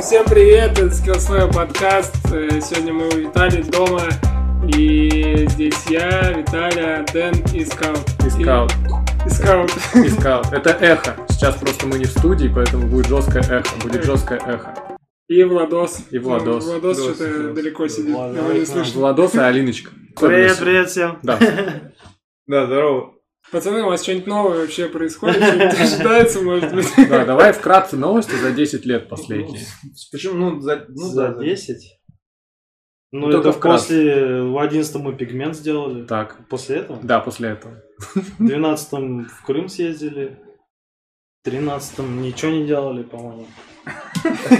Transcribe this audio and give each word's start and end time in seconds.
Всем 0.00 0.24
привет, 0.26 0.72
это 0.78 0.86
Skillsnow 0.86 1.52
подкаст. 1.52 2.14
Э, 2.32 2.60
Сегодня 2.60 2.92
мы 2.92 3.08
у 3.08 3.16
Виталия 3.16 3.62
дома. 3.64 4.02
И 4.68 5.46
здесь 5.48 5.86
я, 5.88 6.32
Виталия, 6.32 7.04
Дэн 7.12 7.34
и 7.54 7.64
Скаут. 7.64 7.98
И 8.26 8.30
скаут. 8.30 8.72
И 9.24 9.30
Скаут. 9.30 9.70
И 9.94 10.08
скаут. 10.08 10.52
Это 10.52 10.70
эхо. 10.70 11.16
Сейчас 11.30 11.56
просто 11.56 11.86
мы 11.86 11.98
не 11.98 12.04
в 12.04 12.10
студии, 12.10 12.50
поэтому 12.52 12.86
будет 12.88 13.06
жесткое 13.06 13.42
эхо. 13.42 13.76
Будет 13.82 14.04
жесткое 14.04 14.38
эхо. 14.40 14.74
И 15.28 15.42
Владос. 15.44 16.00
И 16.10 16.18
Владос. 16.18 16.64
Ну, 16.66 16.72
Владос 16.72 16.98
Владос, 16.98 17.16
что-то 17.16 17.30
Владос. 17.32 17.56
далеко 17.56 17.88
сидит. 17.88 18.14
Ладно, 18.16 18.38
Его 18.38 18.52
не 18.52 18.64
слышно. 18.66 19.00
Владос 19.00 19.34
и 19.34 19.38
Алиночка. 19.38 19.90
Привет, 20.20 20.58
привет 20.58 20.88
всем. 20.90 21.18
Да. 21.22 21.38
Да, 22.48 22.64
здорово. 22.66 23.14
Пацаны, 23.52 23.82
у 23.82 23.86
вас 23.86 24.02
что-нибудь 24.02 24.26
новое 24.26 24.58
вообще 24.60 24.88
происходит? 24.88 25.36
Что-нибудь 25.36 25.80
ожидается, 25.80 26.42
может 26.42 26.74
быть? 26.74 26.86
Да, 27.08 27.24
давай 27.24 27.52
вкратце 27.52 27.96
новости 27.96 28.34
за 28.34 28.50
10 28.50 28.84
лет 28.86 29.08
последние. 29.08 29.60
Почему? 30.10 30.34
Ну, 30.34 30.60
за, 30.60 30.84
ну, 30.88 30.96
За 30.96 31.28
да, 31.32 31.42
10? 31.42 32.00
Ну, 33.12 33.30
Только 33.30 33.48
это 33.50 33.52
вкратце. 33.58 33.84
после... 33.84 34.42
В 34.42 34.58
11 34.58 34.94
мы 34.96 35.16
пигмент 35.16 35.54
сделали. 35.54 36.04
Так, 36.06 36.48
После 36.48 36.76
этого? 36.78 36.98
да, 37.02 37.20
после 37.20 37.50
этого. 37.50 37.80
В 38.14 38.44
12 38.46 38.92
в 39.30 39.44
Крым 39.46 39.68
съездили. 39.68 40.38
В 41.40 41.44
13 41.44 42.00
ничего 42.00 42.50
не 42.50 42.66
делали, 42.66 43.04
по-моему. 43.04 43.46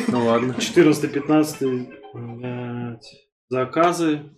Ну 0.08 0.24
ладно. 0.26 0.52
14-15 0.52 1.92
блядь, 2.14 3.28
заказы. 3.48 4.30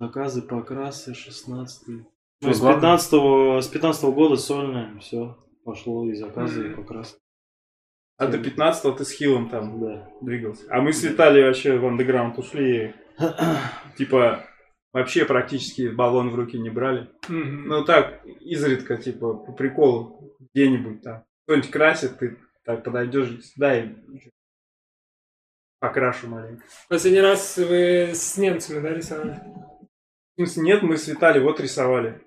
Заказы, 0.00 0.42
покрасы, 0.42 1.14
16 1.14 2.06
ну, 2.42 2.52
с, 2.52 2.60
главное- 2.60 2.80
15 2.98 3.64
с 3.64 3.68
15 3.68 4.04
года 4.04 4.36
сольное, 4.36 4.98
все. 5.00 5.36
Пошло 5.64 6.04
и 6.08 6.14
заказы, 6.14 6.70
и 6.70 6.74
покрасы. 6.74 7.16
А 8.18 8.28
до 8.28 8.38
15 8.38 8.96
ты 8.96 9.04
с 9.04 9.10
Хилом 9.10 9.48
там 9.50 9.80
Да. 9.80 10.08
двигался. 10.22 10.64
А 10.70 10.80
мы 10.80 10.92
с 10.92 11.02
Виталием 11.02 11.46
вообще 11.48 11.76
в 11.78 11.84
андеграунд 11.86 12.38
ушли. 12.38 12.94
Типа, 13.98 14.46
вообще 14.92 15.24
практически 15.24 15.88
баллон 15.88 16.30
в 16.30 16.34
руки 16.34 16.58
не 16.58 16.70
брали. 16.70 17.10
Ну 17.28 17.84
так, 17.84 18.24
изредка, 18.40 18.96
типа, 18.96 19.34
по 19.34 19.52
приколу, 19.52 20.34
где-нибудь 20.54 21.02
там. 21.02 21.24
Кто-нибудь 21.44 21.70
красит, 21.70 22.18
ты 22.18 22.38
так 22.64 22.84
подойдешь, 22.84 23.30
дай 23.56 23.96
покрашу 25.80 26.28
маленько. 26.28 26.64
Последний 26.88 27.20
раз 27.20 27.56
вы 27.58 28.10
с 28.14 28.36
немцами, 28.38 28.80
да, 28.80 28.94
рисовали? 28.94 29.40
В 30.36 30.36
смысле, 30.36 30.62
нет, 30.62 30.82
мы 30.82 30.96
с 30.96 31.06
Виталием 31.08 31.44
вот 31.44 31.60
рисовали. 31.60 32.22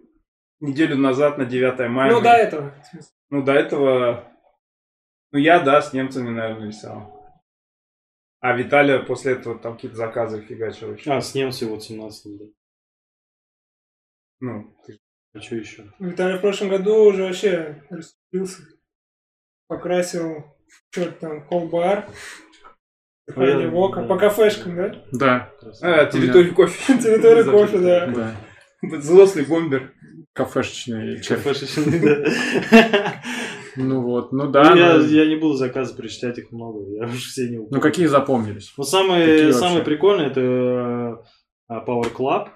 Неделю 0.60 0.98
назад 0.98 1.38
на 1.38 1.46
9 1.46 1.90
мая. 1.90 2.12
Ну, 2.12 2.18
мы- 2.18 2.24
до 2.24 2.30
этого. 2.32 2.74
в 2.82 2.86
смысле. 2.88 3.12
Ну, 3.30 3.44
до 3.44 3.54
этого... 3.54 4.34
Ну, 5.32 5.40
я, 5.40 5.60
да, 5.60 5.82
с 5.82 5.94
немцами, 5.94 6.30
наверное, 6.30 6.68
рисовал. 6.68 7.16
А 8.42 8.54
Виталия 8.54 9.00
после 9.00 9.34
этого 9.34 9.60
там 9.60 9.76
какие-то 9.76 9.98
заказы 9.98 10.42
фигачил 10.42 10.94
еще. 10.94 11.12
А, 11.12 11.22
с 11.22 11.36
немцем 11.36 11.70
вот 11.70 11.84
17 11.84 12.38
да. 12.40 12.46
Ну, 14.42 14.76
ты 14.86 14.98
А 15.34 15.42
что 15.42 15.56
еще? 15.56 15.92
Виталий 16.00 16.38
в 16.38 16.42
прошлом 16.42 16.70
году 16.70 17.04
уже 17.06 17.24
вообще 17.24 17.84
расступился. 17.90 18.64
Покрасил 19.68 20.46
что-то 20.90 21.12
там, 21.20 21.48
колбар. 21.48 22.08
Я- 23.36 23.70
Вока. 23.70 24.04
По 24.08 24.18
кафешкам, 24.18 24.76
да? 24.76 25.06
Да, 25.12 25.54
А, 25.82 26.06
территорию 26.08 26.56
кофе. 26.56 26.98
Территория 26.98 27.44
кофе, 27.44 27.78
да. 27.78 28.08
да. 28.08 28.36
Взрослый 28.82 29.46
бомбер. 29.46 29.94
Кафешечный. 30.46 31.22
Кафешечный, 31.22 32.00
да. 32.00 33.22
Ну 33.76 34.02
вот, 34.02 34.32
ну 34.32 34.48
да. 34.50 34.72
Ну, 34.72 34.76
я, 34.76 34.94
ну- 34.98 35.06
я 35.06 35.26
не 35.26 35.36
буду 35.36 35.54
заказы 35.54 35.96
перечислять, 35.96 36.38
их 36.38 36.52
много. 36.52 36.86
Я 36.92 37.06
уже 37.06 37.18
все 37.20 37.48
не 37.50 37.58
Ну 37.58 37.64
упомню. 37.64 37.82
какие 37.82 38.06
запомнились? 38.08 38.74
Ну, 38.78 38.84
Какие 38.84 38.92
самые, 39.00 39.44
вообще? 39.46 39.54
самые 39.54 39.84
прикольные 39.84 40.28
это 40.28 40.42
э, 41.70 41.74
Power 41.88 42.12
Club, 42.14 42.48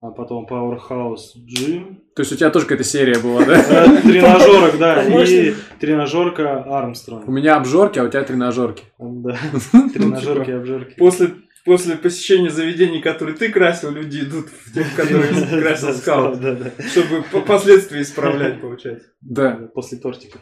а 0.00 0.10
потом 0.12 0.46
Powerhouse 0.48 1.34
Gym, 1.36 1.96
То 2.14 2.22
есть 2.22 2.32
у 2.32 2.36
тебя 2.36 2.50
тоже 2.50 2.64
какая-то 2.66 2.84
серия 2.84 3.18
была, 3.18 3.44
да? 3.44 4.00
Тренажерок, 4.02 4.78
да, 4.78 5.02
и 5.24 5.52
тренажерка 5.78 6.64
У 6.66 6.72
Армстронг. 6.72 7.26
меня 7.28 7.56
обжорки, 7.56 7.98
а 7.98 8.04
у 8.04 8.08
тебя 8.08 8.22
тренажерки. 8.22 8.84
Да, 8.98 9.36
тренажерки, 9.92 10.50
обжорки. 10.52 10.94
После, 10.96 11.34
после 11.64 11.96
посещения 11.96 12.50
заведений, 12.50 13.00
которые 13.00 13.36
ты 13.36 13.50
красил, 13.50 13.90
люди 13.90 14.20
идут 14.20 14.48
в 14.48 14.72
тех, 14.72 14.94
которые 14.96 15.28
красил 15.62 15.92
скаут. 15.94 16.40
Да. 16.40 16.72
Чтобы 16.88 17.22
по- 17.30 17.40
последствия 17.42 18.02
исправлять, 18.02 18.60
получается. 18.62 19.08
Да. 19.20 19.70
После 19.74 19.98
тортика. 19.98 20.38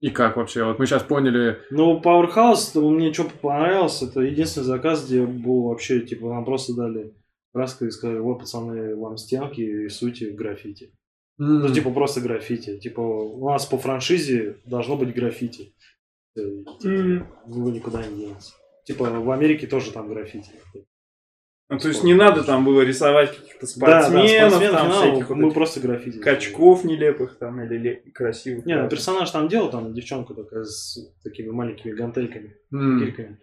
И 0.00 0.10
как 0.10 0.36
вообще? 0.36 0.64
Вот 0.64 0.78
мы 0.78 0.86
сейчас 0.86 1.02
поняли, 1.02 1.58
Ну, 1.70 2.00
Powerhouse, 2.00 2.78
мне 2.78 3.12
что 3.14 3.24
понравилось, 3.24 4.02
это 4.02 4.20
единственный 4.20 4.64
заказ, 4.64 5.06
где 5.06 5.24
был 5.24 5.68
вообще, 5.68 6.00
типа, 6.00 6.28
нам 6.28 6.44
просто 6.44 6.74
дали 6.74 7.14
краску 7.54 7.86
и 7.86 7.90
сказали, 7.90 8.18
вот, 8.18 8.40
пацаны, 8.40 8.94
вам 8.94 9.16
стенки, 9.16 9.62
рисуйте 9.62 10.30
граффити. 10.32 10.92
Ну, 11.38 11.72
типа, 11.72 11.90
просто 11.90 12.20
граффити. 12.20 12.78
Типа, 12.78 13.00
у 13.00 13.48
нас 13.48 13.64
по 13.64 13.78
франшизе 13.78 14.56
должно 14.66 14.96
быть 14.96 15.14
граффити. 15.14 15.72
Э, 16.36 16.40
типа. 16.80 17.26
Его 17.46 17.70
никуда 17.70 18.04
не 18.06 18.16
денется. 18.26 18.52
Типа, 18.88 19.04
в 19.10 19.30
Америке 19.30 19.66
тоже 19.66 19.92
там 19.92 20.08
граффити. 20.08 20.50
Ну, 21.68 21.78
то 21.78 21.88
есть 21.88 22.02
не 22.02 22.14
надо 22.14 22.42
там 22.42 22.64
было 22.64 22.80
рисовать 22.80 23.36
каких-то 23.36 23.66
Да, 23.78 23.86
да, 23.86 24.02
спортсменов, 24.08 24.52
спортсменов 24.54 24.80
там 24.80 24.90
всяких 24.92 25.28
вот 25.28 25.36
мы 25.36 25.44
этих 25.48 25.54
просто 25.54 25.80
граффити. 25.80 26.18
качков 26.20 26.84
нелепых 26.84 27.36
там 27.38 27.60
или 27.62 27.76
ле- 27.76 28.10
красивых. 28.14 28.64
Не, 28.64 28.80
ну 28.82 28.88
персонаж 28.88 29.30
там 29.30 29.48
делал, 29.48 29.70
там 29.70 29.92
девчонка 29.92 30.32
такая 30.32 30.64
с 30.64 30.98
такими 31.22 31.50
маленькими 31.50 31.92
гантельками, 31.92 32.56
м, 32.72 32.98
гирьками. 33.04 33.38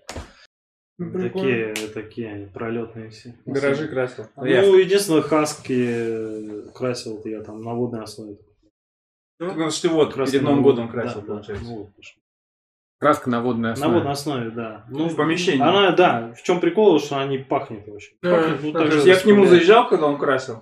Ну. 0.97 1.11
Такие, 1.21 1.73
такие 1.93 2.29
они, 2.31 2.45
пролетные 2.47 3.11
все. 3.11 3.35
Гаражи 3.45 3.87
красил. 3.87 4.25
Ну, 4.37 4.45
Я- 4.45 4.63
единственное, 4.63 5.21
хаски 5.21 6.71
красил 6.73 7.21
я 7.25 7.43
там 7.43 7.61
на 7.61 7.75
водной 7.75 8.01
основе. 8.01 8.39
Ну, 9.39 9.49
потому 9.49 9.69
что 9.69 9.87
ты 9.89 9.93
вот 9.93 10.15
перед 10.15 10.41
Новым 10.41 10.63
годом 10.63 10.89
красил, 10.89 11.21
да, 11.21 11.27
да, 11.27 11.33
получается. 11.33 11.65
ну, 11.65 11.77
вот. 11.77 11.89
Краска 12.99 13.29
на 13.29 13.41
водной 13.41 13.69
На 13.69 13.73
основе. 13.73 13.93
водной 13.95 14.11
основе, 14.13 14.49
да. 14.51 14.85
Ну, 14.89 15.07
в 15.09 15.15
помещении. 15.15 15.61
Она, 15.61 15.91
да, 15.91 16.33
в 16.37 16.43
чем 16.43 16.59
прикол, 16.59 16.99
что 16.99 17.17
они 17.19 17.37
пахнет 17.37 17.87
очень. 17.87 18.13
Да, 18.21 18.31
Пахнет, 18.35 18.63
ну, 18.63 18.71
так 18.71 18.87
же 18.91 18.95
есть 18.97 19.05
я 19.07 19.15
к 19.17 19.25
нему 19.25 19.45
заезжал, 19.45 19.87
когда 19.87 20.07
он 20.07 20.17
красил. 20.17 20.61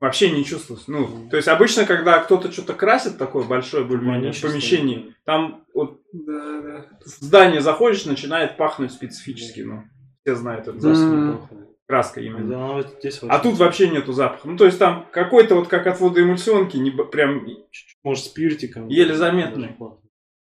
Вообще 0.00 0.30
не 0.30 0.44
чувствовалось. 0.44 0.86
Ну, 0.86 1.28
то 1.28 1.36
есть 1.36 1.48
обычно, 1.48 1.84
когда 1.84 2.20
кто-то 2.20 2.52
что-то 2.52 2.74
красит 2.74 3.18
такое 3.18 3.44
большое 3.44 3.84
более-менее 3.84 4.30
в 4.32 4.40
помещении, 4.40 5.14
там 5.24 5.64
вот 5.74 6.00
Да, 6.12 6.60
да. 6.62 6.86
в 7.04 7.06
здание 7.08 7.60
заходишь, 7.60 8.04
начинает 8.04 8.56
пахнуть 8.56 8.92
специфически, 8.92 9.60
ну, 9.60 9.82
все 10.22 10.36
знают 10.36 10.68
это 10.68 10.78
запах. 10.78 11.50
М. 11.50 11.66
Краска 11.88 12.20
именно. 12.20 12.48
Да, 12.48 12.66
вот 12.74 12.96
здесь 13.00 13.18
А 13.22 13.26
вообще 13.26 13.42
тут 13.48 13.58
вообще 13.58 13.88
нету 13.88 14.12
запаха. 14.12 14.46
Ну, 14.46 14.56
то 14.58 14.66
есть 14.66 14.78
там 14.78 15.06
какой-то 15.10 15.54
вот 15.54 15.68
как 15.68 15.86
от 15.86 15.98
водоэмульсионки, 15.98 16.76
не, 16.76 16.90
прям... 16.90 17.46
может 18.04 18.24
спиртиком. 18.24 18.88
еле 18.88 19.14
заметный. 19.14 19.74
Даже. 19.80 19.96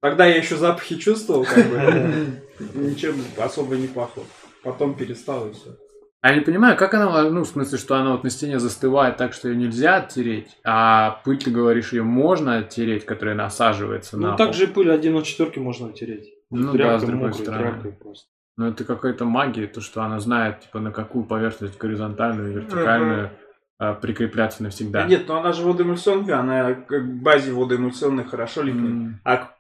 Тогда 0.02 0.26
я 0.26 0.36
еще 0.38 0.56
запахи 0.56 0.96
чувствовал, 0.98 1.44
как 1.46 1.66
бы, 1.70 2.42
ничем 2.76 3.16
особо 3.38 3.76
не 3.76 3.88
пахло. 3.88 4.24
Потом 4.64 4.96
перестал 4.96 5.48
и 5.50 5.54
все. 5.54 5.76
А 6.22 6.30
я 6.32 6.36
не 6.36 6.42
понимаю, 6.42 6.76
как 6.78 6.94
она, 6.94 7.30
ну, 7.30 7.42
в 7.44 7.48
смысле, 7.48 7.78
что 7.78 7.96
она 7.96 8.12
вот 8.12 8.24
на 8.24 8.30
стене 8.30 8.60
застывает 8.60 9.18
так, 9.18 9.34
что 9.34 9.50
ее 9.50 9.56
нельзя 9.56 9.98
оттереть, 9.98 10.58
а 10.64 11.22
пыль, 11.24 11.38
ты 11.38 11.52
говоришь, 11.52 11.94
ее 11.94 12.04
можно 12.04 12.58
оттереть, 12.58 13.06
которая 13.06 13.36
насаживается 13.36 14.18
на 14.18 14.32
Ну, 14.32 14.38
пол. 14.38 14.46
так 14.48 14.56
же 14.56 14.68
пыль 14.68 14.92
1 14.92 15.14
на 15.14 15.22
четверке 15.24 15.60
можно 15.60 15.90
оттереть. 15.90 16.34
Ну 16.50 16.74
да, 16.74 16.98
с 17.00 17.04
другой 17.04 17.30
мокрой 17.30 17.46
стороны. 17.46 17.92
просто. 18.02 18.28
Ну, 18.58 18.66
это 18.68 18.84
какая-то 18.84 19.26
магия, 19.26 19.68
то, 19.68 19.80
что 19.82 20.02
она 20.02 20.20
знает, 20.20 20.62
типа, 20.62 20.80
на 20.80 20.92
какую 20.92 21.26
поверхность 21.26 21.78
горизонтальную, 21.78 22.52
вертикальную 22.52 23.30
а, 23.78 23.94
прикрепляться 23.94 24.64
навсегда. 24.64 25.04
Да 25.04 25.08
Нет, 25.08 25.26
ну 25.28 25.36
она 25.36 25.54
же 25.54 25.62
водоэмульсионка, 25.64 26.40
она 26.40 26.74
к 26.74 27.00
базе 27.22 27.52
водоэмульсионной 27.52 28.24
хорошо 28.24 28.64
липнет. 28.64 28.90
М, 28.90 29.20
А 29.24 29.38
к- 29.38 29.57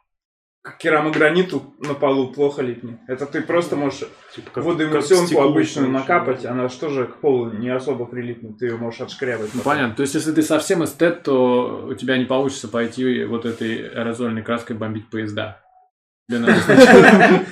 к 0.72 0.78
керамограниту 0.78 1.74
на 1.80 1.94
полу 1.94 2.32
плохо 2.34 2.62
липнет. 2.62 3.00
Это 3.08 3.26
ты 3.26 3.42
просто 3.42 3.76
можешь 3.76 4.04
Типа, 4.36 4.50
как- 4.54 4.64
водоэмульсионку 4.64 5.36
как 5.36 5.46
обычную 5.46 5.90
накапать, 5.90 6.42
да. 6.44 6.52
она 6.52 6.70
что 6.70 6.90
же 6.90 7.06
к 7.06 7.18
полу 7.18 7.52
не 7.52 7.70
особо 7.70 8.06
прилипнет, 8.06 8.58
ты 8.60 8.68
ее 8.68 8.78
можешь 8.78 9.02
отшкрябать. 9.02 9.50
Ну, 9.54 9.62
понятно. 9.62 9.96
То 9.96 10.02
есть, 10.04 10.16
если 10.16 10.32
ты 10.32 10.42
совсем 10.42 10.84
эстет, 10.84 11.24
то 11.24 11.88
у 11.90 11.94
тебя 11.94 12.18
не 12.18 12.26
получится 12.26 12.68
пойти 12.68 13.24
вот 13.26 13.46
этой 13.46 13.88
аэрозольной 13.90 14.44
краской 14.44 14.76
бомбить 14.76 15.10
поезда. 15.10 15.60
Тебе 16.30 16.40
надо 16.40 16.60
сначала- 16.60 17.46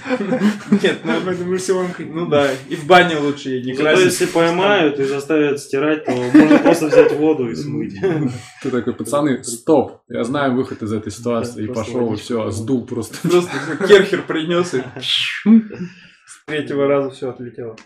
Нет, 0.83 0.99
ну, 1.05 1.19
Водоэмульсионкой. 1.21 2.07
ну 2.07 2.27
да, 2.27 2.51
и 2.67 2.75
в 2.75 2.85
бане 2.85 3.17
лучше 3.17 3.49
ей 3.51 3.63
не 3.63 3.73
Зато 3.73 3.83
красить. 3.89 4.05
если 4.05 4.25
поймают 4.25 4.99
и 4.99 5.05
заставят 5.05 5.59
стирать, 5.61 6.03
то 6.03 6.11
можно 6.11 6.59
просто 6.59 6.87
взять 6.87 7.13
воду 7.13 7.49
и 7.49 7.55
смыть. 7.55 7.95
Ты 8.61 8.71
такой, 8.71 8.93
пацаны, 8.93 9.43
стоп, 9.45 10.01
я 10.09 10.25
знаю 10.25 10.55
выход 10.55 10.81
из 10.83 10.91
этой 10.91 11.09
ситуации. 11.11 11.63
И 11.63 11.67
пошел, 11.67 12.13
все, 12.15 12.37
попил. 12.39 12.51
сдул 12.51 12.85
просто. 12.85 13.15
Просто 13.27 13.51
керхер 13.87 14.23
принес 14.23 14.73
и 14.73 14.83
с 15.45 16.45
третьего 16.45 16.87
раза 16.87 17.11
все 17.11 17.29
отлетело. 17.29 17.77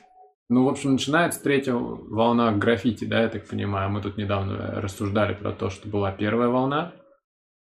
Ну, 0.49 0.65
в 0.65 0.69
общем, 0.69 0.93
начинается 0.93 1.43
третья 1.43 1.73
волна 1.75 2.51
граффити, 2.51 3.05
да, 3.05 3.21
я 3.21 3.27
так 3.29 3.45
понимаю. 3.47 3.91
Мы 3.91 4.01
тут 4.01 4.17
недавно 4.17 4.81
рассуждали 4.81 5.35
про 5.35 5.51
то, 5.51 5.69
что 5.69 5.87
была 5.87 6.11
первая 6.11 6.49
волна. 6.49 6.93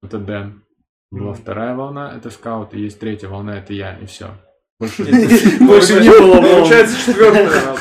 Это 0.03 0.19
Дэн. 0.19 0.61
Была 1.11 1.33
вторая 1.33 1.75
волна, 1.75 2.13
это 2.15 2.29
скаут, 2.29 2.73
и 2.73 2.81
есть 2.81 2.99
третья 2.99 3.27
волна, 3.29 3.57
это 3.57 3.73
я, 3.73 3.97
и 3.97 4.05
все. 4.05 4.27
Больше 4.79 5.03
Больше 5.59 5.99
не 6.01 6.09
было 6.09 6.35
волн. 6.35 6.43
Получается 6.43 6.97
четвертая. 7.05 7.49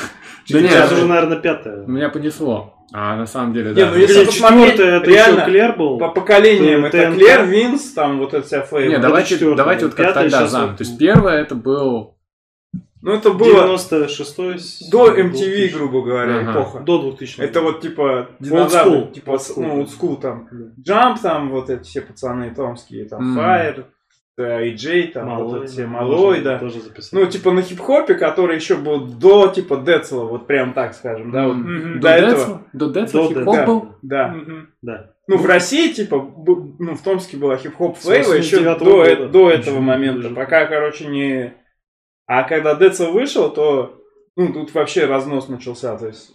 Да 0.50 0.60
Сейчас 0.60 0.90
нет, 0.90 0.92
уже, 0.98 1.06
наверное, 1.06 1.36
пятая. 1.36 1.84
меня 1.84 2.08
понесло. 2.08 2.74
А 2.94 3.16
на 3.16 3.26
самом 3.26 3.52
деле, 3.52 3.68
Не, 3.74 3.84
да. 3.84 3.90
ну 3.90 3.96
если 3.98 4.24
посмотреть, 4.24 4.70
четвертая, 4.70 4.96
это 5.00 5.10
реально, 5.10 5.40
еще 5.40 5.50
Клер 5.50 5.76
был. 5.76 5.98
По 5.98 6.08
поколениям 6.08 6.86
это. 6.86 7.12
Клер, 7.12 7.44
Винс, 7.44 7.92
там 7.92 8.18
вот 8.18 8.32
эта 8.32 8.46
вся 8.46 8.62
фейва. 8.62 8.88
Не, 8.90 8.98
давайте, 8.98 9.36
давайте 9.54 9.84
вот 9.84 9.94
как 9.94 10.14
тогда 10.14 10.46
зам. 10.46 10.74
То 10.74 10.84
есть 10.84 10.96
первое 10.96 11.42
это 11.42 11.54
был... 11.54 12.17
Ну 13.00 13.12
это 13.12 13.30
было 13.32 13.76
96-й. 13.76 14.90
до 14.90 15.14
MTV, 15.14 15.68
грубо 15.72 16.02
говоря, 16.02 16.38
Ага. 16.40 16.52
эпоха. 16.52 16.78
До 16.80 16.98
2000 17.02 17.40
Это 17.40 17.60
вот 17.60 17.80
типа 17.80 18.28
динозавры, 18.40 19.06
типа 19.12 19.30
Old 19.30 19.36
school. 19.38 19.52
ну, 19.62 19.82
old 19.82 19.88
school 19.88 20.20
там. 20.20 20.48
Джамп 20.80 21.20
там, 21.20 21.50
вот 21.50 21.70
эти 21.70 21.82
все 21.84 22.00
пацаны 22.00 22.52
томские, 22.54 23.04
там, 23.04 23.24
Мгм. 23.24 23.38
Fire, 23.40 23.84
э, 24.36 24.72
AJ, 24.72 25.12
там, 25.12 25.36
вот 25.44 25.62
эти 25.64 25.70
все 25.70 25.86
Малой, 25.86 26.40
да. 26.40 26.58
Тоже 26.58 26.80
записал. 26.80 27.20
Ну, 27.20 27.26
типа 27.26 27.52
на 27.52 27.62
хип-хопе, 27.62 28.14
который 28.14 28.56
еще 28.56 28.76
был 28.76 29.06
до, 29.06 29.48
типа, 29.48 29.76
Децела, 29.76 30.24
вот 30.24 30.46
прям 30.46 30.72
так 30.72 30.94
скажем, 30.94 31.30
да, 31.30 31.46
вот 31.46 31.56
Мгм. 31.56 32.00
До 32.00 32.08
до 32.08 32.08
этого. 32.14 32.62
До 32.72 32.88
Децла 32.90 33.22
До 33.22 33.28
хип-хоп 33.28 33.54
Децла. 33.54 33.66
был? 33.66 33.88
да. 34.02 34.28
Мгм. 34.28 34.68
Да. 34.82 35.10
Ну, 35.28 35.36
в 35.36 35.44
России, 35.46 35.92
типа, 35.92 36.18
б- 36.18 36.72
ну, 36.78 36.94
в 36.94 37.02
Томске 37.02 37.36
была 37.36 37.56
хип-хоп 37.58 37.98
флейва 37.98 38.32
еще 38.32 38.56
89-го 38.60 38.84
до, 38.84 39.04
э- 39.04 39.16
года. 39.16 39.28
до 39.28 39.50
этого 39.50 39.80
момента. 39.80 40.30
Пока, 40.30 40.66
короче, 40.66 41.06
не... 41.06 41.52
А 42.28 42.44
когда 42.44 42.74
Децл 42.76 43.10
вышел, 43.12 43.50
то, 43.50 44.00
ну, 44.36 44.52
тут 44.52 44.72
вообще 44.74 45.06
разнос 45.06 45.48
начался. 45.48 45.96
То 45.98 46.06
есть, 46.08 46.30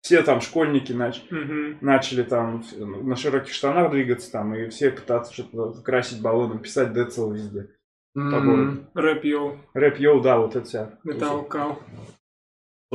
все 0.00 0.22
там 0.22 0.40
школьники 0.40 0.92
нач- 0.92 1.22
Мгм. 1.30 1.78
начали 1.80 2.22
там 2.22 2.64
на 2.78 3.16
широких 3.16 3.52
штанах 3.52 3.90
двигаться 3.90 4.32
там, 4.32 4.54
и 4.54 4.68
все 4.70 4.90
пытаться 4.90 5.32
что-то 5.32 5.82
красить 5.82 6.22
баллоном, 6.22 6.58
писать 6.60 6.92
Децл 6.94 7.30
везде. 7.32 7.68
М, 8.16 8.88
Рэп 8.94 9.24
йоу, 9.24 9.58
Рэп 9.74 9.98
йоу, 10.00 10.20
да, 10.22 10.38
вот 10.38 10.56
это 10.56 10.64
вся. 10.64 10.98
металл 11.04 11.44
кал. 11.44 11.78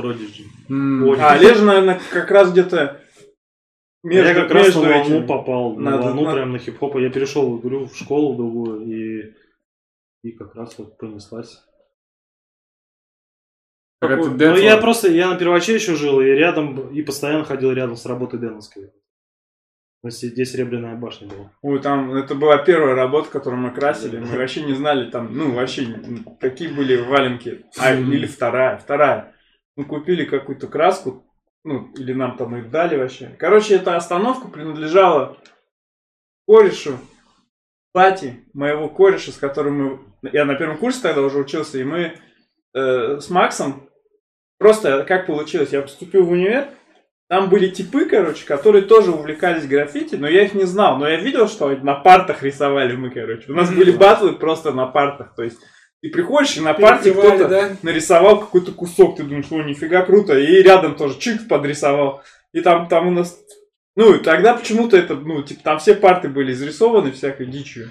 Prodigy. 0.00 0.46
м. 0.68 1.06
Очень. 1.06 1.22
А 1.22 1.32
Олежа, 1.34 1.64
наверное, 1.64 2.00
как 2.12 2.30
раз 2.30 2.50
где-то 2.50 3.00
между, 4.02 4.28
я 4.30 4.34
как 4.34 4.50
раз 4.50 4.74
на 4.74 4.80
волну 4.80 5.00
этими. 5.18 5.26
попал, 5.26 5.76
на 5.76 5.90
Надо- 5.92 6.02
волну 6.04 6.22
надо- 6.24 6.36
прям 6.36 6.52
на 6.52 6.58
хип-хоп. 6.58 6.96
Я 6.96 7.10
перешел, 7.10 7.58
говорю, 7.58 7.86
в 7.86 7.94
школу 7.96 8.34
другую 8.36 8.80
и 8.86 9.34
и 10.24 10.32
как 10.32 10.54
раз 10.54 10.76
вот 10.78 10.96
понеслась. 10.98 11.62
Это 14.02 14.50
Ну, 14.50 14.56
я 14.56 14.76
просто, 14.76 15.10
я 15.10 15.28
на 15.28 15.36
перваче 15.36 15.74
еще 15.74 15.94
жил, 15.94 16.20
и 16.20 16.26
рядом, 16.26 16.90
и 16.90 17.02
постоянно 17.02 17.44
ходил 17.44 17.72
рядом 17.72 17.96
с 17.96 18.04
работой 18.06 18.40
Деновской. 18.40 18.90
То 20.02 20.08
есть 20.08 20.20
здесь 20.20 20.50
Серебряная 20.50 20.96
башня 20.96 21.28
была. 21.28 21.52
Ой, 21.62 21.80
там, 21.80 22.12
это 22.14 22.34
была 22.34 22.58
первая 22.58 22.96
работа, 22.96 23.30
которую 23.30 23.62
мы 23.62 23.70
красили. 23.70 24.18
Мы 24.18 24.36
вообще 24.36 24.64
не 24.64 24.74
знали, 24.74 25.08
там, 25.08 25.32
ну, 25.32 25.52
вообще, 25.52 25.84
м, 25.84 26.24
какие 26.40 26.68
были 26.68 26.96
валенки. 26.96 27.64
А, 27.78 27.94
или 27.94 28.26
вторая, 28.26 28.78
вторая. 28.78 29.36
Мы 29.76 29.84
купили 29.84 30.24
какую-то 30.24 30.66
краску, 30.66 31.24
ну, 31.62 31.92
или 31.92 32.12
нам 32.12 32.36
там 32.36 32.56
их 32.56 32.70
дали 32.70 32.96
вообще. 32.96 33.36
Короче, 33.38 33.76
эта 33.76 33.96
остановка 33.96 34.48
принадлежала 34.48 35.38
корешу, 36.48 36.98
Пати, 37.92 38.44
моего 38.54 38.88
кореша, 38.88 39.32
с 39.32 39.36
которым 39.36 40.02
мы... 40.22 40.30
Я 40.32 40.44
на 40.46 40.54
первом 40.54 40.78
курсе 40.78 41.02
тогда 41.02 41.20
уже 41.20 41.38
учился, 41.38 41.78
и 41.78 41.84
мы 41.84 42.18
э, 42.74 43.20
с 43.20 43.30
Максом... 43.30 43.88
Просто 44.62 45.04
как 45.08 45.26
получилось, 45.26 45.70
я 45.72 45.82
поступил 45.82 46.24
в 46.24 46.30
универ, 46.30 46.68
там 47.28 47.50
были 47.50 47.68
типы, 47.68 48.04
короче, 48.04 48.46
которые 48.46 48.82
тоже 48.82 49.10
увлекались 49.10 49.66
граффити, 49.66 50.14
но 50.14 50.28
я 50.28 50.44
их 50.44 50.54
не 50.54 50.66
знал. 50.66 50.98
Но 50.98 51.08
я 51.08 51.16
видел, 51.16 51.48
что 51.48 51.68
на 51.68 51.96
партах 51.96 52.44
рисовали 52.44 52.94
мы, 52.94 53.10
короче. 53.10 53.50
У 53.50 53.56
нас 53.56 53.74
были 53.74 53.90
батлы 53.90 54.34
просто 54.34 54.70
на 54.70 54.86
партах. 54.86 55.34
То 55.34 55.42
есть 55.42 55.58
ты 56.00 56.10
приходишь, 56.10 56.56
и 56.56 56.60
на 56.60 56.74
парте 56.74 57.10
кто-то 57.10 57.48
да? 57.48 57.70
нарисовал 57.82 58.38
какой-то 58.38 58.70
кусок. 58.70 59.16
Ты 59.16 59.24
думаешь, 59.24 59.46
о, 59.50 59.64
нифига 59.64 60.02
круто. 60.02 60.38
И 60.38 60.62
рядом 60.62 60.94
тоже 60.94 61.18
чик 61.18 61.48
подрисовал. 61.48 62.22
И 62.52 62.60
там, 62.60 62.86
там 62.86 63.08
у 63.08 63.10
нас... 63.10 63.36
Ну, 63.96 64.14
и 64.14 64.22
тогда 64.22 64.54
почему-то 64.54 64.96
это, 64.96 65.16
ну, 65.16 65.42
типа, 65.42 65.60
там 65.64 65.78
все 65.80 65.96
парты 65.96 66.28
были 66.28 66.52
изрисованы 66.52 67.10
всякой 67.10 67.46
дичью 67.46 67.88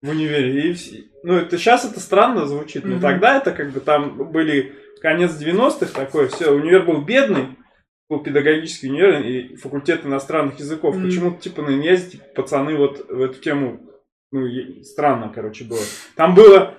в 0.00 0.10
универе. 0.10 0.70
И 0.70 0.76
Ну, 1.24 1.34
это 1.38 1.58
сейчас 1.58 1.84
это 1.84 1.98
странно 1.98 2.46
звучит, 2.46 2.84
но 2.84 2.92
Мгм. 2.92 3.00
тогда 3.00 3.36
это 3.36 3.50
как 3.50 3.72
бы 3.72 3.80
там 3.80 4.30
были 4.30 4.83
конец 5.04 5.32
90-х 5.38 5.92
такое, 5.92 6.28
все, 6.28 6.50
универ 6.50 6.84
был 6.86 7.02
бедный, 7.02 7.58
был 8.08 8.20
педагогический 8.20 8.88
универ 8.88 9.20
и 9.20 9.54
факультет 9.56 10.06
иностранных 10.06 10.58
языков. 10.58 10.96
Мгм. 10.96 11.04
Почему-то, 11.04 11.42
типа, 11.42 11.60
на 11.60 11.74
иньязе, 11.74 12.12
типа, 12.12 12.24
пацаны 12.34 12.74
вот 12.74 13.06
в 13.10 13.20
эту 13.20 13.38
тему, 13.38 13.80
ну, 14.32 14.46
странно, 14.82 15.30
короче, 15.32 15.64
было. 15.64 15.82
Там 16.16 16.34
было, 16.34 16.78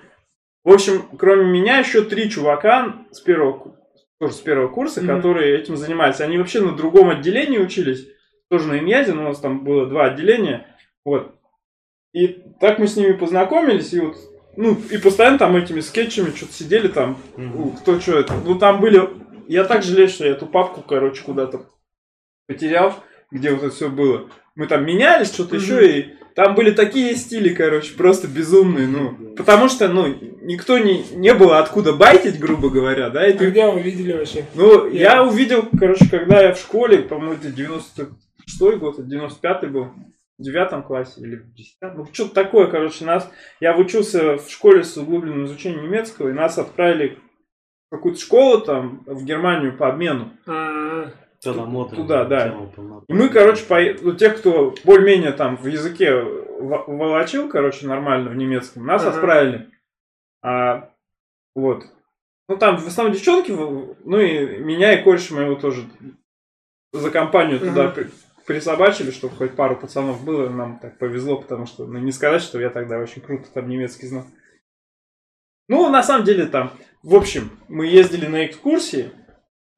в 0.64 0.72
общем, 0.72 1.04
кроме 1.16 1.44
меня, 1.44 1.78
еще 1.78 2.02
три 2.02 2.28
чувака 2.28 3.06
с 3.12 3.20
первого, 3.20 3.76
тоже 4.18 4.34
с 4.34 4.40
первого 4.40 4.66
курса, 4.66 5.02
Мгм. 5.02 5.06
которые 5.14 5.56
этим 5.56 5.76
занимались. 5.76 6.20
Они 6.20 6.36
вообще 6.36 6.60
на 6.60 6.72
другом 6.72 7.10
отделении 7.10 7.58
учились, 7.58 8.08
тоже 8.50 8.66
на 8.66 8.80
иньязе, 8.80 9.12
но 9.12 9.22
у 9.22 9.28
нас 9.28 9.38
там 9.38 9.62
было 9.62 9.86
два 9.86 10.06
отделения, 10.06 10.66
вот. 11.04 11.32
И 12.12 12.42
так 12.60 12.80
мы 12.80 12.88
с 12.88 12.96
ними 12.96 13.12
познакомились, 13.12 13.92
и 13.92 14.00
вот, 14.00 14.16
ну, 14.56 14.80
и 14.90 14.98
постоянно 14.98 15.38
там 15.38 15.56
этими 15.56 15.80
скетчами 15.80 16.30
что-то 16.34 16.52
сидели 16.52 16.88
там, 16.88 17.18
ну, 17.36 17.70
кто 17.70 18.00
что 18.00 18.18
это. 18.18 18.34
Ну, 18.44 18.58
там 18.58 18.80
были... 18.80 19.08
Я 19.48 19.64
так 19.64 19.82
жалею, 19.82 20.08
что 20.08 20.24
я 20.24 20.32
эту 20.32 20.46
папку, 20.46 20.82
короче, 20.82 21.22
куда-то 21.22 21.66
потерял, 22.48 22.94
где 23.30 23.52
вот 23.52 23.62
это 23.64 23.74
все 23.74 23.88
было. 23.88 24.28
Мы 24.54 24.66
там 24.66 24.84
менялись, 24.84 25.28
что-то 25.32 25.54
Мгм. 25.56 25.64
еще, 25.64 25.98
и 25.98 26.14
там 26.34 26.54
были 26.54 26.70
такие 26.70 27.14
стили, 27.14 27.54
короче, 27.54 27.94
просто 27.94 28.26
безумные, 28.26 28.86
ну. 28.88 29.34
Потому 29.36 29.68
что, 29.68 29.88
ну, 29.88 30.06
никто 30.42 30.78
не, 30.78 31.04
не 31.12 31.32
было 31.34 31.58
откуда 31.58 31.92
байтить, 31.92 32.38
грубо 32.40 32.70
говоря, 32.70 33.10
да, 33.10 33.26
и 33.28 33.32
ты 33.34 33.46
Когда 33.46 33.70
вы 33.70 33.82
видели 33.82 34.12
вообще? 34.12 34.46
ну, 34.54 34.88
Я- 34.88 35.12
я 35.14 35.24
увидел, 35.24 35.68
короче, 35.78 36.08
когда 36.10 36.42
я 36.42 36.54
в 36.54 36.58
школе, 36.58 36.98
по-моему, 36.98 37.34
это 37.34 37.48
96-й 37.48 38.76
год, 38.76 38.98
это 38.98 39.08
95-й 39.08 39.68
был, 39.68 39.88
в 40.38 40.42
девятом 40.42 40.82
классе 40.82 41.20
или 41.20 41.36
в 41.36 41.52
десятом, 41.54 41.98
ну, 41.98 42.06
что-то 42.12 42.34
такое, 42.34 42.66
короче, 42.66 43.04
нас, 43.04 43.30
я 43.60 43.76
учился 43.76 44.36
в 44.36 44.48
школе 44.50 44.84
с 44.84 44.96
углубленным 44.96 45.46
изучением 45.46 45.84
немецкого, 45.84 46.28
и 46.28 46.32
нас 46.32 46.58
отправили 46.58 47.18
в 47.90 47.96
какую-то 47.96 48.20
школу 48.20 48.60
там, 48.60 49.02
в 49.06 49.24
Германию 49.24 49.76
по 49.76 49.88
обмену. 49.88 50.32
Модная 51.44 51.96
Туда, 51.96 52.24
да. 52.24 52.48
И 53.08 53.12
мы, 53.12 53.28
короче, 53.28 53.64
пое- 53.68 53.98
ну, 54.02 54.14
тех, 54.14 54.38
кто 54.38 54.74
более-менее 54.84 55.32
там 55.32 55.56
в 55.56 55.66
языке 55.66 56.12
волочил, 56.14 57.48
короче, 57.48 57.86
нормально 57.86 58.30
в 58.30 58.36
немецком, 58.36 58.84
нас 58.84 59.02
Ага. 59.02 59.14
отправили. 59.14 59.70
А, 60.42 60.90
вот. 61.54 61.84
Ну, 62.48 62.56
там 62.56 62.78
в 62.78 62.86
основном 62.86 63.14
девчонки, 63.14 63.52
ну 63.52 64.20
и 64.20 64.58
меня 64.58 64.98
и 64.98 65.02
кореша 65.04 65.34
моего 65.34 65.54
тоже 65.56 65.84
за 66.92 67.10
компанию 67.10 67.58
туда 67.60 67.90
Ага. 67.90 68.06
При- 68.46 68.54
присобачили, 68.54 69.10
чтобы 69.10 69.36
хоть 69.36 69.54
пару 69.54 69.76
пацанов 69.76 70.24
было, 70.24 70.48
нам 70.48 70.78
так 70.78 70.98
повезло, 70.98 71.36
потому 71.40 71.66
что, 71.66 71.86
ну, 71.86 71.98
не 71.98 72.12
сказать, 72.12 72.42
что 72.42 72.60
я 72.60 72.70
тогда 72.70 72.98
очень 72.98 73.22
круто 73.22 73.48
там 73.52 73.68
немецкий 73.68 74.06
знал. 74.06 74.24
Ну, 75.68 75.88
на 75.90 76.02
самом 76.02 76.24
деле 76.24 76.46
там, 76.46 76.72
в 77.02 77.14
общем, 77.14 77.50
мы 77.68 77.86
ездили 77.86 78.26
на 78.26 78.46
экскурсии, 78.46 79.10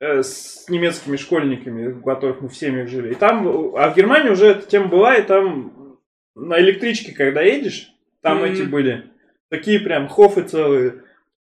э, 0.00 0.22
с 0.22 0.68
немецкими 0.68 1.16
школьниками, 1.16 1.92
у 1.92 2.02
которых 2.02 2.40
мы 2.42 2.48
в 2.48 2.56
семьях 2.56 2.88
жили. 2.88 3.12
И 3.12 3.14
там, 3.14 3.46
а 3.76 3.90
в 3.90 3.96
Германии 3.96 4.30
уже 4.30 4.46
эта 4.48 4.66
тема 4.66 4.88
была, 4.88 5.16
и 5.16 5.22
там 5.22 5.98
на 6.34 6.60
электричке, 6.60 7.12
когда 7.12 7.42
едешь, 7.42 7.90
там 8.22 8.38
Мгм. 8.38 8.44
эти 8.46 8.62
были 8.62 9.10
такие 9.50 9.80
прям 9.80 10.08
хофы 10.08 10.42
целые 10.42 11.02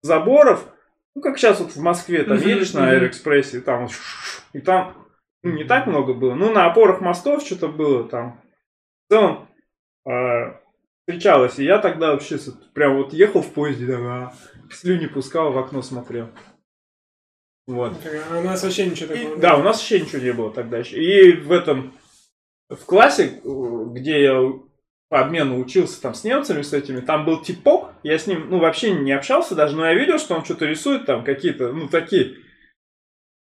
заборов. 0.02 0.66
Ну, 1.16 1.22
как 1.22 1.38
сейчас 1.38 1.58
вот 1.60 1.72
в 1.72 1.80
Москве, 1.82 2.22
там 2.22 2.36
Мгм, 2.38 2.48
едешь 2.48 2.72
на. 2.72 2.88
Аэроэкспрессе, 2.88 3.58
и 3.58 3.60
там, 3.60 3.88
и 4.52 4.60
там 4.60 4.99
не 5.42 5.64
так 5.64 5.86
много 5.86 6.14
было. 6.14 6.34
Ну, 6.34 6.52
на 6.52 6.66
опорах 6.66 7.00
мостов 7.00 7.42
что-то 7.42 7.68
было 7.68 8.04
там. 8.08 8.40
В 9.08 9.12
целом, 9.12 9.48
э, 10.06 10.54
встречалось. 11.06 11.58
И 11.58 11.64
я 11.64 11.78
тогда 11.78 12.12
вообще 12.12 12.38
прям 12.74 12.96
вот 12.96 13.12
ехал 13.12 13.42
в 13.42 13.52
поезде, 13.52 13.86
да, 13.86 13.96
а, 13.98 14.32
слюни 14.70 15.06
пускал, 15.06 15.52
в 15.52 15.58
окно 15.58 15.82
смотрел. 15.82 16.28
Вот. 17.66 17.92
а 18.32 18.38
у 18.38 18.42
нас 18.42 18.62
вообще 18.64 18.86
ничего 18.86 19.14
И- 19.14 19.18
такого. 19.18 19.36
да, 19.40 19.56
у 19.56 19.62
нас 19.62 19.76
вообще 19.78 20.00
ничего 20.00 20.22
не 20.22 20.32
было 20.32 20.52
тогда 20.52 20.78
еще. 20.78 20.96
И 20.96 21.32
в 21.36 21.52
этом, 21.52 21.92
в 22.68 22.84
классе, 22.84 23.40
где 23.44 24.22
я 24.24 24.52
по 25.08 25.20
обмену 25.20 25.58
учился 25.58 26.00
там 26.02 26.14
с 26.14 26.24
немцами, 26.24 26.62
с 26.62 26.72
этими, 26.72 27.00
там 27.00 27.24
был 27.24 27.42
типок, 27.42 27.92
я 28.02 28.18
с 28.18 28.26
ним, 28.26 28.48
ну, 28.48 28.58
вообще 28.58 28.92
не 28.92 29.12
общался 29.12 29.54
даже, 29.54 29.76
но 29.76 29.84
я 29.86 29.94
видел, 29.94 30.18
что 30.18 30.34
он 30.34 30.44
что-то 30.44 30.66
рисует 30.66 31.06
там, 31.06 31.24
какие-то, 31.24 31.72
ну, 31.72 31.88
такие, 31.88 32.36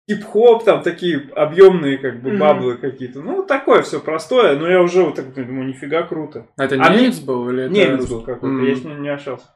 хип-хоп, 0.09 0.63
там, 0.63 0.83
такие 0.83 1.29
объемные, 1.35 1.97
как 1.97 2.21
бы, 2.21 2.37
баблы 2.37 2.77
какие-то. 2.77 3.21
Ну, 3.21 3.43
такое 3.43 3.81
все 3.81 3.99
простое, 3.99 4.57
но 4.57 4.69
я 4.69 4.81
уже 4.81 5.03
вот 5.03 5.15
так 5.15 5.33
думаю, 5.33 5.67
нифига 5.67 6.03
круто. 6.03 6.47
А 6.57 6.65
это 6.65 6.75
А 6.79 6.95
немец 6.95 7.19
был 7.19 7.49
или 7.49 7.63
это 7.63 7.73
Немец 7.73 7.97
русский? 7.99 8.13
был 8.13 8.21
какой-то, 8.21 8.55
М. 8.55 8.65
я 8.65 8.75
с 8.75 8.83
ним 8.83 9.01
не 9.01 9.09
общался. 9.09 9.47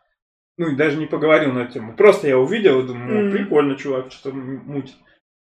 Ну, 0.57 0.69
и 0.69 0.75
даже 0.75 0.97
не 0.97 1.05
поговорил 1.05 1.53
на 1.53 1.59
эту 1.59 1.73
тему. 1.73 1.95
Просто 1.95 2.27
я 2.27 2.37
увидел 2.37 2.79
и 2.81 2.87
думаю, 2.87 3.07
ну, 3.13 3.21
Мгм. 3.21 3.31
прикольно, 3.31 3.75
чувак, 3.75 4.11
что-то 4.11 4.35
мутит. 4.35 4.95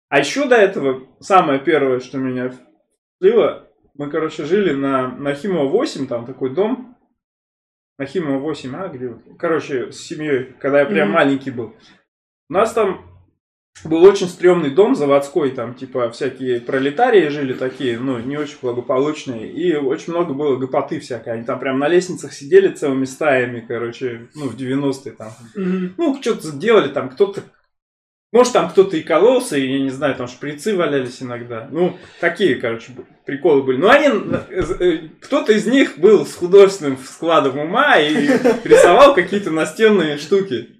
А 0.09 0.19
еще 0.19 0.47
до 0.47 0.55
этого, 0.55 1.03
самое 1.19 1.59
первое, 1.59 1.99
что 1.99 2.17
меня 2.17 2.51
слило, 3.21 3.67
мы, 3.93 4.09
короче, 4.09 4.45
жили 4.45 4.73
на, 4.73 5.07
на 5.09 5.33
Химова 5.33 5.67
8, 5.69 6.07
там 6.07 6.25
такой 6.25 6.49
дом. 6.53 6.95
Нахимова 7.99 8.37
8, 8.39 8.75
а, 8.75 8.87
где 8.89 9.07
вот. 9.09 9.21
Короче, 9.39 9.91
с 9.91 9.99
семьей, 9.99 10.53
когда 10.59 10.81
я 10.81 10.85
прям 10.85 11.07
Мгм. 11.09 11.15
маленький 11.15 11.51
был. 11.51 11.73
У 12.49 12.53
нас 12.53 12.71
там 12.73 13.01
был 13.83 14.03
очень 14.03 14.27
стрёмный 14.27 14.71
дом 14.71 14.95
заводской, 14.95 15.51
там, 15.51 15.75
типа, 15.75 16.09
всякие 16.09 16.59
пролетарии 16.59 17.27
жили 17.29 17.53
такие, 17.53 17.99
ну, 17.99 18.19
не 18.19 18.37
очень 18.37 18.57
благополучные, 18.61 19.51
и 19.51 19.75
очень 19.75 20.13
много 20.13 20.33
было 20.33 20.55
гопоты 20.55 20.99
всякой. 20.99 21.33
Они 21.33 21.43
там 21.43 21.59
прям 21.59 21.79
на 21.79 21.87
лестницах 21.87 22.33
сидели 22.33 22.69
целыми 22.69 23.05
стаями, 23.05 23.63
короче, 23.67 24.27
ну, 24.35 24.47
в 24.49 24.55
90-е 24.55 25.11
там. 25.11 25.31
Мгм. 25.55 25.93
Ну, 25.97 26.19
что-то 26.21 26.51
делали, 26.51 26.89
там 26.89 27.09
кто-то 27.09 27.43
может, 28.33 28.53
там 28.53 28.69
кто-то 28.69 28.97
и 28.97 29.03
кололся, 29.03 29.57
и, 29.57 29.65
я 29.65 29.79
не 29.79 29.89
знаю, 29.89 30.15
там 30.15 30.27
шприцы 30.27 30.75
валялись 30.75 31.23
иногда. 31.23 31.69
Ну, 31.71 31.97
такие, 32.19 32.55
короче, 32.55 32.91
приколы 33.25 33.63
были. 33.63 33.77
Но 33.77 33.89
они, 33.89 34.07
э, 34.07 34.63
э, 34.79 34.97
кто-то 35.21 35.53
из 35.53 35.65
них 35.65 35.97
был 35.97 36.25
с 36.25 36.35
художественным 36.35 36.97
складом 36.97 37.57
ума 37.57 37.97
и 37.97 38.27
рисовал 38.65 39.15
какие-то 39.15 39.51
настенные 39.51 40.17
штуки. 40.17 40.76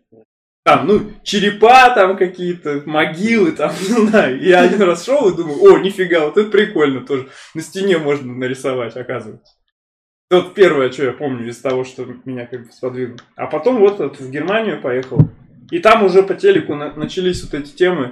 Там, 0.67 0.85
ну, 0.85 1.01
черепа 1.23 1.91
там 1.91 2.17
какие-то, 2.17 2.81
могилы 2.85 3.53
там, 3.53 3.71
не 3.79 4.05
знаю. 4.07 4.37
И 4.41 4.49
я 4.49 4.63
один 4.63 4.81
раз 4.81 5.05
шел 5.05 5.29
и 5.29 5.33
думаю, 5.37 5.61
о, 5.63 5.77
нифига, 5.79 6.25
вот 6.25 6.37
это 6.37 6.49
прикольно 6.49 7.05
тоже. 7.05 7.29
На 7.55 7.61
стене 7.61 7.97
можно 7.97 8.33
нарисовать, 8.35 8.97
оказывается. 8.97 9.53
Вот 10.29 10.55
первое, 10.55 10.91
что 10.91 11.05
я 11.05 11.13
помню 11.13 11.47
из 11.47 11.57
того, 11.61 11.85
что 11.85 12.05
меня 12.25 12.45
как 12.47 12.65
бы 12.65 12.71
сподвигло. 12.73 13.15
А 13.37 13.47
потом 13.47 13.77
вот 13.77 14.01
это, 14.01 14.21
в 14.21 14.29
Германию 14.29 14.81
поехал. 14.81 15.19
И 15.71 15.79
там 15.79 16.03
уже 16.03 16.21
по 16.21 16.33
телеку 16.33 16.75
на- 16.75 16.93
начались 16.95 17.41
вот 17.45 17.53
эти 17.53 17.71
темы 17.73 18.11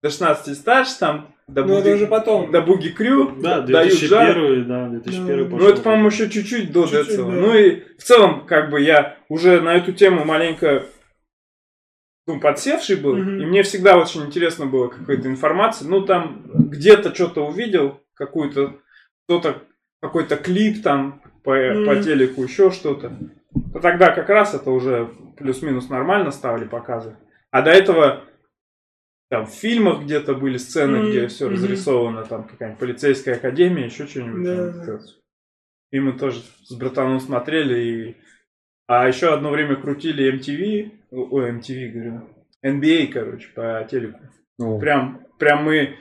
до 0.00 0.08
16 0.10 0.46
и 0.46 0.54
старше, 0.54 0.92
там 1.00 1.34
до 1.48 1.64
Ну, 1.64 1.74
это 1.78 1.82
буги, 1.82 1.94
уже 1.94 2.06
потом. 2.06 2.52
до 2.52 2.60
буги 2.62 2.88
крю, 2.90 3.32
Да, 3.40 3.62
дают 3.62 3.94
жар. 3.98 4.32
2001, 4.36 4.68
да, 4.68 4.88
2001 4.90 5.38
Ну, 5.38 5.44
пошел. 5.46 5.58
Ну, 5.58 5.72
это, 5.72 5.82
по-моему, 5.82 6.06
еще 6.06 6.30
чуть-чуть 6.30 6.70
до 6.70 6.84
Чуть-чуть, 6.86 7.08
Децела. 7.08 7.32
да. 7.32 7.40
Ну 7.40 7.54
и 7.56 7.82
в 7.98 8.02
целом, 8.04 8.46
как 8.46 8.70
бы 8.70 8.80
я 8.80 9.16
уже 9.28 9.60
на 9.60 9.74
эту 9.74 9.92
тему 9.92 10.24
маленько 10.24 10.84
ну, 12.26 12.40
подсевший 12.40 12.96
был, 12.96 13.16
Мгм. 13.16 13.40
и 13.40 13.46
мне 13.46 13.62
всегда 13.62 13.96
очень 13.98 14.22
интересно 14.26 14.66
было 14.66 14.88
какая-то 14.88 15.28
информация. 15.28 15.88
Ну, 15.88 16.02
там 16.04 16.42
где-то 16.70 17.14
что-то 17.14 17.46
увидел, 17.46 18.00
какую-то, 18.14 18.76
кто-то, 19.26 19.62
какой-то 20.00 20.36
клип 20.36 20.82
там 20.82 21.22
по, 21.44 21.52
по 21.52 21.94
Мгм. 21.94 22.02
телеку, 22.02 22.42
еще 22.42 22.70
что-то. 22.70 23.16
То 23.72 23.78
тогда 23.80 24.10
как 24.10 24.28
раз 24.28 24.54
это 24.54 24.70
уже 24.70 25.08
плюс-минус 25.36 25.88
нормально 25.88 26.30
ставили 26.32 26.64
показы. 26.66 27.16
А 27.52 27.62
до 27.62 27.70
этого 27.70 28.24
там 29.30 29.46
в 29.46 29.50
фильмах 29.50 30.02
где-то 30.02 30.34
были 30.34 30.56
сцены, 30.56 30.98
Мгм. 30.98 31.08
где 31.10 31.28
все 31.28 31.46
Мгм. 31.46 31.54
разрисовано, 31.54 32.24
там 32.24 32.44
какая-нибудь 32.48 32.80
полицейская 32.80 33.36
академия, 33.36 33.84
еще 33.86 34.06
что-нибудь. 34.06 34.84
Как- 34.84 35.02
И 35.92 36.00
мы 36.00 36.12
тоже 36.18 36.40
с 36.64 36.72
братаном 36.74 37.20
смотрели. 37.20 37.78
И... 37.80 38.16
А 38.88 39.08
еще 39.08 39.32
одно 39.34 39.50
время 39.50 39.76
крутили 39.76 40.32
MTV, 40.32 40.90
ой, 41.10 41.50
MTV, 41.52 41.88
говорю, 41.88 42.20
NBA, 42.64 43.08
короче, 43.08 43.48
по 43.54 43.86
телеку. 43.90 44.20
Ну, 44.58 44.78
Прям, 44.78 45.26
прям 45.38 45.64
мы 45.64 45.96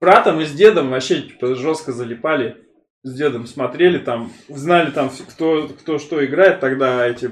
братом 0.00 0.40
и 0.40 0.44
с 0.44 0.52
дедом 0.52 0.90
вообще 0.90 1.22
типа, 1.22 1.54
жестко 1.54 1.92
залипали. 1.92 2.56
С 3.02 3.14
дедом 3.14 3.46
смотрели 3.46 3.98
там, 3.98 4.30
знали 4.48 4.90
там, 4.90 5.10
кто, 5.28 5.68
кто 5.68 5.98
что 5.98 6.24
играет 6.24 6.60
тогда, 6.60 7.06
эти... 7.06 7.30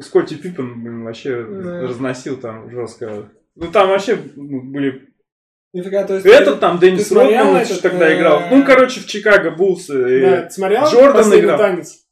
Скотти 0.00 0.34
Пиппен, 0.34 0.82
блин, 0.82 1.04
вообще 1.04 1.42
Да. 1.42 1.80
разносил 1.82 2.36
там 2.36 2.70
жестко. 2.70 3.30
Ну 3.54 3.70
там 3.72 3.88
вообще 3.88 4.18
ну, 4.36 4.60
были... 4.62 5.08
Нифига, 5.72 6.04
то 6.04 6.14
есть... 6.14 6.26
Этот 6.26 6.60
там 6.60 6.78
Деннис 6.78 7.08
ты 7.08 7.14
Родман 7.14 7.64
тогда 7.82 8.10
э, 8.10 8.18
играл. 8.18 8.42
Ну, 8.50 8.62
короче, 8.64 9.00
в 9.00 9.06
Чикаго 9.06 9.50
Буллс. 9.52 9.88
и- 9.88 10.20
Да, 10.20 10.42
ты 10.42 10.50
смотрел 10.50 10.84
Джордан 10.84 11.16
«Последний 11.24 11.46
играл. 11.46 11.58
танец»? 11.58 12.05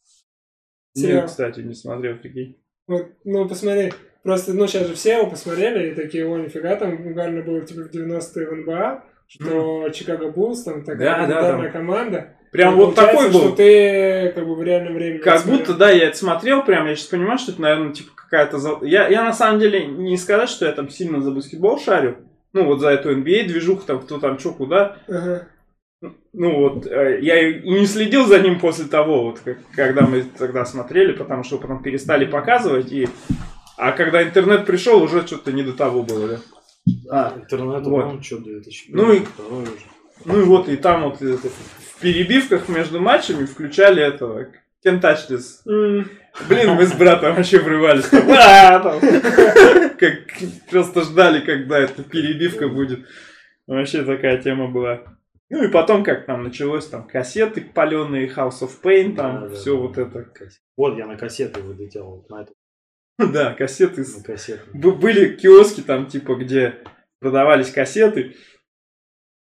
Сериал. 0.95 1.23
Нет, 1.23 1.27
кстати, 1.31 1.61
не 1.61 1.75
смотрел, 1.75 2.17
прикинь. 2.17 2.57
Вот, 2.87 3.07
ну, 3.25 3.49
посмотри. 3.49 3.93
Просто, 4.23 4.55
ну, 4.55 4.67
сейчас 4.67 4.87
же 4.89 4.95
все 4.95 5.19
его 5.19 5.29
посмотрели, 5.29 5.91
и 5.91 5.95
такие, 5.95 6.27
о, 6.27 6.37
нифига, 6.39 6.77
там 6.77 7.07
угарно 7.07 7.43
было, 7.43 7.61
типа, 7.61 7.83
в 7.83 7.91
90-е 7.95 8.47
в 8.47 8.53
НБА, 8.57 9.05
что 9.27 9.89
Чикаго 9.91 10.31
Буллс, 10.31 10.63
там 10.65 10.85
такая 10.85 11.27
Да, 11.27 11.27
да, 11.27 11.51
там. 11.59 11.73
команда. 11.73 12.29
Прям 12.53 12.75
И 12.75 12.77
вот 12.77 12.95
такой 12.95 13.31
был. 13.33 13.41
что 13.41 13.51
ты, 13.57 14.33
как 14.35 14.47
бы, 14.47 14.55
в 14.55 14.63
реальном 14.63 14.95
времени 14.95 15.19
Как 15.19 15.41
смотрел. 15.41 15.59
будто, 15.67 15.75
да, 15.75 15.91
я 15.91 16.07
это 16.09 16.17
смотрел 16.17 16.65
прям, 16.65 16.87
я 16.87 16.95
сейчас 16.95 17.09
понимаю, 17.09 17.39
что 17.39 17.51
это, 17.53 17.61
наверное, 17.61 17.93
типа 17.93 18.11
какая-то... 18.15 18.59
за- 18.59 18.79
Я, 18.83 19.09
я 19.09 19.25
на 19.25 19.33
самом 19.33 19.59
деле 19.61 19.87
не 19.87 20.17
сказать, 20.17 20.49
что 20.49 20.65
я 20.65 20.73
там 20.73 20.89
сильно 20.89 21.21
за 21.21 21.33
баскетбол 21.33 21.79
шарю. 21.81 22.19
Ну, 22.53 22.67
вот 22.67 22.81
за 22.81 22.91
эту 22.91 23.11
NBA 23.13 23.47
движуху, 23.49 23.85
там, 23.85 24.01
кто 24.01 24.21
там, 24.21 24.39
что, 24.39 24.53
куда. 24.55 24.99
Ага. 25.09 25.49
Ну, 26.33 26.57
вот, 26.59 26.87
э, 26.87 27.19
я 27.23 27.49
и 27.49 27.69
не 27.69 27.87
следил 27.87 28.27
за 28.27 28.41
ним 28.41 28.59
после 28.59 28.87
того, 28.87 29.25
вот, 29.25 29.41
как- 29.41 29.59
когда 29.75 30.03
мы 30.03 30.23
тогда 30.23 30.65
смотрели, 30.65 31.13
потому 31.13 31.45
что 31.45 31.59
потом 31.59 31.83
перестали 31.83 32.25
показывать, 32.27 32.93
и... 32.93 33.09
А 33.77 33.93
когда 33.93 34.23
интернет 34.23 34.67
пришел, 34.67 35.03
уже 35.03 35.27
что-то 35.27 35.53
не 35.53 35.63
до 35.63 35.73
того 35.73 36.03
было, 36.03 36.29
да? 36.29 36.39
А, 37.11 37.35
Интернет, 37.37 37.85
вот. 37.87 38.13
ну, 38.13 38.23
что, 38.23 38.39
2001 38.39 38.97
Ну 38.97 39.13
и- 39.13 39.21
уже. 39.63 39.71
Ну 40.25 40.41
и 40.41 40.45
вот, 40.45 40.69
и 40.69 40.77
там 40.77 41.03
вот 41.05 41.23
это, 41.23 41.49
в 41.49 42.01
перебивках 42.01 42.69
между 42.69 43.01
матчами 43.01 43.47
включали 43.47 44.03
этого 44.03 44.47
this. 45.31 45.61
М, 45.67 46.09
Блин, 46.49 46.71
мы 46.75 46.85
с 46.87 46.93
братом 46.93 47.35
вообще 47.35 47.59
врывались. 47.59 48.05
там, 48.07 48.23
«А, 48.31 48.79
там». 48.81 49.01
Как 49.99 50.13
просто 50.71 51.03
ждали, 51.03 51.41
когда 51.41 51.79
эта 51.79 52.03
перебивка 52.03 52.69
будет. 52.69 53.07
Вообще 53.67 54.03
такая 54.03 54.43
тема 54.43 54.69
была. 54.69 55.01
Ну 55.51 55.63
и 55.63 55.69
потом, 55.69 56.05
как 56.05 56.27
там 56.27 56.43
началось, 56.43 56.87
там 56.87 57.07
кассеты 57.07 57.61
паленые, 57.61 58.29
House 58.29 58.63
of 58.63 58.71
Pain, 58.83 59.15
там 59.15 59.43
Да, 59.43 59.49
да, 59.49 59.55
все 59.55 59.77
да. 59.77 59.83
вот 59.83 59.99
это. 59.99 60.31
Вот 60.77 60.97
я 60.97 61.07
на 61.07 61.17
кассеты 61.17 61.61
вылетел, 61.61 62.07
вот 62.07 62.31
на 62.31 62.43
эту 62.43 62.55
Да, 63.33 63.55
кассеты. 63.55 64.03
на 64.03 64.23
кассеты. 64.23 64.63
Были 64.73 65.37
киоски 65.37 65.83
там, 65.83 66.07
типа, 66.07 66.35
где 66.37 66.83
продавались 67.21 67.71
кассеты. 67.71 68.35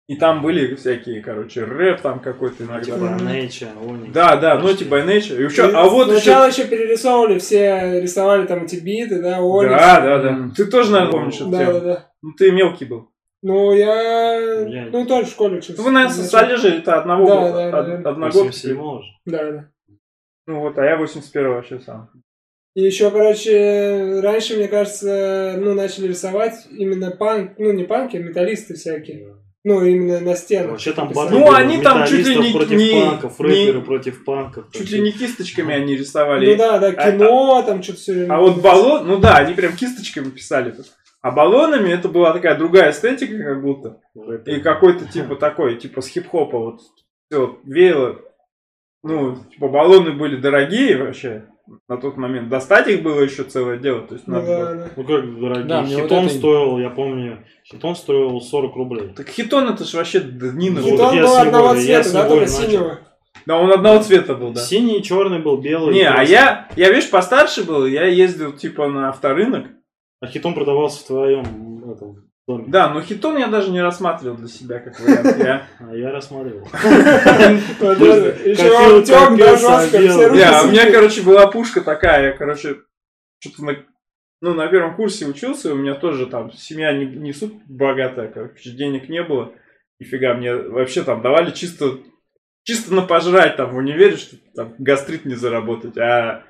И 0.07 0.15
там 0.15 0.41
были 0.41 0.73
всякие, 0.75 1.21
короче, 1.21 1.65
рэп 1.65 1.99
там 1.99 2.21
какой-то 2.21 2.63
иногда. 2.63 2.81
Типа. 2.81 3.17
Nature. 3.21 4.11
Да, 4.13 4.37
да, 4.37 4.57
ну 4.57 4.73
типа 4.73 5.01
Nature. 5.01 5.41
И 5.41 5.43
еще, 5.43 5.63
а 5.65 5.83
вот 5.89 6.07
еще... 6.07 6.19
Сначала 6.21 6.47
еще 6.47 6.65
перерисовывали, 6.65 7.39
все 7.39 7.99
рисовали 8.01 8.47
там 8.47 8.63
эти 8.63 8.77
биты, 8.77 9.21
да, 9.21 9.41
Оникс. 9.41 9.75
Да, 9.75 9.99
да, 9.99 10.21
да. 10.21 10.49
Ты 10.55 10.67
тоже, 10.67 10.93
наверное, 10.93 11.11
помнишь 11.11 11.35
эту 11.35 11.49
Да, 11.49 11.73
да, 11.73 11.79
да. 11.81 12.11
Ну, 12.21 12.31
ты 12.37 12.53
мелкий 12.53 12.85
был. 12.85 13.11
Ну, 13.43 13.73
я... 13.73 14.39
Я- 14.67 14.89
Ну, 14.91 15.05
тоже 15.05 15.27
в 15.27 15.29
школе 15.29 15.57
учился. 15.57 15.81
Ну, 15.81 15.83
Вы, 15.87 15.91
наверное, 15.91 16.15
состали 16.15 16.55
же 16.55 16.69
это 16.69 16.99
одного 16.99 17.27
Да, 17.27 17.35
года. 17.35 17.71
да, 18.03 18.09
од-. 18.11 18.33
87 18.33 19.01
же. 19.03 19.09
Да, 19.25 19.51
да. 19.51 19.69
Ну 20.47 20.59
вот, 20.61 20.77
а 20.77 20.85
я 20.85 20.97
81 20.97 21.49
вообще 21.49 21.79
сам. 21.79 22.09
И 22.75 22.81
еще, 22.83 23.09
короче, 23.11 24.19
раньше, 24.21 24.55
мне 24.57 24.67
кажется, 24.67 25.55
ну, 25.57 25.73
начали 25.73 26.07
рисовать 26.07 26.67
именно 26.71 27.11
панк, 27.11 27.53
ну, 27.57 27.71
не 27.73 27.83
панки, 27.85 28.17
а 28.17 28.19
металлисты 28.19 28.75
всякие. 28.75 29.35
Ну, 29.63 29.83
именно 29.83 30.19
на 30.21 30.35
стенах. 30.35 30.71
Вообще 30.71 30.93
там 30.93 31.09
писали. 31.09 31.25
батл 31.25 31.37
Ну, 31.39 31.51
они 31.53 31.81
там 31.81 32.05
чуть 32.07 32.25
ли 32.25 32.37
не- 32.37 32.53
против 32.53 32.77
не- 32.77 32.91
панков, 33.01 33.39
не- 33.39 33.45
рэперы 33.45 33.81
против 33.81 34.23
панков. 34.23 34.65
Чуть 34.71 34.91
ли 34.91 35.01
не 35.01 35.11
кисточками 35.11 35.73
они 35.73 35.97
рисовали. 35.97 36.51
Ну, 36.51 36.57
да, 36.57 36.77
да, 36.79 36.91
кино, 36.93 37.61
там 37.63 37.83
что-то 37.83 37.99
все 37.99 38.13
время. 38.13 38.33
А 38.35 38.39
вот 38.39 38.61
баллон, 38.61 39.07
ну 39.07 39.17
да, 39.17 39.37
они 39.37 39.53
прям 39.55 39.75
кисточками 39.75 40.29
писали. 40.29 40.71
тут. 40.71 40.85
А 41.21 41.31
баллонами 41.31 41.89
это 41.89 42.09
была 42.09 42.31
такая 42.33 42.57
другая 42.57 42.91
эстетика, 42.91 43.37
как 43.37 43.61
будто. 43.61 43.99
И 44.45 44.59
какой-то 44.59 45.05
типа 45.05 45.35
такой, 45.35 45.75
типа 45.77 46.01
с 46.01 46.07
хип-хопа 46.07 46.57
вот 46.59 46.79
все 47.29 47.57
веяло. 47.63 48.17
Ну, 49.03 49.37
типа 49.51 49.67
баллоны 49.69 50.11
были 50.11 50.35
дорогие 50.37 50.97
вообще 50.97 51.45
на 51.87 51.97
тот 51.97 52.17
момент. 52.17 52.49
Достать 52.49 52.87
их 52.87 53.03
было 53.03 53.19
еще 53.21 53.43
целое 53.43 53.77
дело. 53.77 54.01
То 54.01 54.15
есть 54.15 54.27
Ну, 54.27 54.35
надо 54.35 54.47
да, 54.47 54.57
было- 54.57 54.75
да. 54.75 54.89
Ну 54.95 55.03
как 55.03 55.39
дорогие. 55.39 55.63
Да, 55.65 55.81
мне 55.81 55.95
вот 55.97 56.03
хитон 56.05 56.25
это- 56.25 56.33
стоил, 56.35 56.77
я 56.79 56.89
помню, 56.89 57.43
хитон 57.65 57.95
стоил 57.95 58.39
40 58.39 58.75
рублей. 58.75 59.09
Так 59.15 59.27
хитон 59.27 59.67
это 59.69 59.83
же 59.83 59.97
вообще 59.97 60.19
днина 60.19 60.81
Вот 60.81 61.13
И 61.13 61.19
был. 61.19 61.35
одного 61.37 61.75
цвета, 61.75 62.13
да, 62.13 62.27
только 62.29 62.47
синего. 62.47 62.99
Да, 63.45 63.57
он 63.57 63.71
одного 63.71 64.01
цвета 64.03 64.35
был, 64.35 64.51
да. 64.51 64.59
Синий, 64.61 65.01
черный 65.01 65.39
был, 65.39 65.57
белый. 65.57 65.93
Не, 65.93 66.09
а 66.09 66.21
я, 66.23 66.67
я, 66.75 66.89
видишь, 66.89 67.09
постарше 67.09 67.63
был, 67.63 67.85
я 67.85 68.05
ездил, 68.05 68.51
типа, 68.51 68.87
на 68.87 69.09
авторынок. 69.09 69.67
А 70.19 70.27
хитон 70.27 70.53
продавался 70.53 71.03
в 71.03 71.07
твоем 71.07 71.91
этом, 71.91 72.27
доме. 72.47 72.65
Да, 72.67 72.89
но 72.89 73.01
хитон 73.01 73.37
я 73.37 73.47
даже 73.47 73.71
не 73.71 73.81
рассматривал 73.81 74.37
для 74.37 74.47
себя 74.47 74.79
как 74.79 74.99
вариант. 74.99 75.37
Я, 75.37 75.67
А 75.79 75.95
я 75.95 76.11
рассматривал. 76.11 76.65
Еще 78.45 79.03
темно, 79.03 79.29
копил, 79.29 79.57
жестко, 79.57 79.99
все 79.99 80.27
руки 80.27 80.41
а 80.41 80.63
у 80.63 80.71
меня, 80.71 80.91
короче, 80.91 81.21
была 81.21 81.47
пушка 81.47 81.81
такая, 81.81 82.31
я, 82.31 82.37
короче, 82.37 82.77
что-то 83.39 83.65
на, 83.65 83.75
ну, 84.41 84.53
на 84.53 84.67
первом 84.67 84.95
курсе 84.95 85.25
учился, 85.25 85.73
у 85.73 85.75
меня 85.77 85.93
тоже 85.95 86.25
там 86.25 86.51
семья 86.53 86.93
не, 86.93 87.05
не 87.05 87.33
супер 87.33 87.59
богатая, 87.67 88.29
короче, 88.29 88.71
денег 88.71 89.09
не 89.09 89.23
было. 89.23 89.53
Нифига, 89.99 90.35
мне 90.35 90.55
вообще 90.55 91.03
там 91.03 91.21
давали 91.21 91.51
чисто, 91.51 91.97
чисто 92.63 92.93
на 92.93 93.01
пожрать 93.01 93.57
там 93.57 93.71
в 93.71 93.77
универе, 93.77 94.15
что 94.15 94.37
там 94.55 94.75
гастрит 94.77 95.25
не 95.25 95.35
заработать, 95.35 95.97
а 95.97 96.43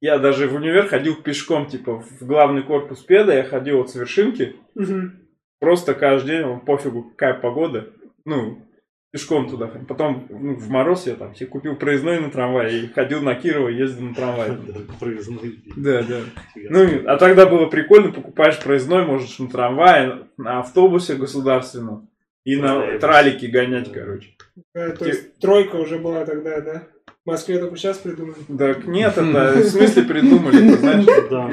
я 0.00 0.18
даже 0.18 0.48
в 0.48 0.54
универ 0.54 0.86
ходил 0.86 1.16
пешком, 1.16 1.66
типа, 1.66 2.00
в 2.00 2.26
главный 2.26 2.62
корпус 2.62 3.00
педа, 3.00 3.34
я 3.34 3.44
ходил 3.44 3.78
вот 3.78 3.90
с 3.90 3.94
вершинки, 3.94 4.56
Мгм. 4.74 5.28
Просто 5.60 5.94
каждый 5.94 6.28
день, 6.28 6.46
ну, 6.46 6.60
пофигу, 6.60 7.02
какая 7.10 7.34
погода. 7.34 7.88
Ну, 8.24 8.62
пешком 9.10 9.48
туда. 9.48 9.66
Потом 9.66 10.26
ну, 10.28 10.54
в 10.54 10.68
мороз 10.68 11.06
я 11.06 11.14
там 11.14 11.34
себе 11.34 11.46
купил 11.46 11.76
проездной 11.76 12.20
на 12.20 12.30
трамвай 12.30 12.76
и 12.76 12.88
ходил 12.88 13.22
на 13.22 13.34
Кирово, 13.34 13.68
ездил 13.68 14.08
на 14.08 14.14
трамвае. 14.14 14.56
Проездной. 15.00 15.58
Да, 15.76 16.02
да. 16.02 16.20
Ну, 16.54 16.86
а 17.06 17.16
тогда 17.16 17.46
было 17.46 17.66
прикольно, 17.66 18.12
покупаешь 18.12 18.62
проездной, 18.62 19.04
можешь 19.04 19.38
на 19.38 19.48
трамвае, 19.48 20.28
на 20.36 20.60
автобусе 20.60 21.16
государственном 21.16 22.08
и 22.44 22.56
на 22.56 22.98
тралике 22.98 23.48
гонять, 23.48 23.92
короче. 23.92 24.30
Э, 24.74 24.92
То 24.92 25.06
есть 25.06 25.38
тройка 25.40 25.76
уже 25.76 25.98
была 25.98 26.24
тогда, 26.24 26.60
да? 26.60 26.88
В 27.28 27.30
Москве 27.30 27.58
только 27.58 27.76
сейчас 27.76 27.98
придумали. 27.98 28.36
Так 28.56 28.86
нет, 28.86 29.18
это 29.18 29.52
в 29.58 29.64
смысле 29.64 30.02
придумали, 30.04 30.70
ты 30.70 30.78
знаешь? 30.78 31.04
Да. 31.30 31.50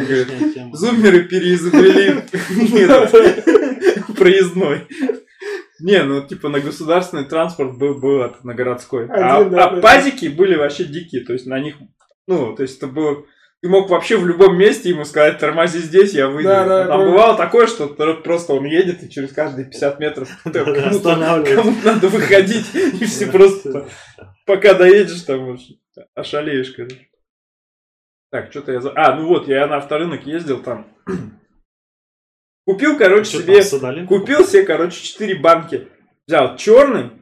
Зумеры 0.72 1.25
переизобрели 1.25 2.24
проездной. 4.17 4.88
Не, 5.82 6.03
ну 6.03 6.25
типа 6.25 6.48
на 6.48 6.62
государственный 6.62 7.25
транспорт 7.25 7.77
был, 7.77 7.96
был 7.96 8.22
это, 8.22 8.38
на 8.44 8.53
городской. 8.53 9.08
А, 9.10 9.39
Один, 9.39 9.51
да, 9.51 9.65
а 9.65 9.75
да. 9.75 9.82
пазики 9.82 10.27
были 10.27 10.55
вообще 10.55 10.86
дикие, 10.86 11.25
то 11.25 11.34
есть 11.34 11.46
на 11.46 11.60
них, 11.60 11.75
ну, 12.25 12.55
то 12.55 12.62
есть 12.62 12.77
это 12.77 12.88
было... 12.88 13.25
Ты 13.66 13.70
мог 13.70 13.90
вообще 13.90 14.16
в 14.16 14.28
любом 14.28 14.60
месте 14.60 14.90
ему 14.90 15.06
сказать, 15.06 15.40
тормози 15.40 15.80
здесь, 15.80 16.14
я 16.14 16.28
выйду. 16.28 16.50
Да, 16.50 16.66
да, 16.68 16.84
А 16.84 16.88
Там 16.88 17.00
да. 17.00 17.06
бывало 17.08 17.36
такое, 17.36 17.66
что 17.66 17.88
просто 17.88 18.54
он 18.54 18.64
едет 18.66 19.02
и 19.02 19.10
через 19.10 19.34
каждые 19.34 19.66
50 19.66 20.00
метров 20.00 20.30
кому-то 20.44 21.16
надо 21.84 22.08
выходить, 22.10 22.76
и 22.76 23.06
все 23.06 23.26
просто 23.26 23.90
пока 24.46 24.76
доедешь, 24.76 25.24
там 25.24 25.58
ошалеешь, 26.14 26.74
короче. 26.74 27.10
Так, 28.30 28.52
что-то 28.52 28.72
я... 28.72 28.82
за- 28.82 28.94
А, 28.96 29.16
ну 29.16 29.26
вот, 29.30 29.48
я 29.48 29.66
на 29.66 29.78
авторынок 29.78 30.28
ездил 30.28 30.62
там. 30.62 30.86
Купил, 32.68 33.00
короче, 33.00 33.40
себе... 33.40 33.64
Купил 34.06 34.46
себе, 34.46 34.62
короче, 34.62 35.02
4 35.04 35.40
банки. 35.40 35.88
Взял 36.28 36.56
черный, 36.56 37.14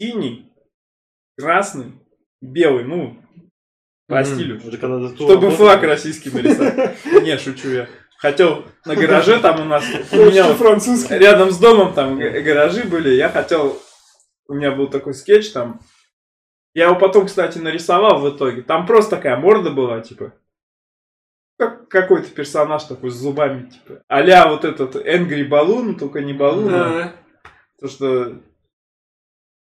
синий, 0.00 0.52
красный, 1.36 1.94
белый, 2.40 2.84
ну, 2.84 3.20
по 4.12 4.24
стилю. 4.24 4.60
Чтобы 5.16 5.50
флаг 5.50 5.82
российский 5.82 6.30
нарисовать. 6.30 6.96
Не, 7.22 7.38
шучу 7.38 7.68
я. 7.68 7.88
Хотел 8.18 8.64
на 8.84 8.94
гараже 8.94 9.40
там 9.40 9.60
у 9.62 9.64
нас... 9.64 9.84
У 10.12 10.16
меня 10.16 10.44
французский. 10.54 11.18
рядом 11.18 11.50
с 11.50 11.58
домом 11.58 11.92
там 11.92 12.18
га- 12.18 12.40
гаражи 12.40 12.84
были. 12.84 13.10
Я 13.10 13.28
хотел... 13.28 13.80
У 14.46 14.54
меня 14.54 14.70
был 14.70 14.86
такой 14.88 15.14
скетч 15.14 15.50
там. 15.50 15.80
Я 16.74 16.86
его 16.86 16.94
потом, 16.96 17.26
кстати, 17.26 17.58
нарисовал 17.58 18.20
в 18.20 18.36
итоге. 18.36 18.62
Там 18.62 18.86
просто 18.86 19.16
такая 19.16 19.36
морда 19.36 19.70
была, 19.70 20.00
типа. 20.00 20.32
Как 21.58 21.88
какой-то 21.88 22.30
персонаж 22.30 22.84
такой 22.84 23.10
с 23.10 23.14
зубами, 23.14 23.68
типа. 23.70 24.02
Аля 24.10 24.46
вот 24.48 24.64
этот 24.64 24.94
Angry 24.96 25.48
Balloon, 25.48 25.98
только 25.98 26.20
не 26.20 26.32
Да. 26.32 27.12
то, 27.80 27.88
что... 27.88 28.38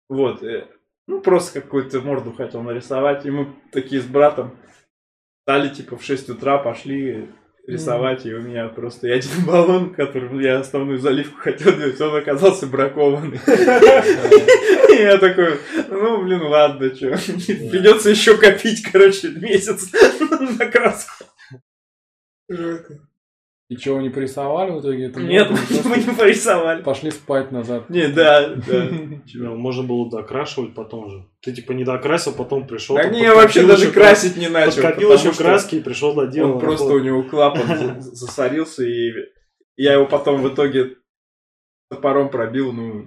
Вот. 0.08 0.42
Ну, 1.10 1.20
просто 1.20 1.60
какую-то 1.60 2.00
морду 2.02 2.32
хотел 2.32 2.62
нарисовать. 2.62 3.26
И 3.26 3.30
мы 3.32 3.48
такие 3.72 4.00
с 4.00 4.04
братом 4.04 4.56
стали, 5.42 5.68
типа, 5.68 5.96
в 5.96 6.04
6 6.04 6.28
утра 6.30 6.56
пошли 6.58 7.28
рисовать. 7.66 8.26
И 8.26 8.32
у 8.32 8.40
меня 8.40 8.68
просто 8.68 9.08
и 9.08 9.10
один 9.10 9.44
баллон, 9.44 9.92
которым 9.92 10.38
я 10.38 10.60
основную 10.60 11.00
заливку 11.00 11.40
хотел 11.40 11.76
делать, 11.76 12.00
он 12.00 12.14
оказался 12.14 12.68
бракованный. 12.68 13.40
И 13.44 15.02
я 15.02 15.18
такой, 15.18 15.58
ну, 15.88 16.22
блин, 16.22 16.42
ладно, 16.42 16.94
что. 16.94 17.10
Придется 17.10 18.10
еще 18.10 18.36
копить, 18.36 18.82
короче, 18.82 19.30
месяц 19.30 19.90
на 20.58 20.66
краску. 20.66 21.24
Жестко. 22.48 23.09
И 23.70 23.76
чего, 23.76 24.00
не 24.00 24.10
порисовали 24.10 24.72
в 24.72 24.80
итоге? 24.80 25.06
Это 25.06 25.20
Нет, 25.20 25.48
мы 25.48 25.56
просто 25.56 26.10
не 26.10 26.16
порисовали. 26.16 26.82
Пошли 26.82 27.12
спать 27.12 27.52
назад. 27.52 27.88
Не, 27.88 28.08
да, 28.08 28.48
да. 28.48 28.88
Можно 29.54 29.84
было 29.84 30.10
докрашивать 30.10 30.74
потом 30.74 31.08
же. 31.08 31.24
Ты 31.40 31.52
типа 31.52 31.70
не 31.70 31.84
докрасил, 31.84 32.32
потом 32.32 32.66
пришел. 32.66 32.96
Да 32.96 33.04
не, 33.08 33.22
я 33.22 33.32
вообще 33.32 33.64
даже 33.64 33.92
красить 33.92 34.36
не 34.36 34.48
начал. 34.48 34.82
Подкопил 34.82 35.12
еще 35.12 35.32
краски 35.32 35.76
и 35.76 35.80
пришел 35.80 36.16
доделал. 36.16 36.54
Он 36.54 36.58
просто 36.58 36.86
у 36.86 36.98
него 36.98 37.22
клапан 37.22 37.62
за- 37.78 38.00
засорился, 38.16 38.82
и 38.84 39.12
я 39.76 39.92
его 39.92 40.06
потом 40.06 40.42
в 40.42 40.52
итоге 40.52 40.96
топором 41.88 42.28
пробил, 42.28 42.72
ну... 42.72 43.04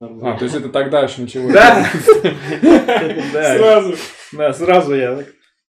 А, 0.00 0.38
то 0.38 0.44
есть 0.44 0.56
это 0.56 0.70
тогда 0.70 1.02
еще 1.02 1.20
началось. 1.20 1.52
Да! 1.52 1.84
Сразу. 3.58 3.94
да, 4.32 4.52
сразу 4.54 4.94
я 4.94 5.26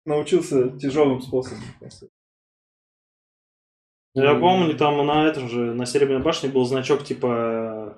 научился 0.04 0.72
тяжелым 0.80 1.22
способом. 1.22 1.62
Я 4.16 4.36
помню, 4.36 4.76
там 4.78 5.06
на 5.06 5.28
этом 5.28 5.50
же, 5.50 5.60
на 5.74 5.86
Серебряной 5.86 6.24
башне 6.24 6.50
был 6.50 6.66
значок 6.66 7.04
типа 7.04 7.98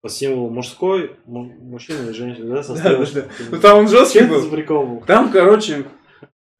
по 0.00 0.08
символу 0.08 0.50
мужской, 0.50 1.16
му- 1.26 1.52
мужчина 1.60 2.02
или 2.04 2.12
женщина, 2.12 2.56
да, 2.56 2.62
со 2.62 2.74
Да, 2.74 2.78
стрелочкой. 2.80 3.22
да, 3.22 3.28
Ну 3.50 3.58
там 3.60 3.78
он 3.78 3.88
жесткий 3.88 4.20
это 4.20 4.38
за 4.38 4.46
был. 4.46 4.50
прикол 4.56 4.86
был? 4.86 5.00
Там, 5.06 5.30
короче, 5.30 5.84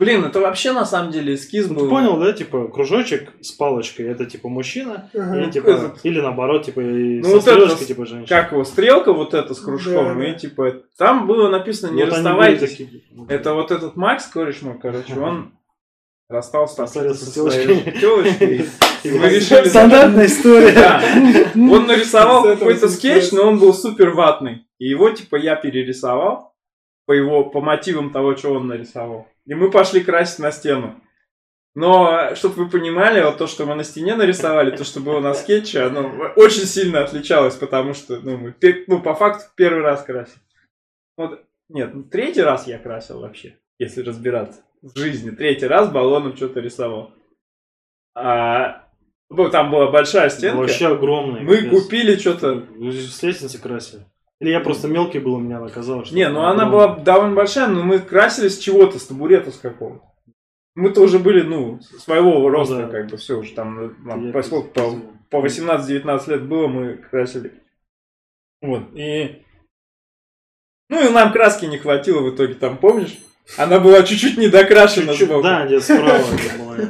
блин, 0.00 0.24
это 0.24 0.40
вообще 0.40 0.72
на 0.72 0.84
самом 0.84 1.12
деле 1.12 1.34
эскиз 1.34 1.68
Ну, 1.68 1.74
был. 1.74 1.82
ты 1.84 1.88
понял, 1.90 2.18
да, 2.18 2.32
типа, 2.32 2.66
кружочек 2.68 3.32
с 3.40 3.52
палочкой, 3.52 4.06
это 4.06 4.24
типа 4.26 4.48
мужчина, 4.48 5.08
Ага. 5.14 5.36
или, 5.40 5.50
типа, 5.52 5.68
этот- 5.68 6.04
или 6.04 6.20
наоборот, 6.20 6.64
типа, 6.64 6.80
и 6.80 7.18
Ну, 7.18 7.24
со 7.24 7.30
вот 7.30 7.42
это 7.42 7.50
стрелочкой, 7.52 7.84
с- 7.84 7.86
типа, 7.86 8.06
женщина. 8.06 8.40
Как 8.42 8.50
его, 8.52 8.64
стрелка 8.64 9.12
вот 9.12 9.34
эта 9.34 9.54
с 9.54 9.60
кружком, 9.60 10.18
Да, 10.18 10.24
и 10.28 10.32
да. 10.32 10.38
типа, 10.38 10.72
там 10.96 11.26
было 11.28 11.48
написано 11.48 11.92
не 11.94 12.02
Вот 12.04 12.12
расставайтесь. 12.12 12.70
такие. 12.70 13.02
Это 13.28 13.54
вот 13.54 13.70
этот 13.70 13.94
Макс, 13.96 14.26
кореш 14.26 14.62
мой, 14.62 14.78
короче, 14.80 15.14
он 15.18 15.52
расстался 16.28 16.76
там 16.76 16.86
Поссорился 16.86 17.26
с 17.26 17.32
тёлочкой. 17.32 17.92
тёлочкой. 18.00 18.66
И 19.04 19.10
Мы 19.10 19.28
решили- 19.28 19.68
Стандартная 19.68 20.26
история. 20.26 20.72
Да. 20.72 21.02
Он 21.54 21.86
нарисовал 21.86 22.44
какой-то 22.44 22.88
скетч, 22.88 23.32
но 23.32 23.48
он 23.48 23.58
был 23.58 23.72
супер 23.72 24.10
ватный. 24.10 24.66
И 24.78 24.86
его, 24.86 25.10
типа, 25.10 25.36
я 25.36 25.56
перерисовал 25.56 26.54
по 27.06 27.12
его, 27.12 27.44
по 27.44 27.60
мотивам 27.60 28.10
того, 28.12 28.36
что 28.36 28.52
он 28.54 28.66
нарисовал. 28.66 29.26
И 29.46 29.54
мы 29.54 29.70
пошли 29.70 30.00
красить 30.00 30.40
на 30.40 30.52
стену. 30.52 31.00
Но, 31.74 32.34
чтобы 32.34 32.64
вы 32.64 32.70
понимали, 32.70 33.22
вот 33.22 33.38
то, 33.38 33.46
что 33.46 33.64
мы 33.64 33.74
на 33.76 33.84
стене 33.84 34.16
нарисовали, 34.16 34.76
то, 34.76 34.84
что 34.84 35.00
было 35.00 35.20
на 35.20 35.32
скетче, 35.32 35.82
оно 35.82 36.32
очень 36.34 36.64
сильно 36.66 37.04
отличалось, 37.04 37.54
потому 37.54 37.94
что, 37.94 38.18
ну, 38.20 38.36
мы, 38.36 38.54
ну, 38.88 39.00
по 39.00 39.14
факту, 39.14 39.44
первый 39.54 39.82
раз 39.82 40.02
красили. 40.02 40.40
Вот, 41.16 41.40
нет, 41.68 41.94
ну, 41.94 42.02
третий 42.02 42.42
раз 42.42 42.66
я 42.66 42.78
красил 42.78 43.20
вообще, 43.20 43.58
если 43.78 44.02
разбираться. 44.02 44.60
В 44.82 44.96
жизни. 44.96 45.30
Третий 45.30 45.66
раз 45.66 45.90
баллоном 45.90 46.36
что-то 46.36 46.60
рисовал. 46.60 47.12
А, 48.14 48.84
ну, 49.30 49.50
там 49.50 49.70
была 49.70 49.90
большая 49.90 50.30
стенка. 50.30 50.58
Вообще 50.58 50.88
огромный. 50.88 51.42
Мы 51.42 51.56
капец. 51.56 51.70
купили 51.70 52.16
что-то. 52.16 52.66
С 52.92 53.22
лестницы 53.22 53.60
красили. 53.60 54.04
Или 54.40 54.50
я 54.50 54.60
просто 54.60 54.86
мелкий 54.86 55.18
был, 55.18 55.34
у 55.34 55.40
меня 55.40 55.58
оказалось. 55.58 56.08
что 56.08 56.16
Не, 56.16 56.28
ну 56.28 56.44
она 56.44 56.66
была 56.66 56.96
довольно 56.96 57.34
большая, 57.34 57.68
но 57.68 57.82
мы 57.82 57.98
красили 57.98 58.48
с 58.48 58.58
чего-то, 58.58 58.98
с 58.98 59.06
табурета 59.06 59.50
с 59.50 59.58
какого-то. 59.58 60.04
Мы-то 60.76 61.00
уже 61.00 61.18
были, 61.18 61.42
ну, 61.42 61.80
своего 61.80 62.48
роста, 62.48 62.86
да. 62.86 62.88
как 62.88 63.08
бы, 63.08 63.16
все 63.16 63.36
уже 63.36 63.52
там, 63.52 63.96
нам 64.04 64.32
поскольку 64.32 64.68
по, 64.68 64.94
по 65.28 65.44
18-19 65.44 66.30
лет 66.30 66.46
было, 66.46 66.68
мы 66.68 66.98
красили. 66.98 67.52
Вот, 68.62 68.84
и... 68.94 69.42
Ну, 70.88 71.04
и 71.04 71.12
нам 71.12 71.32
краски 71.32 71.64
не 71.64 71.78
хватило 71.78 72.20
в 72.20 72.32
итоге, 72.32 72.54
там, 72.54 72.78
помнишь? 72.78 73.18
Она 73.56 73.80
была 73.80 74.02
чуть-чуть 74.02 74.36
недокрашена 74.36 75.12
Чуть-чуть, 75.12 75.28
сбоку. 75.28 75.42
Да, 75.42 75.64
где 75.66 75.80
справа 75.80 76.18
было. 76.58 76.88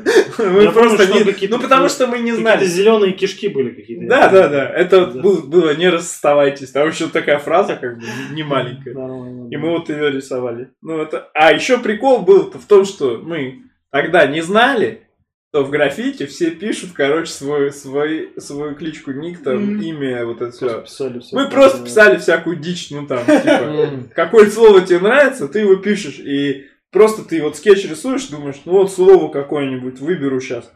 Мы 0.50 0.62
Я 0.64 0.70
помню, 0.70 0.72
просто 0.72 1.04
что 1.06 1.14
не... 1.24 1.48
Ну, 1.48 1.58
потому 1.60 1.88
что 1.88 2.06
мы 2.08 2.18
не 2.18 2.32
знали. 2.32 2.64
зеленые 2.66 3.12
кишки 3.12 3.48
были 3.48 3.70
какие-то. 3.70 4.06
Да, 4.06 4.28
помню. 4.28 4.42
да, 4.42 4.48
да. 4.48 4.68
Это 4.70 5.06
Да. 5.06 5.20
был- 5.20 5.42
было 5.42 5.74
не 5.74 5.88
расставайтесь. 5.88 6.70
Там 6.72 6.88
еще 6.88 7.06
такая 7.08 7.38
фраза, 7.38 7.76
как 7.76 7.98
бы, 7.98 8.04
не 8.32 8.42
маленькая. 8.42 8.92
Нормально, 8.94 9.48
И 9.50 9.56
мы 9.56 9.70
вот 9.70 9.88
ее 9.88 10.10
рисовали. 10.10 10.70
Ну, 10.82 10.98
это... 11.00 11.28
А 11.32 11.52
еще 11.52 11.78
прикол 11.78 12.20
был 12.22 12.50
в 12.52 12.66
том, 12.66 12.84
что 12.84 13.18
мы 13.22 13.62
тогда 13.90 14.26
не 14.26 14.40
знали, 14.42 15.02
что 15.50 15.64
в 15.64 15.70
граффити 15.70 16.26
все 16.26 16.50
пишут, 16.50 16.90
короче, 16.94 17.30
свой, 17.32 17.72
свой, 17.72 18.32
свою 18.36 18.74
кличку, 18.74 19.12
ник, 19.12 19.42
там, 19.42 19.62
Мгм. 19.76 19.80
имя, 19.80 20.26
вот 20.26 20.42
это 20.42 20.50
все. 20.52 20.82
писали. 20.82 21.22
Мы 21.32 21.48
просто 21.48 21.82
писали 21.82 22.18
всякую 22.18 22.56
дичь, 22.56 22.90
ну 22.90 23.06
там, 23.06 23.20
типа, 23.26 24.04
какое 24.14 24.50
слово 24.50 24.82
тебе 24.82 24.98
нравится, 24.98 25.48
ты 25.48 25.60
его 25.60 25.76
пишешь, 25.76 26.18
и 26.18 26.66
просто 26.90 27.24
ты 27.24 27.42
вот 27.42 27.56
скетч 27.56 27.84
рисуешь, 27.88 28.26
думаешь, 28.26 28.60
ну 28.66 28.72
вот 28.72 28.92
слово 28.92 29.32
какое-нибудь 29.32 30.00
выберу 30.00 30.38
сейчас. 30.40 30.70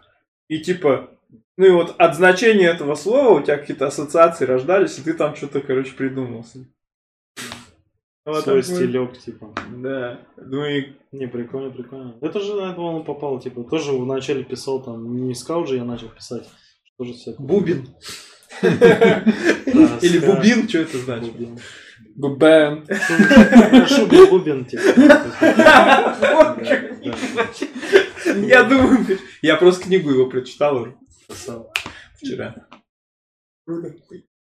И 0.48 0.58
типа, 0.60 1.10
ну 1.58 1.66
и 1.66 1.70
вот 1.70 1.94
от 1.98 2.16
значения 2.16 2.68
этого 2.68 2.94
слова 2.94 3.38
у 3.40 3.42
тебя 3.42 3.58
какие-то 3.58 3.86
ассоциации 3.86 4.46
рождались, 4.46 4.98
и 4.98 5.02
ты 5.02 5.12
там 5.12 5.36
что-то, 5.36 5.60
короче, 5.60 5.92
придумался. 5.92 6.60
Вот 8.24 8.44
Свой 8.44 8.62
такой- 8.62 8.76
стилек, 8.76 9.18
типа. 9.18 9.52
Да. 9.78 10.20
Ну 10.36 10.64
и 10.64 10.92
Не, 11.10 11.26
прикольно, 11.26 11.70
прикольно. 11.70 12.14
Это 12.20 12.40
же 12.40 12.54
на 12.54 12.70
этого 12.72 12.86
он 12.86 13.04
попал, 13.04 13.40
типа, 13.40 13.64
тоже 13.64 13.92
вначале 13.92 14.44
писал 14.44 14.82
там, 14.82 15.26
не 15.26 15.34
скаут 15.34 15.68
же 15.68 15.76
я 15.76 15.84
начал 15.84 16.08
писать, 16.08 16.48
что 16.84 17.04
же 17.04 17.12
все. 17.14 17.34
бубин. 17.38 17.88
Или 18.62 20.18
бубин, 20.24 20.68
что 20.68 20.78
это 20.78 20.98
значит? 20.98 21.34
Бубен. 22.14 22.86
Шубин, 23.88 24.30
бубен, 24.30 24.64
типа. 24.66 24.82
Я 28.24 28.62
думаю, 28.64 29.18
я 29.42 29.56
просто 29.56 29.84
книгу 29.84 30.10
его 30.10 30.26
прочитал 30.26 30.86
вчера. 32.16 32.66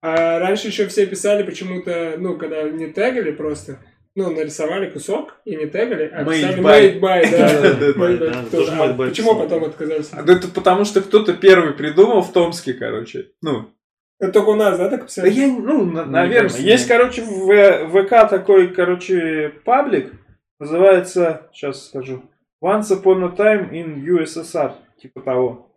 А 0.03 0.39
раньше 0.39 0.69
еще 0.69 0.87
все 0.87 1.07
писали 1.07 1.43
почему-то, 1.43 2.15
ну, 2.19 2.37
когда 2.39 2.63
не 2.63 2.87
тегали 2.89 3.33
просто, 3.33 3.79
ну, 4.15 4.31
нарисовали 4.31 4.89
кусок 4.89 5.37
и 5.45 5.55
не 5.57 5.67
тегали, 5.67 6.11
а 6.13 6.23
Made 6.25 6.33
писали 6.33 6.63
by. 6.63 6.63
made 6.63 7.01
by, 7.01 7.31
да. 7.31 8.33
Да, 8.33 8.51
тоже 8.51 8.73
made 8.73 8.97
by 8.97 9.09
Почему 9.11 9.35
потом 9.37 9.65
отказались? 9.65 10.09
А, 10.13 10.23
да 10.23 10.33
это 10.33 10.49
потому, 10.49 10.85
что 10.85 11.03
кто-то 11.03 11.35
первый 11.35 11.75
придумал 11.75 12.23
в 12.23 12.33
Томске, 12.33 12.73
короче. 12.75 13.29
Ну, 13.43 13.71
Это 14.19 14.33
только 14.33 14.49
у 14.51 14.55
нас, 14.57 14.79
да, 14.79 14.89
так 14.89 15.01
да 15.01 15.07
писали? 15.07 15.31
я, 15.31 15.49
ну, 15.49 15.85
наверное. 15.85 16.59
Есть, 16.61 16.89
короче, 16.89 17.23
в 17.23 17.47
В- 17.47 18.03
ВК 18.07 18.29
такой, 18.31 18.69
короче, 18.69 19.53
паблик. 19.65 20.13
Называется, 20.59 21.49
сейчас 21.53 21.87
скажу, 21.89 22.23
Once 22.63 22.91
Upon 22.91 23.25
a 23.25 23.35
Time 23.35 23.71
in 23.71 24.03
USSR. 24.05 24.73
Типа 25.01 25.21
того. 25.23 25.71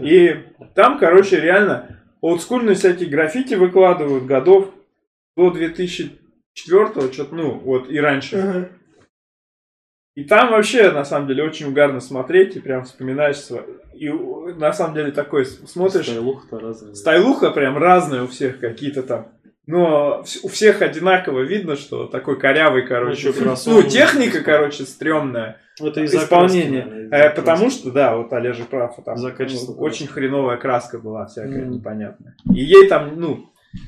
И 0.00 0.34
там, 0.74 0.98
короче, 0.98 1.38
реально 1.40 2.01
олдскульные 2.22 2.74
всякие 2.74 3.10
граффити 3.10 3.54
выкладывают 3.54 4.24
годов 4.24 4.72
до 5.36 5.50
2004 5.50 7.12
что-то, 7.12 7.34
ну, 7.34 7.58
вот, 7.58 7.90
и 7.90 7.98
раньше. 7.98 8.36
Ага. 8.36 8.68
И 10.14 10.24
там 10.24 10.50
вообще, 10.50 10.90
на 10.90 11.04
самом 11.04 11.26
деле, 11.28 11.42
очень 11.42 11.66
угарно 11.66 12.00
смотреть, 12.00 12.56
и 12.56 12.60
прям 12.60 12.84
вспоминаешь, 12.84 13.36
сво- 13.36 13.66
и 13.94 14.08
на 14.10 14.72
самом 14.72 14.94
деле 14.94 15.10
такой 15.10 15.46
смотришь, 15.46 16.06
Стайлуха-то 16.06 16.58
разная. 16.58 16.94
стайлуха 16.94 17.50
прям 17.50 17.78
разная 17.78 18.22
у 18.22 18.26
всех 18.26 18.60
какие-то 18.60 19.02
там. 19.02 19.32
Но 19.66 20.24
у 20.42 20.48
всех 20.48 20.82
одинаково 20.82 21.40
видно, 21.42 21.76
что 21.76 22.06
такой 22.06 22.38
корявый, 22.38 22.82
короче. 22.86 23.28
Ну, 23.28 23.32
кроссовки. 23.44 23.90
техника, 23.90 24.42
короче, 24.42 24.84
стрёмная. 24.84 25.58
Это 25.80 26.02
из-за 26.02 26.18
Исполнение. 26.18 26.82
краски, 26.82 26.90
наверное, 26.94 27.18
Э, 27.18 27.26
из-за 27.26 27.34
потому 27.36 27.60
краски. 27.64 27.78
что, 27.80 27.90
да, 27.92 28.16
вот 28.16 28.32
Олежа 28.32 28.64
прав. 28.64 28.96
Там 29.04 29.16
За 29.18 29.30
качество 29.30 29.72
ну, 29.72 29.78
очень 29.80 30.08
хреновая 30.08 30.56
краска 30.56 30.98
была 30.98 31.26
всякая 31.26 31.64
Мгм. 31.64 31.70
непонятная. 31.76 32.34
И 32.52 32.60
ей 32.64 32.88
там, 32.88 33.12
ну, 33.20 33.46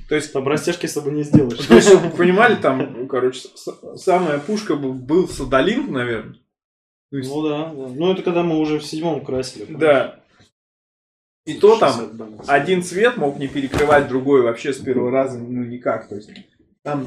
то 0.08 0.14
есть 0.14 0.32
Там 0.32 0.46
растяжки 0.46 0.86
с 0.86 0.92
собой 0.92 1.12
не 1.12 1.24
сделаешь. 1.24 1.58
то 1.66 1.74
есть, 1.74 1.92
вы 1.92 2.08
понимали, 2.10 2.54
там, 2.54 2.94
ну, 2.96 3.06
короче, 3.08 3.40
самая 3.96 4.38
пушка 4.38 4.76
был, 4.76 5.28
Садалин, 5.28 5.92
наверное. 5.92 6.36
Ну 7.10 7.48
да, 7.48 7.66
да. 7.66 7.88
Ну 7.94 8.12
это 8.12 8.22
когда 8.22 8.42
мы 8.42 8.58
уже 8.58 8.78
в 8.78 8.84
седьмом 8.84 9.24
красили. 9.24 9.74
да. 9.74 10.20
И 11.46 11.54
то 11.54 11.78
там 11.78 11.92
60 11.92 12.14
банок. 12.16 12.40
один 12.46 12.82
цвет 12.82 13.16
мог 13.16 13.38
не 13.38 13.48
перекрывать 13.48 14.08
другой 14.08 14.42
вообще 14.42 14.72
с 14.72 14.78
первого 14.78 15.10
раза, 15.10 15.38
ну 15.38 15.64
никак. 15.64 16.08
То 16.08 16.14
есть 16.16 16.30
там 16.82 17.06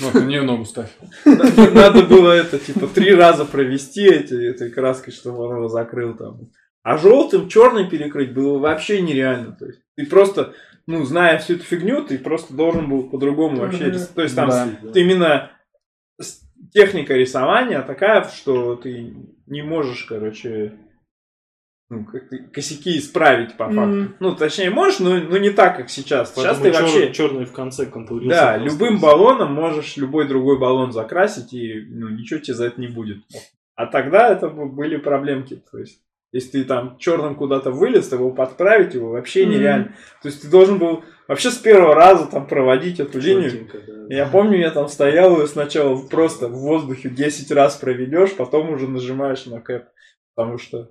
Ну, 0.00 0.10
ты 0.12 0.22
не 0.22 0.40
ногу 0.40 0.64
ставь. 0.64 0.90
надо 1.24 1.70
надо 1.70 2.02
было 2.04 2.32
это 2.32 2.58
типа 2.58 2.86
три 2.86 3.14
раза 3.14 3.44
провести 3.44 4.06
эти, 4.06 4.34
этой 4.50 4.70
краской, 4.70 5.12
чтобы 5.12 5.38
он 5.44 5.56
его 5.56 5.68
закрыл 5.68 6.14
там. 6.14 6.48
А 6.82 6.96
желтым, 6.98 7.48
черный 7.48 7.88
перекрыть 7.88 8.32
было 8.32 8.58
вообще 8.58 9.00
нереально. 9.02 9.52
То 9.52 9.66
есть 9.66 9.80
ты 9.96 10.06
просто, 10.06 10.52
ну, 10.86 11.02
зная 11.04 11.38
всю 11.38 11.54
эту 11.54 11.64
фигню, 11.64 12.02
ты 12.04 12.18
просто 12.18 12.52
должен 12.54 12.88
был 12.90 13.08
по-другому 13.08 13.56
вообще. 13.58 13.90
То 14.14 14.22
есть 14.22 14.36
там 14.36 14.48
Да. 14.50 14.68
ты 14.92 15.00
именно 15.00 15.50
техника 16.72 17.14
рисования 17.14 17.80
такая, 17.82 18.24
что 18.28 18.76
ты 18.76 19.14
не 19.46 19.62
можешь, 19.62 20.04
короче, 20.04 20.72
ну, 21.94 22.06
косяки 22.52 22.98
исправить 22.98 23.56
по 23.56 23.66
факту. 23.66 23.80
Мгм. 23.80 24.14
Ну, 24.20 24.34
точнее, 24.34 24.70
можешь, 24.70 24.98
но, 25.00 25.16
но 25.18 25.38
не 25.38 25.50
так, 25.50 25.76
как 25.76 25.90
сейчас. 25.90 26.34
Сейчас 26.34 26.58
Поэтому 26.58 26.62
ты 26.64 26.70
чер- 26.70 26.80
вообще... 26.80 27.12
черный 27.12 27.44
в 27.44 27.52
конце 27.52 27.86
контурился. 27.86 28.36
Да, 28.36 28.56
любым 28.56 28.98
баллоном 28.98 29.52
можешь 29.52 29.96
любой 29.96 30.28
другой 30.28 30.58
баллон 30.58 30.92
закрасить, 30.92 31.52
и 31.52 31.84
ну, 31.88 32.08
ничего 32.08 32.40
тебе 32.40 32.54
за 32.54 32.66
это 32.66 32.80
не 32.80 32.88
будет. 32.88 33.18
А 33.74 33.86
тогда 33.86 34.28
это 34.28 34.48
были 34.48 34.96
проблемки. 34.96 35.62
То 35.70 35.78
есть, 35.78 36.00
если 36.32 36.50
ты 36.62 36.64
там 36.64 36.96
черным 36.98 37.34
куда-то 37.36 37.70
вылез, 37.70 38.08
то 38.08 38.16
его 38.16 38.30
подправить 38.30 38.94
его 38.94 39.10
вообще 39.10 39.44
Мгм. 39.44 39.52
нереально. 39.52 39.94
То 40.22 40.28
есть 40.28 40.42
ты 40.42 40.48
должен 40.48 40.78
был 40.78 41.04
вообще 41.28 41.50
с 41.50 41.56
первого 41.56 41.94
раза 41.94 42.26
там 42.26 42.46
проводить 42.46 43.00
эту 43.00 43.20
линию. 43.20 43.50
Четенько, 43.50 43.78
да. 43.86 44.14
Я 44.14 44.26
помню, 44.26 44.58
я 44.58 44.70
там 44.70 44.88
стоял 44.88 45.40
и 45.40 45.46
сначала 45.46 45.96
просто 46.06 46.48
в 46.48 46.58
воздухе 46.58 47.08
10 47.08 47.50
раз 47.52 47.76
проведешь, 47.76 48.34
потом 48.34 48.70
уже 48.70 48.88
нажимаешь 48.88 49.46
на 49.46 49.60
кэп. 49.60 49.84
Потому 50.34 50.58
что... 50.58 50.90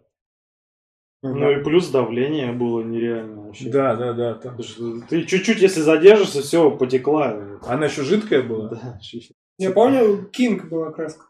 Ну 1.23 1.51
и 1.51 1.63
плюс 1.63 1.89
давление 1.89 2.51
было 2.51 2.81
нереально 2.81 3.43
вообще. 3.43 3.69
да, 3.69 3.95
да, 3.95 4.13
да. 4.13 4.33
там. 4.33 4.57
Ты 5.09 5.23
чуть-чуть, 5.23 5.61
если 5.61 5.79
задержишься, 5.79 6.41
все, 6.41 6.69
потекла. 6.69 7.35
Она 7.65 7.85
еще 7.85 8.03
жидкая 8.03 8.43
была. 8.43 8.69
Да. 8.69 8.99
Я 9.57 9.71
помню, 9.71 10.25
Кинг 10.31 10.67
была 10.67 10.91
краска. 10.91 11.25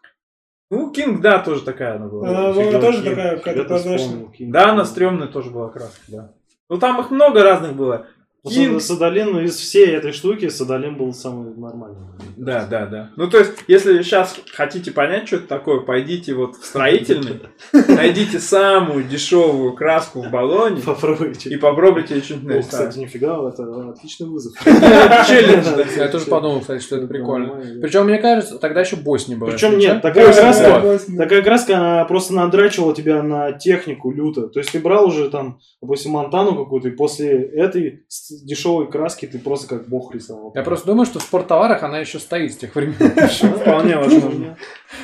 Ну, 0.71 0.91
Кинг, 0.91 1.21
да, 1.21 1.39
тоже 1.39 1.61
такая 1.63 1.97
она 1.97 2.07
была. 2.07 2.27
Она 2.27 2.53
была 2.53 2.81
тоже 2.81 3.03
Кинг. 3.03 3.15
такая, 3.15 3.37
ты 3.37 3.63
прозрачная. 3.63 4.27
Да, 4.39 4.71
она 4.71 4.85
стрёмная 4.85 5.27
тоже 5.27 5.51
была 5.51 5.69
краска, 5.69 6.01
да. 6.07 6.33
Ну 6.69 6.79
там 6.79 6.99
их 6.99 7.11
много 7.11 7.43
разных 7.43 7.75
было. 7.75 8.07
Ну, 8.45 8.51
Кинг. 8.51 8.81
Сад- 8.81 8.97
Садалин, 8.97 9.31
ну, 9.31 9.39
из 9.41 9.55
всей 9.55 9.87
этой 9.87 10.11
штуки, 10.11 10.49
Садалин 10.49 10.97
был 10.97 11.13
самый 11.13 11.55
нормальный. 11.55 11.97
Да, 12.35 12.65
да, 12.69 12.85
да. 12.87 13.09
Ну 13.15 13.29
то 13.29 13.37
есть, 13.39 13.51
если 13.69 14.01
сейчас 14.01 14.35
хотите 14.53 14.91
понять, 14.91 15.27
что 15.27 15.37
это 15.37 15.47
такое, 15.47 15.79
пойдите 15.79 16.33
вот 16.33 16.57
в 16.57 16.65
строительный, 16.65 17.39
найдите 17.87 18.39
самую 18.39 19.05
дешевую 19.05 19.73
краску 19.73 20.21
в 20.21 20.29
баллоне 20.29 20.81
Попробуйте. 20.81 21.51
и 21.51 21.55
попробуйте 21.57 22.21
что-нибудь 22.21 22.47
нарисовать. 22.47 22.89
кстати, 22.89 22.99
нифига, 22.99 23.47
это 23.47 23.91
отличный 23.91 24.27
вызов. 24.27 24.53
Челлендж, 24.63 25.65
да. 25.77 25.85
Я 25.95 26.07
тоже 26.09 26.25
подумал, 26.25 26.59
кстати, 26.59 26.83
что 26.83 26.97
это 26.97 27.07
прикольно. 27.07 27.61
Причем, 27.81 28.05
мне 28.05 28.17
кажется, 28.17 28.57
тогда 28.57 28.81
еще 28.81 28.97
Bosny 28.97 29.29
не 29.29 29.35
было. 29.35 29.51
Причем 29.51 29.77
нет, 29.77 30.01
такая 30.01 30.33
краска. 30.33 30.99
Такая 31.17 31.41
краска, 31.43 31.77
она 31.77 32.05
просто 32.05 32.33
надрачивала 32.33 32.93
тебя 32.93 33.23
на 33.23 33.53
технику 33.53 34.11
люто. 34.11 34.47
То 34.47 34.59
есть 34.59 34.71
ты 34.73 34.79
брал 34.79 35.07
уже 35.07 35.29
там, 35.29 35.59
допустим, 35.81 36.11
Монтану 36.11 36.55
какую-то, 36.57 36.89
и 36.89 36.91
после 36.91 37.41
этой 37.41 38.03
с- 38.37 38.41
дешевой 38.43 38.89
краски 38.89 39.25
ты 39.27 39.39
просто 39.39 39.67
как 39.67 39.87
бог 39.87 40.13
рисовал. 40.13 40.51
Я 40.55 40.63
просто 40.63 40.87
думаю, 40.87 41.05
что 41.05 41.19
в 41.19 41.23
спорттоварах 41.23 41.83
она 41.83 41.99
еще 41.99 42.19
стоит 42.19 42.53
с 42.53 42.57
тех 42.57 42.73
времен. 42.75 42.95
Вполне 43.59 43.97
возможно. 43.97 44.57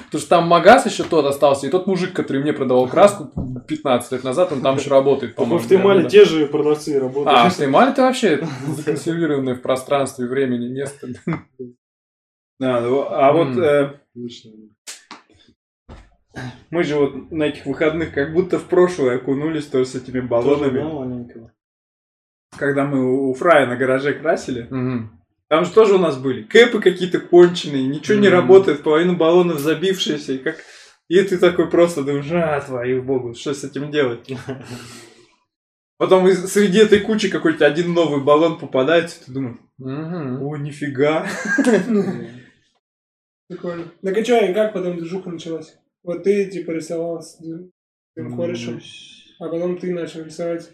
Потому 0.06 0.20
что 0.22 0.30
там 0.30 0.48
магаз 0.48 0.86
еще 0.86 1.04
тот 1.04 1.26
остался, 1.26 1.68
и 1.68 1.70
тот 1.70 1.88
мужик, 1.88 2.14
который 2.14 2.42
мне 2.42 2.54
продавал 2.54 2.88
краску 2.88 3.32
15 3.68 4.12
лет 4.14 4.24
назад, 4.24 4.52
он 4.52 4.62
там 4.62 4.78
еще 4.78 4.90
работает, 4.90 5.36
по-моему. 5.36 5.60
в 5.60 5.68
Тимале 5.68 6.04
Да. 6.04 6.10
те 6.10 6.26
же 6.26 6.48
продавцы 6.48 7.00
работают. 7.00 7.28
А, 7.38 7.50
в 7.50 7.56
Тимале 7.56 7.92
ты 7.94 8.02
вообще 8.02 8.42
законсервированное 8.68 9.56
в 9.56 9.62
пространстве, 9.62 10.26
времени, 10.28 10.68
место. 10.68 11.08
Да, 12.60 12.82
ну, 12.82 13.06
а 13.10 13.32
вот 13.32 13.58
э, 13.58 13.94
мы 16.70 16.84
же 16.84 16.96
вот 16.96 17.32
на 17.32 17.44
этих 17.44 17.66
выходных 17.66 18.14
как 18.14 18.34
будто 18.34 18.60
в 18.60 18.66
прошлое 18.66 19.18
окунулись 19.18 19.66
тоже 19.66 19.86
с 19.86 19.96
этими 19.96 20.20
Тоже, 20.20 20.28
баллонами. 20.28 20.78
да, 20.80 20.86
маленького. 20.86 21.52
Когда 22.58 22.86
мы 22.86 23.30
у 23.30 23.34
Фрая 23.34 23.68
на 23.68 23.76
гараже 23.78 24.14
красили, 24.14 24.68
Мгм. 24.70 25.16
Там 25.48 25.66
же 25.66 25.72
тоже 25.72 25.96
у 25.96 25.98
нас 25.98 26.16
были 26.18 26.44
кэпы 26.44 26.80
какие-то 26.80 27.20
конченые, 27.20 27.88
ничего 27.88 28.20
не 28.20 28.28
Мгм. 28.28 28.36
работает, 28.38 28.84
половина 28.84 29.14
баллонов 29.16 29.60
забившиеся, 29.60 30.34
и 30.34 30.38
как... 30.38 30.58
И 31.08 31.20
ты 31.24 31.40
такой 31.40 31.68
просто 31.72 32.04
думаешь, 32.04 32.30
а, 32.32 32.62
твою 32.62 33.02
богу, 33.02 33.34
что 33.34 33.56
с 33.56 33.64
этим 33.64 33.90
делать? 33.90 34.32
Потом 35.98 36.28
из- 36.28 36.46
среди 36.54 36.78
этой 36.78 37.00
кучи 37.00 37.30
какой-то 37.30 37.66
один 37.66 37.94
новый 37.94 38.24
баллон 38.24 38.60
попадается, 38.60 39.20
и 39.22 39.26
ты 39.26 39.32
думаешь, 39.32 39.58
Мгм. 39.80 40.44
о, 40.44 40.56
нифига. 40.58 41.28
Прикольно. 43.48 43.86
Так 44.04 44.18
и 44.18 44.24
что, 44.24 44.46
и 44.46 44.54
как 44.54 44.74
потом 44.74 44.98
движуха 44.98 45.32
началась? 45.32 45.76
Вот 46.04 46.24
ты, 46.24 46.46
типа, 46.46 46.72
рисовал 46.72 47.22
с 47.24 47.38
своим 47.38 47.72
корешем, 48.38 48.80
а 49.40 49.50
потом 49.50 49.78
ты 49.80 49.92
начал 49.92 50.24
рисовать. 50.24 50.70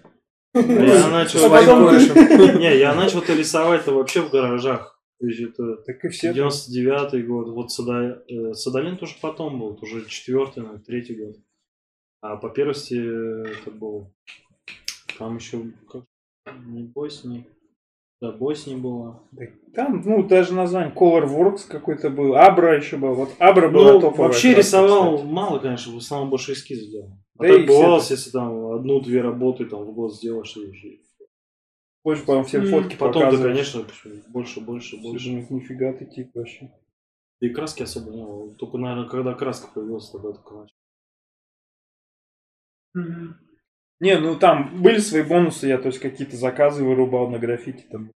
Я 0.56 1.10
начал... 1.10 1.46
А 1.46 1.50
потом 1.50 2.60
Не, 2.60 2.78
я 2.78 2.96
начал-то 2.96 3.34
рисовать-то 3.34 3.94
вообще 3.94 4.22
в 4.22 4.30
гаражах. 4.32 5.00
То 5.20 5.28
есть 5.28 5.42
это 5.42 5.78
Так 5.86 6.04
и 6.04 6.10
все. 6.10 6.32
99-й 6.32 7.24
год. 7.24 7.50
Вот 7.50 7.72
Сада- 7.72 8.24
э, 8.28 8.54
Садалин 8.54 8.98
тоже 8.98 9.16
потом 9.22 9.60
был, 9.60 9.78
уже 9.82 10.06
четвертый, 10.08 10.64
третий 10.86 11.16
год. 11.16 11.36
А 12.22 12.38
по 12.38 12.50
первости 12.50 12.96
это 12.96 13.72
был... 13.72 14.14
Там 15.18 15.38
еще 15.38 15.62
как... 15.90 16.04
не 16.66 16.84
Босни. 16.84 17.48
Да, 18.22 18.32
Босни 18.32 18.76
было. 18.76 19.24
Там, 19.74 20.02
ну, 20.06 20.24
даже 20.24 20.54
название 20.54 20.94
Colorworks 20.94 21.68
какой-то 21.68 22.10
был, 22.10 22.36
Абра 22.36 22.76
еще 22.78 22.98
был. 22.98 23.14
Вот 23.14 23.30
Абра 23.40 23.70
была 23.70 23.94
Ну, 23.94 24.02
топовая. 24.02 24.28
вообще 24.30 24.54
рисовал 24.54 25.16
кстати. 25.16 25.32
мало, 25.32 25.60
конечно, 25.60 25.94
в 25.94 25.98
основном 25.98 26.30
больше 26.30 26.54
эскизы 26.54 26.90
делал. 26.90 27.12
А 27.38 27.44
Да 27.44 27.48
так 27.58 27.68
бывало, 27.68 27.98
это- 27.98 28.14
если 28.14 28.30
там 28.32 28.68
одну-две 28.74 29.22
работы 29.22 29.66
там 29.66 29.84
в 29.84 29.94
год 29.94 30.16
сделаешь, 30.16 30.56
и 30.58 31.02
Позже, 32.04 32.24
по-моему, 32.24 32.46
все 32.46 32.60
М. 32.60 32.68
фотки 32.68 32.96
потом, 32.96 33.32
да, 33.32 33.42
конечно, 33.42 33.84
больше, 34.28 34.62
больше, 34.62 34.96
больше. 34.98 35.28
думают, 35.30 35.50
нифига 35.50 35.92
ты 35.92 36.06
тип 36.06 36.30
вообще. 36.36 36.72
И 37.42 37.50
краски 37.50 37.82
особо 37.84 38.12
не 38.12 38.24
было. 38.24 38.54
Только, 38.54 38.78
наверное, 38.78 39.10
когда 39.10 39.34
краска 39.34 39.68
появилась, 39.74 40.10
тогда 40.12 40.32
только 40.32 40.54
начал. 40.54 40.76
Не, 44.00 44.20
ну 44.20 44.38
там 44.38 44.82
были 44.82 45.00
свои 45.00 45.24
бонусы, 45.24 45.68
я 45.68 45.78
то 45.78 45.88
есть 45.88 46.00
какие-то 46.00 46.36
заказы 46.36 46.84
вырубал 46.84 47.30
на 47.30 47.40
граффити 47.40 47.86
там. 47.90 48.12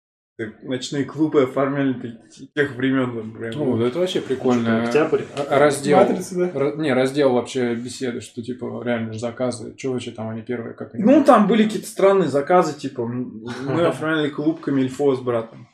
Ночные 0.63 1.03
клубы 1.05 1.43
оформляли 1.43 1.93
те- 2.29 2.45
тех 2.55 2.75
времен. 2.75 3.31
прям. 3.31 3.51
Ну, 3.55 3.71
вот 3.75 3.81
это 3.81 3.99
вообще 3.99 4.21
прикольно. 4.21 4.83
Октябрь. 4.83 5.21
Раздел. 5.49 5.97
Матрица, 5.97 6.35
да? 6.35 6.49
Ра- 6.49 6.77
Не, 6.77 6.93
раздел 6.93 7.33
вообще 7.33 7.75
беседы, 7.75 8.21
что 8.21 8.41
типа 8.41 8.81
реально 8.83 9.13
же 9.13 9.19
заказы. 9.19 9.75
Что 9.77 9.91
вообще 9.91 10.11
там 10.11 10.29
они 10.29 10.41
первые, 10.41 10.73
как 10.73 10.93
они? 10.95 11.03
Ну, 11.03 11.23
там 11.23 11.47
были 11.47 11.63
какие-то 11.63 11.87
странные 11.87 12.29
заказы, 12.29 12.77
типа, 12.77 13.05
мы 13.05 13.85
оформляли 13.85 14.29
клуб 14.29 14.61
Камильфо 14.61 15.15
с 15.15 15.19
братом. 15.19 15.67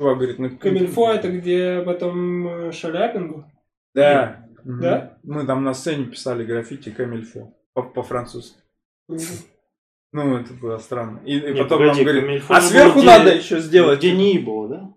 Чувак 0.00 0.16
говорит, 0.18 0.38
ну... 0.38 0.56
Камильфо 0.58 1.12
это 1.12 1.28
где 1.30 1.82
потом 1.84 2.46
э, 2.68 2.72
Шаляпин 2.72 3.32
был? 3.32 3.44
Да. 3.94 4.44
Да? 4.64 5.18
Мы 5.24 5.46
там 5.46 5.64
на 5.64 5.72
сцене 5.74 6.04
писали 6.04 6.44
граффити 6.44 6.90
Камильфо 6.90 7.52
по- 7.72 7.82
по-французски. 7.82 8.58
Ну, 10.12 10.36
это 10.38 10.54
было 10.54 10.78
странно. 10.78 11.20
И, 11.24 11.38
и 11.38 11.40
Нет, 11.52 11.58
потом 11.58 11.78
погоди, 11.80 11.96
нам 11.98 12.04
говорит, 12.04 12.24
Камильфо 12.24 12.54
а 12.54 12.60
сверху 12.60 12.98
было, 13.00 13.04
надо 13.04 13.30
где- 13.30 13.38
еще 13.38 13.60
сделать. 13.60 13.98
Где 13.98 14.12
НИИ 14.16 14.38
было, 14.38 14.68
да? 14.68 14.94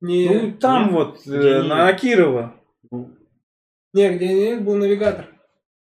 Не, 0.00 0.28
Ну, 0.28 0.52
там 0.58 0.82
Нет? 0.84 0.92
вот, 0.92 1.26
э, 1.26 1.38
Где 1.38 1.62
на 1.62 1.92
Кирова. 1.92 2.54
Ну, 2.90 3.16
не, 3.92 4.16
где 4.16 4.34
не 4.56 4.60
был 4.60 4.74
навигатор, 4.76 5.26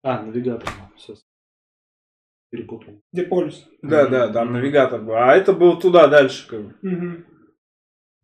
А, 0.02 0.22
навигатор. 0.22 0.68
Сейчас. 0.96 1.22
Перепутал. 2.50 3.00
где 3.12 3.24
полюс. 3.26 3.66
Да, 3.82 4.06
да, 4.08 4.32
там 4.32 4.52
навигатор 4.52 5.02
был. 5.02 5.14
А 5.14 5.34
это 5.34 5.52
был 5.52 5.78
туда 5.78 6.08
дальше, 6.08 6.48
как 6.48 6.62
бы. 6.64 6.74
Мгм. 6.82 7.24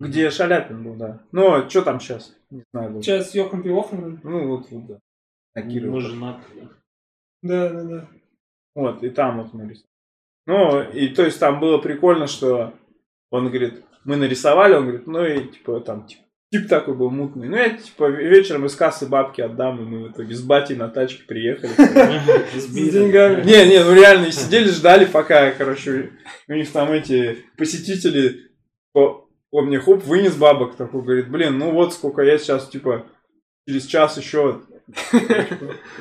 Где 0.00 0.30
Шаляпин 0.30 0.82
был, 0.82 0.94
да. 0.96 1.22
Ну, 1.32 1.52
а 1.52 1.68
что 1.70 1.82
там 1.82 2.00
сейчас? 2.00 2.34
Не 2.50 2.64
знаю. 2.72 2.90
даже. 2.90 3.02
Сейчас 3.02 3.34
Йохан 3.34 3.62
Пивохан. 3.62 4.00
вроде. 4.00 4.20
Ну, 4.24 4.48
вот, 4.48 4.70
вот, 4.70 4.86
да. 4.86 4.98
На 5.54 5.62
Кирова. 5.62 5.92
Мы 5.94 6.00
женаты. 6.00 6.42
Да, 7.42 7.68
да, 7.70 7.84
да. 7.84 8.08
Вот, 8.74 9.04
и 9.04 9.10
там 9.10 9.42
вот 9.42 9.52
мы 9.52 9.68
рисовали. 9.68 9.93
Ну, 10.46 10.82
и 10.82 11.08
то 11.08 11.24
есть 11.24 11.40
там 11.40 11.60
было 11.60 11.78
прикольно, 11.78 12.26
что 12.26 12.74
он 13.30 13.48
говорит, 13.48 13.82
мы 14.04 14.16
нарисовали, 14.16 14.74
он 14.74 14.82
говорит, 14.82 15.06
ну 15.06 15.24
и 15.24 15.48
типа 15.48 15.80
там, 15.80 16.06
типа, 16.06 16.22
тип 16.52 16.68
такой 16.68 16.94
был 16.94 17.10
мутный. 17.10 17.48
Ну, 17.48 17.56
я 17.56 17.70
типа 17.70 18.10
вечером 18.10 18.66
из 18.66 18.76
кассы 18.76 19.06
бабки 19.06 19.40
отдам, 19.40 19.80
и 19.80 19.84
мы 19.84 20.08
в 20.08 20.12
итоге 20.12 20.34
с 20.34 20.42
батей 20.42 20.76
на 20.76 20.88
тачке 20.88 21.24
приехали. 21.24 21.72
С 22.58 22.66
деньгами. 22.66 23.42
Не, 23.42 23.66
не, 23.68 23.82
ну 23.82 23.94
реально, 23.94 24.26
и 24.26 24.32
сидели, 24.32 24.68
ждали, 24.68 25.06
пока, 25.06 25.50
короче, 25.52 26.10
у 26.48 26.52
них 26.52 26.70
там 26.70 26.92
эти 26.92 27.38
посетители, 27.56 28.50
по- 28.92 29.26
он 29.50 29.66
мне 29.66 29.78
хоп, 29.80 30.04
вынес 30.04 30.36
бабок, 30.36 30.76
такой, 30.76 31.02
говорит, 31.02 31.30
блин, 31.30 31.58
ну 31.58 31.70
вот 31.70 31.94
сколько 31.94 32.22
я 32.22 32.36
сейчас, 32.38 32.68
типа, 32.68 33.06
через 33.66 33.86
час 33.86 34.18
еще. 34.18 34.60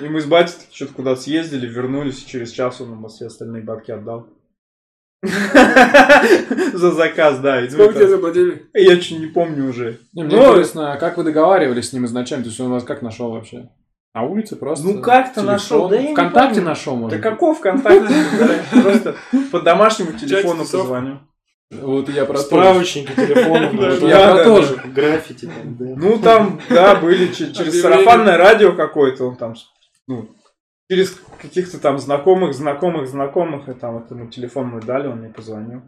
И 0.02 0.08
мы 0.10 0.20
с 0.22 0.26
батей 0.26 0.56
что-то 0.72 0.94
куда-то 0.94 1.22
съездили, 1.22 1.68
вернулись, 1.68 2.24
и 2.24 2.28
через 2.28 2.52
час 2.52 2.82
он 2.82 2.92
нам 2.92 3.08
все 3.08 3.28
остальные 3.28 3.64
бабки 3.64 3.92
отдал. 3.92 4.28
За 5.24 6.92
заказ, 6.92 7.40
да. 7.40 7.68
Сколько 7.70 7.94
тебе 7.94 8.08
заплатили? 8.10 8.70
Я 8.74 9.00
что 9.02 9.16
не 9.16 9.28
помню 9.28 9.70
уже. 9.70 10.00
Не, 10.14 10.24
мне 10.24 10.36
Ну, 10.36 10.52
интересно, 10.52 10.94
а 10.94 10.98
как 10.98 11.18
вы 11.18 11.24
договаривались 11.24 11.90
с 11.90 11.94
ним 11.94 12.06
изначально? 12.06 12.44
То 12.44 12.50
есть 12.50 12.60
он 12.60 12.72
вас 12.72 12.84
как 12.84 13.02
нашел 13.02 13.32
вообще? 13.32 13.70
На 14.14 14.24
улице 14.24 14.58
просто? 14.58 14.86
Ну, 14.86 15.02
как-то 15.02 15.42
нашел, 15.42 15.88
да 15.88 16.00
Вконтакте 16.12 16.62
нашел, 16.62 16.94
Да 16.96 17.00
может? 17.00 17.18
быть? 17.18 17.24
какого 17.24 17.56
ВКонтакте? 17.56 18.14
Да, 18.38 18.82
Просто 18.82 19.16
по 19.52 19.62
домашнему 19.62 20.12
телефону 20.12 20.66
позвоню. 20.66 21.20
Вот 21.82 22.10
я 22.10 22.26
про. 22.26 22.38
Справочники 22.38 23.12
да, 23.16 23.24
я 23.24 23.50
про 23.50 24.36
да, 24.36 24.44
то 24.44 24.56
да. 24.58 24.62
же. 24.62 24.82
Граффити 24.94 25.46
там, 25.46 25.76
да. 25.78 25.86
Ну, 25.96 26.20
там, 26.20 26.62
да, 26.70 26.96
были 26.96 27.28
че- 27.34 27.54
через 27.54 27.82
сарафанное 27.82 28.38
радио 28.38 28.74
какое-то, 28.74 29.26
он 29.26 29.36
там, 29.36 29.56
ну, 30.08 30.30
через 30.90 31.20
каких-то 31.42 31.80
там 31.80 32.00
знакомых, 32.00 32.54
знакомых, 32.54 33.08
знакомых, 33.08 33.70
и 33.70 33.74
там 33.74 33.96
вот 33.96 34.12
ему 34.12 34.30
телефон 34.30 34.68
мой 34.68 34.82
дали, 34.82 35.08
он 35.08 35.20
мне 35.20 35.30
позвонил. 35.30 35.82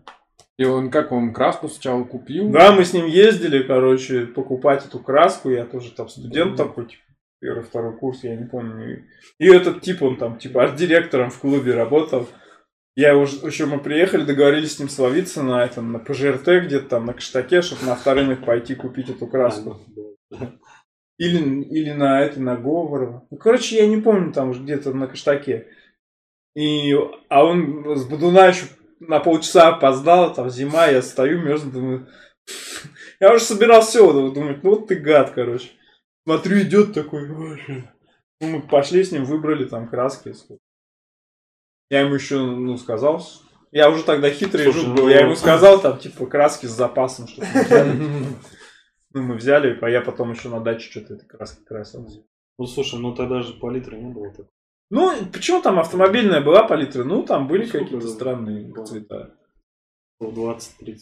И 0.58 0.64
он 0.64 0.90
как, 0.90 1.12
он 1.12 1.34
краску 1.34 1.68
сначала 1.68 2.04
купил? 2.04 2.50
Да, 2.50 2.72
мы 2.72 2.86
с 2.86 2.94
ним 2.94 3.06
ездили, 3.06 3.62
короче, 3.64 4.26
покупать 4.26 4.86
эту 4.86 5.00
краску, 5.00 5.50
я 5.50 5.66
тоже 5.66 5.92
там 5.92 6.08
студент 6.08 6.56
такой, 6.56 6.86
типа, 6.86 7.02
первый, 7.42 7.64
второй 7.64 7.98
курс, 7.98 8.24
я 8.24 8.36
не 8.36 8.46
помню. 8.46 9.04
И, 9.40 9.46
и 9.46 9.50
этот 9.50 9.82
тип, 9.82 10.02
он 10.02 10.16
там, 10.16 10.38
типа, 10.38 10.64
арт-директором 10.64 11.30
в 11.30 11.40
клубе 11.40 11.74
работал. 11.74 12.28
Я 12.96 13.18
уже, 13.18 13.46
еще 13.46 13.66
мы 13.66 13.80
приехали, 13.80 14.24
договорились 14.24 14.76
с 14.76 14.80
ним 14.80 14.88
словиться 14.88 15.44
на 15.44 15.66
этом, 15.66 15.92
на 15.92 16.00
ПЖРТ 16.00 16.48
где-то 16.66 16.88
там, 16.88 17.06
на 17.06 17.14
Каштаке, 17.14 17.62
чтобы 17.62 17.86
на 17.86 17.94
авторынок 17.94 18.46
пойти 18.46 18.74
купить 18.74 19.10
эту 19.10 19.28
краску. 19.28 19.82
Или, 21.18 21.64
или 21.64 21.92
на 21.92 22.22
это, 22.22 22.42
на 22.42 22.56
Говорова. 22.56 23.26
Ну, 23.30 23.38
короче, 23.38 23.78
я 23.78 23.88
не 23.88 23.98
помню, 23.98 24.32
там 24.32 24.50
уже 24.50 24.64
где-то 24.64 24.94
на 24.94 25.08
Каштаке. 25.08 25.68
И, 26.56 26.94
а 27.28 27.44
он 27.44 27.98
с 27.98 28.06
Будуна 28.06 28.48
еще 28.48 28.66
на 29.00 29.20
полчаса 29.20 29.70
опоздал, 29.70 30.34
там 30.34 30.50
зима, 30.50 30.88
я 30.88 31.02
стою, 31.02 31.42
мерзну, 31.42 31.72
думаю... 31.72 32.08
Я 33.20 33.34
уже 33.34 33.44
собирал 33.44 33.82
все, 33.82 34.12
думать, 34.12 34.62
ну 34.62 34.72
вот 34.72 34.88
ты 34.88 34.96
гад, 34.96 35.32
короче. 35.32 35.70
Смотрю, 36.26 36.62
идет 36.62 36.94
такой. 36.94 37.30
«Ой, 37.30 37.88
Ну, 38.42 38.48
мы 38.48 38.62
пошли 38.62 39.04
с 39.04 39.12
ним, 39.12 39.24
выбрали 39.24 39.66
там 39.66 39.88
краски. 39.88 40.34
Я 41.90 42.02
ему 42.02 42.16
еще, 42.16 42.40
ну, 42.40 42.78
сказал. 42.78 43.26
Я 43.72 43.90
уже 43.90 44.04
тогда 44.04 44.30
хитрый 44.30 44.64
Слушай, 44.64 44.80
жук 44.80 44.88
ну- 44.90 44.96
был. 44.96 45.10
Я 45.10 45.22
ему 45.22 45.36
сказал, 45.36 45.82
там, 45.82 45.98
типа, 45.98 46.26
краски 46.26 46.66
с 46.66 46.72
запасом, 46.72 47.28
чтобы 47.28 47.48
мы 47.54 47.64
взяли. 47.64 47.92
Ну, 49.14 49.22
мы 49.22 49.36
взяли, 49.36 49.80
а 49.82 49.90
я 49.90 50.02
потом 50.02 50.34
еще 50.34 50.50
на 50.50 50.60
даче 50.60 50.92
что-то 50.92 51.14
этой 51.14 51.26
краской 51.26 51.64
красил. 51.64 52.06
Ну 52.58 52.66
слушай, 52.66 53.00
ну 53.00 53.16
тогда 53.16 53.44
же 53.44 53.54
палитры 53.54 53.96
не 53.98 54.12
было 54.14 54.30
так. 54.34 54.48
Ну, 54.90 55.14
почему 55.32 55.62
там 55.62 55.80
автомобильная 55.80 56.42
была 56.42 56.64
палитра? 56.64 57.06
Ну, 57.06 57.24
там 57.24 57.48
были 57.48 57.66
Сколько 57.66 57.86
какие-то 57.86 58.08
странные 58.10 58.74
цвета. 58.86 59.34
20-30. 60.22 60.98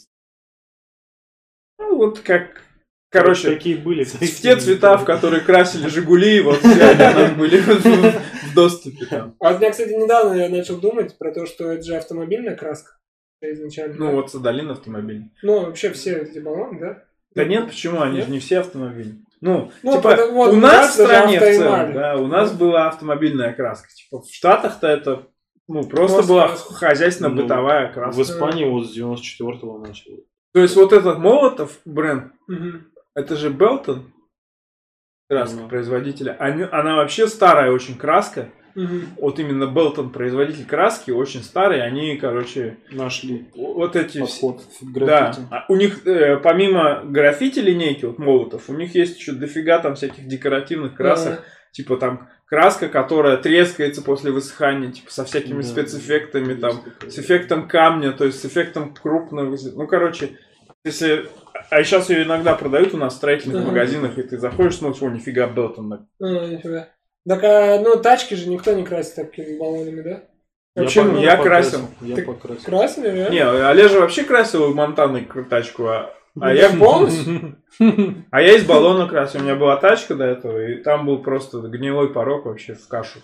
Ну, 1.79 1.97
вот 1.97 2.19
как... 2.19 2.61
Короче, 3.09 3.53
какие 3.53 3.75
были. 3.75 4.05
те 4.05 4.55
цвета, 4.55 4.97
в 4.97 5.05
которые 5.05 5.41
красили 5.41 5.87
Жигули, 5.87 6.41
вот 6.41 6.59
все 6.59 6.89
они 6.89 7.35
были 7.35 7.61
в 8.53 8.55
в 8.55 8.55
доступе 8.55 9.05
там. 9.05 9.35
А 9.39 9.51
вот 9.53 9.61
я, 9.61 9.71
кстати, 9.71 9.91
недавно 9.93 10.33
я 10.35 10.49
начал 10.49 10.77
думать 10.79 11.17
про 11.17 11.31
то, 11.33 11.45
что 11.45 11.71
это 11.71 11.83
же 11.83 11.95
автомобильная 11.95 12.55
краска 12.55 12.91
изначально. 13.41 13.95
Ну, 13.97 14.11
вот 14.15 14.31
Садалин 14.31 14.71
автомобиль. 14.71 15.23
Ну, 15.41 15.65
вообще 15.65 15.91
все 15.91 16.17
эти 16.17 16.39
баллоны, 16.39 16.79
да? 16.79 17.03
Да 17.35 17.43
нет, 17.45 17.67
почему? 17.67 18.01
Они 18.01 18.17
Нет? 18.17 18.25
же 18.27 18.31
не 18.31 18.39
все 18.39 18.59
автомобили. 18.59 19.15
Ну, 19.41 19.71
Ну, 19.81 19.97
типа, 19.97 20.11
потому- 20.11 20.33
вот 20.33 20.53
у 20.53 20.55
нас 20.55 20.91
в 20.91 20.93
стране 20.93 21.39
в 21.39 21.43
целом, 21.43 21.93
да, 21.93 22.15
у 22.15 22.27
нас 22.27 22.53
была 22.53 22.87
автомобильная 22.87 23.53
краска. 23.53 23.89
Типа, 23.93 24.21
в 24.21 24.31
Штатах-то 24.33 24.87
это, 24.87 25.27
ну, 25.67 25.83
просто 25.83 26.17
Просто 26.17 26.31
была 26.31 26.47
краска. 26.47 26.73
хозяйственно-бытовая 26.75 27.89
В 27.89 27.93
краска. 27.93 28.21
Испании 28.21 28.65
вот 28.69 28.87
с 28.89 28.95
94-го 28.95 29.77
начали. 29.79 30.23
То 30.53 30.61
есть, 30.61 30.75
вот 30.77 30.93
этот 30.93 31.17
Молотов 31.17 31.79
бренд, 31.83 32.31
Мгм. 32.47 32.85
это 33.15 33.35
же 33.35 33.49
Белтон, 33.49 34.12
краска 35.33 35.61
Ну. 35.61 35.67
производителя. 35.69 36.35
Они- 36.39 36.67
она 36.71 36.95
вообще 36.97 37.27
старая 37.27 37.71
очень 37.71 37.97
краска. 37.97 38.49
Мгм. 38.75 39.05
Вот 39.17 39.37
именно 39.37 39.67
Белтон 39.67 40.09
производитель 40.09 40.65
краски, 40.65 41.11
очень 41.11 41.43
старый. 41.43 41.83
Они, 41.83 42.17
короче, 42.17 42.77
Нашли 42.91 43.45
вот 43.55 43.95
эти 43.95 44.19
подход 44.19 44.61
в 44.81 44.93
Да, 44.93 44.99
граффити. 45.25 45.47
а 45.51 45.65
у 45.69 45.75
них 45.75 46.07
э, 46.07 46.37
помимо 46.37 47.01
граффити 47.03 47.59
линейки, 47.59 48.05
вот 48.05 48.17
молотов, 48.17 48.69
у 48.69 48.73
них 48.73 48.95
есть 48.95 49.19
еще 49.19 49.33
дофига 49.33 49.77
там 49.77 49.93
всяких 49.93 50.27
декоративных 50.27 50.95
красок, 50.95 51.43
типа 51.71 51.97
там 51.97 52.29
краска, 52.47 52.87
которая 52.89 53.37
трескается 53.37 54.01
после 54.01 54.31
высыхания, 54.31 54.91
типа 54.91 55.11
со 55.11 55.23
всякими 55.23 55.61
Да, 55.61 55.67
спецэффектами, 55.67 56.49
есть 56.49 56.61
там, 56.61 56.81
с 57.07 57.19
эффектом 57.19 57.67
камня, 57.67 58.11
то 58.11 58.25
есть 58.25 58.39
с 58.41 58.45
эффектом 58.45 58.95
крупного, 58.95 59.55
ну, 59.75 59.85
короче, 59.85 60.31
если... 60.83 61.27
А 61.69 61.83
сейчас 61.83 62.09
ее 62.09 62.23
иногда 62.23 62.55
продают 62.55 62.93
у 62.93 62.97
нас 62.97 63.13
в 63.13 63.17
строительных 63.17 63.57
Ага. 63.61 63.67
магазинах, 63.67 64.17
и 64.17 64.23
ты 64.23 64.37
заходишь, 64.37 64.77
смотришь, 64.77 65.01
о, 65.01 65.09
нифига, 65.09 65.47
Белтон. 65.47 65.93
А, 65.93 66.25
нифига. 66.47 66.87
Так, 67.27 67.43
а, 67.43 67.79
ну, 67.79 67.95
тачки 68.01 68.33
же 68.35 68.49
никто 68.49 68.73
не 68.73 68.83
красит 68.83 69.15
такими 69.15 69.57
баллонами, 69.57 70.01
да? 70.01 70.23
Вообще, 70.75 71.01
по- 71.03 71.07
ну, 71.09 71.19
я 71.21 71.37
красил. 71.37 71.87
Я 72.01 72.15
Ты 72.15 72.23
покрасил. 72.25 72.63
Красили, 72.65 73.09
реально? 73.09 73.31
Не, 73.33 73.43
Олежа 73.69 73.99
вообще 73.99 74.23
красил 74.23 74.73
Монтаной 74.73 75.27
тачку, 75.49 75.85
а, 75.87 76.13
а 76.39 76.53
я 76.53 76.69
полностью? 76.71 77.57
А 78.31 78.41
я 78.41 78.55
из 78.57 78.65
баллона 78.65 79.07
красил. 79.07 79.41
У 79.41 79.43
меня 79.43 79.55
была 79.55 79.77
тачка 79.77 80.15
до 80.15 80.25
этого, 80.25 80.65
и 80.67 80.81
там 80.83 81.05
был 81.05 81.21
просто 81.21 81.59
гнилой 81.59 82.11
порог 82.11 82.45
вообще 82.45 82.73
в 82.73 82.87
кашу. 82.87 83.19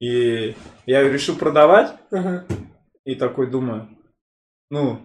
И 0.00 0.54
я 0.86 1.02
решил 1.04 1.36
продавать, 1.36 1.92
и 3.04 3.14
такой 3.14 3.46
думаю, 3.50 3.88
ну, 4.70 5.00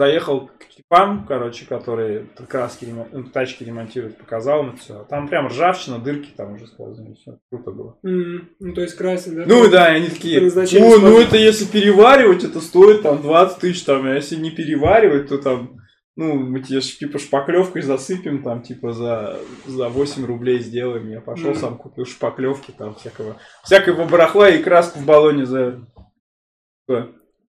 заехал 0.00 0.46
к 0.58 0.66
типам, 0.74 1.26
короче, 1.28 1.66
которые 1.66 2.24
краски, 2.48 2.86
ремон- 2.86 3.08
ну, 3.12 3.24
тачки 3.24 3.64
ремонтируют, 3.64 4.16
показал 4.16 4.62
им 4.64 4.76
все. 4.78 5.04
Там 5.10 5.28
прям 5.28 5.48
ржавчина, 5.48 5.98
дырки 5.98 6.30
там 6.34 6.54
уже 6.54 6.66
сквозные, 6.68 7.16
все 7.16 7.38
круто 7.50 7.70
было. 7.70 7.98
М, 8.02 8.48
Ну, 8.60 8.72
то 8.72 8.80
есть 8.80 8.96
красили, 8.96 9.34
да? 9.34 9.44
Ну 9.46 9.68
да, 9.70 9.86
они 9.88 10.08
такие, 10.08 10.40
ой, 10.40 10.44
ну 10.46 10.50
сквозит». 10.56 11.28
это 11.28 11.36
если 11.36 11.66
переваривать, 11.66 12.44
это 12.44 12.60
стоит 12.62 13.02
там 13.02 13.20
20 13.20 13.58
тысяч, 13.58 13.84
там, 13.84 14.06
а 14.06 14.14
если 14.14 14.36
не 14.36 14.50
переваривать, 14.50 15.28
то 15.28 15.36
там, 15.36 15.76
ну, 16.16 16.32
мы 16.34 16.60
тебе 16.62 16.80
типа 16.80 17.18
шпаклевкой 17.18 17.82
засыпем, 17.82 18.42
там, 18.42 18.62
типа 18.62 18.94
за, 18.94 19.38
за 19.66 19.90
8 19.90 20.24
рублей 20.24 20.60
сделаем. 20.60 21.10
Я 21.10 21.20
пошел 21.20 21.50
Мгм. 21.50 21.58
сам 21.58 21.76
купил 21.76 22.06
шпаклевки, 22.06 22.70
там, 22.72 22.94
всякого, 22.94 23.36
всякого 23.64 24.06
барахла 24.06 24.48
и 24.48 24.62
краску 24.62 24.98
в 24.98 25.04
баллоне 25.04 25.44
за... 25.44 25.86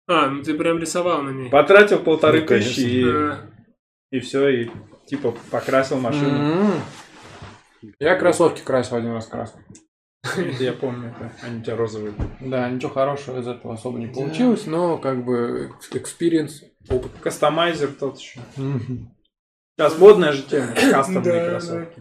А, 0.08 0.28
ну 0.28 0.42
ты 0.42 0.54
прям 0.54 0.78
рисовал 0.78 1.22
на 1.22 1.30
ней. 1.30 1.50
Потратил 1.50 2.00
полторы 2.00 2.40
Ну, 2.40 2.46
конечно. 2.46 2.70
тысячи 2.72 2.86
и... 2.86 3.04
А, 3.08 3.46
И 4.10 4.20
все, 4.20 4.48
и 4.48 4.70
типа 5.06 5.34
покрасил 5.50 5.98
машину. 6.00 6.28
М. 6.30 6.72
Я 7.98 8.16
кроссовки 8.16 8.60
красил 8.62 8.96
один 8.96 9.12
раз 9.12 9.26
краской. 9.26 9.62
Это 10.22 10.62
Я 10.62 10.72
помню, 10.74 11.14
это. 11.16 11.32
они 11.42 11.60
у 11.60 11.62
тебя 11.62 11.76
розовые. 11.76 12.12
Да, 12.40 12.68
ничего 12.68 12.90
хорошего 12.92 13.40
из 13.40 13.46
этого 13.46 13.72
особо 13.74 13.98
не 13.98 14.06
получилось, 14.08 14.66
но 14.66 14.98
как 14.98 15.24
бы 15.24 15.70
experience, 15.92 16.62
опыт. 16.90 17.10
Кастомайзер 17.22 17.92
тот 17.92 18.18
еще. 18.18 18.38
Сейчас 19.78 19.98
модная 19.98 20.32
же 20.32 20.42
тема, 20.42 20.74
кастомные 20.92 21.22
Да, 21.22 21.48
кроссовки. 21.50 22.00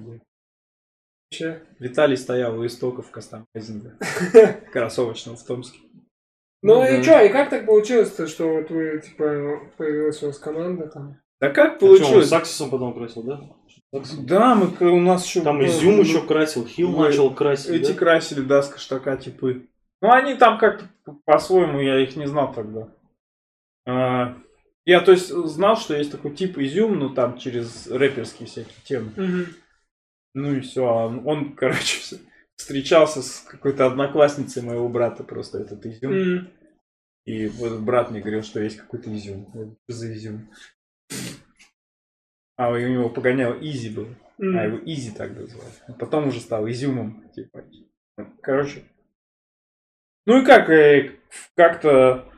Вообще. 1.31 1.63
Виталий 1.79 2.17
стоял 2.17 2.59
у 2.59 2.65
истоков 2.65 3.09
кастомайзинга 3.11 3.97
кроссовочного 4.73 5.37
в 5.37 5.45
Томске. 5.45 5.79
Ну, 6.61 6.75
Ну, 6.75 6.83
и 6.85 6.97
да. 6.97 7.03
что, 7.03 7.23
и 7.23 7.29
как 7.29 7.49
так 7.49 7.65
получилось-то, 7.65 8.27
что 8.27 8.47
вот 8.49 8.69
вы, 8.69 8.99
типа, 8.99 9.61
появилась 9.77 10.21
у 10.23 10.27
вас 10.27 10.37
команда 10.39 10.87
там? 10.87 11.17
Да 11.39 11.49
как 11.51 11.75
А 11.75 11.77
что, 11.77 11.85
он 11.87 11.97
получилось? 11.97 12.27
с 12.29 12.33
Аксисом 12.33 12.69
потом 12.69 12.93
красил, 12.93 13.23
да? 13.23 13.39
Аксис. 13.93 14.17
Да, 14.19 14.55
мы 14.55 14.91
у 14.91 14.99
нас 14.99 15.25
еще... 15.25 15.41
Там 15.41 15.63
изюм 15.65 15.99
еще 16.01 16.21
красил, 16.21 16.65
хил 16.67 16.89
начал 16.97 17.33
красить. 17.33 17.69
Эти 17.71 17.91
да? 17.93 17.97
красили, 17.97 18.41
да, 18.41 18.61
с 18.61 18.67
каштака 18.69 19.15
типы. 19.15 19.67
Ну, 20.01 20.11
они 20.11 20.35
там 20.35 20.57
как-то 20.57 20.85
по-своему, 21.25 21.79
я 21.79 21.99
их 22.03 22.15
не 22.17 22.27
знал 22.27 22.53
тогда. 22.53 22.89
А, 23.87 24.35
Я, 24.85 24.99
то 25.01 25.11
есть, 25.11 25.29
знал, 25.29 25.77
что 25.77 25.95
есть 25.95 26.11
такой 26.11 26.31
тип 26.35 26.57
изюм, 26.57 26.99
ну, 26.99 27.09
там, 27.09 27.37
через 27.37 27.87
рэперские 27.87 28.47
всякие 28.47 28.75
темы. 28.83 29.45
Ну 30.33 30.53
и 30.55 30.59
все. 30.59 30.83
Он, 30.83 31.53
короче, 31.55 31.99
всё- 32.01 32.17
встречался 32.59 33.21
с 33.21 33.39
какой-то 33.39 33.85
одноклассницей 33.85 34.61
моего 34.61 34.89
брата, 34.89 35.23
просто 35.23 35.59
этот 35.59 35.85
изюм. 35.85 36.13
Мгм. 36.13 36.49
И 37.25 37.47
вот 37.47 37.79
брат 37.79 38.11
мне 38.11 38.19
говорил, 38.19 38.43
что 38.43 38.59
есть 38.59 38.77
какой-то 38.77 39.15
изюм. 39.15 39.47
Что 39.87 39.93
за 39.93 40.13
изюм? 40.13 40.49
А 42.57 42.69
у 42.69 42.77
него 42.77 43.09
погонял 43.09 43.53
Изи 43.61 43.89
был. 43.89 44.07
А 44.37 44.43
Мгм. 44.43 44.59
его 44.59 44.77
Изи 44.85 45.11
тогда 45.11 45.45
звали. 45.45 45.71
А 45.87 45.93
потом 45.93 46.27
уже 46.27 46.41
стал 46.41 46.69
изюмом. 46.69 47.29
Типа. 47.33 47.63
Короче. 48.41 48.83
Ну 50.25 50.41
и 50.41 50.45
как, 50.45 50.69
э, 50.69 51.17
как-то 51.55 52.29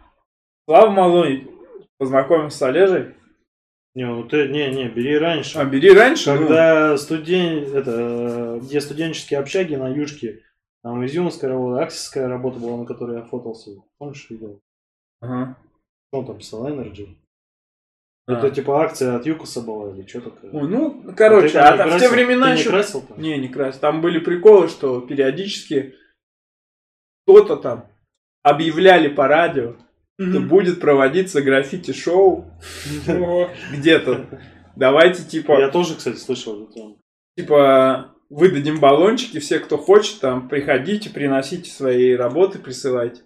Слава 0.70 0.92
Малой 0.92 1.50
познакомился 1.98 2.60
с 2.60 2.62
Олежей. 2.62 3.16
Не, 3.94 4.06
ну 4.06 4.24
ты, 4.24 4.48
не, 4.48 4.70
не, 4.72 4.88
бери 4.88 5.18
раньше. 5.18 5.58
А, 5.58 5.66
бери 5.66 5.92
раньше. 5.92 6.32
ну. 6.34 6.40
Когда 6.40 6.98
студен... 6.98 7.76
это, 7.76 8.60
где 8.62 8.80
студенческие 8.80 9.40
общаги 9.40 9.76
на 9.76 9.90
Южке, 9.90 10.44
там 10.82 11.06
изюмская 11.06 11.50
работа, 11.50 11.84
аксисская 11.84 12.28
работа 12.28 12.60
была, 12.60 12.78
на 12.78 12.86
которой 12.86 13.18
я 13.18 13.24
фотался. 13.24 13.72
Помнишь, 13.98 14.30
видел? 14.30 14.62
Ага. 15.20 15.58
Он 16.12 16.26
там 16.26 16.38
писал? 16.38 16.68
Energy. 16.68 17.18
А. 18.28 18.34
Это 18.34 18.52
типа 18.52 18.84
акция 18.84 19.16
от 19.16 19.26
Юкоса 19.26 19.62
была 19.62 19.94
или 19.94 20.08
что 20.08 20.22
такое? 20.22 20.52
Ой, 20.52 20.70
ну, 20.70 21.14
короче, 21.16 21.58
А 21.60 21.74
а, 21.74 21.78
там 21.78 21.90
не 21.90 21.98
в 21.98 22.00
те 22.00 22.10
времена 22.10 22.48
Ты 22.48 22.54
не 22.54 22.60
еще... 22.60 22.70
красил 22.70 23.02
там? 23.02 23.20
Не, 23.20 23.38
не 23.38 23.50
красил. 23.50 23.82
Там 23.82 24.02
были 24.02 24.20
приколы, 24.20 24.68
что 24.68 25.02
периодически 25.02 25.96
кто-то 27.26 27.58
там 27.58 27.90
объявляли 28.42 29.08
по 29.08 29.28
радио, 29.28 29.76
Мгм. 30.28 30.48
будет 30.48 30.80
проводиться 30.80 31.42
граффити-шоу 31.42 32.46
где-то. 33.78 34.40
Давайте, 34.76 35.24
типа, 35.24 35.60
Я 35.60 35.70
тоже, 35.70 35.96
кстати, 35.96 36.18
слышал 36.18 36.64
эту 36.64 36.74
тему. 36.74 36.98
типа, 37.38 38.16
выдадим 38.30 38.80
баллончики, 38.80 39.40
все, 39.40 39.60
кто 39.60 39.78
хочет, 39.78 40.20
там, 40.22 40.48
приходите, 40.48 41.10
приносите 41.10 41.70
свои 41.70 42.14
работы, 42.14 42.60
присылайте. 42.60 43.22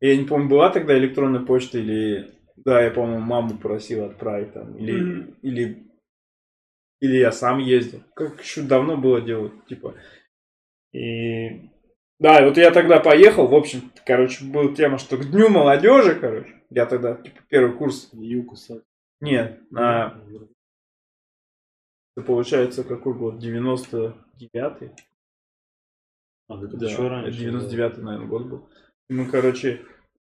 Я 0.00 0.16
не 0.16 0.24
помню, 0.24 0.48
была 0.48 0.70
тогда 0.70 0.96
электронная 0.96 1.40
почта 1.44 1.78
или... 1.78 2.30
Да, 2.64 2.82
я, 2.82 2.90
по-моему, 2.90 3.20
маму 3.20 3.56
просил 3.58 4.04
отправить 4.04 4.52
там. 4.52 4.76
Или, 4.76 4.92
Мгм. 5.00 5.34
или, 5.42 5.86
или 7.00 7.16
я 7.18 7.32
сам 7.32 7.58
ездил. 7.58 8.02
Как 8.14 8.40
еще 8.42 8.62
давно 8.62 8.96
было 8.96 9.20
дело, 9.20 9.50
типа. 9.68 9.94
И... 10.92 11.70
Да, 12.18 12.40
и 12.40 12.44
вот 12.48 12.56
я 12.56 12.72
тогда 12.72 12.98
поехал, 12.98 13.46
в 13.46 13.54
общем, 13.54 13.92
короче, 14.04 14.44
была 14.44 14.74
тема, 14.74 14.98
что 14.98 15.16
к 15.16 15.30
Дню 15.30 15.48
молодежи, 15.48 16.18
короче, 16.18 16.62
я 16.70 16.84
тогда, 16.86 17.14
типа, 17.14 17.42
первый 17.48 17.76
курс, 17.76 18.08
Юкоса. 18.12 18.82
нет, 19.20 19.60
а, 19.76 20.20
это 22.16 22.26
получается 22.26 22.82
какой 22.82 23.14
год, 23.14 23.36
99-й? 23.36 24.90
А, 26.48 26.64
это 26.64 26.76
Да, 26.76 26.86
еще 26.86 27.06
раньше. 27.08 27.30
это 27.30 27.38
99-й, 27.56 28.02
наверное, 28.02 28.26
год 28.28 28.46
был. 28.46 28.68
Мы, 29.08 29.30
короче, 29.30 29.84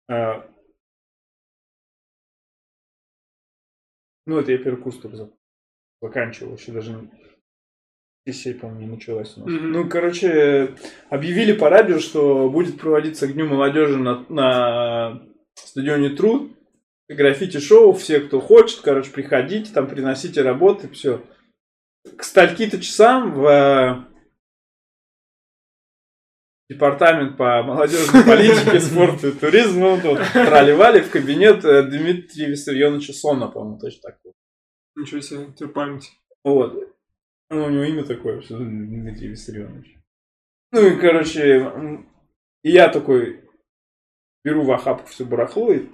а, 0.09 0.49
ну, 4.27 4.39
это 4.39 4.53
я 4.53 4.59
первый 4.59 4.81
курс 4.81 4.99
только 4.99 5.17
за- 5.17 5.33
заканчивал, 6.01 6.55
еще 6.55 6.71
даже 6.71 6.93
не- 6.93 7.11
сессия, 8.27 8.55
по-моему, 8.55 8.95
началась 8.95 9.37
у 9.37 9.41
нас. 9.41 9.49
Ну, 9.49 9.89
короче, 9.89 10.75
объявили 11.11 11.53
по 11.53 11.69
радио, 11.69 11.99
что 11.99 12.49
будет 12.51 12.79
проводиться 12.79 13.27
к 13.27 13.33
Дню 13.33 13.47
молодежи 13.47 13.99
на, 13.99 14.25
на 14.29 15.23
стадионе 15.55 16.11
Труд. 16.11 16.53
Граффити-шоу, 17.09 17.93
все, 17.93 18.21
кто 18.21 18.41
хочет, 18.41 18.81
короче, 18.81 19.11
приходите, 19.11 19.73
там 19.73 19.87
приносите 19.87 20.43
работы, 20.43 20.89
все. 20.89 21.23
К 22.17 22.23
стальки-то 22.23 22.81
часам 22.81 23.35
в 23.35 23.47
э, 23.47 24.05
департамент 26.71 27.37
по 27.37 27.63
молодежной 27.63 28.25
политике, 28.25 28.81
спорту 28.81 29.29
и 29.29 29.33
туризму 29.33 29.99
тут 30.01 30.21
проливали 30.33 31.01
в 31.01 31.11
кабинет 31.11 31.65
э, 31.65 31.83
Дмитрия 31.83 32.47
Виссарионовича 32.47 33.13
Сона, 33.13 33.49
по-моему, 33.49 33.79
точно 33.79 34.01
так. 34.03 34.19
вот. 34.25 34.35
Ничего 34.97 35.21
себе, 35.21 35.47
ты 35.57 35.69
память. 35.69 36.13
Вот. 36.45 36.93
Ну, 37.53 37.65
у 37.67 37.71
него 37.71 37.83
имя 37.85 38.03
такое, 38.05 38.41
что 38.41 38.57
Дмитрий 38.59 39.29
Виссарионович. 39.29 39.97
Ну 40.73 40.87
и, 40.87 40.99
короче, 40.99 42.07
и 42.63 42.71
я 42.71 42.89
такой 42.89 43.45
беру 44.43 44.65
в 44.65 44.73
охапку 44.73 45.09
все 45.09 45.25
барахло 45.27 45.71
и 45.73 45.87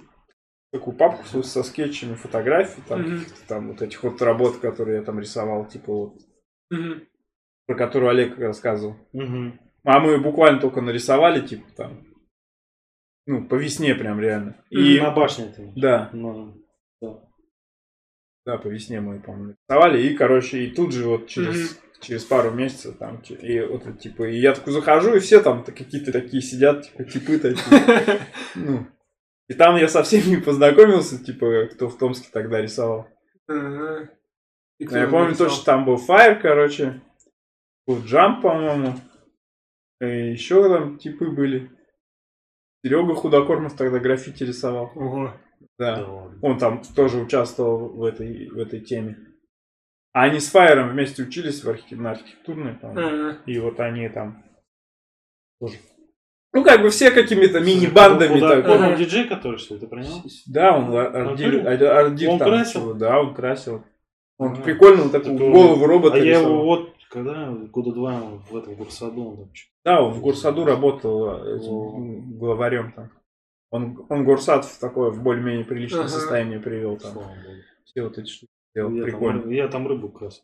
такую 0.71 0.95
папку 0.95 1.25
со, 1.25 1.43
со 1.43 1.63
скетчами, 1.63 2.13
фотографий, 2.15 2.81
там, 2.87 3.03
каких-то 3.03 3.47
там 3.47 3.67
вот 3.69 3.81
этих 3.81 4.01
вот 4.03 4.21
работ, 4.21 4.59
которые 4.59 4.99
я 4.99 5.03
там 5.03 5.19
рисовал, 5.19 5.67
типа 5.67 5.91
вот, 5.93 6.21
Мгм. 6.71 7.03
про 7.67 7.75
которую 7.75 8.09
Олег 8.11 8.37
рассказывал. 8.37 8.95
Мгм. 9.11 9.59
А 9.83 9.99
мы 9.99 10.17
буквально 10.19 10.61
только 10.61 10.79
нарисовали, 10.81 11.45
типа 11.45 11.65
там, 11.75 12.05
ну, 13.25 13.45
по 13.47 13.55
весне 13.55 13.95
прям 13.95 14.19
реально. 14.21 14.63
И, 14.69 14.99
На 14.99 15.11
башне 15.11 15.45
это. 15.47 15.73
да, 15.75 16.09
Ну, 16.13 16.58
да, 18.49 18.57
по 18.57 18.67
весне 18.67 18.99
мы, 18.99 19.19
по-моему, 19.19 19.55
нарисовали. 19.67 20.01
И, 20.01 20.15
короче, 20.15 20.63
и 20.63 20.71
тут 20.71 20.91
же 20.91 21.07
вот 21.07 21.27
через, 21.27 21.79
через 22.01 22.23
пару 22.23 22.49
месяцев 22.49 22.97
там, 22.97 23.21
и 23.21 23.59
вот 23.61 23.99
типа, 23.99 24.23
и 24.23 24.39
я 24.39 24.53
такой 24.53 24.73
захожу, 24.73 25.15
и 25.15 25.19
все 25.19 25.39
там 25.39 25.63
какие-то 25.63 26.11
такие 26.11 26.41
сидят, 26.41 26.83
типа, 26.83 27.03
типы 27.03 27.37
такие. 27.37 28.19
Ну, 28.55 28.87
и 29.47 29.53
там 29.53 29.75
я 29.77 29.87
со 29.87 30.01
всеми 30.01 30.35
не 30.35 30.37
познакомился, 30.37 31.23
типа, 31.23 31.67
кто 31.71 31.89
в 31.89 31.97
Томске 31.97 32.29
тогда 32.31 32.59
рисовал. 32.59 33.07
Ага. 33.47 34.09
И 34.79 34.85
кто 34.85 34.97
я 34.97 35.07
помню 35.07 35.29
написал? 35.29 35.47
точно, 35.47 35.65
там 35.65 35.85
был 35.85 35.95
Fire, 35.95 36.39
короче, 36.41 37.01
был 37.85 37.97
Jump, 37.97 38.41
по-моему, 38.41 38.95
и 40.01 40.31
еще 40.31 40.67
там 40.67 40.97
типы 40.97 41.29
были. 41.29 41.69
Серега 42.83 43.13
Худокормов 43.13 43.75
тогда 43.75 43.99
граффити 43.99 44.43
рисовал. 44.43 44.91
Ого. 44.95 45.33
Да. 45.79 45.95
да. 45.95 46.07
Он 46.41 46.57
там 46.59 46.81
тоже 46.95 47.17
участвовал 47.19 47.89
в 47.89 48.03
этой, 48.03 48.49
в 48.49 48.57
этой 48.57 48.81
теме. 48.81 49.17
А 50.13 50.23
они 50.23 50.39
с 50.39 50.49
Файером 50.49 50.89
вместе 50.89 51.23
учились 51.23 51.63
в 51.63 51.69
архи- 51.69 51.95
на 51.95 52.11
архитектурной, 52.11 52.73
по-моему. 52.75 53.29
Ага. 53.29 53.37
И 53.45 53.57
вот 53.59 53.79
они 53.79 54.09
там 54.09 54.43
тоже. 55.59 55.75
Ну, 56.51 56.63
как 56.63 56.81
бы 56.81 56.89
все 56.89 57.11
какими-то 57.11 57.59
мини-бандами. 57.59 58.33
Куда- 58.33 58.49
так. 58.61 58.65
куда- 58.65 58.95
диджей, 58.95 59.27
который 59.27 59.57
что, 59.59 59.77
ты 59.77 59.87
про 59.87 60.01
него? 60.01 60.21
Да, 60.47 60.75
он 60.77 60.91
Натуре? 60.91 61.61
ар- 61.61 61.83
ардир 62.07 62.29
Он 62.31 62.39
там 62.39 62.47
красил? 62.49 62.81
чего, 62.81 62.93
Да, 62.93 63.19
он 63.19 63.33
красил. 63.35 63.83
Он 64.39 64.53
А. 64.53 64.55
прикольно 64.55 65.03
вот 65.03 65.11
такую 65.11 65.37
Так 65.37 65.47
он- 65.47 65.53
голову 65.53 65.85
робота 65.85 66.15
А 66.15 66.19
я 66.19 66.23
рисовал. 66.39 66.51
его 66.53 66.63
вот, 66.65 66.93
когда, 67.09 67.51
года 67.51 67.91
два 67.93 68.19
в 68.49 68.55
этом 68.57 68.73
Гурсаду, 68.75 69.23
он 69.29 69.37
там 69.37 69.49
Да, 69.85 70.01
он 70.01 70.13
в 70.13 70.21
Горсаду 70.21 70.65
работал 70.65 71.45
э, 71.45 71.57
этим, 71.57 72.37
главарем 72.39 72.93
там. 72.93 73.11
Он, 73.71 74.05
он 74.09 74.25
Горсад 74.25 74.65
в 74.65 74.79
такое, 74.79 75.11
в 75.11 75.21
более-менее 75.21 75.65
приличное 75.65 76.01
Ага. 76.01 76.09
состояние 76.09 76.59
привел 76.59 76.97
там. 76.97 77.11
слава 77.13 77.27
богу. 77.27 77.61
Все 77.85 78.03
вот 78.03 78.17
эти 78.17 78.29
штуки 78.29 78.51
сделал. 78.73 78.91
Я 78.93 79.03
Прикольно. 79.03 79.41
там, 79.41 79.51
я 79.51 79.67
там 79.67 79.87
рыбу 79.87 80.09
красил. 80.09 80.43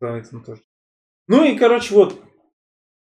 Да, 0.00 0.18
это 0.18 0.38
тоже. 0.40 0.62
Ну 1.28 1.44
и, 1.44 1.56
короче, 1.58 1.94
вот. 1.94 2.22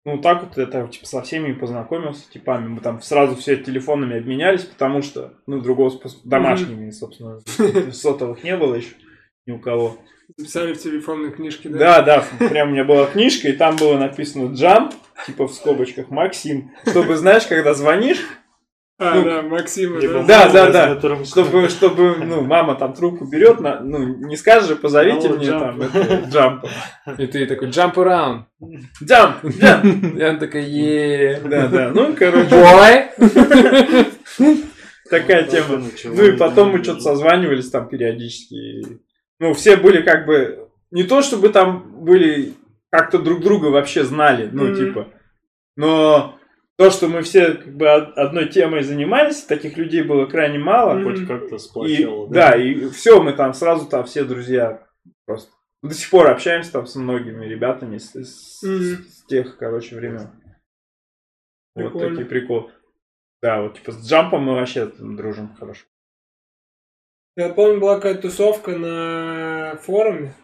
Ну, 0.04 0.18
так 0.20 0.44
вот 0.44 0.56
это, 0.56 0.86
типа, 0.86 1.04
со 1.04 1.20
всеми 1.22 1.52
познакомился, 1.52 2.30
типами. 2.30 2.68
Мы 2.68 2.80
там 2.80 3.02
сразу 3.02 3.34
все 3.34 3.56
телефонами 3.56 4.18
обменялись, 4.18 4.64
потому 4.64 5.02
что, 5.02 5.34
ну, 5.46 5.60
другого 5.60 5.90
способа, 5.90 6.22
домашними, 6.28 6.90
собственно, 6.90 7.40
сотовых 7.92 8.44
не 8.44 8.56
было 8.56 8.76
еще 8.76 8.94
ни 9.46 9.52
у 9.52 9.58
кого. 9.58 9.98
Записали 10.36 10.74
в 10.74 10.78
телефонной 10.82 11.32
книжке, 11.32 11.68
да? 11.68 12.02
Да, 12.02 12.24
да, 12.38 12.48
прям 12.48 12.68
у 12.68 12.72
меня 12.72 12.84
была 12.84 13.06
книжка, 13.06 13.48
и 13.48 13.52
там 13.52 13.76
было 13.76 13.98
написано 13.98 14.52
Jump, 14.52 14.92
типа 15.26 15.46
в 15.48 15.52
скобочках 15.54 16.10
Максим, 16.10 16.70
чтобы, 16.86 17.16
знаешь, 17.16 17.46
когда 17.46 17.74
звонишь, 17.74 18.24
А, 18.98 19.14
Ну, 19.14 19.24
да, 19.24 19.42
Максима, 19.42 20.00
да. 20.26 20.48
Да, 20.48 20.70
да. 20.70 21.24
Чтобы, 21.24 21.68
чтобы, 21.68 22.16
ну, 22.16 22.40
мама 22.42 22.76
там 22.76 22.94
трубку 22.94 23.26
берет, 23.26 23.60
на, 23.60 23.80
ну, 23.80 23.98
не 23.98 24.36
скажешь 24.36 24.68
же, 24.68 24.76
позовите 24.76 25.28
мне 25.28 25.48
Джамп. 25.48 25.62
там 25.62 25.82
это, 25.82 26.28
джамп. 26.30 26.64
И 27.18 27.26
ты 27.26 27.46
такой, 27.46 27.68
jump 27.68 27.94
around. 27.94 28.44
Джамп, 29.04 29.44
джамп. 29.44 30.18
И 30.18 30.24
он 30.24 30.38
такой, 30.38 30.64
е 30.64 31.40
Да, 31.44 31.68
да, 31.68 31.90
ну, 31.90 32.14
короче, 32.16 32.48
Boy! 32.48 34.06
такая 35.10 35.44
Да, 35.44 35.48
тема. 35.50 35.84
Ну 36.04 36.24
и 36.24 36.36
потом 36.36 36.70
мы 36.70 36.82
что-то 36.82 37.00
созванивались 37.00 37.70
там 37.70 37.88
периодически. 37.88 39.00
Ну, 39.38 39.52
все 39.52 39.76
были 39.76 40.00
как 40.00 40.24
бы... 40.24 40.68
Не 40.90 41.02
то, 41.02 41.20
чтобы 41.20 41.50
там 41.50 42.02
были 42.02 42.54
как-то 42.90 43.18
друг 43.18 43.40
друга 43.42 43.66
вообще 43.66 44.04
знали, 44.04 44.48
ну, 44.50 44.74
типа. 44.74 45.08
Но 45.76 46.35
то, 46.78 46.90
что 46.90 47.08
мы 47.08 47.22
все 47.22 47.54
как 47.54 47.74
бы 47.76 47.86
од- 47.86 48.18
одной 48.18 48.48
темой 48.48 48.82
занимались, 48.82 49.42
таких 49.44 49.76
людей 49.78 50.02
было 50.02 50.26
крайне 50.26 50.58
мало. 50.58 51.02
Хоть 51.02 51.26
как-то 51.26 51.56
И, 51.56 51.58
сплощало. 51.58 52.28
да, 52.28 52.54
и 52.56 52.88
все, 52.90 53.22
мы 53.22 53.32
там 53.32 53.54
сразу 53.54 53.86
там 53.88 54.04
все 54.04 54.24
друзья 54.24 54.86
просто. 55.24 55.52
До 55.82 55.94
сих 55.94 56.10
пор 56.10 56.28
общаемся 56.28 56.72
там 56.72 56.86
с 56.86 56.94
многими 56.96 57.46
ребятами 57.46 57.98
с, 57.98 58.14
с- 58.14 58.62
Мгм. 58.62 59.04
с 59.04 59.24
тех, 59.26 59.56
короче, 59.58 59.94
времен. 59.96 60.30
Вот 61.74 61.92
такие 61.98 62.24
приколы. 62.24 62.72
Да, 63.42 63.62
вот 63.62 63.74
типа 63.76 63.92
с 63.92 64.08
джампом 64.08 64.42
мы 64.44 64.54
вообще 64.54 64.86
дружим 64.86 65.54
хорошо. 65.56 65.84
Я 67.36 67.50
помню, 67.50 67.80
была 67.80 67.96
какая-то 67.96 68.22
тусовка 68.22 68.76
на 68.78 69.76
форуме. 69.82 70.34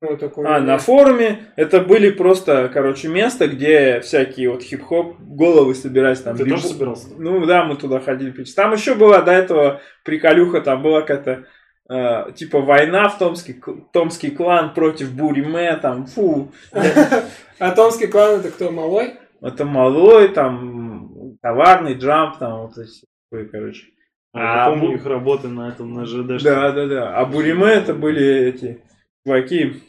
Вот 0.00 0.20
такой. 0.20 0.46
А, 0.46 0.60
на 0.60 0.78
форуме 0.78 1.52
это 1.56 1.80
были 1.80 2.10
просто, 2.10 2.70
короче, 2.72 3.08
место, 3.08 3.48
где 3.48 4.00
всякие 4.00 4.50
вот 4.50 4.62
хип-хоп 4.62 5.16
головы 5.20 5.74
собирались 5.74 6.20
там. 6.20 6.36
Ты 6.36 6.44
бибо- 6.44 6.56
тоже 6.56 6.68
собирался? 6.68 7.08
Ну 7.18 7.44
да, 7.46 7.64
мы 7.64 7.76
туда 7.76 7.98
ходили 7.98 8.30
пить. 8.30 8.54
Там 8.54 8.72
еще 8.72 8.94
была 8.94 9.22
до 9.22 9.32
этого 9.32 9.80
приколюха, 10.04 10.60
там 10.60 10.82
была 10.82 11.00
какая-то 11.02 11.46
э, 11.90 12.32
типа 12.32 12.60
война 12.60 13.08
в 13.08 13.18
Томске, 13.18 13.54
к- 13.54 13.90
Томский 13.92 14.30
клан 14.30 14.72
против 14.72 15.12
Буриме, 15.12 15.74
там, 15.76 16.06
фу, 16.06 16.52
А 17.58 17.70
Томский 17.72 18.06
клан 18.06 18.38
это 18.40 18.50
кто, 18.50 18.70
малой? 18.70 19.14
это 19.42 19.64
малой, 19.64 20.28
там, 20.28 21.36
товарный 21.42 21.94
джамп, 21.94 22.38
там, 22.38 22.62
вот 22.62 22.72
эти, 22.78 23.04
короче. 23.50 23.86
А, 24.32 24.66
я 24.66 24.70
помню 24.70 24.94
их 24.94 25.06
работы 25.06 25.48
на 25.48 25.70
этом, 25.70 25.92
на 25.94 26.04
ЖД. 26.04 26.40
Да, 26.44 26.70
да, 26.70 26.86
да. 26.86 27.16
А 27.16 27.24
Буриме 27.24 27.66
это 27.66 27.94
были 27.94 28.24
эти 28.48 28.80
чуваки, 29.28 29.82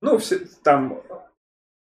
ну, 0.00 0.18
все, 0.18 0.40
там, 0.62 1.02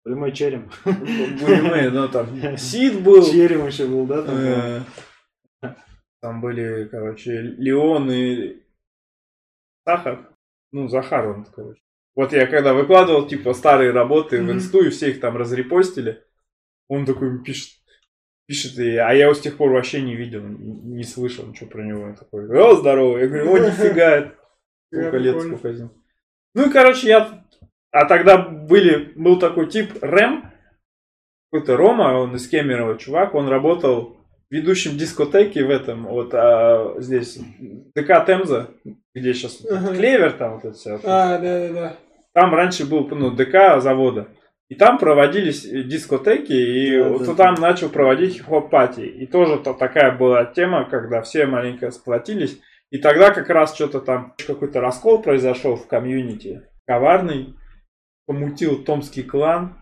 Прямой 0.04 0.30
черем. 0.30 0.70
Буриме, 0.84 1.90
ну, 1.90 2.08
там, 2.08 2.56
Сид 2.58 3.02
был, 3.02 3.28
Черем 3.28 3.66
еще 3.66 3.88
был, 3.88 4.06
да? 4.06 4.22
там? 4.22 4.36
Э, 4.38 5.74
Там 6.22 6.40
были, 6.40 6.86
короче, 6.86 7.40
Леон 7.40 8.08
и 8.12 8.62
Сахар. 9.84 10.30
Ну, 10.70 10.86
Захар 10.88 11.26
он, 11.28 11.44
короче. 11.46 11.80
Вот 12.14 12.32
я 12.32 12.46
когда 12.46 12.72
выкладывал, 12.72 13.26
типа, 13.26 13.52
старые 13.52 13.90
работы 13.90 14.40
в 14.40 14.50
инсту, 14.50 14.84
и 14.84 14.90
все 14.90 15.10
их 15.10 15.18
там 15.20 15.36
разрепостили, 15.36 16.22
он 16.88 17.04
такой 17.04 17.42
пишет, 17.42 17.76
пишет, 18.46 18.78
и, 18.78 18.96
а 18.96 19.12
я 19.12 19.24
его 19.24 19.34
с 19.34 19.40
тех 19.40 19.56
пор 19.56 19.72
вообще 19.72 20.02
не 20.02 20.14
видел, 20.14 20.42
не 20.42 21.02
слышал 21.02 21.46
ничего 21.46 21.68
про 21.68 21.82
него. 21.84 22.02
Он 22.04 22.14
такой, 22.14 22.48
о, 22.56 22.76
здорово. 22.76 23.18
Я 23.18 23.26
говорю, 23.26 23.52
о, 23.52 23.58
нифига, 23.66 24.32
сколько 25.00 25.18
Да, 25.18 25.18
лет, 25.18 25.40
сколько 25.40 25.72
зим. 25.72 25.90
Ну 26.54 26.68
и, 26.68 26.72
короче, 26.72 27.08
я... 27.08 27.44
А 27.90 28.04
тогда 28.06 28.38
были, 28.38 29.12
был 29.14 29.38
такой 29.38 29.68
тип 29.68 29.92
Рэм, 30.02 30.50
какой-то 31.50 31.76
Рома, 31.76 32.18
он 32.18 32.34
из 32.36 32.48
Кемерово 32.48 32.98
чувак, 32.98 33.34
он 33.34 33.48
работал 33.48 34.16
ведущим 34.50 34.96
дискотеки 34.96 35.60
в 35.60 35.70
этом, 35.70 36.06
вот 36.06 36.30
а, 36.34 36.94
здесь, 36.98 37.38
ДК 37.94 38.24
Темза, 38.26 38.70
где 39.14 39.34
сейчас 39.34 39.64
Ага. 39.64 39.94
Клевер 39.94 40.32
там 40.32 40.54
вот 40.54 40.64
это 40.64 40.74
все. 40.74 41.00
А, 41.04 41.38
да, 41.38 41.68
да, 41.68 41.68
да. 41.72 41.96
Там 42.32 42.54
раньше 42.54 42.86
был 42.86 43.08
ну, 43.08 43.30
ДК 43.30 43.80
завода. 43.80 44.28
И 44.68 44.74
там 44.74 44.98
проводились 44.98 45.64
э, 45.64 45.82
дискотеки, 45.84 46.52
и 46.52 46.98
Да, 46.98 47.08
вот 47.08 47.26
да, 47.26 47.34
там 47.34 47.54
да. 47.54 47.62
начал 47.62 47.88
проводить 47.88 48.34
хип-хоп 48.34 48.68
party. 48.68 49.02
И 49.02 49.26
тоже 49.26 49.58
то, 49.58 49.74
такая 49.74 50.16
была 50.16 50.44
тема, 50.44 50.88
когда 50.88 51.22
все 51.22 51.46
маленько 51.46 51.90
сплотились. 51.92 52.60
И 52.96 52.98
тогда 52.98 53.30
как 53.30 53.50
раз 53.50 53.74
что-то 53.74 54.00
там, 54.00 54.32
какой-то 54.46 54.80
раскол 54.80 55.20
произошел 55.20 55.76
в 55.76 55.86
комьюнити. 55.86 56.62
Коварный. 56.86 57.54
Помутил 58.26 58.82
томский 58.82 59.22
клан. 59.22 59.76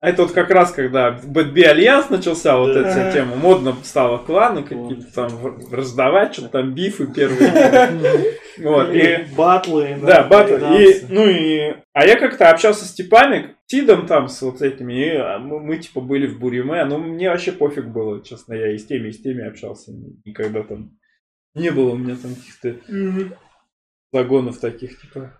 А 0.00 0.08
это 0.10 0.22
вот 0.22 0.32
как 0.32 0.50
раз, 0.50 0.72
когда 0.72 1.12
Bad 1.12 1.42
B. 1.42 1.62
Альянс 1.62 2.10
начался, 2.10 2.58
вот 2.58 2.74
Да. 2.74 2.80
эта 2.80 3.12
тема, 3.12 3.36
модно 3.36 3.76
стало 3.84 4.18
кланы 4.18 4.64
какие-то 4.64 5.14
там 5.14 5.30
раздавать, 5.70 6.34
что-то 6.34 6.48
там 6.48 6.74
бифы 6.74 7.06
первые. 7.06 8.32
Вот, 8.58 8.88
и 8.94 9.26
Батлы. 9.36 9.98
да, 10.02 10.22
батл. 10.24 10.54
И, 10.54 11.04
ну 11.10 11.28
и... 11.28 11.76
А 11.92 12.06
я 12.06 12.18
как-то 12.18 12.48
общался 12.48 12.86
с 12.86 12.92
типами, 12.94 13.54
Тидом 13.66 14.06
там, 14.06 14.28
с 14.28 14.40
вот 14.40 14.62
этими, 14.62 14.94
и 14.94 15.08
а, 15.10 15.38
мы, 15.38 15.60
мы, 15.60 15.76
типа 15.76 16.00
были 16.00 16.26
в 16.26 16.38
Буриме, 16.38 16.82
ну 16.86 16.96
мне 16.96 17.28
вообще 17.28 17.52
пофиг 17.52 17.88
было, 17.88 18.24
честно, 18.24 18.54
я 18.54 18.72
и 18.72 18.78
с 18.78 18.86
теми, 18.86 19.08
и 19.08 19.12
с 19.12 19.20
теми 19.20 19.46
общался, 19.46 19.92
никогда 20.24 20.62
там 20.62 20.96
не 21.56 21.70
было 21.70 21.90
у 21.92 21.96
меня 21.96 22.16
там 22.16 22.34
каких-то 22.34 22.76
Мгм. 22.92 23.34
загонов 24.12 24.58
таких, 24.58 25.00
типа. 25.00 25.32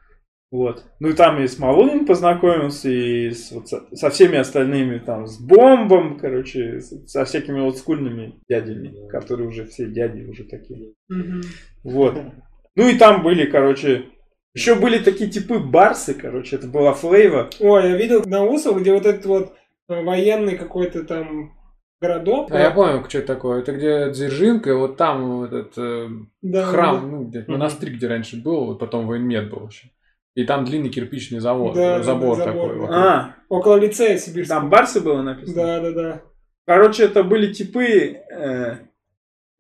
Вот. 0.53 0.85
Ну 1.01 1.09
и 1.09 1.12
там 1.12 1.43
и 1.43 1.47
с 1.49 1.59
Малуниным 1.59 2.07
познакомился, 2.07 2.89
и 2.89 3.31
с, 3.31 3.51
вот 3.51 3.69
со, 3.69 3.85
со 3.97 4.11
всеми 4.11 4.39
остальными, 4.39 4.99
там, 4.99 5.27
с 5.27 5.39
Бомбом, 5.41 6.19
короче, 6.19 6.81
с- 6.81 7.07
со 7.09 7.25
всякими 7.25 7.61
олдскульными 7.61 8.41
дядями, 8.49 9.09
которые 9.09 9.49
уже 9.49 9.67
все 9.67 9.87
дяди 9.87 10.23
уже 10.23 10.45
такие. 10.45 10.95
Вот. 11.83 12.17
Ну 12.77 12.89
и 12.89 12.97
там 12.97 13.23
были, 13.23 13.47
короче, 13.51 14.07
еще 14.55 14.75
были 14.77 14.99
такие 14.99 15.29
типы 15.31 15.59
барсы, 15.59 16.14
короче, 16.14 16.57
это 16.57 16.69
была 16.69 16.95
флейва. 16.95 17.51
Ой, 17.61 17.91
я 17.91 17.97
видел 17.97 18.23
на 18.25 18.45
Усов, 18.45 18.81
где 18.81 18.93
вот 18.95 19.05
этот 19.05 19.27
вот 19.27 19.55
э, 19.89 20.03
военный 20.03 20.57
какой-то 20.57 21.05
там 21.05 21.56
городок. 22.01 22.51
А 22.51 22.59
я 22.59 22.71
понял, 22.71 23.05
что 23.09 23.19
это 23.19 23.27
такое. 23.27 23.61
Это 23.61 23.73
где 23.73 24.11
Дзержинка, 24.11 24.71
и 24.71 24.75
вот 24.75 24.97
там 24.97 25.39
вот 25.39 25.53
этот 25.53 25.79
э, 25.79 26.09
Да, 26.43 26.65
храм, 26.67 27.11
ну, 27.11 27.25
где, 27.25 27.41
Мгм. 27.41 27.53
монастырь, 27.53 27.95
где 27.95 28.07
раньше 28.09 28.37
был, 28.43 28.67
вот 28.67 28.79
потом 28.79 29.07
военмед 29.07 29.51
был 29.51 29.67
еще. 29.69 29.89
И 30.35 30.45
там 30.45 30.65
длинный 30.67 30.91
кирпичный 30.91 31.41
завод, 31.41 31.75
Да, 31.75 31.99
да, 31.99 32.03
забор 32.03 32.37
да, 32.37 32.45
такой. 32.45 32.61
забор, 32.61 32.79
вокруг. 32.79 32.97
А, 32.97 33.37
Около 33.49 33.77
лицея 33.77 34.19
сибирского. 34.19 34.61
там 34.61 34.71
барсы 34.71 35.01
было 35.01 35.23
написано. 35.23 35.57
Да, 35.57 35.81
да, 35.81 35.91
да. 35.93 36.23
Короче, 36.67 37.05
это 37.05 37.23
были 37.23 37.53
типы... 37.53 37.85
э, 38.31 38.77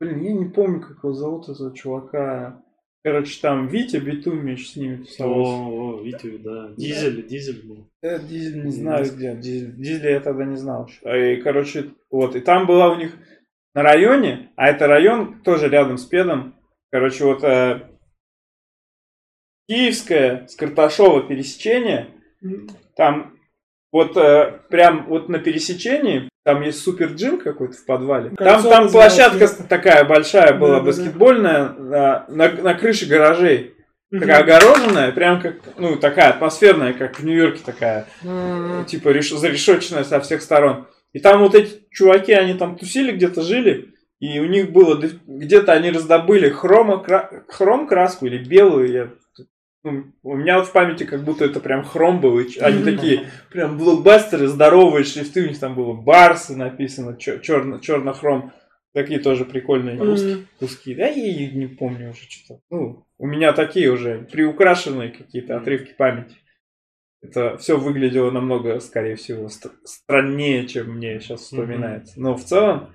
блин, 0.00 0.20
я 0.22 0.32
не 0.32 0.44
помню, 0.46 0.80
как 0.82 0.98
его 1.02 1.12
зовут, 1.14 1.48
этого 1.48 1.74
чувака. 1.74 2.60
Короче, 3.06 3.40
там 3.40 3.68
Витя 3.68 3.98
Битумич 3.98 4.72
с 4.72 4.74
ними 4.74 5.04
тусовался. 5.04 5.52
О, 5.52 5.94
о, 5.94 6.02
Витю, 6.02 6.40
да. 6.40 6.70
Дизель, 6.76 7.24
дизель 7.24 7.64
был. 7.64 7.88
Э, 8.02 8.18
Дизель 8.18 8.64
не 8.64 8.72
знаю 8.72 9.04
где. 9.04 9.36
Дизель, 9.36 9.76
Дизеля 9.76 10.10
я 10.10 10.20
тогда 10.20 10.44
не 10.44 10.56
знал. 10.56 10.90
А, 11.04 11.16
И, 11.16 11.36
короче, 11.40 11.92
вот. 12.10 12.34
И 12.34 12.40
там 12.40 12.66
была 12.66 12.92
у 12.92 12.98
них 12.98 13.16
на 13.76 13.84
районе, 13.84 14.50
а 14.56 14.66
это 14.66 14.88
район 14.88 15.40
тоже 15.42 15.68
рядом 15.68 15.98
с 15.98 16.04
Педом. 16.04 16.56
Короче, 16.90 17.22
вот 17.26 17.44
э, 17.44 17.88
Киевское 19.68 20.48
с 20.48 20.56
Карташова 20.56 21.28
пересечение. 21.28 22.08
Там 22.96 23.38
вот 23.92 24.16
э, 24.16 24.62
прям 24.68 25.06
вот 25.06 25.28
на 25.28 25.38
пересечении, 25.38 26.28
там 26.46 26.62
есть 26.62 26.80
супер 26.80 27.08
джим 27.08 27.40
какой-то 27.40 27.76
в 27.76 27.84
подвале. 27.84 28.30
Там, 28.38 28.62
там 28.62 28.88
площадка 28.88 29.48
такая 29.68 30.04
большая 30.04 30.54
была, 30.54 30.68
Да, 30.68 30.74
да, 30.76 30.80
да. 30.80 30.86
баскетбольная, 30.86 31.68
на, 31.70 32.24
на, 32.28 32.48
на 32.52 32.74
крыше 32.74 33.06
гаражей. 33.06 33.74
Такая 34.12 34.38
огороженная, 34.44 35.10
прям 35.10 35.40
как, 35.42 35.56
ну, 35.76 35.96
такая 35.96 36.28
атмосферная, 36.30 36.92
как 36.92 37.18
в 37.18 37.24
Нью-Йорке 37.24 37.62
такая. 37.66 38.06
Типа 38.86 39.08
реш- 39.08 39.36
зарешоченная 39.36 40.04
со 40.04 40.20
всех 40.20 40.40
сторон. 40.40 40.86
И 41.12 41.18
там 41.18 41.40
вот 41.40 41.56
эти 41.56 41.80
чуваки, 41.90 42.32
они 42.32 42.54
там 42.54 42.78
тусили, 42.78 43.10
где-то 43.10 43.42
жили. 43.42 43.94
И 44.20 44.38
у 44.38 44.46
них 44.46 44.70
было, 44.70 45.02
где-то 45.26 45.72
они 45.72 45.90
раздобыли 45.90 46.48
хрома, 46.48 47.04
хром 47.48 47.88
краску 47.88 48.26
или 48.26 48.38
белую. 48.38 48.92
Я, 48.92 49.08
у 50.22 50.36
меня 50.36 50.58
вот 50.58 50.68
в 50.68 50.72
памяти 50.72 51.04
как 51.04 51.24
будто 51.24 51.44
это 51.44 51.60
прям 51.60 51.84
хром 51.84 52.20
был. 52.20 52.38
и 52.38 52.58
Они 52.58 52.82
такие 52.84 53.28
прям 53.50 53.78
блокбастеры, 53.78 54.46
здоровые 54.48 55.04
шрифты. 55.04 55.42
У 55.44 55.48
них 55.48 55.58
там 55.58 55.74
было 55.74 55.92
Барсы 55.94 56.56
написано, 56.56 57.16
черно, 57.16 57.78
черно-хром. 57.78 58.52
Такие 58.94 59.20
тоже 59.20 59.44
прикольные 59.44 59.96
Мгм. 59.96 60.46
куски. 60.58 60.94
Да 60.94 61.06
я 61.06 61.50
не 61.52 61.66
помню 61.66 62.10
уже 62.10 62.22
что-то. 62.28 62.60
Ну, 62.70 63.04
у 63.18 63.26
меня 63.26 63.52
такие 63.52 63.90
уже 63.90 64.26
приукрашенные 64.32 65.10
какие-то 65.10 65.56
отрывки 65.58 65.92
памяти. 65.96 66.34
Это 67.22 67.58
все 67.58 67.76
выглядело 67.78 68.30
намного, 68.30 68.78
скорее 68.80 69.16
всего, 69.16 69.48
ст- 69.48 69.72
страннее, 69.84 70.66
чем 70.66 70.96
мне 70.96 71.20
сейчас 71.20 71.42
вспоминается. 71.42 72.18
Но 72.20 72.36
в 72.36 72.44
целом 72.44 72.90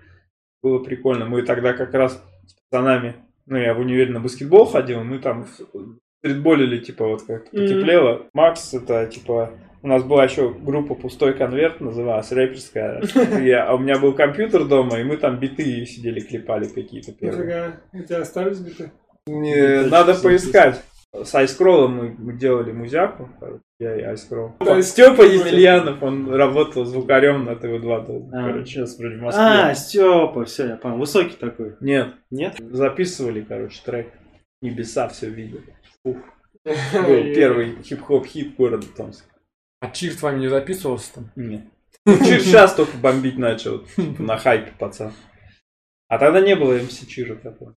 было 0.63 0.79
прикольно. 0.79 1.25
Мы 1.25 1.43
тогда 1.43 1.73
как 1.73 1.93
раз 1.93 2.23
с 2.47 2.55
пацанами, 2.69 3.15
ну, 3.45 3.57
я 3.57 3.73
в 3.75 3.79
универе 3.79 4.11
на 4.11 4.19
баскетбол 4.21 4.65
ходил, 4.65 5.03
мы 5.03 5.19
там 5.19 5.45
стритболили, 6.25 6.77
типа, 6.79 7.07
вот 7.07 7.23
как 7.23 7.45
потеплело. 7.51 8.27
Макс, 8.33 8.73
это, 8.73 9.07
типа, 9.07 9.51
у 9.81 9.87
нас 9.87 10.03
была 10.03 10.25
еще 10.25 10.53
группа 10.53 10.93
«Пустой 10.93 11.33
конверт», 11.33 11.81
называлась, 11.81 12.31
рэперская. 12.31 13.01
Я- 13.41 13.65
а 13.67 13.73
у 13.75 13.79
меня 13.79 13.97
был 13.97 14.13
компьютер 14.13 14.65
дома, 14.65 14.99
и 14.99 15.03
мы 15.03 15.17
там 15.17 15.39
биты 15.39 15.85
сидели, 15.85 16.19
клепали 16.19 16.65
какие-то 16.67 17.11
первые. 17.11 17.73
У 17.91 18.03
тебя 18.03 18.19
остались 18.21 18.59
биты? 18.59 18.91
Не, 19.25 19.87
надо 19.89 20.13
поискать. 20.13 20.81
С 21.13 21.35
айскроллом 21.35 21.93
мы 21.97 22.15
мы 22.17 22.33
делали 22.37 22.71
музяку, 22.71 23.27
я 23.79 23.97
и 23.97 24.01
айскролл. 24.01 24.55
Степа 24.81 25.23
Емельянов, 25.23 26.01
он 26.01 26.33
работал 26.33 26.85
звукарем 26.85 27.43
на 27.43 27.55
ТВ-2, 27.55 28.05
да, 28.29 28.39
А. 28.39 28.47
короче, 28.47 28.65
сейчас 28.71 28.97
вроде 28.97 29.17
в 29.17 29.21
Москве. 29.21 29.43
А, 29.43 29.73
Степа, 29.73 30.45
все, 30.45 30.67
я 30.67 30.75
понял. 30.77 30.97
Высокий 30.97 31.35
такой. 31.35 31.75
Нет, 31.81 32.13
Нет? 32.29 32.55
записывали, 32.59 33.41
короче, 33.41 33.81
трек. 33.83 34.07
Небеса 34.61 35.09
все 35.09 35.27
видели. 35.27 35.63
Ух, 36.03 36.17
был 36.63 37.23
первый 37.33 37.81
хип-хоп 37.83 38.25
хит 38.25 38.55
города 38.55 38.85
Томск. 38.95 39.25
А 39.79 39.89
Чир 39.89 40.13
с 40.13 40.21
вами 40.21 40.39
не 40.41 40.47
записывался 40.47 41.13
там? 41.15 41.31
Нет. 41.35 41.63
Чир 42.05 42.41
сейчас 42.41 42.75
только 42.75 42.97
бомбить 42.97 43.37
начал, 43.37 43.79
типа, 43.79 44.21
на 44.21 44.37
хайпе, 44.37 44.71
пацан. 44.77 45.13
А 46.07 46.17
тогда 46.19 46.41
не 46.41 46.55
было 46.55 46.73
МС 46.77 46.99
Чира 47.07 47.35
такого. 47.35 47.75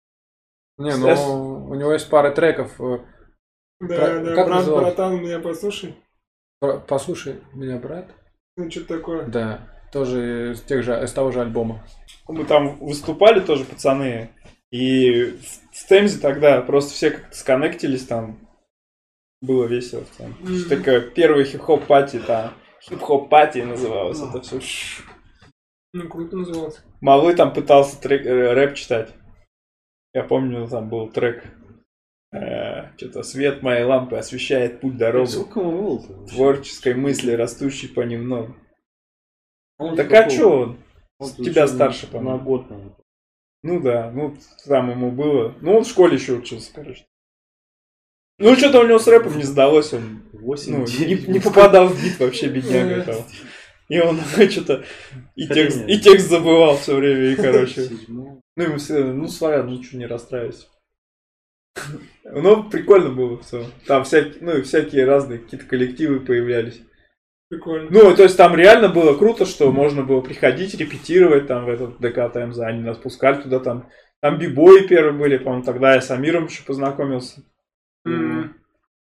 Не, 0.79 0.97
ну 0.97 1.67
у 1.69 1.75
него 1.75 1.93
есть 1.93 2.11
пара 2.11 2.31
треков. 2.33 2.81
э, 2.81 2.99
Да, 3.81 4.21
да, 4.21 4.45
брат, 4.47 4.67
братан, 4.67 5.23
меня 5.23 5.39
послушай. 5.39 5.95
Послушай 6.61 7.41
меня, 7.53 7.79
брат. 7.79 8.11
Ну, 8.57 8.71
что 8.71 8.85
такое? 8.85 9.27
Да, 9.27 9.69
тоже 9.93 10.53
из 10.53 10.63
тех 10.63 10.83
же, 10.83 10.93
из 11.03 11.13
того 11.13 11.31
же 11.31 11.41
альбома. 11.43 11.87
Мы 12.27 12.45
там 12.45 12.79
выступали 12.79 13.41
тоже, 13.41 13.65
пацаны, 13.65 14.31
и 14.71 15.25
в- 15.33 15.64
в 15.85 15.89
Темзе 15.89 16.19
тогда 16.21 16.63
просто 16.63 16.93
все 16.95 17.11
как-то 17.11 17.37
сконнектились 17.37 18.07
там. 18.07 18.39
Было 19.41 19.65
весело 19.67 20.05
в 20.05 20.11
целом. 20.17 20.35
Мгм. 20.41 20.69
Такая 20.69 21.01
первая 21.01 21.45
хип-хоп 21.45 21.87
пати 21.87 22.19
там. 22.19 22.55
Хип-хоп 22.83 23.29
пати 23.29 23.59
называлось 23.59 24.21
это 24.21 24.41
все. 24.41 24.61
Ну, 25.93 26.09
круто 26.09 26.37
назывался. 26.37 26.81
Малый 27.01 27.35
там 27.35 27.53
пытался 27.53 28.01
трек- 28.01 28.27
э, 28.27 28.53
рэп 28.55 28.75
читать. 28.75 29.13
Я 30.15 30.25
помню, 30.25 30.67
там 30.69 30.89
был 30.89 31.09
трек. 31.11 31.45
что-то 32.97 33.23
свет 33.23 33.63
моей 33.63 33.85
лампы 33.85 34.17
освещает 34.17 34.81
путь 34.81 34.97
дорогу. 34.97 35.27
Сколько 35.27 35.61
ему 35.61 35.83
было-то? 35.83 36.27
Творческой 36.27 36.95
мысли, 36.95 37.31
растущей 37.33 37.87
понемногу. 37.87 38.57
Он 39.79 39.95
Так 39.97 40.13
а 40.13 40.29
чё 40.29 40.51
он? 40.63 40.79
Он 41.19 41.31
тебя 41.31 41.69
старше, 41.69 42.07
На 42.07 42.13
по-моему. 42.13 42.41
год, 42.45 42.71
наверное. 42.71 42.97
Ну 43.65 43.81
да, 43.81 44.11
ну 44.11 44.37
там 44.67 44.91
ему 44.91 45.11
было. 45.11 45.55
Ну 45.63 45.79
он 45.79 45.85
в 45.85 45.89
школе 45.89 46.17
еще 46.17 46.35
учился, 46.35 46.71
короче. 46.75 47.07
Ну 48.39 48.55
что-то 48.57 48.81
у 48.81 48.87
него 48.87 48.99
с 48.99 49.07
рэпом 49.07 49.39
не 49.39 49.43
сдалось, 49.43 49.95
он 49.95 50.23
Восемь, 50.35 50.73
ну, 50.73 50.81
не, 50.81 50.87
девять. 50.87 51.29
не 51.29 51.41
попадал 51.41 51.89
в 51.89 52.05
бит 52.05 52.21
вообще, 52.21 52.49
бедняга 52.49 52.97
этого. 52.97 53.25
И 53.89 53.99
он 54.01 54.21
что-то 54.51 54.85
и 55.35 55.49
текст, 55.49 55.83
и 55.89 55.99
текст 55.99 56.29
забывал 56.29 56.77
все 56.77 56.95
время, 56.95 57.31
и 57.31 57.37
короче. 57.37 57.89
Ну, 58.07 58.43
ему 58.55 58.77
все, 58.77 59.03
ну, 59.03 59.29
славян, 59.29 59.67
ничего 59.69 59.99
не 59.99 60.07
расстраивайся. 60.07 60.67
Ну, 62.25 62.69
прикольно 62.69 63.11
было 63.11 63.41
все. 63.41 63.71
Там 63.87 64.05
всякие, 64.05 64.43
ну, 64.43 64.59
и 64.59 64.63
всякие 64.63 65.07
разные 65.07 65.39
какие-то 65.39 65.65
коллективы 65.65 66.21
появлялись. 66.21 66.83
Прикольно. 67.49 67.89
Ну, 67.91 68.15
то 68.17 68.23
есть 68.23 68.37
там 68.37 68.55
реально 68.57 68.89
было 68.89 69.15
круто, 69.17 69.45
что 69.47 69.71
можно 69.71 70.03
было 70.03 70.21
приходить, 70.21 70.75
репетировать 70.75 71.47
там 71.47 71.67
в 71.67 71.69
этот 71.69 71.99
ДК 72.01 72.33
ТМЗ. 72.33 72.59
Они 72.61 72.81
нас 72.83 72.97
пускали 72.99 73.43
туда 73.43 73.61
там. 73.61 73.89
Там 74.21 74.39
бибои 74.39 74.87
первые 74.87 75.13
были, 75.13 75.37
по-моему, 75.37 75.65
тогда 75.65 75.95
я 75.95 76.01
с 76.01 76.11
Амиром 76.11 76.47
еще 76.47 76.65
познакомился. 76.65 77.43
М. 78.07 78.57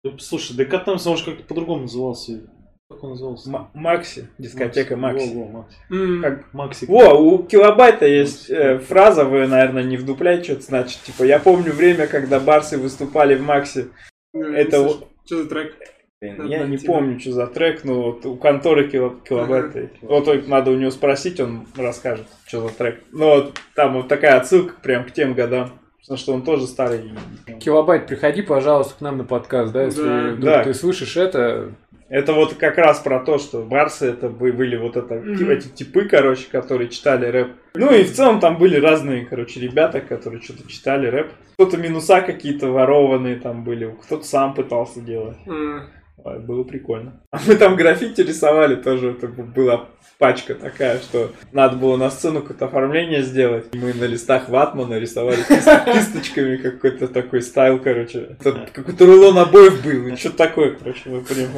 Да, 0.03 0.11
Слушай, 0.19 0.55
ДК 0.55 0.84
там, 0.84 0.97
он 1.05 1.17
же 1.17 1.25
как-то 1.25 1.43
по-другому 1.43 1.82
назывался. 1.84 2.49
Как 2.89 3.03
он 3.03 3.11
назывался? 3.11 3.49
М- 3.49 3.69
Макси, 3.73 4.29
дискотека 4.38 4.95
Макси. 4.97 5.34
Во, 5.36 5.43
во, 5.45 5.51
Макси. 5.51 5.77
М. 5.91 6.21
Как- 6.21 6.53
Макси. 6.53 6.86
Во, 6.88 7.13
у 7.19 7.43
Килобайта 7.43 8.05
есть 8.07 8.49
э, 8.49 8.79
фраза, 8.79 9.25
вы, 9.25 9.47
наверное, 9.47 9.84
не 9.84 9.97
вдупляете, 9.97 10.43
что 10.43 10.53
это 10.53 10.61
значит. 10.63 11.01
Типа, 11.03 11.23
я 11.23 11.39
помню 11.39 11.71
время, 11.73 12.07
когда 12.07 12.39
барсы 12.39 12.77
выступали 12.77 13.36
в 13.36 13.41
Максе. 13.43 13.88
Это 14.34 14.82
вот- 14.82 15.07
Что 15.25 15.43
за 15.43 15.49
трек? 15.49 15.75
Блин, 16.22 16.45
Я 16.45 16.67
не 16.67 16.78
помню, 16.78 17.19
что 17.19 17.32
за 17.32 17.47
трек, 17.47 17.84
но 17.84 17.99
вот 18.03 18.26
у 18.28 18.36
конторы 18.36 18.88
кило, 18.88 19.09
килобайта. 19.28 19.89
Вот 20.03 20.26
только 20.26 20.47
надо 20.47 20.69
у 20.69 20.76
него 20.76 20.91
спросить, 20.91 21.39
он 21.39 21.65
расскажет, 21.76 22.28
что 22.45 22.61
за 22.67 22.69
трек. 22.76 23.01
Ну 23.11 23.26
вот 23.26 23.59
там 23.74 23.93
вот 23.95 24.07
такая 24.07 24.38
отсылка 24.38 24.76
прям 24.84 25.03
к 25.05 25.11
тем 25.11 25.34
годам. 25.34 25.72
Потому 25.99 26.17
что 26.19 26.34
он 26.34 26.43
тоже 26.43 26.67
старый. 26.67 27.11
Килобайт, 27.59 28.05
приходи, 28.05 28.43
пожалуйста, 28.43 28.95
к 28.97 29.01
нам 29.01 29.17
на 29.17 29.24
подкаст, 29.24 29.72
да, 29.74 29.84
если 29.84 30.03
Да. 30.03 30.19
вдруг 30.30 30.39
Да. 30.43 30.63
ты 30.63 30.74
слышишь 30.76 31.17
это. 31.17 31.72
Это 32.09 32.34
вот 32.34 32.53
как 32.55 32.78
раз 32.78 32.99
про 32.99 33.19
то, 33.22 33.38
что 33.39 33.63
барсы 33.63 34.07
это 34.07 34.28
бы- 34.30 34.51
были 34.51 34.76
вот 34.78 34.97
это, 34.97 35.22
типа 35.38 35.51
эти 35.51 35.69
типы, 35.69 36.07
короче, 36.09 36.45
которые 36.51 36.89
читали 36.89 37.26
рэп. 37.28 37.51
Ну 37.74 37.91
и 37.95 38.03
в 38.03 38.11
целом 38.11 38.39
там 38.39 38.57
были 38.57 38.76
разные, 38.80 39.26
короче, 39.26 39.59
ребята, 39.59 40.01
которые 40.01 40.41
что-то 40.41 40.67
читали 40.69 41.07
рэп. 41.07 41.32
Кто-то 41.53 41.78
минуса 41.78 42.22
какие-то 42.22 42.67
ворованные 42.72 43.38
там 43.38 43.63
были, 43.63 43.95
кто-то 44.03 44.24
сам 44.26 44.53
пытался 44.53 44.99
делать. 45.01 45.38
М. 45.47 45.84
Ой, 46.24 46.39
Было 46.39 46.63
прикольно. 46.63 47.22
А 47.32 47.39
мы 47.47 47.55
там 47.55 47.76
граффити 47.76 48.22
рисовали 48.22 48.76
тоже. 48.76 49.11
Это 49.11 49.28
была 49.28 49.89
пачка 50.17 50.53
такая, 50.53 50.99
что 50.99 51.32
надо 51.51 51.78
было 51.78 51.97
на 51.97 52.11
сцену 52.11 52.41
какое-то 52.41 52.65
оформление 52.65 53.24
сделать. 53.24 53.74
Мы 53.74 53.93
на 53.93 54.03
листах 54.05 54.49
ватмана 54.49 54.99
рисовали 54.99 55.38
кист- 55.38 55.86
кисточками 55.86 56.57
какой-то 56.57 57.07
такой 57.07 57.41
стайл, 57.41 57.80
короче. 57.80 58.38
Какой-то 58.74 59.05
рулон 59.05 59.38
обоев 59.38 59.84
был. 59.84 60.07
И 60.07 60.15
что-то 60.15 60.38
такое, 60.38 60.72
короче, 60.76 61.09
мы 61.09 61.22
прям... 61.22 61.49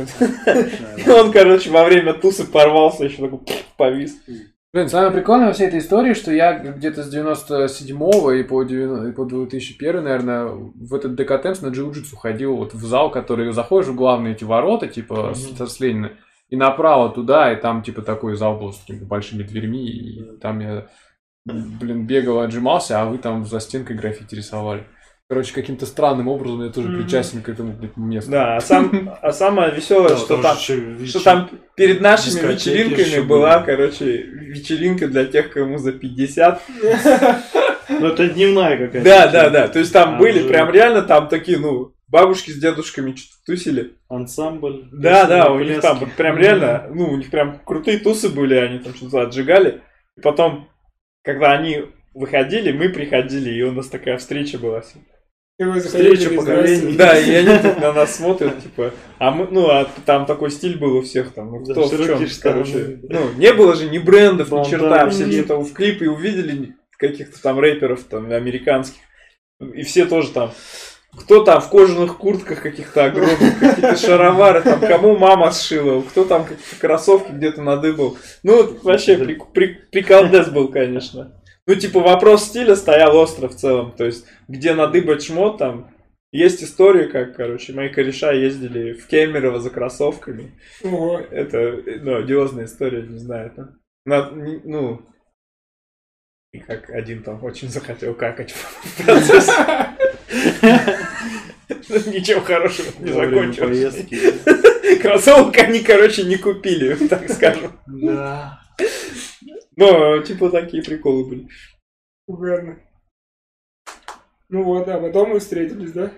И 1.05 1.09
он, 1.09 1.32
короче, 1.32 1.70
во 1.72 1.84
время 1.84 2.14
тусы 2.14 2.45
порвался, 2.45 3.03
еще 3.05 3.18
такой 3.24 3.39
повис. 3.78 4.16
Блин, 4.74 4.89
самое 4.89 5.11
прикольное 5.11 5.47
во 5.47 5.53
всей 5.53 5.67
этой 5.67 5.78
истории, 5.78 6.15
что 6.15 6.32
я 6.32 6.57
где-то 6.57 7.03
с 7.03 7.15
97-го 7.15 8.32
и 8.32 8.41
по, 8.41 8.63
90 8.63 9.09
и 9.09 9.11
по 9.11 9.24
2001, 9.24 10.03
наверное, 10.03 10.45
в 10.45 10.95
этот 10.95 11.13
ДКТМС 11.13 11.61
на 11.61 11.67
джиу-джитсу 11.67 12.15
ходил 12.15 12.55
вот 12.55 12.74
в 12.74 12.84
зал, 12.84 13.11
который 13.11 13.51
заходишь 13.53 13.89
в 13.89 13.95
главные 13.95 14.34
эти 14.34 14.43
ворота, 14.43 14.88
типа, 14.88 15.34
с, 15.36 15.59
с 15.59 15.80
Ленина, 15.80 16.13
и 16.49 16.55
направо 16.55 17.09
туда, 17.09 17.53
и 17.53 17.61
там, 17.61 17.84
типа, 17.84 18.01
такой 18.01 18.36
зал 18.36 18.57
был 18.57 18.74
с 18.74 18.80
такими 18.80 19.03
большими 19.03 19.43
дверьми, 19.43 19.86
и 19.86 20.38
там 20.41 20.59
я, 20.59 20.88
блин, 21.45 22.07
бегал, 22.07 22.39
отжимался, 22.39 22.99
а 22.99 23.05
вы 23.05 23.19
там 23.19 23.45
за 23.45 23.59
стенкой 23.59 23.95
граффити 23.95 24.34
рисовали. 24.34 24.88
Короче, 25.30 25.53
каким-то 25.53 25.86
странным 25.86 26.28
образом 26.28 26.63
я 26.63 26.69
тоже 26.69 26.89
Мгм. 26.89 27.01
причастен 27.01 27.41
к 27.41 27.49
этому 27.49 27.76
месту. 27.95 28.30
Да, 28.30 28.57
а, 28.57 28.61
сам, 28.61 29.09
а 29.21 29.32
самое 29.32 29.71
веселое, 29.71 30.17
что 30.17 30.41
там... 30.41 30.57
Что 30.57 31.24
там 31.24 31.49
перед 31.76 32.01
нашими 32.01 32.51
вечеринками 32.51 33.26
была, 33.26 33.61
короче, 33.63 34.26
вечеринка 34.54 35.08
для 35.08 35.26
тех, 35.26 35.51
кому 35.51 35.78
за 35.78 35.91
50. 35.91 36.62
Ну, 37.89 38.08
это 38.08 38.30
дневная 38.30 38.78
какая-то. 38.78 39.04
Да, 39.04 39.28
да, 39.28 39.49
да. 39.49 39.68
То 39.68 39.80
есть 39.80 39.91
там 39.91 40.18
были 40.18 40.47
прям 40.47 40.70
реально 40.72 41.01
там 41.01 41.28
такие, 41.28 41.60
ну, 41.60 41.93
бабушки 42.08 42.51
с 42.51 42.58
дедушками 42.58 43.16
что-то 43.16 43.45
тусили. 43.45 43.93
Ансамбль. 44.08 44.86
Да, 44.91 45.26
да, 45.26 45.51
у 45.51 45.60
них 45.60 45.82
там 45.82 45.99
прям 46.16 46.38
реально, 46.38 46.88
ну, 46.93 47.10
у 47.10 47.18
них 47.18 47.30
прям 47.30 47.60
крутые 47.66 47.99
тусы 47.99 48.30
были, 48.30 48.56
они 48.56 48.80
там 48.80 48.93
что-то 48.93 49.22
отжигали. 49.22 49.82
Потом, 50.22 50.70
когда 51.24 51.51
они 51.54 51.86
выходили, 52.14 52.72
мы 52.72 52.89
приходили, 52.89 53.49
и 53.49 53.64
у 53.64 53.72
нас 53.72 53.88
такая 53.88 54.18
встреча 54.18 54.60
была. 54.60 54.84
Встреча 55.60 56.30
поколений. 56.36 56.95
Да, 56.95 57.20
и 57.20 57.32
они 57.36 57.58
тут 57.60 57.80
на 57.80 57.93
нас 57.93 58.16
смотрят, 58.16 58.62
типа, 58.64 58.91
а 59.20 59.32
мы, 59.32 59.47
ну, 59.51 59.68
а 59.70 59.88
там 60.06 60.26
такой 60.26 60.49
стиль 60.49 60.78
был 60.80 60.97
у 60.97 61.01
всех 61.04 61.32
там, 61.34 61.51
ну, 61.51 61.64
Да, 61.64 61.74
кто 61.74 61.88
в 61.88 61.89
чем, 62.06 62.28
короче. 62.41 62.99
Ну, 63.10 63.34
не 63.38 63.54
было 63.54 63.76
же 63.76 63.89
ни 63.89 63.99
брендов, 63.99 64.51
ни 64.51 64.56
черта, 64.70 65.10
все 65.10 65.26
что-то 65.32 65.60
в 65.60 65.74
клипе 65.74 66.10
увидели 66.10 66.76
каких-то 66.97 67.41
там 67.41 67.60
рэперов, 67.60 68.04
там, 68.04 68.32
американских, 68.32 68.99
и 69.60 69.84
все 69.84 70.06
тоже 70.06 70.30
там, 70.32 70.51
кто 71.16 71.43
там 71.43 71.62
в 71.62 71.70
кожаных 71.70 72.18
куртках 72.18 72.62
каких-то 72.64 73.06
огромных, 73.06 73.60
какие-то 73.60 73.95
шаровары, 73.95 74.62
там, 74.64 74.80
кому 74.80 75.16
мама 75.18 75.51
сшила, 75.51 76.01
кто 76.01 76.26
там 76.26 76.45
какие-то 76.45 76.76
кроссовки 76.80 77.32
где-то 77.32 77.62
надыбал. 77.62 78.18
Ну, 78.41 78.80
вообще, 78.82 79.18
при, 79.18 79.39
при- 79.54 79.80
приколдес 79.91 80.49
был, 80.49 80.70
конечно. 80.70 81.39
Ну, 81.66 81.76
типа, 81.76 81.99
вопрос 82.01 82.45
стиля 82.45 82.76
стоял 82.76 83.16
остро 83.16 83.47
в 83.47 83.55
целом. 83.55 83.93
То 83.95 84.05
есть, 84.05 84.26
где 84.47 84.74
надыбать 84.74 85.24
шмот, 85.24 85.57
там, 85.57 85.89
есть 86.32 86.64
история, 86.64 87.07
как, 87.07 87.36
короче, 87.36 87.74
мои 87.74 87.89
кореша 87.89 88.32
ездили 88.34 88.93
в 88.93 89.07
Кемерово 89.07 89.59
за 89.59 89.70
кроссовками. 89.70 90.51
Ого. 90.84 91.20
Это, 91.20 91.82
ну, 92.01 92.18
одиозная 92.18 92.66
история, 92.66 93.03
не 93.03 93.18
знаю. 93.20 93.51
Там. 93.55 93.80
На- 94.05 94.32
ну, 94.32 95.01
и 96.51 96.59
как 96.59 96.89
один 96.89 97.24
там 97.24 97.43
очень 97.43 97.70
захотел 97.70 98.14
какать 98.14 98.51
в 98.51 99.03
процессе. 99.05 99.51
Ничего 102.09 102.41
хорошего 102.41 102.88
не 102.99 103.11
закончилось. 103.11 104.05
Кроссовок 105.01 105.57
они, 105.57 105.80
короче, 105.80 106.24
не 106.24 106.38
купили, 106.38 106.93
так 107.07 107.30
скажем. 107.30 107.80
Да. 107.88 108.59
Но, 109.76 110.19
типа, 110.21 110.49
такие 110.49 110.84
приколы 110.84 111.26
были. 111.30 111.47
Угарно. 112.28 112.80
Ну 114.49 114.63
вот, 114.63 114.88
а 114.88 114.99
потом 114.99 115.30
мы 115.32 115.39
встретились, 115.39 115.91
да? 115.91 116.11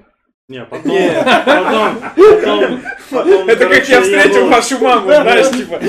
Не, 0.47 0.64
потом, 0.70 0.91
Не. 0.91 1.10
потом, 1.45 1.99
потом, 2.16 2.82
потом, 3.10 3.49
Это 3.49 3.60
как 3.68 3.70
короче, 3.72 3.91
я 3.93 4.01
встретил 4.01 4.41
был- 4.41 4.49
вашу 4.49 4.80
маму, 4.80 5.06
знаешь, 5.08 5.49
типа. 5.51 5.80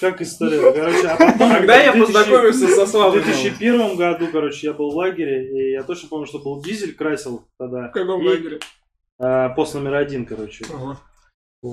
Как 0.00 0.22
история, 0.22 0.72
короче, 0.72 1.06
а 1.08 1.16
потом... 1.16 1.50
Тогда 1.52 1.76
я 1.82 1.92
в 1.92 1.96
2000 1.96 2.12
познакомился 2.14 2.68
со 2.68 2.86
В 2.86 2.88
Славой. 2.88 3.22
2001 3.22 3.96
году, 3.96 4.28
короче, 4.32 4.66
я 4.68 4.72
был 4.72 4.90
в 4.90 4.96
лагере, 4.96 5.50
и 5.50 5.72
я 5.72 5.82
точно 5.82 6.08
помню, 6.08 6.26
что 6.26 6.38
был 6.38 6.62
дизель, 6.62 6.94
красил 6.94 7.46
тогда. 7.58 7.88
В 7.88 7.92
каком 7.92 8.22
И, 8.22 8.26
лагере? 8.28 8.60
а, 9.18 9.50
пост 9.50 9.74
номер 9.74 9.94
один, 9.96 10.24
короче. 10.24 10.64
Ага. 10.72 10.98
Э, 11.62 11.66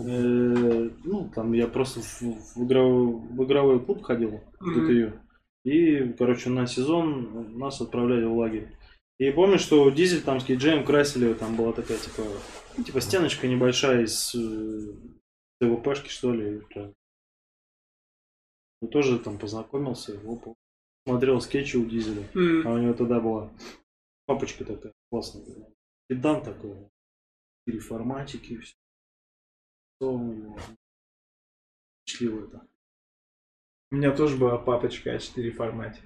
ну, 1.05 1.31
там 1.33 1.53
я 1.53 1.67
просто 1.67 2.01
в, 2.01 2.21
в 2.21 2.65
игровой, 2.65 3.21
в 3.29 3.43
игровой 3.45 3.79
клуб 3.79 4.03
ходил, 4.03 4.41
в. 4.59 4.73
ДТЮ. 4.73 5.13
И, 5.68 6.13
короче, 6.13 6.49
на 6.49 6.65
сезон 6.65 7.57
нас 7.57 7.82
отправляли 7.82 8.24
в 8.24 8.38
лагерь. 8.38 8.74
И 9.20 9.30
помню, 9.32 9.59
что 9.59 9.89
дизель 9.89 10.24
там 10.24 10.39
с 10.39 10.45
кейджеем 10.45 10.86
красили, 10.86 11.34
там 11.34 11.57
была 11.57 11.74
такая, 11.74 11.97
типа, 11.97 12.24
ну, 12.78 12.84
типа 12.86 13.01
стеночка 13.01 13.49
небольшая 13.49 14.05
из 14.05 14.34
э, 14.34 14.93
ТВПшки, 15.59 16.07
что 16.07 16.34
ли. 16.34 16.61
Ну, 18.82 18.88
тоже 18.88 19.20
там 19.20 19.38
познакомился, 19.38 20.18
опа. 20.26 20.53
Смотрел 21.05 21.41
скетчи 21.41 21.76
у 21.76 21.86
дизеля. 21.86 22.26
М. 22.34 22.65
А 22.65 22.72
у 22.72 22.78
него 22.78 22.93
тогда 22.93 23.20
была 23.20 23.51
папочка 24.26 24.63
такая 24.63 24.93
классная. 25.11 25.43
Педан 26.07 26.41
такой. 26.43 26.78
Переформатики, 27.65 28.57
все. 28.59 28.76
Счастливо 32.07 32.45
это. 32.45 32.65
У 33.91 33.95
меня 33.95 34.11
тоже 34.11 34.35
была 34.35 34.57
папочка 34.57 35.15
А4 35.15 35.51
формате. 35.51 35.99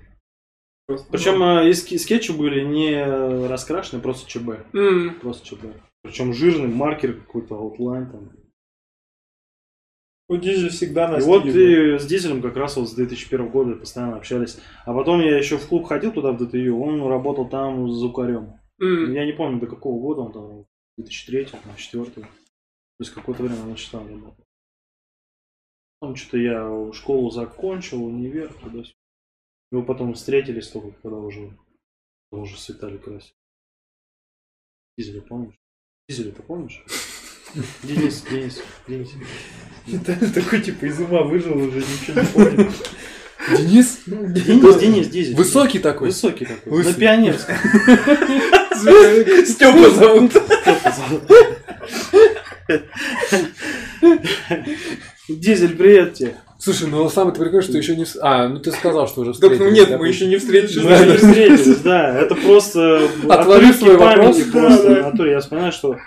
Просто, 0.88 1.07
Причем 1.11 1.39
ну, 1.39 1.59
э, 1.61 1.73
скетчи 1.73 2.32
были 2.32 2.61
не 2.63 3.47
раскрашены, 3.47 4.01
просто 4.01 4.29
ЧБ. 4.29 4.73
М. 4.73 5.19
Просто 5.19 5.45
ЧБ. 5.45 5.65
Причем 6.03 6.34
жирный 6.34 6.67
маркер 6.67 7.13
какой-то, 7.13 7.55
outline 7.55 8.09
там. 8.09 8.32
у 10.27 10.38
Дизель 10.38 10.69
всегда 10.69 11.07
на 11.07 11.17
И 11.17 11.21
вот 11.21 11.45
и 11.45 11.97
с 11.99 12.05
Дизелем 12.05 12.41
как 12.41 12.55
раз 12.55 12.77
вот 12.77 12.89
с 12.89 12.93
2001 12.93 13.49
года 13.49 13.75
постоянно 13.75 14.15
общались. 14.17 14.59
А 14.86 14.93
потом 14.93 15.21
я 15.21 15.38
еще 15.38 15.57
в 15.57 15.67
клуб 15.67 15.86
ходил 15.86 16.11
туда, 16.11 16.32
в 16.32 16.38
ДТЮ, 16.38 16.82
он 16.82 17.05
работал 17.07 17.47
там 17.47 17.91
звукарем. 17.91 18.53
М. 18.79 19.13
Я 19.13 19.25
не 19.25 19.34
помню, 19.34 19.59
до 19.59 19.67
какого 19.67 19.99
года 19.99 20.21
он 20.21 20.32
там, 20.32 20.65
2003, 20.97 21.45
там, 21.45 21.61
2004. 21.65 22.25
То 22.25 22.29
есть 22.99 23.13
какое-то 23.13 23.43
время 23.43 23.61
он 23.63 23.73
еще 23.73 23.91
там 23.91 24.07
работал. 24.07 24.40
Потом 26.02 26.16
что-то 26.16 26.38
я 26.39 26.93
школу 26.93 27.30
закончил, 27.30 28.04
универ, 28.04 28.52
туда 28.54 28.80
И 28.80 28.86
мы 29.70 29.86
потом 29.86 30.16
встретились 30.16 30.68
только, 30.68 30.99
когда 30.99 31.18
уже, 31.18 31.56
когда 32.32 32.41
уже 32.41 32.58
с 32.58 32.70
Виталий 32.70 32.97
красил. 32.97 33.36
Дизеля 34.97 35.22
помнишь? 35.22 35.54
Дизеля 36.10 36.32
ты 36.32 36.41
помнишь? 36.41 36.84
Денис, 37.84 38.24
Денис, 38.24 38.64
Денис. 38.88 39.12
Такой, 40.34 40.64
типа, 40.64 40.86
из 40.86 40.99
ума 40.99 41.22
выжил, 41.22 41.56
уже 41.56 41.82
ничего 41.82 42.22
не 42.22 42.28
помнит. 42.28 42.72
Денис? 43.60 44.02
Денис, 44.08 44.80
Денис, 44.80 45.08
Дизель. 45.08 45.36
Высокий 45.36 45.78
такой. 45.78 46.08
Высокий 46.08 46.45
такой. 46.45 46.74
Лысый. 46.74 46.93
На 46.93 46.99
пионерском. 46.99 47.58
Степа 49.45 49.91
зовут. 49.91 50.32
Дизель, 55.39 55.75
привет 55.75 56.13
тебе. 56.13 56.36
Слушай, 56.59 56.88
ну 56.89 57.09
самое 57.09 57.36
прикольное, 57.36 57.61
что 57.63 57.77
еще 57.77 57.95
не... 57.95 58.05
А, 58.21 58.47
ну 58.47 58.59
ты 58.59 58.71
сказал, 58.71 59.07
что 59.07 59.21
уже 59.21 59.32
Так, 59.34 59.41
встретились. 59.53 59.59
ну 59.61 59.71
нет, 59.71 59.89
да, 59.89 59.97
мы 59.97 60.07
еще 60.07 60.27
не 60.27 60.38
встретились. 60.38 60.84
Мы 60.84 60.91
еще 60.91 61.05
не 61.07 61.17
встретились, 61.17 61.77
да. 61.82 62.19
Это 62.19 62.36
просто 62.36 63.09
Отложи 63.27 63.49
отрывки 63.69 63.77
свой 63.79 63.97
вопрос. 63.97 64.36
памяти 64.38 64.51
просто. 64.51 65.25
Я 65.25 65.39
вспоминаю, 65.39 65.71
что... 65.71 65.97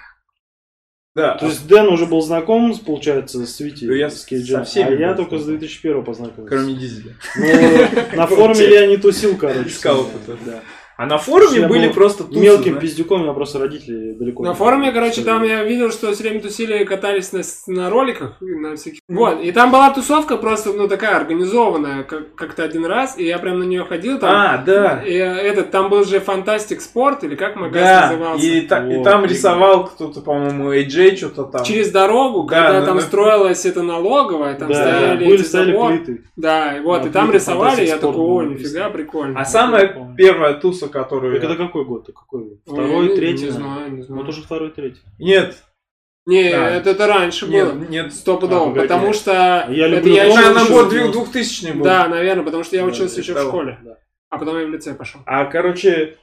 Да, 1.16 1.36
То 1.36 1.46
есть 1.46 1.66
Дэн 1.68 1.86
уже 1.88 2.06
был 2.06 2.20
знаком, 2.22 2.76
получается, 2.78 3.46
с 3.46 3.60
Вити, 3.60 3.84
Да 3.86 3.94
я 3.94 4.10
с 4.10 4.24
Кейджем, 4.24 4.64
со 4.64 4.70
всеми 4.70 4.96
а 4.96 4.98
я 4.98 5.14
только 5.14 5.38
с 5.38 5.42
знаком. 5.42 5.58
2001 5.60 6.04
познакомился. 6.04 6.56
кроме 6.56 6.74
Дизеля. 6.74 7.14
Ну, 7.36 8.16
на 8.16 8.26
форуме 8.28 8.64
я 8.68 8.86
не 8.86 8.96
тусил, 8.96 9.36
короче. 9.36 9.68
Искал 9.68 10.00
опыта. 10.00 10.36
да. 10.44 10.60
А 10.96 11.06
на 11.06 11.18
форуме 11.18 11.58
Я 11.60 11.68
были 11.68 11.88
был 11.88 11.94
просто 11.94 12.22
тусы, 12.24 12.38
Мелким 12.38 12.72
знаешь. 12.74 12.80
пиздюком, 12.82 13.20
у 13.20 13.24
меня 13.24 13.32
просто 13.32 13.58
родители 13.58 14.12
далеко. 14.12 14.44
На 14.44 14.54
форуме, 14.54 14.86
были. 14.90 14.94
короче, 14.94 15.22
там 15.22 15.42
я 15.42 15.64
видел, 15.64 15.90
что 15.90 16.12
все 16.12 16.22
время 16.22 16.40
тусили, 16.40 16.84
катались 16.84 17.32
на, 17.32 17.42
на 17.66 17.90
роликах, 17.90 18.36
и 18.40 18.44
на 18.54 18.76
всяких. 18.76 19.00
Вот, 19.08 19.40
и 19.42 19.50
там 19.50 19.72
была 19.72 19.90
тусовка 19.90 20.36
просто, 20.36 20.72
ну, 20.72 20.86
такая 20.86 21.16
организованная, 21.16 22.04
как- 22.04 22.34
как-то 22.36 22.62
один 22.62 22.84
раз, 22.86 23.18
и 23.18 23.24
я 23.24 23.38
прям 23.38 23.58
на 23.58 23.64
нее 23.64 23.84
ходил 23.84 24.18
там. 24.20 24.30
А, 24.32 24.58
да. 24.58 25.02
И 25.04 25.12
этот, 25.14 25.70
там 25.72 25.88
был 25.90 26.04
же 26.04 26.20
Фантастик 26.20 26.80
Спорт, 26.80 27.24
или 27.24 27.34
как 27.34 27.56
магазин 27.56 27.86
Да, 27.86 28.10
назывался? 28.12 28.46
и, 28.46 28.60
та- 28.60 28.88
и 28.92 28.96
Вот. 28.98 29.04
там 29.04 29.24
рисовал 29.24 29.86
кто-то, 29.86 30.20
по-моему, 30.20 30.72
AJ 30.72 31.16
что-то 31.16 31.44
там. 31.44 31.64
Через 31.64 31.90
дорогу, 31.90 32.46
Да, 32.48 32.62
когда 32.66 32.80
ну, 32.80 32.86
там 32.86 32.94
ну- 32.96 33.02
строилась 33.02 33.66
это 33.66 33.82
налоговая, 33.82 34.54
там 34.54 34.68
Да, 34.68 34.74
стояли 34.74 35.24
были 35.24 35.34
эти 35.40 35.42
стояли 35.42 35.72
заборы. 35.72 35.98
плиты. 35.98 36.24
Да, 36.36 36.76
и 36.76 36.80
вот, 36.80 37.02
На 37.04 37.08
и 37.08 37.10
там 37.10 37.32
рисовали, 37.32 37.84
я 37.84 37.96
такой, 37.98 38.14
о, 38.14 38.42
нифига, 38.42 38.90
прикольно. 38.90 39.40
А 39.40 39.44
самая 39.44 39.88
первая 40.16 40.54
туса, 40.54 40.88
которую... 40.88 41.36
Это 41.36 41.48
я- 41.48 41.56
какой 41.56 41.84
год? 41.84 42.06
Какой? 42.14 42.42
Ой, 42.42 42.58
Второй, 42.66 43.08
не- 43.08 43.16
третий? 43.16 43.44
Не 43.46 43.50
знаю, 43.50 43.92
не 43.92 44.02
знаю. 44.02 44.20
Вот 44.22 44.28
уже 44.28 44.42
второй, 44.42 44.70
третий. 44.70 45.00
Нет, 45.18 45.62
Не, 46.26 46.50
Да. 46.52 46.70
это, 46.70 46.90
это 46.90 47.06
раньше 47.06 47.46
было. 47.46 47.72
нет, 47.74 47.90
нет. 47.90 48.14
Стопудово, 48.14 48.72
А, 48.72 48.74
потому 48.74 49.12
что... 49.12 49.66
Я 49.70 49.88
это 49.88 49.96
люблю 49.96 50.14
я 50.14 50.24
тоже 50.24 50.40
еще 50.40 50.50
учился. 50.52 50.72
год 50.72 50.86
учился. 50.92 51.12
2000 51.32 51.72
был. 51.72 51.84
Да, 51.84 52.08
наверное, 52.08 52.44
потому 52.44 52.64
что 52.64 52.76
я 52.76 52.82
Да, 52.82 52.88
учился 52.88 53.12
это 53.14 53.20
еще 53.20 53.32
в 53.32 53.36
того. 53.36 53.48
школе. 53.50 53.78
Да. 53.84 53.98
А 54.30 54.38
потом 54.38 54.58
я 54.58 54.66
в 54.66 54.70
лице 54.70 54.94
пошел. 54.94 55.20
А, 55.26 55.44
короче, 55.44 56.16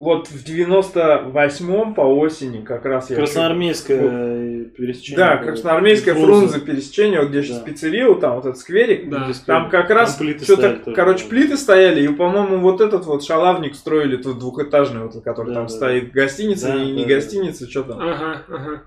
вот 0.00 0.28
в 0.28 0.44
98-м 0.44 1.94
по 1.94 2.00
осени 2.02 2.62
как 2.64 2.84
раз 2.84 3.10
я... 3.10 3.16
Красноармейское 3.16 4.00
э, 4.02 4.51
пересечение. 4.64 5.16
Да, 5.18 5.36
было. 5.36 5.44
красноармейская 5.46 6.14
Фрунзе. 6.14 6.48
фрунзе 6.48 6.60
пересечение, 6.60 7.20
вот 7.20 7.30
где 7.30 7.42
сейчас 7.42 7.58
Да. 7.58 7.64
пиццерия, 7.64 8.08
вот 8.08 8.20
там 8.20 8.36
вот 8.36 8.46
этот 8.46 8.58
скверик. 8.58 9.08
Да. 9.10 9.30
Там 9.46 9.70
как 9.70 9.90
раз 9.90 10.20
что-то, 10.42 10.80
короче, 10.94 11.26
плиты 11.28 11.56
стояли, 11.56 12.02
и, 12.02 12.08
по-моему, 12.08 12.58
вот 12.58 12.80
этот 12.80 13.04
вот 13.06 13.24
шалавник 13.24 13.74
строили, 13.74 14.16
тут 14.16 14.38
двухэтажный, 14.38 15.04
вот, 15.04 15.22
который 15.22 15.48
Да, 15.48 15.54
там 15.54 15.64
да, 15.66 15.68
стоит, 15.68 16.12
гостиница, 16.12 16.68
Да, 16.68 16.74
не, 16.76 16.92
не 16.92 17.02
да, 17.02 17.08
да. 17.08 17.14
гостиница, 17.14 17.70
что 17.70 17.82
там. 17.82 17.98
Ага, 18.00 18.42
ага. 18.48 18.82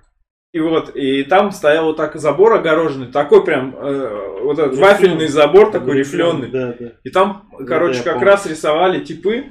И 0.53 0.59
вот, 0.61 0.95
и 0.95 1.23
там 1.23 1.51
стоял 1.51 1.85
вот 1.87 1.97
так 1.97 2.15
забор 2.15 2.53
огороженный, 2.53 3.07
такой 3.07 3.43
прям, 3.43 3.75
э, 3.77 4.39
вот 4.43 4.57
этот 4.57 4.71
Рифленый. 4.71 4.89
вафельный 4.93 5.27
забор 5.27 5.69
такой 5.71 5.97
рифленый. 5.97 6.49
Да, 6.49 6.73
да. 6.79 6.91
И 7.03 7.09
там, 7.09 7.49
Да, 7.59 7.65
короче, 7.65 7.97
я 7.97 8.03
как 8.03 8.13
помню. 8.13 8.27
раз 8.29 8.45
рисовали 8.45 9.03
типы, 9.03 9.47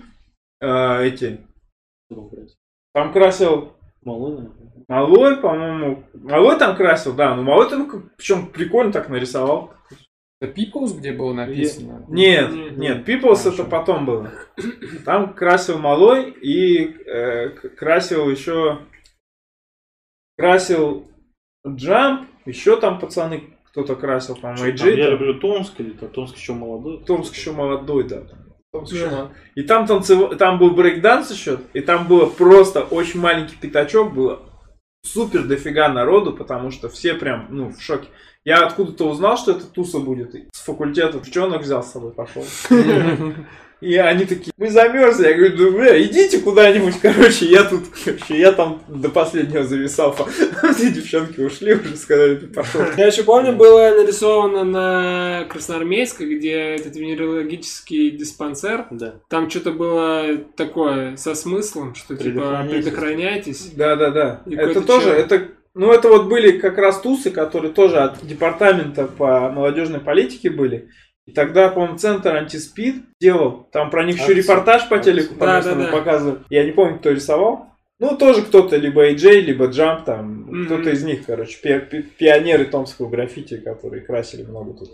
э, 0.62 1.04
эти, 1.06 1.40
там 2.94 3.12
красил 3.12 3.74
Малой, 4.02 4.32
наверное. 4.36 4.63
Малой, 4.88 5.36
по-моему, 5.38 6.04
Малой 6.14 6.58
там 6.58 6.76
красил, 6.76 7.14
да, 7.14 7.34
но 7.34 7.42
Малой 7.42 7.68
там, 7.70 8.10
причем 8.16 8.48
прикольно 8.48 8.92
так 8.92 9.08
нарисовал. 9.08 9.72
Это 10.40 10.60
Peoples, 10.60 10.98
где 10.98 11.12
было 11.12 11.32
написано? 11.32 12.04
Нет, 12.08 12.52
Нет. 12.52 12.76
нет, 12.76 13.08
Peoples 13.08 13.36
Хорошо. 13.44 13.50
это 13.50 13.64
потом 13.64 14.04
было. 14.04 14.30
Там 15.04 15.32
красил 15.32 15.78
Малой 15.78 16.30
и 16.30 16.84
э, 17.06 17.50
красил 17.50 18.28
еще... 18.28 18.80
Красил 20.36 21.06
Джамп, 21.66 22.28
еще 22.44 22.78
там 22.78 22.98
пацаны 22.98 23.54
кто-то 23.70 23.96
красил, 23.96 24.36
по-моему, 24.36 24.66
AJ. 24.66 24.96
Я 24.96 25.10
люблю 25.10 25.38
Томск, 25.40 25.80
или 25.80 25.90
там 25.90 26.08
Томск 26.10 26.36
еще 26.36 26.52
молодой. 26.52 27.04
Томск 27.04 27.34
еще 27.34 27.52
молодой, 27.52 28.04
да. 28.04 28.22
Томск 28.72 28.92
еще 28.92 29.08
Да. 29.08 29.16
молодой. 29.16 29.36
И 29.54 29.62
там 29.62 29.86
танцев... 29.86 30.36
там 30.36 30.58
был 30.58 30.70
брейкданс 30.72 31.30
еще, 31.30 31.60
и 31.72 31.80
там 31.80 32.06
было 32.06 32.26
просто 32.26 32.82
очень 32.82 33.20
маленький 33.20 33.56
пятачок, 33.56 34.12
было 34.12 34.42
супер 35.04 35.44
дофига 35.44 35.88
народу, 35.88 36.32
потому 36.32 36.70
что 36.70 36.88
все 36.88 37.14
прям, 37.14 37.46
ну, 37.50 37.68
в 37.68 37.80
шоке. 37.80 38.08
Я 38.44 38.66
откуда-то 38.66 39.08
узнал, 39.08 39.38
что 39.38 39.52
это 39.52 39.64
туса 39.64 39.98
будет. 39.98 40.34
и 40.34 40.46
С 40.52 40.60
факультета 40.60 41.18
девчонок 41.18 41.62
взял 41.62 41.82
с 41.82 41.92
собой, 41.92 42.12
пошел. 42.12 42.44
И 43.80 43.96
они 43.96 44.24
такие, 44.24 44.52
мы 44.56 44.70
замерзли. 44.70 45.28
Я 45.28 45.34
говорю, 45.34 45.56
да 45.58 45.70
бля, 45.70 46.02
идите 46.02 46.38
куда-нибудь, 46.40 46.94
короче, 47.02 47.46
я 47.46 47.64
тут, 47.64 47.82
короче, 48.04 48.38
я 48.38 48.52
там 48.52 48.82
до 48.88 49.10
последнего 49.10 49.64
зависал. 49.64 50.16
Все 50.74 50.90
девчонки 50.90 51.40
ушли, 51.40 51.74
уже 51.74 51.96
сказали, 51.96 52.36
ты 52.36 52.46
пошел. 52.46 52.80
Я 52.96 53.08
еще 53.08 53.24
помню, 53.24 53.52
было 53.52 53.90
нарисовано 53.90 54.64
на 54.64 55.44
Красноармейской, 55.50 56.34
где 56.34 56.52
этот 56.76 56.96
венерологический 56.96 58.10
диспансер. 58.12 58.86
Да. 58.90 59.16
Там 59.28 59.50
что-то 59.50 59.72
было 59.72 60.38
такое 60.56 61.16
со 61.16 61.34
смыслом, 61.34 61.94
что 61.94 62.16
типа 62.16 62.66
Предохраняйтесь. 62.70 63.72
Да, 63.76 63.96
да, 63.96 64.10
да. 64.10 64.42
Это 64.46 64.80
тоже, 64.80 65.10
это, 65.10 65.48
ну 65.74 65.92
это 65.92 66.08
вот 66.08 66.28
были 66.28 66.58
как 66.58 66.78
раз 66.78 67.00
тусы, 67.00 67.30
которые 67.30 67.72
тоже 67.72 67.98
от 67.98 68.24
департамента 68.26 69.06
по 69.06 69.48
молодежной 69.50 70.00
политике 70.00 70.50
были. 70.50 70.88
И 71.26 71.32
тогда, 71.32 71.70
по-моему, 71.70 71.96
центр 71.98 72.34
антиспид 72.36 72.96
делал. 73.20 73.66
Там 73.72 73.90
про 73.90 74.04
них 74.04 74.16
еще 74.16 74.24
Акции. 74.32 74.40
репортаж 74.42 74.88
по 74.88 74.98
телеку 74.98 75.34
по 75.34 75.46
Да, 75.46 75.62
да, 75.62 75.74
да. 75.74 75.86
показывали. 75.90 76.40
Я 76.50 76.64
не 76.64 76.72
помню, 76.72 76.98
кто 76.98 77.10
рисовал. 77.10 77.68
Ну, 77.98 78.16
тоже 78.18 78.42
кто-то, 78.42 78.76
либо 78.76 79.08
AJ, 79.10 79.40
либо 79.40 79.68
Jump, 79.68 80.04
там, 80.04 80.42
Мгм. 80.42 80.66
кто-то 80.66 80.90
из 80.90 81.02
них, 81.04 81.24
короче, 81.24 81.58
пи- 81.62 81.78
пи- 81.80 82.02
пионеры 82.02 82.66
томского 82.66 83.08
граффити, 83.08 83.56
которые 83.56 84.02
красили 84.02 84.42
много 84.42 84.74
тут. 84.74 84.90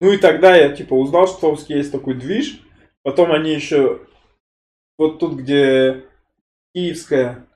Ну 0.00 0.12
и 0.12 0.18
тогда 0.18 0.54
я, 0.54 0.68
типа, 0.70 0.94
узнал, 0.94 1.26
что 1.28 1.36
в 1.36 1.40
Томске 1.40 1.76
есть 1.78 1.92
такой 1.92 2.14
движ. 2.14 2.60
Потом 3.02 3.32
они 3.32 3.54
еще 3.54 4.00
вот 4.98 5.18
тут, 5.20 5.34
где 5.36 6.02
Киевская, 6.74 7.46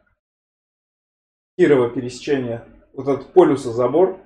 Кирова 1.58 1.90
пересечение, 1.90 2.64
вот 2.94 3.08
этот 3.08 3.32
полюса 3.32 3.72
забор, 3.72 4.18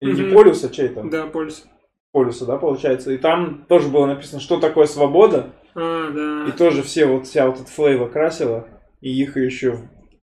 или 0.00 0.14
не 0.14 0.22
Мгм. 0.24 0.34
полюса, 0.34 0.68
чей 0.68 0.88
там? 0.88 1.08
Да, 1.08 1.26
полюс. 1.26 1.64
Полюса, 2.12 2.44
да, 2.44 2.58
получается. 2.58 3.10
И 3.12 3.16
там 3.16 3.64
тоже 3.68 3.88
было 3.88 4.04
написано, 4.04 4.38
что 4.38 4.60
такое 4.60 4.84
свобода. 4.84 5.50
А, 5.74 6.10
И 6.46 6.50
да. 6.50 6.56
тоже 6.58 6.82
все, 6.82 7.06
вот 7.06 7.26
вся 7.26 7.46
вот 7.48 7.56
эта 7.60 7.70
флейва 7.70 8.06
красила. 8.08 8.68
И 9.00 9.10
их 9.10 9.36
еще 9.38 9.78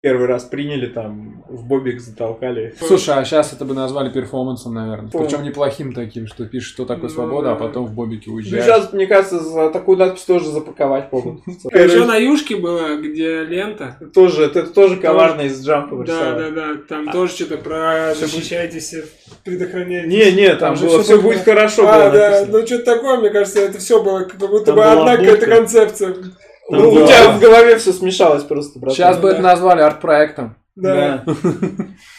первый 0.03 0.27
раз 0.27 0.43
приняли 0.43 0.87
там, 0.87 1.45
в 1.49 1.65
бобик 1.65 2.01
затолкали. 2.01 2.75
Слушай, 2.81 3.15
а 3.15 3.25
сейчас 3.25 3.53
это 3.53 3.65
бы 3.65 3.73
назвали 3.73 4.11
перформансом, 4.11 4.75
наверное. 4.75 5.11
Причем 5.11 5.45
неплохим 5.45 5.93
таким, 5.93 6.27
что 6.27 6.45
пишешь, 6.45 6.71
что 6.71 6.85
такое 6.85 7.09
Ну, 7.09 7.15
свобода, 7.15 7.53
а 7.53 7.55
потом 7.55 7.87
в 7.87 7.93
бобике 7.95 8.25
Ну, 8.27 8.35
уезжаешь. 8.35 8.65
сейчас, 8.65 8.93
мне 8.93 9.07
кажется, 9.07 9.39
за 9.39 9.71
такую 9.71 9.97
надпись 9.99 10.25
тоже 10.25 10.47
запаковать 10.47 11.11
могут. 11.13 11.43
А 11.73 11.79
еще 11.79 12.05
на 12.05 12.17
юшке 12.17 12.57
было, 12.57 12.97
где 12.97 13.45
лента. 13.45 13.97
Тоже, 14.13 14.45
это 14.45 14.67
тоже 14.67 14.97
коварно 14.97 15.43
из 15.43 15.65
джампа 15.65 16.05
Да, 16.05 16.35
да, 16.35 16.51
да. 16.51 16.75
Там 16.89 17.11
тоже 17.13 17.33
что-то 17.33 17.59
про 17.59 18.15
защищайтесь, 18.17 18.95
предохраняйтесь. 19.45 20.11
Не, 20.11 20.33
не, 20.33 20.57
там, 20.57 20.75
было 20.75 21.01
все 21.03 21.21
будет 21.23 21.45
хорошо. 21.45 21.87
А, 21.87 22.11
да, 22.11 22.47
ну 22.49 22.67
что-то 22.67 22.97
такое, 22.97 23.19
мне 23.19 23.31
кажется, 23.31 23.61
это 23.61 23.79
все 23.79 24.03
было 24.03 24.25
как 24.25 24.41
будто 24.51 24.73
бы 24.73 24.85
одна 24.85 25.17
какая-то 25.17 25.47
концепция. 25.47 26.17
Там 26.71 26.81
Ну, 26.81 26.91
у 26.91 27.07
тебя 27.07 27.33
в 27.33 27.41
голове 27.41 27.77
все 27.79 27.93
смешалось 27.93 28.45
просто, 28.45 28.79
братан. 28.79 28.97
Сейчас 28.97 29.19
бы 29.19 29.29
да. 29.29 29.35
это 29.35 29.43
назвали 29.43 29.81
арт-проектом. 29.83 30.57
Да. 30.77 31.25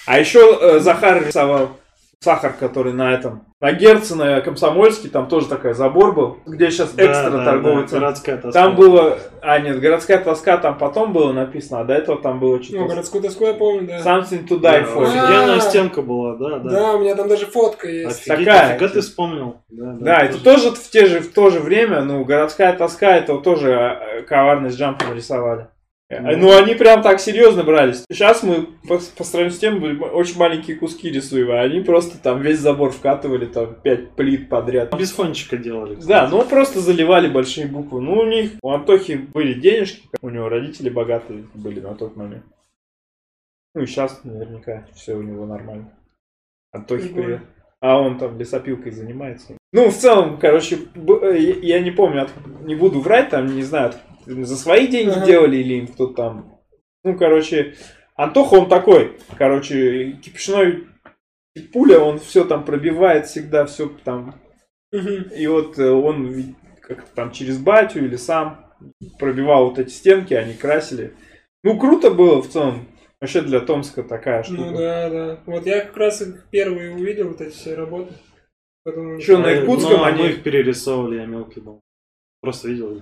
А 0.06 0.20
еще 0.20 0.58
э, 0.62 0.80
Захар 0.80 1.26
рисовал 1.26 1.72
сахар, 2.24 2.54
который 2.60 2.94
на 2.94 3.14
этом. 3.14 3.46
На 3.60 3.72
Герцена, 3.72 4.42
Комсомольский, 4.42 5.10
там 5.10 5.28
тоже 5.28 5.48
такой 5.48 5.74
забор 5.74 6.14
был, 6.14 6.38
где 6.46 6.70
сейчас 6.70 6.92
Да, 6.92 7.06
экстра 7.06 7.32
да, 7.32 7.46
торговый 7.46 7.84
да, 7.84 7.88
центр. 7.88 8.00
городская 8.00 8.38
тоска. 8.38 8.62
Там 8.62 8.76
было... 8.76 9.18
А, 9.42 9.60
нет, 9.60 9.80
городская 9.80 10.18
тоска 10.18 10.58
там 10.58 10.78
потом 10.78 11.14
было 11.14 11.32
написано, 11.32 11.80
а 11.82 11.84
до 11.86 11.94
этого 11.94 12.22
там 12.22 12.40
было 12.40 12.58
Ну, 12.58 12.64
что-то... 12.64 12.86
городскую 12.86 13.24
тоску 13.24 13.46
я 13.46 13.54
помню, 13.54 13.88
да. 13.88 14.00
Something 14.00 14.48
to 14.48 14.60
Да, 14.60 14.80
die 14.80 14.94
for. 14.94 15.04
Офигенная 15.04 15.58
А. 15.58 15.62
стенка 15.62 16.02
была, 16.02 16.36
да, 16.36 16.60
да. 16.60 16.70
Да, 16.70 16.94
у 16.96 17.00
меня 17.00 17.16
там 17.16 17.30
даже 17.30 17.46
фотка 17.46 17.88
есть. 17.88 18.28
Офигеть, 18.28 18.48
Такая. 18.48 18.74
офига 18.76 18.90
ты 18.90 19.02
вспомнил. 19.02 19.56
Да, 19.70 19.94
Да, 20.00 20.20
это 20.24 20.44
тоже 20.44 20.72
в, 20.72 20.90
те 20.90 21.06
же, 21.06 21.20
в 21.22 21.32
то 21.34 21.50
же 21.50 21.60
время, 21.60 22.02
ну, 22.02 22.24
городская 22.26 22.74
тоска, 22.74 23.16
это 23.16 23.38
тоже 23.38 23.72
э, 23.72 24.22
коварность 24.24 24.78
джампом 24.78 25.14
рисовали. 25.16 25.68
Э, 26.18 26.36
Ну. 26.36 26.48
Ну, 26.50 26.58
они 26.58 26.76
прям 26.76 27.02
так 27.02 27.20
серьезно 27.20 27.64
брались. 27.64 28.04
Сейчас 28.12 28.44
мы 28.44 28.68
по, 28.88 29.00
по 29.18 29.24
сравнению 29.24 29.56
с 29.56 29.60
тем 29.60 29.80
были 29.80 29.98
очень 29.98 30.38
маленькие 30.38 30.78
куски 30.78 31.10
рисуем, 31.10 31.52
а 31.52 31.62
они 31.62 31.82
просто 31.82 32.18
там 32.22 32.42
весь 32.42 32.60
забор 32.60 32.92
вкатывали, 32.92 33.46
там, 33.46 33.76
пять 33.76 34.12
плит 34.12 34.50
подряд. 34.50 34.98
Без 34.98 35.12
фончика 35.12 35.58
делали. 35.58 35.96
Да, 36.06 36.28
ну 36.30 36.44
просто 36.44 36.80
заливали 36.80 37.28
большие 37.28 37.68
буквы. 37.68 38.02
Ну, 38.02 38.20
у 38.20 38.26
них, 38.26 38.52
у 38.62 38.70
Антохи 38.72 39.14
были 39.16 39.54
денежки, 39.54 40.08
у 40.22 40.30
него 40.30 40.50
родители 40.50 40.90
богатые 40.90 41.46
были 41.54 41.80
на 41.80 41.96
тот 41.96 42.16
момент. 42.16 42.44
Ну 43.76 43.82
и 43.82 43.86
сейчас 43.86 44.24
наверняка 44.24 44.86
все 44.94 45.16
у 45.16 45.22
него 45.22 45.46
нормально. 45.46 45.92
Антохи, 46.72 47.04
Прикольно. 47.06 47.24
привет. 47.24 47.42
А 47.80 48.00
он 48.00 48.18
там 48.18 48.40
лесопилкой 48.40 48.92
занимается. 48.92 49.54
Ну, 49.74 49.90
в 49.90 49.96
целом, 49.96 50.38
короче, 50.38 50.78
э, 50.96 51.38
я 51.38 51.80
не 51.80 51.92
помню, 51.92 52.28
не 52.62 52.76
буду 52.76 53.02
врать, 53.02 53.30
там, 53.30 53.48
не 53.48 53.64
знаю, 53.64 53.94
за 54.26 54.56
свои 54.58 54.88
деньги 54.88 55.12
Ага. 55.12 55.26
делали 55.26 55.58
или 55.58 55.74
им 55.76 55.88
кто-то 55.88 56.14
там. 56.14 56.60
Ну, 57.04 57.18
короче, 57.18 57.76
Антоха, 58.16 58.56
он 58.56 58.70
такой, 58.70 59.18
короче, 59.38 60.14
кипишной 60.24 60.88
пуля, 61.72 62.00
он 62.00 62.20
все 62.20 62.46
там 62.46 62.64
пробивает 62.66 63.28
всегда, 63.28 63.66
все 63.66 63.90
там 64.04 64.36
и 64.92 65.48
вот 65.48 65.80
э, 65.80 65.90
он 65.90 66.56
как-то 66.82 67.16
там 67.16 67.32
через 67.32 67.58
батю 67.58 68.06
или 68.06 68.16
сам 68.16 68.72
пробивал 69.18 69.70
вот 69.70 69.80
эти 69.80 69.90
стенки, 69.90 70.34
они 70.36 70.54
красили. 70.54 71.14
Ну, 71.64 71.80
круто 71.80 72.12
было 72.12 72.42
в 72.42 72.50
целом. 72.50 72.88
Вообще 73.20 73.42
для 73.42 73.62
Томска 73.62 74.04
такая 74.04 74.44
штука. 74.44 74.62
Ну 74.62 74.78
да, 74.78 75.10
да. 75.10 75.40
Вот 75.46 75.66
я 75.66 75.82
как 75.82 75.96
раз 75.98 76.22
их 76.22 76.46
первые 76.52 76.94
увидел, 76.94 77.30
вот 77.30 77.42
эти 77.42 77.54
все 77.56 77.74
работы. 77.74 78.14
Потом... 78.84 79.18
Ещё 79.18 79.38
на 79.40 79.54
Иркутском 79.54 79.94
Ну, 79.98 80.04
а 80.04 80.08
они- 80.08 80.28
их 80.28 80.44
перерисовывали, 80.44 81.20
я 81.22 81.26
мелкий 81.26 81.62
был. 81.62 81.80
Просто 82.42 82.68
видел 82.68 83.02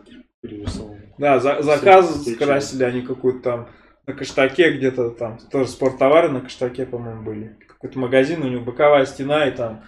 Да, 1.18 1.40
за- 1.40 1.62
заказ 1.62 2.26
красили 2.38 2.84
они 2.84 3.02
какую-то 3.02 3.42
там 3.42 3.70
на 4.08 4.14
каштаке 4.14 4.72
где-то 4.72 5.12
там. 5.12 5.38
Тоже 5.52 5.70
спорттовары 5.70 6.30
на 6.30 6.42
каштаке, 6.42 6.86
по-моему, 6.86 7.24
были. 7.24 7.58
Какой-то 7.68 8.00
магазин, 8.00 8.42
у 8.44 8.48
него 8.48 8.64
боковая 8.64 9.06
стена, 9.06 9.48
и 9.48 9.52
там 9.52 9.84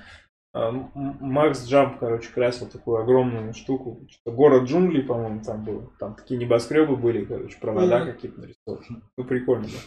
а, 0.53 0.71
Макс 0.71 1.65
Джамп, 1.65 1.97
короче, 1.99 2.29
красил 2.31 2.67
такую 2.67 2.97
огромную 2.97 3.53
штуку. 3.55 4.05
Что-то 4.09 4.35
город 4.35 4.63
джунглей, 4.65 5.01
по-моему, 5.03 5.41
там 5.43 5.63
был. 5.65 5.91
Там 5.99 6.15
такие 6.15 6.39
небоскребы 6.39 6.95
были, 6.95 7.25
короче, 7.25 7.57
провода 7.59 7.99
Мгм. 8.03 8.11
какие-то 8.13 8.39
нарисованы. 8.41 9.01
Ну, 9.17 9.23
прикольно, 9.23 9.65
да. 9.65 9.79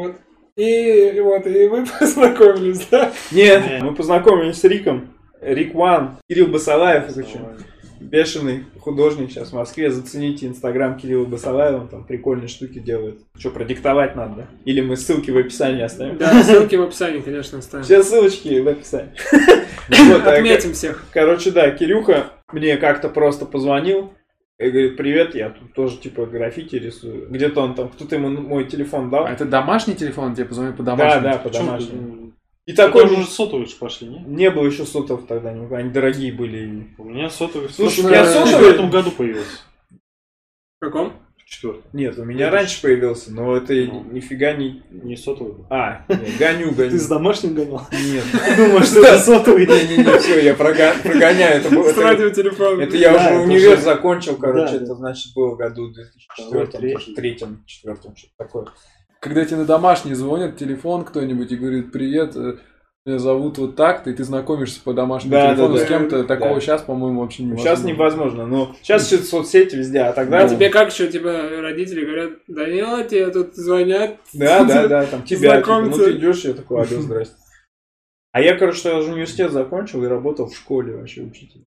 Вот. 0.00 0.16
И 0.56 1.20
вот, 1.20 1.46
и 1.46 1.66
вы 1.68 1.84
познакомились, 2.00 2.86
да? 2.90 3.12
Нет, 3.32 3.70
Не. 3.70 3.82
мы 3.84 3.94
познакомились 3.94 4.58
с 4.60 4.64
Риком. 4.64 5.10
Рик 5.42 5.74
Ван, 5.74 6.16
Кирилл 6.30 6.46
Басалаев, 6.46 7.10
что? 7.10 7.56
Бешеный 8.04 8.64
художник 8.78 9.30
сейчас 9.30 9.50
в 9.50 9.54
Москве. 9.54 9.90
Зацените 9.90 10.46
инстаграм 10.46 10.96
Кирилла 10.96 11.24
Басалаева, 11.24 11.80
он 11.82 11.88
там 11.88 12.04
прикольные 12.04 12.48
штуки 12.48 12.78
делает. 12.78 13.18
Что, 13.38 13.50
продиктовать 13.50 14.14
надо, 14.14 14.34
да? 14.36 14.46
Или 14.64 14.80
мы 14.80 14.96
ссылки 14.96 15.30
в 15.30 15.38
описании 15.38 15.82
оставим? 15.82 16.18
Да, 16.18 16.42
ссылки 16.42 16.76
в 16.76 16.82
описании, 16.82 17.20
конечно, 17.20 17.58
оставим. 17.58 17.84
Все 17.84 18.02
ссылочки 18.02 18.60
в 18.60 18.68
описании. 18.68 19.10
А, 19.90 20.32
Отметим 20.32 20.72
всех. 20.72 21.04
Короче, 21.12 21.50
да, 21.50 21.70
Кирюха 21.70 22.28
мне 22.52 22.78
как-то 22.78 23.10
просто 23.10 23.44
позвонил 23.44 24.14
и 24.58 24.70
говорит, 24.70 24.96
привет, 24.96 25.34
я 25.34 25.50
тут 25.50 25.74
тоже 25.74 25.98
типа 25.98 26.24
граффити 26.24 26.76
рисую. 26.76 27.28
Где-то 27.28 27.60
он 27.60 27.74
там, 27.74 27.90
кто-то 27.90 28.16
ему 28.16 28.28
мой 28.30 28.64
телефон 28.64 29.10
дал. 29.10 29.26
А 29.26 29.30
это 29.32 29.44
домашний 29.44 29.94
телефон, 29.94 30.34
тебе 30.34 30.46
позвонили 30.46 30.74
по 30.74 30.82
Да, 30.82 30.96
домашнему? 30.96 31.22
да, 31.22 31.36
по 31.38 31.50
Чё 31.50 31.58
домашнему. 31.58 32.23
И 32.66 32.72
Такой 32.72 33.02
такой 33.02 33.18
уже 33.18 33.26
сотовые 33.26 33.66
ж 33.66 33.74
пошли, 33.74 34.08
не? 34.08 34.20
Не 34.20 34.50
было 34.50 34.64
еще 34.64 34.86
сотов 34.86 35.26
тогда, 35.26 35.50
они 35.50 35.90
дорогие 35.90 36.32
были. 36.32 36.88
У 36.96 37.04
меня 37.04 37.28
сотовый 37.28 37.68
Слушай, 37.68 38.00
в 38.00 38.06
у 38.06 38.08
меня 38.08 38.24
в 38.24 38.28
сотовый- 38.28 38.52
четвертом 38.52 38.90
году 38.90 39.10
появился. 39.10 39.58
В 40.80 40.84
каком? 40.86 41.12
В 41.36 41.44
четвертом. 41.44 41.82
Нет, 41.92 42.18
у 42.18 42.24
меня 42.24 42.50
раньше 42.50 42.80
появился, 42.80 43.34
но 43.34 43.54
это 43.54 43.74
Ну. 43.74 44.04
нифига 44.10 44.54
не... 44.54 44.82
Не 44.90 45.14
сотовый 45.14 45.52
был. 45.52 45.66
А, 45.68 46.06
нет, 46.08 46.38
гоню, 46.38 46.70
гоню. 46.74 46.90
Ты 46.92 46.98
с 46.98 47.06
домашним 47.06 47.54
гонял? 47.54 47.82
Нет. 47.92 48.24
Думаешь, 48.56 48.86
что 48.86 49.00
это 49.04 49.18
сотовый? 49.18 49.66
Не-не-не, 49.66 50.18
все, 50.20 50.40
я 50.42 50.54
прога- 50.54 50.94
прогоняю. 51.02 51.60
Это, 51.60 51.68
было- 51.74 51.84
С 51.84 51.90
это, 51.92 52.02
радиотелефоном. 52.02 52.80
это 52.80 52.96
я 52.96 53.14
уже 53.14 53.40
универ 53.42 53.78
закончил, 53.78 54.36
короче, 54.36 54.76
это 54.76 54.94
значит 54.94 55.34
было 55.34 55.50
в 55.54 55.58
году 55.58 55.90
2004, 55.92 56.66
Второй, 56.66 56.92
может, 56.94 57.14
третьем, 57.14 57.62
четвертом, 57.66 58.16
что-то 58.16 58.32
такое. 58.38 58.66
Когда 59.24 59.42
тебе 59.46 59.56
на 59.56 59.64
домашний 59.64 60.12
звонит 60.12 60.58
телефон 60.58 61.02
кто-нибудь 61.02 61.50
и 61.50 61.56
говорит, 61.56 61.92
привет, 61.92 62.36
э, 62.36 62.58
меня 63.06 63.18
зовут 63.18 63.56
вот 63.56 63.74
так-то, 63.74 64.10
и 64.10 64.12
ты 64.12 64.22
знакомишься 64.22 64.82
по 64.84 64.92
домашнему 64.92 65.32
Да, 65.32 65.54
телефону 65.54 65.72
да, 65.72 65.78
с 65.78 65.80
да. 65.80 65.88
кем-то, 65.88 66.24
такого 66.24 66.56
Да. 66.56 66.60
сейчас, 66.60 66.82
по-моему, 66.82 67.22
вообще 67.22 67.44
невозможно. 67.44 67.70
Сейчас 67.70 67.84
невозможно, 67.86 68.46
но 68.46 68.76
сейчас 68.82 69.06
что-то 69.06 69.24
соцсети 69.24 69.76
везде, 69.76 70.00
а 70.00 70.12
тогда... 70.12 70.44
А 70.44 70.48
тебе 70.48 70.68
как 70.68 70.92
еще, 70.92 71.08
тебя 71.10 71.62
родители 71.62 72.04
говорят, 72.04 72.32
Данила, 72.48 73.02
тебе 73.04 73.30
тут 73.30 73.54
звонят. 73.54 74.18
Да, 74.34 74.62
да, 74.68 74.88
да, 74.88 75.06
там 75.06 75.22
тебя, 75.22 75.62
типа, 75.62 75.80
ну 75.80 75.96
ты 75.96 76.18
идешь, 76.18 76.44
я 76.44 76.52
такой, 76.52 76.82
алло, 76.82 77.00
здрасте. 77.00 77.36
А 78.32 78.42
я, 78.42 78.58
короче, 78.58 78.90
я 78.90 78.98
уже 78.98 79.10
университет 79.10 79.52
закончил 79.52 80.04
и 80.04 80.06
работал 80.06 80.48
в 80.48 80.54
школе 80.54 80.96
вообще 80.96 81.22
учителем. 81.22 81.64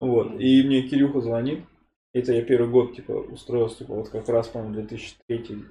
Вот, 0.00 0.40
и 0.40 0.62
мне 0.62 0.80
Кирюха 0.88 1.20
звонит, 1.20 1.66
это 2.14 2.32
я 2.32 2.40
первый 2.40 2.70
год, 2.70 2.96
типа, 2.96 3.12
устроился, 3.12 3.80
типа, 3.80 3.92
вот 3.92 4.08
как 4.08 4.26
раз, 4.30 4.48
по-моему, 4.48 4.72
2003 4.72 5.66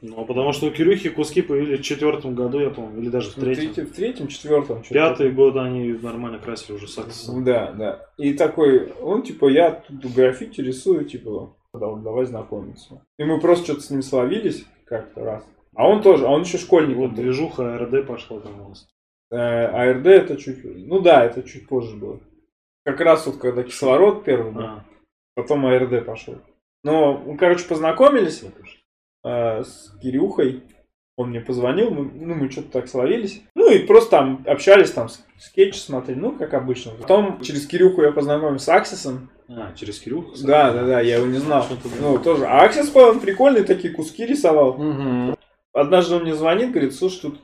Ну, 0.00 0.24
потому 0.24 0.52
что 0.52 0.66
у 0.66 0.70
Кирюхи 0.70 1.10
куски 1.10 1.42
появились 1.42 1.80
в 1.80 1.82
четвертом 1.82 2.34
году, 2.34 2.58
я 2.58 2.70
помню, 2.70 3.02
или 3.02 3.10
даже 3.10 3.30
в 3.30 3.36
Ну, 3.36 3.42
третьем. 3.42 3.74
третий- 3.74 3.90
в 3.90 3.94
третьем, 3.94 4.28
четвертом. 4.28 4.82
Пятый 4.88 5.30
год 5.30 5.56
они 5.56 5.92
нормально 5.92 6.38
красили 6.38 6.76
уже 6.76 6.88
с 6.88 6.94
такое. 6.94 7.10
аксесом. 7.10 7.44
Да, 7.44 7.72
да. 7.72 8.06
И 8.16 8.32
такой, 8.32 8.92
он, 8.92 9.22
типа, 9.22 9.48
я 9.50 9.72
тут 9.72 10.06
граффити 10.14 10.62
рисую, 10.62 11.04
типа, 11.04 11.54
давай, 11.74 12.02
давай 12.02 12.24
знакомиться. 12.24 13.04
И 13.18 13.24
мы 13.24 13.40
просто 13.40 13.64
что-то 13.64 13.80
с 13.82 13.90
ним 13.90 14.00
словились 14.00 14.64
как-то 14.86 15.22
раз. 15.22 15.44
А 15.74 15.86
он 15.86 16.02
тоже, 16.02 16.26
а 16.26 16.30
он 16.30 16.42
еще 16.42 16.56
школьник. 16.56 16.96
Вот 16.96 17.10
был. 17.10 17.16
движуха 17.16 17.76
РД 17.78 18.06
пошла 18.06 18.40
там 18.40 18.60
у 18.62 18.68
нас. 18.70 18.88
Э, 19.30 19.36
АРД 19.36 20.06
это 20.06 20.36
чуть... 20.38 20.64
Ну 20.64 21.00
да, 21.00 21.26
это 21.26 21.42
чуть 21.42 21.68
позже 21.68 21.94
было. 21.94 22.18
Как 22.86 23.00
раз 23.00 23.26
вот 23.26 23.36
когда 23.36 23.62
кислород 23.62 24.24
первый 24.24 24.50
был, 24.50 24.62
А, 24.62 24.84
потом 25.34 25.66
АРД 25.66 26.06
пошел. 26.06 26.36
Но, 26.82 27.22
ну, 27.26 27.36
короче, 27.36 27.68
познакомились 27.68 28.42
э, 29.28 29.64
с 29.64 29.92
Кирюхой. 30.02 30.62
Он 31.16 31.30
мне 31.30 31.40
позвонил, 31.40 31.90
мы, 31.90 32.04
ну, 32.14 32.34
мы 32.36 32.48
что-то 32.48 32.70
так 32.70 32.88
словились. 32.88 33.42
Ну, 33.56 33.68
и 33.70 33.80
просто 33.80 34.10
там 34.10 34.44
общались, 34.46 34.92
там, 34.92 35.08
с- 35.08 35.24
скетчи 35.38 35.78
смотрели, 35.78 36.16
ну, 36.18 36.30
как 36.32 36.54
обычно. 36.54 36.92
Потом 36.92 37.40
через 37.40 37.66
Кирюху 37.66 38.02
я 38.02 38.12
познакомился 38.12 38.66
с 38.66 38.68
Аксисом. 38.68 39.28
а, 39.48 39.72
через 39.74 39.98
Кирюху? 39.98 40.32
Да, 40.44 40.72
да, 40.72 40.84
да, 40.84 41.00
я 41.00 41.16
его 41.16 41.26
не 41.26 41.38
знал. 41.38 41.66
Ну, 42.00 42.18
тоже. 42.18 42.46
А 42.46 42.62
Аксис, 42.62 42.88
по-моему, 42.90 43.18
прикольные 43.20 43.64
такие 43.64 43.92
куски 43.92 44.26
рисовал. 44.26 44.74
Мгм. 44.78 45.36
Однажды 45.72 46.14
он 46.16 46.22
мне 46.22 46.34
звонит, 46.34 46.70
говорит, 46.70 46.94
слушай, 46.94 47.22
тут 47.22 47.40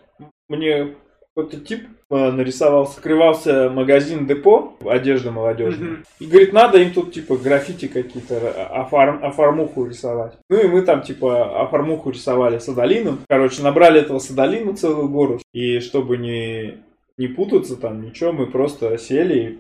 мне 0.49 0.95
какой-то 1.35 1.59
тип 1.61 1.89
э, 2.11 2.31
нарисовал, 2.31 2.87
скрывался 2.87 3.69
магазин 3.69 4.27
депо, 4.27 4.77
одежда 4.87 5.33
молодежная. 5.33 5.89
Мгм. 5.89 6.05
И 6.21 6.27
говорит, 6.27 6.53
надо 6.53 6.79
им 6.79 6.93
тут 6.93 7.13
типа 7.13 7.37
граффити 7.37 7.89
какие-то, 7.89 8.39
а- 8.57 8.83
оформ- 8.85 9.21
оформуху 9.25 9.85
рисовать. 9.85 10.35
Ну 10.49 10.61
и 10.61 10.69
мы 10.69 10.83
там 10.83 11.03
типа 11.03 11.61
оформуху 11.63 12.11
рисовали 12.11 12.59
с 12.59 12.69
Адалином. 12.69 13.21
Короче, 13.29 13.63
набрали 13.63 14.01
этого 14.01 14.21
Садалина 14.21 14.77
целую 14.77 15.09
гору. 15.09 15.41
И 15.53 15.81
чтобы 15.81 16.19
не, 16.19 16.79
не 17.19 17.27
путаться 17.27 17.77
там, 17.77 18.03
ничего, 18.03 18.33
мы 18.33 18.47
просто 18.47 18.97
сели 18.99 19.39
и 19.41 19.59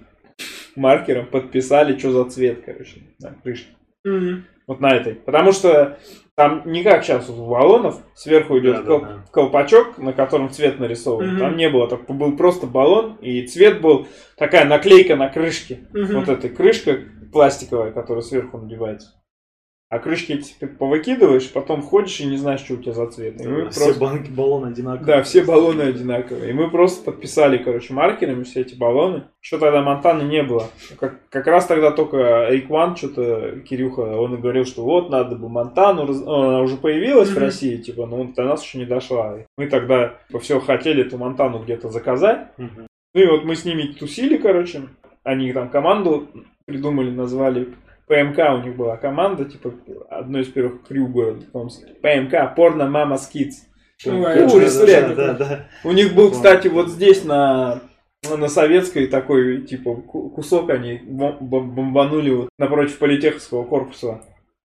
маркером 0.76 1.26
подписали, 1.26 1.98
что 1.98 2.12
за 2.12 2.30
цвет, 2.30 2.62
короче, 2.64 3.00
на 3.20 3.34
крышке. 3.42 3.72
Мгм. 4.04 4.44
Вот 4.68 4.80
на 4.80 4.94
этой. 4.94 5.14
Потому 5.14 5.50
что 5.52 5.98
там 6.36 6.62
не 6.66 6.82
как 6.82 7.04
сейчас 7.04 7.28
у 7.30 7.46
баллонов, 7.46 8.00
сверху 8.14 8.58
идет 8.58 8.76
Да, 8.76 8.82
да, 8.82 8.86
кол- 8.88 9.00
да. 9.00 9.24
колпачок, 9.30 9.98
на 9.98 10.12
котором 10.12 10.50
цвет 10.50 10.80
нарисован. 10.80 11.28
Мгм. 11.30 11.38
Там 11.38 11.56
не 11.56 11.68
было, 11.68 11.86
так 11.88 12.06
был 12.06 12.36
просто 12.36 12.66
баллон, 12.66 13.16
и 13.20 13.46
цвет 13.46 13.80
был 13.80 14.08
такая 14.36 14.64
наклейка 14.64 15.14
на 15.16 15.28
крышке. 15.28 15.86
Мгм. 15.92 16.18
Вот 16.20 16.28
эта 16.28 16.48
крышка 16.48 16.98
пластиковая, 17.32 17.92
которая 17.92 18.22
сверху 18.22 18.58
надевается. 18.58 19.12
А 19.90 19.98
крышки 20.00 20.32
эти 20.32 20.54
ты 20.58 20.66
повыкидываешь, 20.66 21.52
потом 21.52 21.80
ходишь 21.80 22.18
и 22.18 22.26
не 22.26 22.36
знаешь, 22.36 22.60
что 22.60 22.74
у 22.74 22.76
тебя 22.78 22.92
за 22.94 23.06
цвет. 23.06 23.40
И 23.40 23.46
мы 23.46 23.70
Все 23.70 23.84
просто- 23.84 24.00
банки, 24.00 24.30
баллоны 24.30 24.68
одинаковые. 24.68 25.06
Да, 25.06 25.22
все 25.22 25.44
баллоны 25.44 25.82
одинаковые. 25.82 26.50
И 26.50 26.52
мы 26.52 26.68
просто 26.70 27.04
подписали, 27.04 27.58
короче, 27.58 27.92
маркерами 27.92 28.42
все 28.42 28.62
эти 28.62 28.74
баллоны. 28.74 29.24
Что 29.40 29.58
тогда 29.58 29.82
Монтаны 29.82 30.22
не 30.22 30.42
было. 30.42 30.68
Как, 30.98 31.20
как 31.28 31.46
раз 31.46 31.66
тогда 31.66 31.92
только 31.92 32.48
Эйкван, 32.50 32.96
что-то, 32.96 33.60
Кирюха, 33.60 34.00
он 34.00 34.34
и 34.34 34.38
говорил, 34.38 34.64
что 34.64 34.82
вот, 34.82 35.10
надо 35.10 35.36
бы 35.36 35.48
Монтану, 35.48 36.06
раз- 36.06 36.22
она 36.22 36.60
уже 36.62 36.76
появилась 36.76 37.28
в 37.28 37.36
Мгм. 37.36 37.42
России, 37.44 37.76
типа, 37.76 38.06
но 38.06 38.24
до 38.24 38.42
нас 38.44 38.64
еще 38.64 38.78
не 38.78 38.86
дошла. 38.86 39.38
И 39.38 39.44
Мы 39.58 39.66
тогда 39.68 40.14
все 40.40 40.58
хотели 40.60 41.04
эту 41.06 41.18
Монтану 41.18 41.60
где-то 41.62 41.90
заказать. 41.90 42.48
Мгм. 42.56 42.86
Ну 43.14 43.20
и 43.20 43.26
вот 43.26 43.44
мы 43.44 43.54
с 43.54 43.64
ними 43.64 43.82
тусили, 43.98 44.38
короче. 44.38 44.88
Они 45.22 45.52
там 45.52 45.68
команду 45.68 46.26
придумали, 46.66 47.10
назвали 47.10 47.68
ПМК 48.06 48.38
у 48.54 48.58
них 48.66 48.76
была 48.76 48.96
команда, 48.96 49.44
типа, 49.44 49.72
одной 50.10 50.42
из 50.42 50.48
первых 50.48 50.86
крю 50.86 51.06
города. 51.08 51.44
Томск. 51.52 51.82
ПМК, 52.02 52.54
Порно 52.54 52.86
Мама 52.88 53.16
Скидс. 53.16 53.62
Ну. 54.04 54.22
У 55.84 55.92
них 55.92 56.14
был, 56.14 56.30
кстати, 56.30 56.68
вот 56.68 56.88
здесь 56.90 57.24
на, 57.24 57.80
на 58.28 58.48
Советской 58.48 59.06
такой, 59.06 59.62
типа, 59.62 59.94
ку- 59.96 60.30
кусок 60.30 60.70
они 60.70 61.00
бом- 61.06 61.38
бом- 61.40 61.70
бомбанули 61.70 62.30
вот 62.30 62.48
напротив 62.58 62.98
политеховского 62.98 63.64
корпуса 63.64 64.20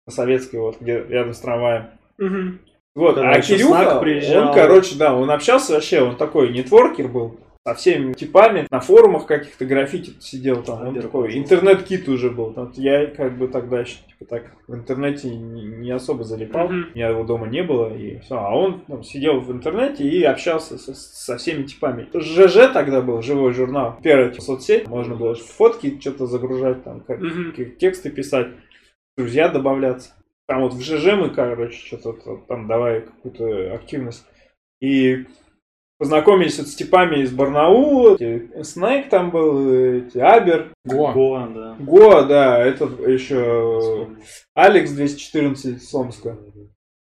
на 0.07 0.13
Советской, 0.13 0.57
вот, 0.57 0.81
где 0.81 1.05
рядом 1.09 1.35
с 1.35 1.41
трамваем. 1.41 1.87
Мгм. 2.17 2.61
Вот, 2.97 3.15
Когда 3.15 3.31
а 3.31 3.41
Кирюха, 3.41 4.01
он, 4.49 4.55
короче, 4.55 4.97
да, 4.99 5.15
он 5.15 5.31
общался 5.31 5.75
вообще, 5.75 6.01
он 6.03 6.17
такой 6.17 6.53
нетворкер 6.53 7.07
был, 7.07 7.39
со 7.69 7.75
всеми 7.75 8.15
типами, 8.15 8.67
на 8.71 8.81
форумах 8.81 9.27
каких-то 9.27 9.67
граффити 9.67 10.13
сидел 10.21 10.63
там, 10.63 10.89
он 10.89 11.01
такой, 11.01 11.37
интернет-кит 11.37 12.09
уже 12.09 12.31
был. 12.31 12.53
Там 12.55 12.73
Я 12.77 13.07
как 13.07 13.37
бы 13.37 13.47
тогда 13.49 13.81
еще 13.81 13.97
типа, 14.07 14.25
так 14.25 14.45
в 14.67 14.75
интернете 14.75 15.29
не, 15.29 15.65
не 15.65 15.91
особо 15.91 16.25
залипал, 16.25 16.69
Мгм. 16.69 16.87
у 16.93 16.95
меня 16.97 17.09
его 17.11 17.25
дома 17.25 17.47
не 17.47 17.63
было, 17.63 17.95
и 17.95 18.21
все. 18.21 18.39
А 18.39 18.57
он 18.57 18.81
там, 18.87 19.03
сидел 19.03 19.41
в 19.41 19.53
интернете 19.53 20.09
и 20.09 20.23
общался 20.23 20.79
со, 20.79 20.95
со 20.95 21.37
всеми 21.37 21.65
типами. 21.65 22.09
ЖЖ 22.15 22.73
тогда 22.73 23.03
был, 23.03 23.21
живой 23.21 23.53
журнал, 23.53 23.99
первая 24.03 24.31
типа, 24.31 24.43
соцсеть, 24.43 24.89
можно 24.89 25.15
было 25.15 25.35
фотки 25.35 25.99
что-то 26.01 26.27
загружать, 26.27 26.85
там, 26.85 27.01
как, 27.01 27.21
как 27.55 27.77
тексты 27.77 28.11
писать, 28.11 28.49
друзья 29.19 29.49
добавляться. 29.49 30.11
Там 30.47 30.63
вот 30.63 30.73
в 30.73 30.81
ЖЖ 30.81 31.17
мы, 31.19 31.29
короче, 31.29 31.77
что-то 31.77 32.15
там 32.49 32.67
давай 32.67 33.03
какую-то 33.03 33.75
активность. 33.75 34.25
И 34.81 35.27
познакомились 35.99 36.59
вот 36.59 36.69
с 36.69 36.75
типами 36.75 37.23
из 37.23 37.31
Барнаула, 37.33 38.15
эти, 38.15 38.63
Снейк 38.63 39.09
там 39.09 39.31
был, 39.31 39.71
эти, 39.71 40.19
Абер, 40.19 40.73
Го. 40.85 41.13
Гоа, 41.13 41.49
да. 41.49 41.77
Го, 41.79 42.23
да, 42.23 42.65
этот 42.65 43.07
еще 43.07 44.09
Алекс 44.55 44.91
214 44.93 45.77
из 45.77 45.95
Омска. 45.95 46.39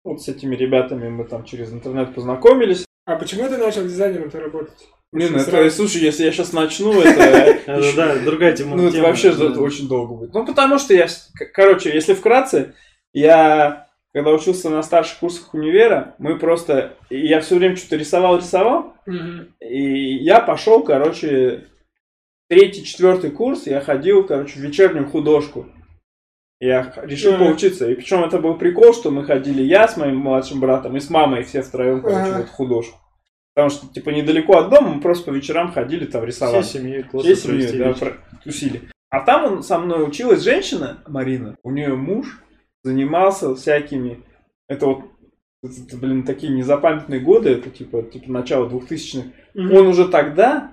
Вот 0.04 0.22
с 0.22 0.28
этими 0.28 0.56
ребятами 0.56 1.10
мы 1.10 1.26
там 1.26 1.44
через 1.44 1.74
интернет 1.74 2.14
познакомились. 2.14 2.86
А 3.06 3.16
почему 3.16 3.48
ты 3.50 3.58
начал 3.58 3.84
дизайнером-то 3.84 4.40
работать? 4.40 4.88
Блин, 5.12 5.36
это, 5.36 5.46
сразу. 5.46 5.76
слушай, 5.76 6.02
если 6.02 6.26
я 6.26 6.32
сейчас 6.32 6.52
начну, 6.54 7.00
это... 7.02 7.22
Это, 7.66 7.96
да, 7.96 8.16
другая 8.20 8.56
тема. 8.56 8.76
Ну, 8.76 8.88
это 8.88 9.02
вообще 9.02 9.32
очень 9.32 9.88
долго 9.88 10.14
будет. 10.14 10.34
Ну, 10.34 10.46
потому 10.46 10.78
что 10.78 10.94
я... 10.94 11.08
Короче, 11.54 11.94
если 11.94 12.14
вкратце, 12.14 12.76
я... 13.14 13.85
Когда 14.16 14.32
учился 14.32 14.70
на 14.70 14.82
старших 14.82 15.20
курсах 15.20 15.54
универа, 15.54 16.16
мы 16.20 16.40
просто... 16.40 16.94
Я 17.10 17.42
все 17.42 17.58
время 17.58 17.76
что-то 17.76 17.98
рисовал, 17.98 18.38
рисовал. 18.38 18.94
Мгм. 19.06 19.54
И 19.60 20.24
я 20.24 20.40
пошел, 20.40 20.84
короче, 20.84 21.66
третий, 22.48 22.86
четвертый 22.86 23.32
курс, 23.32 23.68
я 23.68 23.82
ходил, 23.82 24.26
короче, 24.26 24.54
в 24.58 24.62
вечернюю 24.64 25.10
художку. 25.10 25.66
Я 26.62 26.94
решил 27.04 27.34
Ага. 27.34 27.44
поучиться. 27.44 27.90
И 27.92 27.96
причем 27.96 28.24
это 28.24 28.40
был 28.40 28.56
прикол, 28.56 28.94
что 28.94 29.12
мы 29.12 29.26
ходили 29.26 29.62
я 29.62 29.86
с 29.86 29.98
моим 29.98 30.16
младшим 30.16 30.62
братом 30.62 30.96
и 30.96 31.02
с 31.02 31.10
мамой 31.10 31.44
все 31.44 31.62
втроем, 31.62 32.02
короче, 32.02 32.20
Ага. 32.32 32.38
в 32.38 32.40
эту 32.44 32.52
художку. 32.52 32.98
Потому 33.54 33.70
что, 33.70 33.88
типа, 33.94 34.12
недалеко 34.12 34.60
от 34.60 34.70
дома 34.70 34.92
мы 34.96 35.02
просто 35.02 35.30
по 35.30 35.36
вечерам 35.36 35.74
ходили 35.74 36.06
там 36.06 36.24
рисовали. 36.24 36.62
Классно 36.62 36.70
Всей 36.70 36.80
семьей, 36.80 37.04
провести 37.04 37.78
да, 37.80 37.88
вечер. 37.90 38.22
тусили. 38.46 38.82
А 39.10 39.20
там 39.26 39.44
он 39.44 39.62
со 39.64 39.78
мной 39.78 40.08
училась 40.08 40.42
женщина, 40.42 41.04
Марина. 41.06 41.58
У 41.64 41.72
нее 41.72 41.96
муж 41.96 42.42
занимался 42.86 43.56
всякими... 43.56 44.24
Это 44.68 44.86
вот, 44.86 45.06
это, 45.64 45.98
блин, 45.98 46.24
такие 46.24 46.54
незапамятные 46.54 47.20
годы, 47.20 47.50
это 47.50 47.70
типа, 47.70 48.04
типа 48.04 48.32
начало 48.32 48.70
2000-х. 48.70 49.30
Мгм. 49.56 49.74
Он 49.74 49.88
уже 49.88 50.08
тогда 50.08 50.72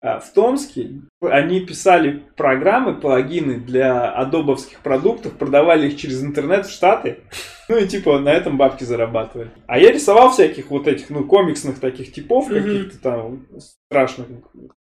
а, 0.00 0.18
в 0.18 0.32
Томске, 0.32 1.00
они 1.20 1.60
писали 1.60 2.24
программы, 2.36 2.94
плагины 2.94 3.60
для 3.60 4.10
адобовских 4.10 4.80
продуктов, 4.80 5.38
продавали 5.38 5.88
их 5.88 5.96
через 5.96 6.22
интернет 6.22 6.66
в 6.66 6.72
Штаты. 6.72 7.20
Ну 7.68 7.78
и 7.78 7.86
типа 7.86 8.18
на 8.18 8.30
этом 8.30 8.58
бабки 8.58 8.84
зарабатывали. 8.84 9.50
А 9.66 9.78
я 9.78 9.92
рисовал 9.92 10.30
всяких 10.30 10.70
вот 10.70 10.86
этих, 10.86 11.08
ну, 11.08 11.24
комиксных 11.24 11.80
таких 11.80 12.12
типов, 12.12 12.48
каких-то 12.48 13.00
там 13.00 13.46
страшных, 13.58 14.26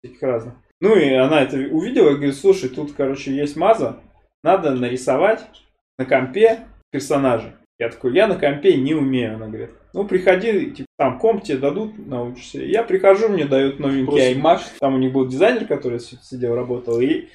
всяких 0.01 0.23
разных. 0.23 0.55
Ну 0.81 0.95
и 0.95 1.13
она 1.13 1.43
это 1.43 1.57
увидела 1.57 2.11
и 2.11 2.15
говорит, 2.15 2.37
слушай, 2.37 2.69
тут, 2.69 2.93
короче, 2.93 3.35
есть 3.35 3.57
маза, 3.57 4.01
надо 4.45 4.71
нарисовать 4.75 5.49
на 5.99 6.05
компе 6.05 6.61
персонажа. 6.91 7.55
Я 7.79 7.91
такой, 7.91 8.15
я 8.15 8.27
на 8.27 8.37
компе 8.37 8.77
не 8.77 8.95
умею, 8.95 9.35
она 9.35 9.47
говорит. 9.47 9.71
Ну, 9.95 10.05
приходи, 10.05 10.71
типа, 10.71 10.89
там 10.99 11.19
комп 11.19 11.43
тебе 11.45 11.59
дадут, 11.59 11.95
научишься. 12.07 12.61
Я 12.63 12.83
прихожу, 12.83 13.29
мне 13.29 13.45
дают 13.45 13.79
новенький 13.79 14.07
Просто- 14.07 14.33
iMac. 14.33 14.61
Там 14.81 14.95
у 14.95 14.99
них 14.99 15.13
был 15.13 15.27
дизайнер, 15.27 15.67
который 15.67 16.01
сидел, 16.01 16.55
работал. 16.55 17.01
И, 17.01 17.29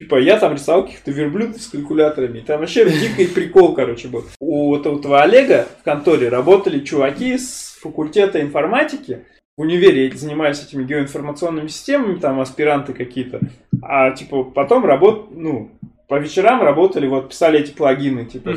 типа, 0.00 0.16
я 0.16 0.38
там 0.38 0.54
рисовал 0.54 0.84
каких-то 0.84 1.10
верблюдов 1.10 1.60
с 1.60 1.68
калькуляторами. 1.68 2.38
И 2.38 2.42
Там 2.42 2.60
вообще 2.60 2.88
дикий 2.88 3.26
прикол, 3.26 3.74
короче, 3.74 4.08
был. 4.08 4.24
У 4.40 4.68
вот 4.68 4.86
этого 4.86 5.22
Олега 5.22 5.66
в 5.80 5.84
конторе 5.84 6.28
работали 6.28 6.84
чуваки 6.84 7.36
с 7.36 7.78
факультета 7.82 8.40
информатики. 8.40 9.24
В 9.56 9.62
универе 9.62 10.10
занимались 10.16 10.64
этими 10.64 10.84
геоинформационными 10.84 11.68
системами, 11.68 12.18
там 12.18 12.40
аспиранты 12.40 12.92
какие-то. 12.94 13.40
А, 13.82 14.12
типа, 14.12 14.44
потом 14.44 14.86
работ... 14.86 15.28
ну, 15.32 15.70
по 16.10 16.18
вечерам 16.18 16.60
работали, 16.60 17.06
вот, 17.06 17.28
писали 17.28 17.60
эти 17.60 17.70
плагины, 17.70 18.26
типа, 18.26 18.56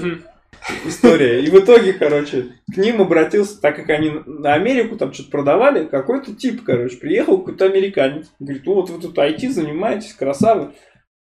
история. 0.88 1.44
И 1.44 1.52
в 1.52 1.60
итоге, 1.60 1.94
короче, 1.94 2.48
к 2.74 2.78
ним 2.78 3.00
обратился, 3.00 3.62
так 3.62 3.76
как 3.76 3.92
они 3.92 4.12
на 4.26 4.56
Америку 4.56 4.96
там 4.96 5.14
что-то 5.14 5.30
продавали, 5.30 5.86
какой-то 5.86 6.34
тип, 6.34 6.64
короче, 6.66 6.98
приехал 6.98 7.38
какой-то 7.38 7.66
американец. 7.66 8.32
Говорит, 8.40 8.64
ну 8.66 8.74
вот 8.74 8.90
вы 8.90 9.00
тут 9.00 9.16
IT 9.16 9.48
занимаетесь, 9.52 10.14
красавы. 10.14 10.72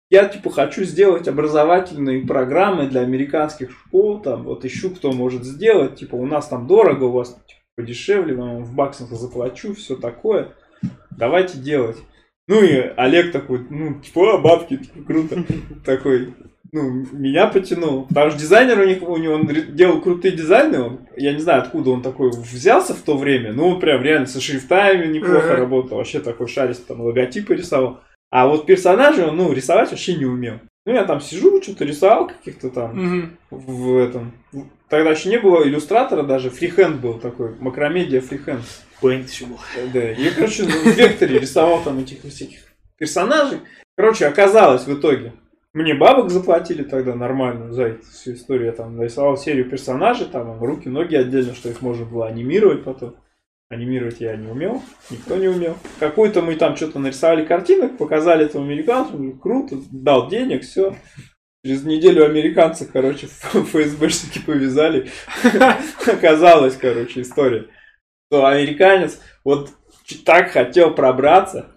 Я, 0.09 0.23
типа, 0.23 0.49
хочу 0.51 0.86
сделать 0.86 1.27
образовательные 1.27 2.25
программы 2.25 2.88
для 2.88 3.01
американских 3.01 3.71
школ, 3.71 4.21
там, 4.21 4.43
вот 4.43 4.63
ищу, 4.63 4.91
кто 4.91 5.11
может 5.11 5.43
сделать, 5.43 5.97
типа, 5.97 6.15
у 6.15 6.25
нас 6.25 6.47
там 6.47 6.65
дорого, 6.65 7.05
у 7.05 7.11
вас 7.11 7.34
типа, 7.45 7.59
подешевле, 7.75 8.36
вам 8.36 8.63
в 8.63 8.73
баксах 8.73 9.09
заплачу, 9.09 9.75
все 9.75 9.97
такое. 9.97 10.53
Давайте 11.09 11.57
делать. 11.57 11.97
Ну 12.51 12.61
и 12.61 12.91
Олег 12.97 13.31
такой, 13.31 13.65
ну, 13.69 13.93
типа, 14.01 14.33
«А, 14.33 14.37
бабки, 14.37 14.75
типа, 14.75 15.03
круто. 15.07 15.45
Такой, 15.85 16.33
ну, 16.73 17.05
меня 17.13 17.47
потянул. 17.47 18.07
Потому 18.07 18.31
что 18.31 18.39
дизайнер 18.41 18.77
у 18.77 18.83
них, 18.83 19.01
у 19.01 19.15
него, 19.15 19.35
он 19.35 19.49
делал 19.73 20.01
крутые 20.01 20.33
дизайны, 20.35 20.81
он, 20.81 20.99
я 21.15 21.31
не 21.31 21.39
знаю, 21.39 21.61
откуда 21.61 21.91
он 21.91 22.01
такой 22.01 22.29
взялся 22.31 22.93
в 22.93 22.99
то 23.03 23.15
время, 23.15 23.53
ну, 23.53 23.79
прям 23.79 24.03
реально 24.03 24.27
со 24.27 24.41
шрифтами 24.41 25.07
неплохо 25.07 25.55
работал, 25.55 25.97
вообще 25.97 26.19
такой 26.19 26.49
шарист, 26.49 26.87
там, 26.87 26.99
логотипы 26.99 27.55
рисовал. 27.55 28.01
А 28.29 28.47
вот 28.47 28.65
персонажей 28.65 29.23
он, 29.23 29.37
ну, 29.37 29.53
рисовать 29.53 29.91
вообще 29.91 30.15
не 30.15 30.25
умел. 30.25 30.55
Ну, 30.85 30.91
я 30.93 31.05
там 31.05 31.21
сижу, 31.21 31.61
что-то 31.61 31.85
рисовал 31.85 32.27
каких-то 32.27 32.69
там 32.69 32.97
Мгм. 32.97 33.37
в 33.49 33.95
этом. 33.95 34.33
Тогда 34.91 35.11
еще 35.11 35.29
не 35.29 35.39
было 35.39 35.65
иллюстратора 35.65 36.21
даже, 36.21 36.49
фрихенд 36.49 36.99
был 36.99 37.17
такой, 37.17 37.55
макромедиа 37.61 38.19
фрихенд. 38.19 38.65
Paint 39.01 39.31
еще 39.31 39.45
был. 39.45 39.57
Да, 39.93 40.01
я, 40.01 40.31
короче, 40.31 40.63
в 40.63 40.85
векторе 40.85 41.39
рисовал 41.39 41.81
там 41.81 41.99
этих 41.99 42.19
всяких 42.23 42.59
персонажей. 42.97 43.59
Короче, 43.95 44.27
оказалось 44.27 44.85
в 44.85 44.93
итоге, 44.93 45.31
мне 45.71 45.93
бабок 45.93 46.29
заплатили 46.29 46.83
тогда 46.83 47.15
нормально 47.15 47.71
за 47.71 47.83
эту 47.83 48.05
всю 48.05 48.33
историю. 48.33 48.65
Я 48.65 48.71
там 48.73 48.97
нарисовал 48.97 49.37
серию 49.37 49.69
персонажей, 49.69 50.27
там 50.27 50.61
руки, 50.61 50.89
ноги 50.89 51.15
отдельно, 51.15 51.55
что 51.55 51.69
их 51.69 51.81
можно 51.81 52.03
было 52.03 52.27
анимировать 52.27 52.83
потом. 52.83 53.15
Анимировать 53.69 54.19
я 54.19 54.35
не 54.35 54.51
умел, 54.51 54.83
никто 55.09 55.37
не 55.37 55.47
умел. 55.47 55.77
Какую-то 56.01 56.41
мы 56.41 56.57
там 56.57 56.75
что-то 56.75 56.99
нарисовали 56.99 57.45
картинок, 57.45 57.97
показали 57.97 58.43
этому 58.43 58.65
американцу, 58.65 59.39
круто, 59.41 59.77
дал 59.89 60.27
денег, 60.27 60.63
все. 60.63 60.97
Через 61.64 61.84
неделю 61.84 62.26
американцы, 62.26 62.89
короче, 62.91 63.28
ФСБшники 63.53 64.39
повязали. 64.39 65.09
Оказалась, 66.07 66.76
короче, 66.76 67.22
история. 67.22 67.68
Что 68.30 68.47
американец 68.47 69.20
вот 69.43 69.70
так 70.26 70.51
хотел 70.51 70.93
пробраться 70.93 71.68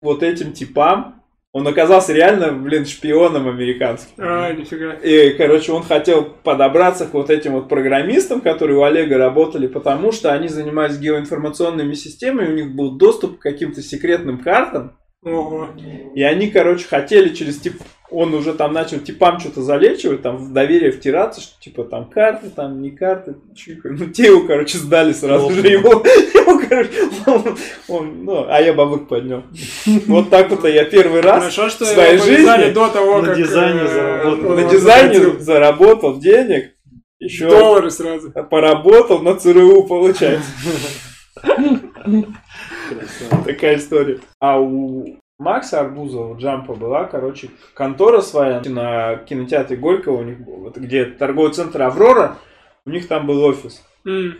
вот 0.00 0.22
этим 0.22 0.52
типам. 0.52 1.22
Он 1.52 1.68
оказался 1.68 2.12
реально, 2.12 2.52
блин, 2.52 2.84
шпионом 2.84 3.48
американским. 3.48 4.14
А, 4.18 4.52
нифига. 4.52 4.94
И, 4.94 5.34
короче, 5.34 5.70
он 5.72 5.84
хотел 5.84 6.24
подобраться 6.24 7.06
к 7.06 7.14
вот 7.14 7.30
этим 7.30 7.52
вот 7.52 7.68
программистам, 7.68 8.40
которые 8.40 8.78
у 8.78 8.82
Олега 8.82 9.18
работали, 9.18 9.68
потому 9.68 10.10
что 10.10 10.32
они 10.32 10.48
занимались 10.48 10.98
геоинформационными 10.98 11.94
системами, 11.94 12.50
у 12.50 12.56
них 12.56 12.74
был 12.74 12.96
доступ 12.96 13.38
к 13.38 13.42
каким-то 13.42 13.82
секретным 13.82 14.42
картам, 14.42 14.98
Ого. 15.24 15.68
и 16.14 16.22
они, 16.22 16.48
короче, 16.48 16.86
хотели 16.86 17.34
через 17.34 17.58
тип... 17.58 17.80
Он 18.10 18.34
уже 18.34 18.52
там 18.52 18.72
начал 18.72 19.00
типам 19.00 19.40
что-то 19.40 19.62
залечивать, 19.62 20.22
там 20.22 20.36
в 20.36 20.52
доверие 20.52 20.92
втираться, 20.92 21.40
что 21.40 21.58
типа 21.60 21.84
там 21.84 22.08
карты, 22.08 22.50
там 22.50 22.80
не 22.80 22.90
карты. 22.90 23.36
чика. 23.56 23.88
Ну, 23.88 24.06
те 24.06 24.26
его, 24.26 24.46
короче, 24.46 24.78
сдали 24.78 25.12
сразу 25.12 25.50
же 25.50 25.66
его. 25.66 26.04
Его, 26.34 26.60
короче, 26.68 26.90
он, 27.26 27.56
он, 27.88 28.24
ну, 28.24 28.46
а 28.48 28.60
я 28.60 28.74
бабок 28.74 29.08
поднял. 29.08 29.42
Вот 30.06 30.30
так 30.30 30.50
вот 30.50 30.64
я 30.68 30.84
первый 30.84 31.22
раз 31.22 31.40
Хорошо, 31.40 31.68
что 31.70 31.84
в 31.86 31.88
своей 31.88 32.18
жизни 32.18 32.72
до 32.72 32.88
того, 32.88 33.22
на 33.22 33.28
как... 33.28 33.38
дизайне 33.38 33.80
э, 33.80 33.88
заработал. 33.88 34.50
на 34.50 34.70
дизайне 34.70 35.40
заработал 35.40 36.18
денег, 36.18 36.74
еще 37.18 37.48
Доллары 37.48 37.90
сразу. 37.90 38.30
поработал 38.30 39.20
на 39.20 39.34
ЦРУ, 39.34 39.84
получается. 39.84 40.50
Такая 43.44 43.76
история. 43.76 44.20
А 44.40 44.60
у 44.60 45.18
Макса 45.38 45.80
Арбузова, 45.80 46.38
Джампа 46.38 46.74
была, 46.74 47.04
короче, 47.04 47.50
контора 47.74 48.20
своя 48.20 48.62
на 48.66 49.16
кинотеатре 49.16 49.76
Горького, 49.76 50.18
у 50.18 50.24
них 50.24 50.40
был, 50.40 50.70
где 50.76 51.06
торговый 51.06 51.52
центр 51.52 51.82
Аврора, 51.82 52.38
у 52.86 52.90
них 52.90 53.08
там 53.08 53.26
был 53.26 53.42
офис. 53.42 53.82
М. 54.06 54.36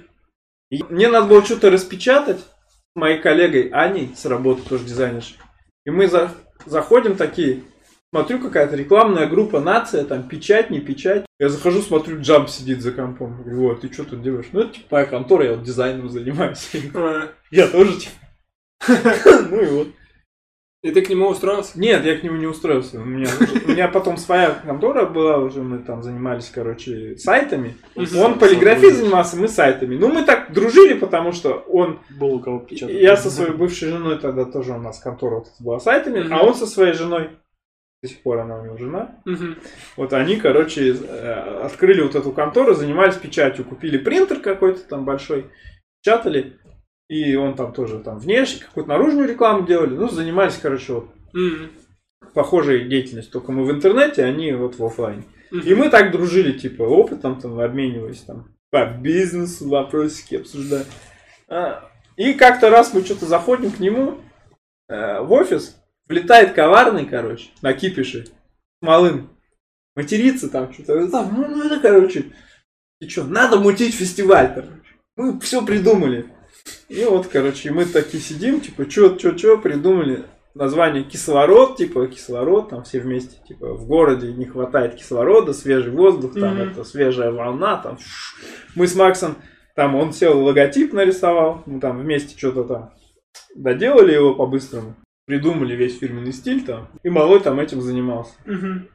И 0.70 0.83
мне 0.89 1.09
надо 1.09 1.27
было 1.27 1.45
что-то 1.45 1.70
распечатать 1.70 2.39
с 2.39 2.97
моей 2.97 3.18
коллегой 3.18 3.68
Аней 3.68 4.14
с 4.14 4.25
работы, 4.27 4.62
тоже 4.68 4.85
дизайнершей. 4.85 5.37
И 5.85 5.91
мы 5.91 6.07
за- 6.07 6.31
заходим 6.64 7.16
такие, 7.16 7.62
смотрю, 8.12 8.39
какая-то 8.39 8.77
рекламная 8.77 9.27
группа 9.27 9.61
«Нация», 9.61 10.05
там 10.05 10.22
печать, 10.29 10.70
не 10.70 10.81
печать. 10.81 11.27
Я 11.41 11.49
захожу, 11.49 11.83
смотрю, 11.83 12.20
Джамп 12.20 12.49
сидит 12.49 12.81
за 12.81 12.93
компом. 12.93 13.43
Говорю, 13.43 13.68
вот, 13.68 13.81
ты 13.81 13.93
что 13.93 14.05
тут 14.05 14.22
делаешь? 14.22 14.47
Ну, 14.53 14.61
это 14.61 14.75
типа 14.75 14.87
моя 14.93 15.07
контора, 15.07 15.45
я 15.45 15.51
вот 15.53 15.64
дизайном 15.64 16.09
занимаюсь. 16.09 16.70
Я 17.51 17.66
тоже 17.66 17.99
типа. 17.99 18.12
Ну 19.51 19.61
и 19.61 19.66
вот. 19.66 19.89
И 20.82 20.91
ты 20.91 21.01
к 21.01 21.09
нему 21.09 21.28
устроился? 21.28 21.80
Нет, 21.80 22.05
я 22.05 22.14
к 22.18 22.22
нему 22.22 22.37
не 22.37 22.47
устроился. 22.47 23.01
У 23.01 23.05
меня, 23.07 23.26
у 23.64 23.70
меня 23.70 23.89
потом 23.89 24.18
своя 24.18 24.51
контора 24.51 25.07
была, 25.07 25.39
уже 25.39 25.62
мы 25.62 25.78
там 25.78 26.03
занимались, 26.03 26.51
короче, 26.55 27.16
сайтами. 27.16 27.74
Он 27.97 28.39
полиграфией 28.39 28.93
занимался, 28.93 29.39
мы 29.39 29.49
сайтами. 29.49 29.97
Ну, 29.97 30.12
мы 30.12 30.24
так 30.24 30.53
дружили, 30.53 30.93
потому 30.93 31.32
что 31.32 31.55
он... 31.68 32.01
Был 32.11 32.35
у 32.35 32.41
кого 32.41 32.59
печатать. 32.59 32.97
Я 33.01 33.16
со 33.16 33.30
своей 33.30 33.53
бывшей 33.53 33.89
женой 33.89 34.18
тогда 34.18 34.45
тоже 34.45 34.74
у 34.74 34.78
нас 34.78 34.99
контора 35.01 35.37
вот 35.37 35.47
была 35.59 35.80
сайтами, 35.80 36.30
а 36.30 36.45
он 36.45 36.55
со 36.55 36.66
своей 36.66 36.93
женой, 36.93 37.30
до 38.03 38.09
сих 38.11 38.22
пор 38.22 38.41
она 38.41 38.61
у 38.61 38.64
него 38.66 38.76
жена, 38.76 39.22
Мгм. 39.24 39.57
вот 39.97 40.12
они, 40.12 40.37
короче, 40.37 40.93
э, 40.93 41.32
открыли 41.64 42.03
вот 42.03 42.14
эту 42.14 42.30
контору, 42.30 42.74
занимались 42.74 43.14
печатью, 43.14 43.64
купили 43.64 43.97
принтер 43.97 44.41
какой-то 44.41 44.80
там 44.82 45.07
большой, 45.07 45.47
печатали, 46.03 46.59
и 47.09 47.35
он 47.37 47.55
там 47.55 47.73
тоже 47.73 47.99
там 47.99 48.19
внешне, 48.19 48.63
какую-то 48.65 48.89
наружную 48.89 49.29
рекламу 49.29 49.67
делали, 49.67 49.95
ну, 49.95 50.09
занимались, 50.09 50.59
короче, 50.61 50.93
вот 50.95 51.09
М. 51.35 51.71
похожей 52.33 52.89
деятельностью, 52.89 53.33
только 53.33 53.53
мы 53.53 53.65
в 53.65 53.71
интернете, 53.71 54.25
а 54.25 54.29
они 54.29 54.53
вот 54.53 54.79
в 54.79 54.85
оффлайне. 54.85 55.25
Мгм. 55.51 55.63
И 55.63 55.75
мы 55.75 55.91
так 55.91 56.11
дружили, 56.11 56.53
типа, 56.53 56.83
опытом 56.83 57.41
там 57.41 57.59
обменивались 57.61 58.21
там 58.23 58.49
по 58.71 58.87
бизнесу, 58.87 59.69
вопросики 59.69 60.37
обсуждали. 60.37 60.87
А, 61.49 61.89
И 62.17 62.33
как-то 62.35 62.71
раз 62.71 62.95
мы 62.95 63.05
что-то 63.05 63.27
заходим 63.27 63.71
к 63.71 63.81
нему 63.81 64.21
э, 64.89 65.21
в 65.21 65.33
офис, 65.33 65.77
влетает 66.09 66.53
коварный, 66.55 67.07
короче, 67.07 67.51
на 67.63 67.73
кипише, 67.73 68.27
малым, 68.81 69.31
матерится 69.97 70.49
там 70.49 70.73
что-то, 70.73 71.09
там, 71.09 71.35
ну, 71.37 71.47
ну, 71.49 71.65
это, 71.67 71.81
короче, 71.81 72.33
и 73.01 73.09
что, 73.09 73.25
надо 73.25 73.59
мутить 73.59 73.95
фестиваль, 73.95 74.53
короче. 74.55 74.81
Мы 75.17 75.41
все 75.41 75.65
придумали. 75.65 76.27
И 76.89 77.05
вот, 77.05 77.27
короче, 77.27 77.71
мы 77.71 77.85
такие 77.87 78.23
сидим, 78.23 78.61
типа, 78.61 78.89
что, 78.89 79.19
что, 79.19 79.37
что, 79.37 79.59
придумали 79.59 80.25
название 80.55 81.03
кислород, 81.03 81.77
типа, 81.77 82.07
кислород, 82.07 82.71
там 82.71 82.85
все 82.85 83.01
вместе, 83.01 83.37
типа, 83.47 83.75
в 83.75 83.87
городе 83.87 84.33
не 84.33 84.45
хватает 84.45 84.95
кислорода, 84.95 85.53
свежий 85.53 85.93
воздух, 85.93 86.35
там, 86.35 86.55
Мгм. 86.55 86.71
это, 86.71 86.85
свежая 86.85 87.33
волна, 87.33 87.77
там. 87.79 87.99
Мы 88.75 88.87
с 88.87 88.95
Максом, 88.95 89.37
там, 89.75 89.95
он 89.95 90.12
сел, 90.12 90.41
логотип 90.41 90.93
нарисовал, 90.93 91.62
мы 91.67 91.81
там 91.81 91.99
вместе 92.01 92.39
что-то 92.39 92.65
там 92.65 92.95
доделали 93.57 94.12
его 94.15 94.35
по-быстрому, 94.35 94.95
придумали 95.27 95.75
весь 95.75 95.99
фирменный 95.99 96.33
стиль 96.33 96.65
там, 96.65 96.89
и 97.03 97.09
малой 97.09 97.41
там 97.41 97.59
этим 97.59 97.81
занимался. 97.81 98.35
Мгм. 98.45 98.89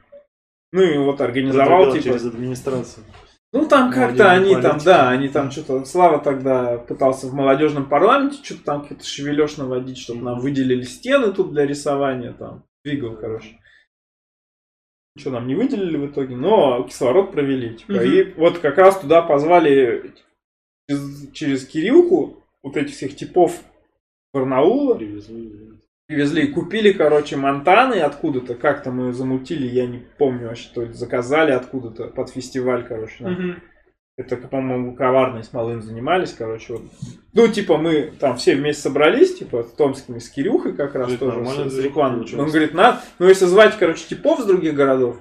Ну 0.72 0.82
и 0.82 0.96
вот 0.98 1.20
организовал, 1.20 1.92
типа, 1.92 2.04
через 2.04 2.24
администрацию. 2.24 3.04
Ну 3.52 3.66
там 3.66 3.92
как-то 3.92 4.30
они 4.30 4.54
там, 4.60 4.78
да, 4.84 5.10
они 5.10 5.28
там 5.28 5.50
что-то, 5.50 5.84
Слава 5.84 6.20
тогда 6.20 6.78
пытался 6.78 7.26
в 7.26 7.34
молодежном 7.34 7.88
парламенте 7.88 8.42
что-то 8.42 8.64
там 8.64 8.82
какой-то 8.82 9.04
шевележ 9.04 9.56
наводить, 9.56 9.98
чтобы 9.98 10.22
нам 10.22 10.40
выделили 10.40 10.82
стены 10.82 11.32
тут 11.32 11.52
для 11.52 11.66
рисования, 11.66 12.32
там, 12.32 12.64
двигал, 12.84 13.16
короче. 13.16 13.58
Что 15.18 15.30
нам 15.30 15.48
не 15.48 15.56
выделили 15.56 15.96
в 15.96 16.10
итоге, 16.12 16.36
но 16.36 16.84
кислород 16.84 17.32
провели. 17.32 17.76
Типа, 17.76 17.92
Мгм. 17.92 18.02
И 18.02 18.32
вот 18.34 18.58
как 18.58 18.78
раз 18.78 19.00
туда 19.00 19.22
позвали 19.22 20.14
через, 20.88 21.32
через 21.32 21.66
Кириллку 21.66 22.44
вот 22.62 22.76
этих 22.76 22.94
всех 22.94 23.16
типов 23.16 23.60
Барнаула, 24.32 24.94
Привезли. 24.94 25.69
Привезли, 26.10 26.48
купили, 26.48 26.90
короче, 26.90 27.36
Монтаны 27.36 28.00
откуда-то, 28.00 28.56
как-то 28.56 28.90
мы 28.90 29.06
ее 29.06 29.12
замутили, 29.12 29.66
я 29.68 29.86
не 29.86 29.98
помню 30.18 30.48
вообще, 30.48 30.68
то 30.74 30.82
есть 30.82 30.96
заказали 30.96 31.52
откуда-то 31.52 32.08
под 32.08 32.30
фестиваль, 32.30 32.84
короче. 32.84 33.14
нам. 33.20 33.32
Мгм. 33.32 33.62
Это, 34.16 34.36
по-моему, 34.36 34.96
коварные 34.96 35.44
с 35.44 35.52
малым 35.52 35.80
занимались, 35.82 36.34
короче. 36.36 36.74
Вот. 36.74 36.82
Ну, 37.32 37.48
типа, 37.48 37.78
мы 37.78 38.12
там 38.18 38.36
все 38.36 38.56
вместе 38.56 38.82
собрались, 38.82 39.38
типа, 39.38 39.62
с 39.62 39.72
Томскими, 39.72 40.18
с 40.18 40.28
Кирюхой 40.28 40.74
как 40.74 40.96
раз 40.96 41.12
Это 41.12 41.30
тоже, 41.30 41.70
с, 41.70 41.74
с 41.74 41.78
рекламой. 41.78 42.26
Он 42.36 42.48
говорит, 42.48 42.74
надо, 42.74 43.00
ну, 43.20 43.28
если 43.28 43.46
звать, 43.46 43.78
короче, 43.78 44.06
типов 44.06 44.40
с 44.40 44.44
других 44.44 44.74
городов, 44.74 45.16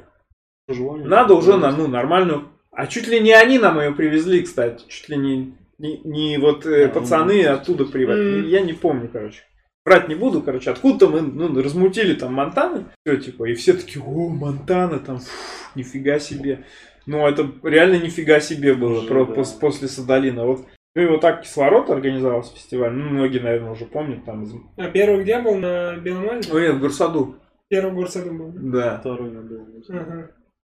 Живой. 0.68 1.04
надо 1.06 1.36
уже 1.36 1.56
на, 1.58 1.72
ну, 1.72 1.88
нормальную... 1.88 2.50
А 2.72 2.88
чуть 2.88 3.08
ли 3.08 3.20
не 3.20 3.32
они 3.32 3.60
нам 3.60 3.80
ее 3.80 3.92
привезли, 3.92 4.42
кстати. 4.42 4.84
Чуть 4.88 5.08
ли 5.08 5.18
не, 5.18 5.56
не, 5.78 6.02
не 6.04 6.38
вот 6.38 6.66
э, 6.66 6.86
А, 6.86 6.90
пацаны 6.90 7.44
ну, 7.44 7.54
оттуда 7.54 7.86
привезли. 7.86 8.42
М. 8.42 8.48
Я 8.48 8.62
не 8.62 8.74
помню, 8.74 9.10
короче. 9.12 9.44
Брать 9.90 10.08
не 10.08 10.14
буду, 10.14 10.44
короче, 10.44 10.70
откуда-то 10.70 11.10
мы 11.10 11.22
ну, 11.22 11.60
размутили 11.64 12.14
там 12.14 12.36
Монтаны, 12.36 12.86
все, 13.04 13.18
типа, 13.18 13.46
и 13.50 13.56
все 13.56 13.74
такие, 13.74 14.06
о, 14.06 14.30
Монтана, 14.30 15.00
там, 15.00 15.18
фу, 15.18 15.26
нифига 15.74 16.20
себе. 16.20 16.64
Ну, 17.08 17.28
это 17.28 17.50
реально 17.64 17.96
нифига 17.96 18.40
себе 18.40 18.76
было 18.76 19.00
Уже, 19.00 19.08
про- 19.08 19.26
да. 19.26 19.34
пос- 19.34 19.60
после 19.60 19.88
Садалина. 19.88 20.46
Вот. 20.46 20.64
Ну 20.96 21.02
и 21.02 21.08
вот 21.08 21.22
так 21.22 21.42
кислород 21.42 21.90
организовался 21.90 22.54
фестиваль. 22.54 22.92
Ну, 22.94 23.10
многие, 23.10 23.40
наверное, 23.40 23.72
уже 23.72 23.86
помнят 23.86 24.24
там. 24.26 24.44
из- 24.44 24.54
А 24.78 24.92
первый 24.92 25.24
где 25.24 25.40
был? 25.42 25.56
На 25.56 25.96
Белом? 25.96 26.40
Ой, 26.52 26.62
нет, 26.68 26.76
в 26.76 26.80
Гурсаду. 26.82 27.38
Первый 27.68 27.92
в 27.94 27.96
горсаду 27.96 28.32
был. 28.32 28.52
Да. 28.54 29.00
Второй 29.00 29.32
надо. 29.32 29.66
Ага. 29.90 30.30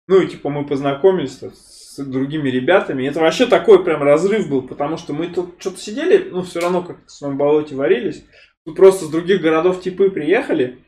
Ну 0.07 0.21
и 0.21 0.27
типа 0.27 0.49
мы 0.49 0.63
познакомились 0.63 1.39
с 1.41 1.97
другими 2.05 2.49
ребятами. 2.49 3.01
И 3.01 3.07
это 3.07 3.19
вообще 3.19 3.47
такой 3.47 3.83
прям 3.83 4.03
разрыв 4.03 4.47
был, 4.47 4.61
потому 4.61 4.97
что 4.97 5.13
мы 5.13 5.27
тут 5.27 5.55
что-то 5.57 5.79
сидели, 5.79 6.29
ну 6.29 6.43
все 6.43 6.59
равно 6.59 6.83
как 6.83 6.97
в 7.05 7.11
своем 7.11 7.37
болоте 7.37 7.73
варились. 7.75 8.23
Тут 8.67 8.75
просто 8.75 9.05
с 9.05 9.09
других 9.09 9.41
городов 9.41 9.81
типы 9.81 10.09
приехали, 10.09 10.79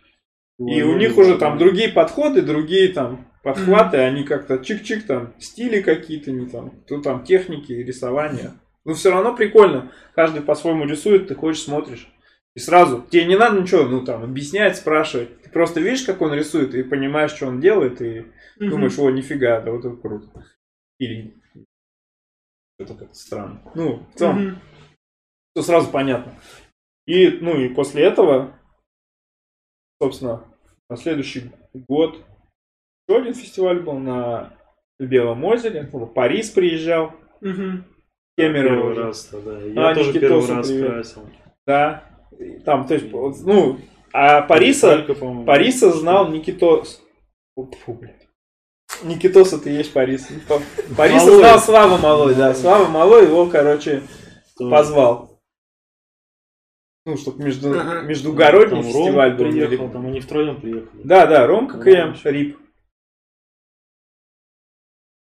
и 0.60 0.84
у 0.84 0.98
них 0.98 1.18
уже 1.18 1.38
там 1.38 1.58
другие 1.58 1.88
подходы, 1.88 2.42
другие 2.42 2.90
там 2.90 3.32
подхваты, 3.42 3.96
они 3.96 4.26
как-то 4.26 4.56
чик-чик 4.56 5.04
там, 5.04 5.34
стили 5.40 5.82
какие-то, 5.82 6.30
не 6.34 6.46
там, 6.46 6.72
тут 6.90 7.06
там 7.06 7.24
техники, 7.24 7.72
рисования. 7.72 8.52
Но 8.84 8.96
все 8.96 9.12
равно 9.12 9.34
прикольно. 9.34 9.94
Каждый 10.14 10.42
по-своему 10.42 10.84
рисует, 10.84 11.30
ты 11.30 11.36
ходишь, 11.36 11.62
смотришь. 11.62 12.10
И 12.54 12.60
сразу, 12.60 13.06
тебе 13.10 13.24
не 13.24 13.38
надо 13.38 13.62
ничего, 13.62 13.84
ну 13.84 14.04
там, 14.04 14.24
объяснять, 14.24 14.76
спрашивать. 14.76 15.42
Ты 15.44 15.50
просто 15.50 15.80
видишь, 15.80 16.04
как 16.04 16.22
он 16.22 16.34
рисует, 16.34 16.76
и 16.76 16.84
понимаешь, 16.84 17.32
что 17.32 17.48
он 17.48 17.62
делает, 17.62 18.02
и 18.02 18.26
Мгм. 18.58 18.72
Думаешь, 18.72 19.00
о, 19.00 19.10
нифига, 19.10 19.62
да 19.62 19.72
вот 19.72 19.86
это 19.86 19.96
круто. 19.96 20.28
Или 20.98 21.34
это 22.78 22.94
как-то 22.94 23.16
странно. 23.16 23.62
Ну, 23.74 24.06
в 24.14 24.18
целом, 24.18 24.44
Мгм. 24.44 24.60
все 25.56 25.64
сразу 25.64 25.90
понятно. 25.90 26.38
И, 27.10 27.40
ну, 27.42 27.58
и 27.58 27.70
после 27.70 28.04
этого, 28.04 28.54
собственно, 30.00 30.46
на 30.90 30.96
следующий 30.96 31.50
год 31.74 32.18
еще 33.08 33.20
один 33.20 33.34
фестиваль 33.34 33.80
был 33.80 33.94
на 33.98 34.54
Белом 35.00 35.44
озере. 35.44 35.90
Парис 36.14 36.52
приезжал. 36.52 37.14
Мгм. 37.42 37.84
Кемерово 38.38 38.76
Первый 38.76 38.92
уже. 38.92 39.04
раз, 39.04 39.30
да. 39.32 39.60
Я 39.64 39.90
А, 39.90 39.96
тоже 39.96 40.10
Никитосу 40.12 40.20
первый 40.48 40.56
раз 40.58 40.68
привет. 40.68 40.92
красил. 40.92 41.30
Да. 41.66 42.04
Там, 42.64 42.88
то 42.88 42.94
есть, 42.94 43.12
ну, 43.12 43.80
а 44.14 44.42
Париса, 44.44 45.02
Только. 45.02 45.44
Париса 45.46 45.92
знал 45.92 46.30
Никитос. 46.30 47.02
Фу, 47.56 47.94
блядь. 47.94 48.28
Никитос 49.04 49.54
это 49.54 49.70
и 49.70 49.74
есть 49.74 49.92
Парис. 49.94 50.28
Па- 50.48 50.62
Париса 50.96 51.26
Малой. 51.26 51.40
знал 51.40 51.60
Слава 51.60 51.98
Малой, 51.98 52.36
да. 52.36 52.54
Слава 52.54 52.88
Малой 52.88 53.26
его, 53.26 53.48
короче, 53.48 54.04
позвал. 54.58 55.29
Ну, 57.10 57.18
чтобы 57.18 57.44
между, 57.44 57.72
Ага. 57.72 58.02
междугородний 58.02 58.70
там 58.70 58.84
фестиваль 58.84 59.30
Ром 59.30 59.38
был. 59.38 59.46
или- 59.48 59.66
приехал, 59.66 59.90
там 59.90 60.06
они 60.06 60.20
втроем 60.20 60.62
приехали. 60.62 61.02
Да, 61.04 61.26
да, 61.26 61.48
Ромка 61.48 61.78
Ну, 61.78 61.84
КМ, 61.84 62.14
еще. 62.14 62.32
Рип. 62.32 62.58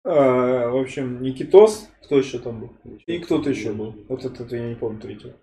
А, 0.05 0.68
в 0.70 0.76
общем, 0.76 1.22
Никитос, 1.22 1.89
кто 2.03 2.18
еще 2.18 2.39
там 2.39 2.61
был? 2.61 2.72
И 3.07 3.18
кто-то 3.18 3.51
еще 3.51 3.72
был. 3.72 3.95
Вот 4.09 4.24
этот 4.24 4.51
я 4.53 4.68
не 4.68 4.74
помню 4.74 5.01
третьего. 5.01 5.35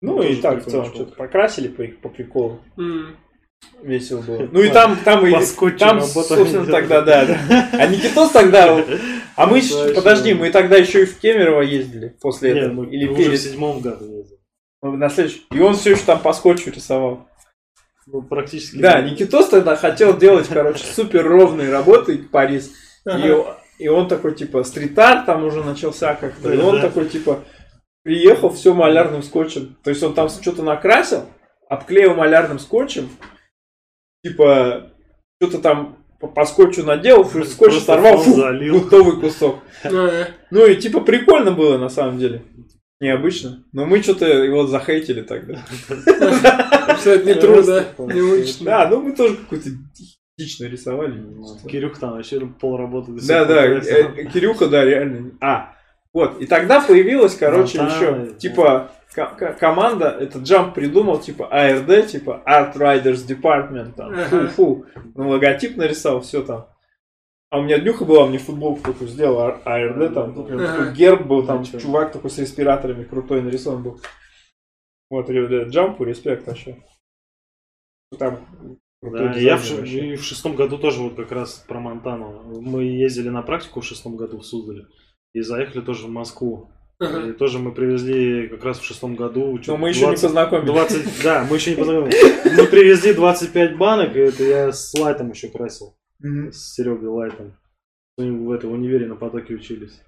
Ну 0.00 0.16
Ну, 0.16 0.22
и 0.24 0.36
так, 0.36 0.66
в 0.66 0.70
целом, 0.70 0.86
что-то 0.86 1.14
покрасили 1.14 1.68
по, 1.68 1.84
по 2.02 2.08
приколу. 2.08 2.60
М. 2.76 3.16
Весело 3.82 4.20
было. 4.20 4.48
Ну 4.52 4.60
и 4.60 4.68
там, 4.70 4.98
там, 5.04 5.24
и, 5.26 5.30
там, 5.78 6.00
собственно, 6.02 6.66
тогда, 6.66 7.00
да, 7.02 7.24
да. 7.26 7.68
А 7.72 7.86
Никитос 7.86 8.32
тогда, 8.32 8.74
вот- 8.74 8.88
а 9.36 9.46
мы, 9.46 9.62
подожди, 9.94 10.34
мы 10.34 10.50
тогда 10.50 10.76
еще 10.76 11.02
и 11.02 11.06
в 11.06 11.18
Кемерово 11.18 11.62
ездили 11.62 12.08
после 12.20 12.50
этого. 12.58 12.84
Или 12.90 13.06
в 13.06 13.36
седьмом 13.36 13.80
году 13.80 14.04
ездили. 14.04 14.41
Ну, 14.82 14.96
На 14.96 15.08
следующий. 15.08 15.46
И 15.52 15.60
он 15.60 15.74
все 15.74 15.92
еще 15.92 16.02
там 16.04 16.20
по 16.20 16.32
скотчу 16.32 16.70
рисовал. 16.70 17.28
Ну, 18.06 18.20
практически. 18.22 18.78
Да, 18.78 19.00
Никитос 19.00 19.48
тогда 19.48 19.76
хотел 19.76 20.16
делать, 20.18 20.48
короче, 20.48 20.84
супер 20.84 21.24
ровные 21.26 21.70
работы 21.70 22.18
Парис. 22.18 22.72
И, 23.16 23.84
и 23.84 23.88
он 23.88 24.08
такой, 24.08 24.34
типа, 24.34 24.64
стрит-арт 24.64 25.26
там 25.26 25.44
уже 25.44 25.62
начался 25.62 26.14
как-то. 26.16 26.52
И 26.52 26.58
он 26.58 26.80
такой, 26.80 27.08
типа, 27.08 27.44
приехал, 28.02 28.50
все 28.50 28.74
малярным 28.74 29.22
скотчем. 29.22 29.76
То 29.84 29.90
есть 29.90 30.02
он 30.02 30.14
там 30.14 30.28
что-то 30.28 30.62
накрасил, 30.64 31.26
обклеил 31.68 32.14
малярным 32.14 32.58
скотчем. 32.58 33.08
Типа, 34.24 34.90
что-то 35.40 35.58
там 35.58 35.96
по, 36.20 36.28
по 36.28 36.44
скотчу 36.44 36.84
наделал, 36.84 37.24
фу- 37.24 37.44
скотч 37.44 37.80
сорвал, 37.80 38.18
фу, 38.18 38.34
залил. 38.34 38.80
готовый 38.80 39.20
кусок. 39.20 39.58
Ну 40.50 40.66
и 40.66 40.76
типа 40.76 41.00
прикольно 41.00 41.50
было 41.52 41.78
на 41.78 41.88
самом 41.88 42.18
деле. 42.18 42.42
Необычно. 43.02 43.64
Но 43.72 43.84
мы 43.84 44.00
что-то 44.00 44.26
его 44.26 44.64
захейтили 44.68 45.22
тогда. 45.22 45.58
Что 47.00 47.10
это 47.10 47.24
не 47.26 47.34
трудно, 47.34 47.84
не 47.98 48.20
мучно. 48.22 48.64
Да, 48.64 48.88
ну 48.88 49.00
мы 49.02 49.10
тоже 49.12 49.36
какую-то 49.38 49.70
дичь 50.38 50.60
нарисовали. 50.60 51.20
Кирюх 51.68 51.98
там 51.98 52.12
вообще 52.12 52.38
пол 52.60 52.76
работы 52.76 53.10
Да, 53.26 53.44
да, 53.44 53.64
э, 53.66 54.24
Кирюха, 54.32 54.68
да, 54.68 54.84
реально. 54.84 55.32
А, 55.40 55.74
вот, 56.12 56.40
и 56.40 56.46
тогда 56.46 56.80
появилась, 56.80 57.34
короче, 57.34 57.78
еще, 57.96 58.34
типа, 58.38 58.92
ко- 59.14 59.34
ко- 59.36 59.52
команда, 59.54 60.16
этот 60.20 60.42
Jump 60.42 60.72
придумал, 60.74 61.18
типа, 61.18 61.48
ARD, 61.52 62.06
типа, 62.06 62.40
Art 62.46 62.76
Riders 62.76 63.26
Department, 63.26 63.94
там, 63.96 64.14
фу-фу, 64.26 64.86
ну, 65.16 65.28
логотип 65.28 65.76
нарисовал, 65.76 66.20
все 66.20 66.42
там. 66.42 66.66
А 67.52 67.58
у 67.58 67.62
меня 67.64 67.78
днюха 67.78 68.06
была, 68.06 68.26
мне 68.26 68.38
футболку 68.38 68.82
такую 68.82 69.08
сделал, 69.08 69.40
А- 69.40 69.60
ARD, 69.66 70.14
там, 70.14 70.34
ну, 70.34 70.42
прям 70.46 70.58
такой 70.58 70.94
герб 70.94 71.26
был, 71.26 71.44
там, 71.46 71.60
Ничего. 71.60 71.80
чувак 71.80 72.10
такой 72.10 72.30
с 72.30 72.38
респираторами 72.38 73.04
крутой 73.04 73.42
нарисован 73.42 73.82
был. 73.82 74.00
Вот, 75.10 75.28
ребята, 75.28 75.68
Джампу, 75.68 76.04
респект 76.04 76.46
вообще. 76.46 76.78
Там, 78.18 78.38
Да, 79.02 79.32
я 79.34 79.58
в, 79.58 79.70
вообще. 79.70 80.12
и 80.12 80.16
в 80.16 80.24
шестом 80.24 80.56
году 80.56 80.78
тоже 80.78 81.02
вот 81.02 81.14
как 81.14 81.30
раз 81.30 81.62
про 81.68 81.78
Монтану. 81.78 82.42
Мы 82.62 82.84
ездили 82.84 83.28
на 83.28 83.42
практику 83.42 83.82
в 83.82 83.84
шестом 83.84 84.16
году 84.16 84.38
в 84.38 84.46
Суздале. 84.46 84.86
И 85.34 85.42
заехали 85.42 85.82
тоже 85.82 86.06
в 86.06 86.10
Москву. 86.10 86.70
И 87.02 87.32
тоже 87.32 87.58
мы 87.58 87.72
привезли 87.72 88.48
как 88.48 88.64
раз 88.64 88.78
в 88.78 88.84
шестом 88.84 89.14
году. 89.14 89.60
Но 89.66 89.76
мы 89.76 89.90
еще 89.90 90.00
не 90.00 90.06
20 90.06 90.22
познакомились. 90.22 90.72
20, 90.72 91.22
да, 91.22 91.46
мы 91.50 91.56
еще 91.56 91.72
не 91.72 91.76
познакомились. 91.76 92.56
Мы 92.56 92.66
привезли 92.66 93.12
25 93.12 93.76
банок, 93.76 94.16
и 94.16 94.20
это 94.20 94.42
я 94.42 94.72
с 94.72 94.94
Лайтом 94.94 95.32
еще 95.32 95.48
красил. 95.48 95.94
Мгм. 96.22 96.52
С 96.52 96.74
Серегой 96.74 97.08
Лайтом. 97.08 97.56
Мы 98.18 98.46
в 98.46 98.50
этой 98.52 98.68
в 98.68 98.72
универе 98.72 99.06
на 99.06 99.16
потоке 99.16 99.54
учились. 99.54 100.00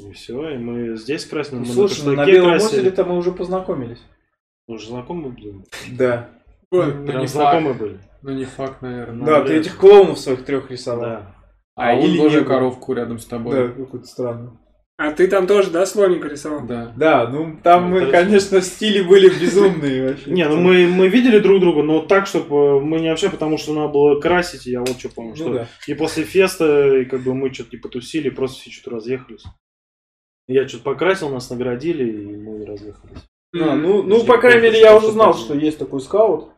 И 0.00 0.12
все, 0.12 0.50
и 0.50 0.58
мы 0.58 0.96
здесь 0.96 1.24
красили. 1.26 1.58
мы 1.58 1.66
Слушай, 1.66 2.04
ну, 2.06 2.12
на 2.12 2.24
Белом 2.26 2.50
красили. 2.50 2.80
озере-то 2.80 3.04
мы 3.04 3.16
уже 3.16 3.32
познакомились. 3.32 4.02
Мы 4.68 4.78
же 4.78 4.88
знакомы 4.88 5.30
были. 5.30 5.64
Да. 5.98 6.30
Вот. 6.70 6.94
Ну, 6.94 7.06
Прям 7.06 7.20
не 7.20 7.26
знакомы 7.26 7.74
были. 7.74 8.00
Ну, 8.22 8.30
не 8.30 8.44
факт, 8.44 8.80
наверное. 8.80 9.26
Да, 9.26 9.40
Ну, 9.40 9.46
ты 9.46 9.54
этих 9.58 9.76
клоунов 9.76 10.18
своих 10.18 10.44
трех 10.44 10.70
рисовал. 10.70 11.00
Да. 11.02 11.34
А, 11.74 11.90
А 11.90 11.94
он 11.94 12.04
или 12.04 12.18
тоже 12.18 12.44
коровку 12.44 12.92
рядом 12.92 13.18
с 13.18 13.26
тобой. 13.26 13.54
Да, 13.54 13.68
какой-то 13.72 14.06
странный. 14.06 14.50
А 15.04 15.10
ты 15.10 15.26
там 15.26 15.48
тоже, 15.48 15.70
да, 15.70 15.84
слоника 15.84 16.28
рисовал? 16.28 16.64
Да. 16.64 16.92
Да, 16.96 17.28
ну 17.28 17.58
там 17.62 17.90
Ну, 17.90 17.96
мы, 17.96 18.02
это- 18.02 18.12
конечно, 18.12 18.60
стили 18.60 19.02
были 19.02 19.28
безумные 19.28 20.10
вообще. 20.10 20.30
Не, 20.30 20.48
ну 20.48 20.56
мы, 20.60 20.86
мы 20.86 21.08
видели 21.08 21.40
друг 21.40 21.60
друга, 21.60 21.82
но 21.82 22.02
так, 22.02 22.28
чтобы 22.28 22.80
мы 22.80 23.00
не 23.00 23.08
общались, 23.08 23.32
потому 23.32 23.58
что 23.58 23.72
надо 23.74 23.88
было 23.92 24.20
красить, 24.20 24.66
и 24.66 24.70
я 24.70 24.80
вот 24.80 24.98
что 25.00 25.08
помню, 25.08 25.30
Ну 25.30 25.36
что 25.36 25.52
да. 25.54 25.68
и 25.88 25.94
после 25.94 26.22
феста, 26.22 26.98
и 26.98 27.04
как 27.04 27.22
бы 27.22 27.34
мы 27.34 27.52
что-то 27.52 27.70
типа 27.70 27.88
тусили, 27.88 28.30
просто 28.30 28.60
все 28.60 28.70
что-то 28.70 28.96
разъехались. 28.96 29.42
Я 30.46 30.68
что-то 30.68 30.84
покрасил, 30.84 31.30
нас 31.30 31.50
наградили, 31.50 32.04
и 32.08 32.36
мы 32.36 32.64
разъехались. 32.64 33.18
А, 33.54 33.74
ну, 33.74 34.02
ну, 34.02 34.24
по 34.24 34.38
крайней 34.38 34.62
мере, 34.62 34.80
я 34.80 34.96
уже 34.96 35.10
знал, 35.10 35.34
что 35.34 35.54
есть 35.54 35.78
такой 35.78 36.00
скаут. 36.00 36.50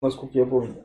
Насколько 0.00 0.38
я 0.38 0.46
помню. 0.46 0.84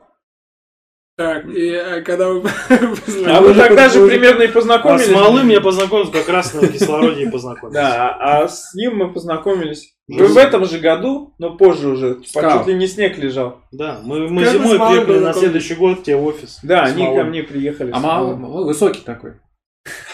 Так, 1.20 1.50
и 1.50 1.76
а, 1.76 2.02
когда 2.02 2.30
вы 2.30 2.42
А 3.28 3.42
вы 3.42 3.54
тогда 3.54 3.90
же 3.90 4.08
примерно 4.08 4.44
и 4.44 4.48
А 4.48 4.52
познакомились. 4.54 5.08
с 5.08 5.12
малым 5.12 5.50
я 5.50 5.60
познакомился 5.60 6.14
как 6.14 6.30
раз 6.30 6.54
на 6.54 6.66
кислороде 6.66 7.24
и 7.24 7.30
познакомился. 7.30 7.82
Да, 7.82 8.16
а 8.18 8.44
а 8.44 8.48
с 8.48 8.74
ним 8.74 8.96
мы 8.96 9.12
познакомились. 9.12 9.96
В 10.08 10.38
этом 10.38 10.64
же 10.64 10.80
году, 10.80 11.34
но 11.38 11.58
позже 11.58 11.90
уже. 11.90 12.22
Типа, 12.22 12.60
чуть 12.60 12.68
ли 12.68 12.76
не 12.76 12.88
снег 12.88 13.18
лежал. 13.18 13.60
Да, 13.74 14.00
мы, 14.02 14.30
мы 14.30 14.46
зимой 14.46 14.80
приехали 14.80 15.20
на 15.20 15.34
следующий 15.34 15.76
год 15.76 16.00
к 16.00 16.04
тебе 16.04 16.16
в 16.16 16.26
офис. 16.26 16.60
Да, 16.64 16.84
они 16.84 17.04
ко 17.04 17.26
мне 17.26 17.44
приехали. 17.44 17.92
А 17.94 18.00
мало, 18.00 18.38
мало- 18.38 18.64
высокий 18.64 19.02
такой. 19.02 19.34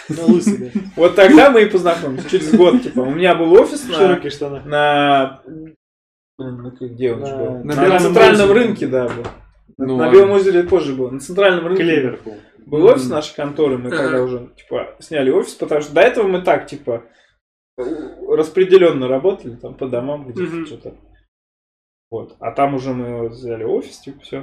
Ну, 0.10 0.26
лысый, 0.26 0.58
да. 0.58 0.80
Вот 0.96 1.14
тогда 1.14 1.52
мы 1.52 1.62
и 1.62 1.66
познакомились. 1.68 2.26
Через 2.32 2.52
год, 2.52 2.82
типа. 2.82 3.02
У 3.02 3.12
меня 3.12 3.36
был 3.36 3.54
офис 3.54 3.88
на... 3.88 3.94
Широкие 3.94 4.32
штаны. 4.32 4.62
На... 4.62 5.42
Ну, 6.40 6.72
где 6.80 7.14
он 7.14 7.26
же 7.26 7.36
На- 7.64 7.90
был? 7.90 8.00
центральном 8.00 8.52
рынке, 8.52 8.88
да, 8.88 9.08
был. 9.08 9.26
Ну, 9.78 9.98
на 9.98 10.06
ладно. 10.06 10.12
Белом 10.14 10.32
озере 10.32 10.64
позже 10.64 10.94
был. 10.96 11.12
На 11.12 11.20
центральном 11.20 11.68
рынке. 11.68 11.84
Клевер 11.84 12.20
был. 12.24 12.36
Был 12.66 12.86
офис 12.86 13.08
нашей 13.10 13.36
конторы, 13.36 13.78
мы 13.78 13.92
тогда 13.92 14.24
уже, 14.24 14.50
типа, 14.58 14.96
сняли 15.00 15.30
офис, 15.30 15.54
потому 15.54 15.82
что 15.82 15.94
до 15.94 16.02
этого 16.02 16.28
мы 16.28 16.42
так, 16.42 16.66
типа, 16.66 17.04
распределенно 18.28 19.08
работали, 19.08 19.56
там, 19.56 19.76
по 19.76 19.88
домам 19.88 20.28
где-то 20.28 20.66
что-то. 20.66 20.96
Вот. 22.10 22.36
А 22.40 22.52
там 22.52 22.74
уже 22.76 22.94
мы 22.94 23.30
взяли 23.30 23.64
офис, 23.64 24.00
типа, 24.00 24.20
все. 24.22 24.38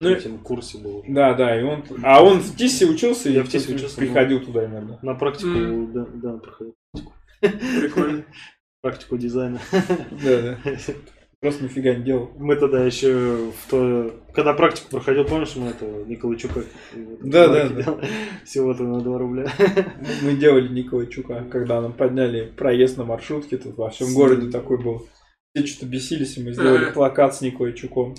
На 0.00 0.10
Ну, 0.10 0.16
этом 0.16 0.38
курсе 0.38 0.76
был. 0.78 0.98
уже. 0.98 1.12
Да, 1.12 1.34
да, 1.34 1.58
и 1.58 1.62
он... 1.62 1.84
А 2.02 2.22
он 2.22 2.40
в 2.40 2.56
ТИСе 2.56 2.86
учился, 2.86 3.30
Я 3.30 3.40
и 3.40 3.44
в 3.44 3.48
ТИСе 3.48 3.74
учился, 3.74 3.96
приходил 3.96 4.44
туда 4.44 4.66
иногда. 4.66 4.98
На 5.02 5.14
практику, 5.14 5.86
да, 5.92 6.06
да, 6.14 6.36
проходил. 6.38 6.74
Прикольно. 7.40 8.24
Практику 8.82 9.16
дизайна. 9.16 9.60
Да, 10.22 10.42
да. 10.42 10.58
Просто 11.44 11.64
нифига 11.64 11.94
не 11.94 12.02
делал. 12.04 12.30
Мы 12.38 12.56
тогда 12.56 12.82
еще 12.82 13.50
в 13.52 13.70
то, 13.70 14.14
когда 14.32 14.54
практику 14.54 14.88
проходил, 14.92 15.26
помнишь, 15.26 15.54
мы 15.56 15.68
это 15.68 15.84
Николайчука 15.84 16.64
Да, 17.20 17.48
да, 17.48 17.68
да. 17.68 18.00
всего-то 18.46 18.82
на 18.84 19.02
2 19.02 19.18
рубля. 19.18 19.52
Мы 20.22 20.36
делали 20.36 20.68
Николайчука, 20.68 21.44
когда 21.52 21.82
нам 21.82 21.92
подняли 21.92 22.46
проезд 22.56 22.96
на 22.96 23.04
маршрутке, 23.04 23.58
тут 23.58 23.76
во 23.76 23.90
всем 23.90 24.14
городе 24.14 24.50
такой 24.50 24.82
был. 24.82 25.06
Все 25.54 25.66
что-то 25.66 25.84
бесились, 25.84 26.38
и 26.38 26.42
мы 26.42 26.52
сделали 26.54 26.90
плакат 26.92 27.34
с 27.36 27.42
Николайчуком. 27.42 28.14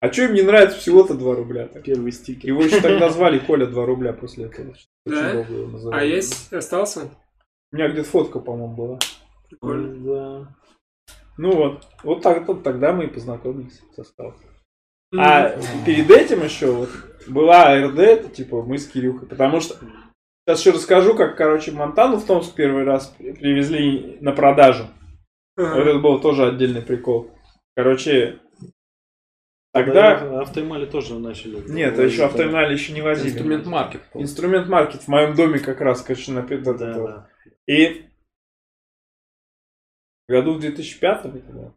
А 0.00 0.10
что 0.10 0.22
им 0.22 0.32
не 0.32 0.40
нравится, 0.40 0.78
всего-то 0.78 1.12
2 1.12 1.34
рубля. 1.36 1.66
так. 1.68 1.82
Первый 1.84 2.12
стикер. 2.12 2.48
Его 2.48 2.62
еще 2.62 2.80
тогда 2.80 3.10
звали 3.10 3.40
Коля 3.40 3.66
2 3.66 3.84
рубля 3.84 4.14
после 4.14 4.46
этого. 4.46 4.70
Очень 4.70 4.88
Да? 5.20 5.32
долго 5.34 5.52
его 5.52 5.66
называли. 5.70 6.00
А 6.00 6.02
есть? 6.02 6.50
Остался? 6.50 7.10
У 7.72 7.76
меня 7.76 7.90
где-то 7.90 8.08
фотка, 8.08 8.38
по-моему, 8.38 8.74
была. 8.74 8.98
Прикольно. 9.50 9.94
Да. 10.02 10.56
Ну 11.38 11.52
вот. 11.56 11.86
Вот 12.02 12.22
так, 12.22 12.46
вот 12.46 12.62
тогда 12.62 12.92
мы 12.92 13.04
и 13.04 13.08
познакомились 13.08 13.80
со 13.94 14.04
Сталом. 14.04 14.34
М. 15.12 15.20
А 15.20 15.56
перед 15.84 16.10
этим 16.10 16.42
еще 16.44 16.70
вот 16.72 16.90
была 17.26 17.64
АРД, 17.64 17.98
это 17.98 18.28
типа 18.28 18.62
мы 18.62 18.78
с 18.78 18.86
Кирюхой. 18.86 19.28
Потому 19.28 19.60
что 19.60 19.76
сейчас 20.44 20.60
еще 20.60 20.70
расскажу, 20.72 21.14
как, 21.14 21.36
короче, 21.36 21.72
Монтану 21.72 22.16
в 22.16 22.26
Томск 22.26 22.54
первый 22.54 22.84
раз 22.84 23.14
при- 23.18 23.32
привезли 23.32 24.18
на 24.20 24.32
продажу. 24.32 24.84
Ага. 25.56 25.76
Вот 25.76 25.86
это 25.86 25.98
был 25.98 26.20
тоже 26.20 26.46
отдельный 26.46 26.82
прикол. 26.82 27.30
Короче, 27.76 28.40
тогда... 29.72 30.40
Автоэмали 30.40 30.86
тоже 30.86 31.18
начали. 31.18 31.62
Нет, 31.70 31.98
еще 31.98 32.24
автомобили 32.24 32.72
еще 32.72 32.92
не 32.92 33.02
возили. 33.02 33.30
Инструмент 33.30 33.66
маркет. 33.66 34.02
Инструмент 34.14 34.68
маркет 34.68 35.02
в 35.02 35.08
моем 35.08 35.34
доме 35.34 35.58
как 35.58 35.80
раз, 35.80 36.02
конечно, 36.02 36.42
на 36.42 36.58
Да, 36.58 36.72
да. 36.74 37.28
И 37.66 38.06
году 40.32 40.54
в 40.54 40.60
2005 40.60 41.26
это 41.26 41.52
было, 41.52 41.74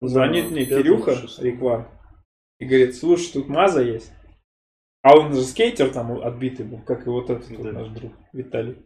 звонит 0.00 0.50
мне 0.50 0.64
Кирюха. 0.64 1.16
Реквар 1.38 1.88
и 2.60 2.64
говорит, 2.64 2.94
слушай, 2.96 3.32
тут 3.32 3.48
Маза 3.48 3.82
есть. 3.82 4.12
А 5.02 5.16
он 5.16 5.32
же 5.34 5.42
скейтер 5.42 5.90
там 5.92 6.12
отбитый 6.22 6.64
был, 6.66 6.80
как 6.82 7.06
и 7.06 7.10
вот 7.10 7.30
этот 7.30 7.48
вот 7.50 7.62
Да. 7.64 7.72
наш 7.72 7.88
друг 7.88 8.12
Виталий. 8.32 8.76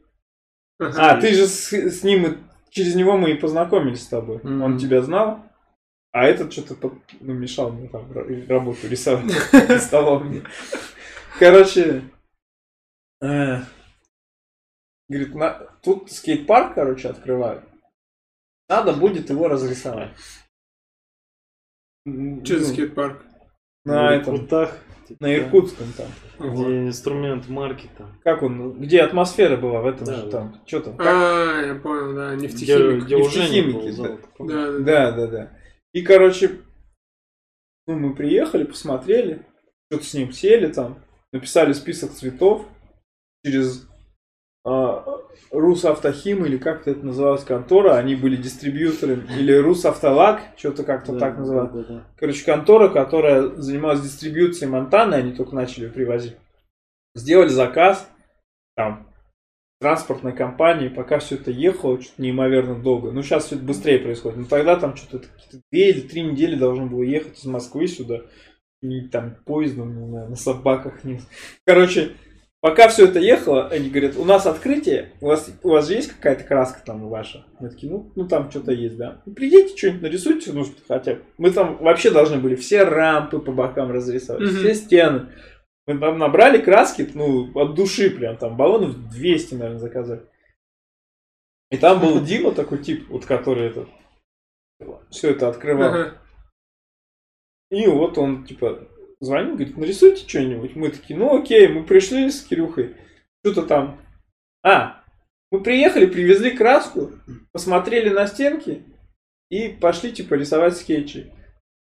вот 0.78 0.88
наш 0.88 0.94
друг. 0.94 1.04
А, 1.06 1.20
ты 1.20 1.34
же 1.34 1.46
с, 1.46 1.72
с 1.72 2.02
ним, 2.02 2.26
и- 2.26 2.38
через 2.70 2.94
него 2.94 3.16
мы 3.16 3.30
и 3.30 3.38
познакомились 3.38 4.02
с 4.04 4.08
тобой. 4.08 4.38
Мгм. 4.42 4.62
Он 4.62 4.78
тебя 4.78 5.02
знал, 5.02 5.42
а 6.12 6.24
этот 6.24 6.52
что-то 6.52 6.74
под- 6.74 6.98
ну, 7.20 7.32
мешал 7.34 7.72
мне 7.72 7.88
там 7.88 8.10
ра- 8.12 8.46
работу 8.48 8.88
рисовать. 8.88 9.24
Рисовал 9.68 10.20
мне. 10.20 10.42
Короче, 11.38 12.02
э, 13.22 13.60
говорит, 15.08 15.34
на- 15.34 15.66
тут 15.82 16.10
скейт-парк, 16.10 16.74
короче, 16.74 17.08
открывают. 17.08 17.64
Надо 18.70 18.92
будет 18.92 19.28
его 19.30 19.48
разрисовать. 19.48 20.12
М, 22.06 22.44
Че 22.44 22.60
за 22.60 22.68
ну, 22.68 22.72
скейт-парк? 22.72 23.24
На 23.84 24.14
этом, 24.14 24.36
Иркутах, 24.36 24.78
типа, 25.08 25.24
на 25.24 25.34
Иркутском 25.36 25.86
там. 25.96 26.06
Где 26.38 26.86
инструмент 26.86 27.48
марки 27.48 27.90
там. 27.98 28.16
Как 28.22 28.42
он, 28.44 28.78
где 28.80 29.02
атмосфера 29.02 29.56
была 29.56 29.80
в 29.80 29.86
этом 29.86 30.04
Да, 30.06 30.14
же 30.14 30.22
да. 30.26 30.30
там? 30.30 30.62
Что 30.66 30.80
там? 30.82 30.96
Как- 30.96 31.06
А, 31.08 31.62
я 31.66 31.74
понял, 31.74 32.14
да, 32.14 32.36
Где, 32.36 32.46
нефтехимик. 32.46 33.04
где 33.06 33.16
уже 33.16 33.40
не 33.40 33.60
нефтехимики, 33.60 33.90
зал. 33.90 34.18
помню? 34.36 34.52
Да, 34.54 34.66
да, 34.66 34.78
да. 34.78 34.82
Да, 34.84 35.12
да, 35.12 35.26
да. 35.26 35.58
И, 35.92 36.02
короче, 36.02 36.60
ну, 37.88 37.98
мы 37.98 38.14
приехали, 38.14 38.62
посмотрели, 38.62 39.44
что-то 39.90 40.06
с 40.06 40.14
ним 40.14 40.30
сели 40.30 40.72
там, 40.72 41.02
написали 41.32 41.72
список 41.72 42.12
цветов 42.12 42.68
через 43.44 43.88
а, 44.64 45.19
Русавтохим 45.50 46.44
или 46.44 46.56
как-то 46.56 46.90
это 46.92 47.04
называлась 47.04 47.44
контора, 47.44 47.96
они 47.96 48.14
были 48.14 48.36
дистрибьюторами, 48.36 49.26
или 49.38 49.52
Русавтолак, 49.52 50.42
что-то 50.56 50.84
как-то 50.84 51.12
Да, 51.12 51.18
так 51.18 51.38
называлось. 51.38 51.72
да, 51.72 51.82
да. 51.82 52.04
Короче, 52.18 52.44
контора, 52.44 52.88
которая 52.88 53.48
занималась 53.56 54.00
дистрибьюцией 54.00 54.70
Монтаны, 54.70 55.14
они 55.14 55.32
только 55.32 55.54
начали 55.54 55.88
привозить. 55.88 56.36
Сделали 57.14 57.48
заказ, 57.48 58.08
там, 58.76 59.10
транспортной 59.80 60.34
компании, 60.34 60.88
пока 60.88 61.18
все 61.18 61.36
это 61.36 61.50
ехало, 61.50 62.00
что-то 62.00 62.22
неимоверно 62.22 62.80
долго. 62.80 63.10
Ну, 63.10 63.22
сейчас 63.22 63.46
все 63.46 63.56
это 63.56 63.64
быстрее 63.64 63.98
происходит. 63.98 64.38
Но 64.38 64.44
тогда 64.44 64.76
там 64.76 64.94
что-то 64.94 65.26
две 65.72 65.90
или 65.90 66.00
три 66.00 66.22
недели 66.22 66.54
должно 66.54 66.86
было 66.86 67.02
ехать 67.02 67.38
из 67.38 67.46
Москвы 67.46 67.86
сюда. 67.86 68.20
И 68.82 69.08
там 69.08 69.36
поездом, 69.44 69.98
не 69.98 70.06
знаю, 70.06 70.30
на 70.30 70.36
собаках. 70.36 71.02
Не... 71.04 71.20
Короче, 71.66 72.12
пока 72.60 72.88
все 72.88 73.06
это 73.06 73.18
ехало, 73.18 73.68
они 73.68 73.90
говорят, 73.90 74.16
у 74.16 74.24
нас 74.24 74.46
открытие, 74.46 75.12
у 75.20 75.26
вас, 75.26 75.50
у 75.62 75.70
вас 75.70 75.88
же 75.88 75.94
есть 75.94 76.12
какая-то 76.12 76.44
краска 76.44 76.82
там 76.84 77.08
ваша? 77.08 77.46
Мы 77.58 77.70
такие, 77.70 77.90
ну, 77.90 78.12
ну 78.14 78.28
там 78.28 78.50
что-то 78.50 78.72
есть, 78.72 78.96
да. 78.96 79.22
Ну, 79.26 79.34
придите, 79.34 79.76
что-нибудь 79.76 80.02
нарисуйте, 80.02 80.52
ну, 80.52 80.64
хотя 80.86 81.14
бы. 81.14 81.22
Мы 81.38 81.50
там 81.50 81.78
вообще 81.78 82.10
должны 82.10 82.38
были 82.38 82.54
все 82.54 82.84
рампы 82.84 83.38
по 83.38 83.52
бокам 83.52 83.90
разрисовать, 83.90 84.42
Мгм. 84.42 84.56
все 84.58 84.74
стены. 84.74 85.32
Мы 85.86 85.98
там 85.98 86.18
набрали 86.18 86.60
краски, 86.60 87.08
ну, 87.14 87.50
от 87.58 87.74
души 87.74 88.10
прям, 88.10 88.36
там 88.36 88.56
баллонов 88.56 89.10
200, 89.10 89.54
наверное, 89.54 89.78
заказали. 89.80 90.22
И 91.70 91.76
там 91.76 92.00
был 92.00 92.20
Дима 92.20 92.52
такой 92.52 92.78
тип, 92.78 93.08
вот 93.08 93.24
который 93.26 93.68
этот, 93.68 93.88
все 95.10 95.30
это 95.30 95.48
открывал. 95.48 95.88
Ага. 95.88 96.18
И 97.70 97.86
вот 97.86 98.18
он, 98.18 98.44
типа, 98.44 98.88
звонит, 99.20 99.54
говорит, 99.54 99.76
нарисуйте 99.76 100.26
что-нибудь. 100.26 100.74
Мы 100.76 100.90
такие, 100.90 101.18
ну 101.18 101.40
окей, 101.40 101.68
мы 101.68 101.84
пришли 101.84 102.30
с 102.30 102.42
Кирюхой, 102.42 102.96
что-то 103.44 103.62
там. 103.62 104.00
А, 104.62 105.02
мы 105.50 105.62
приехали, 105.62 106.06
привезли 106.06 106.50
краску, 106.50 107.12
посмотрели 107.52 108.08
на 108.10 108.26
стенки 108.26 108.82
и 109.50 109.68
пошли, 109.68 110.12
типа, 110.12 110.34
рисовать 110.34 110.76
скетчи. 110.76 111.32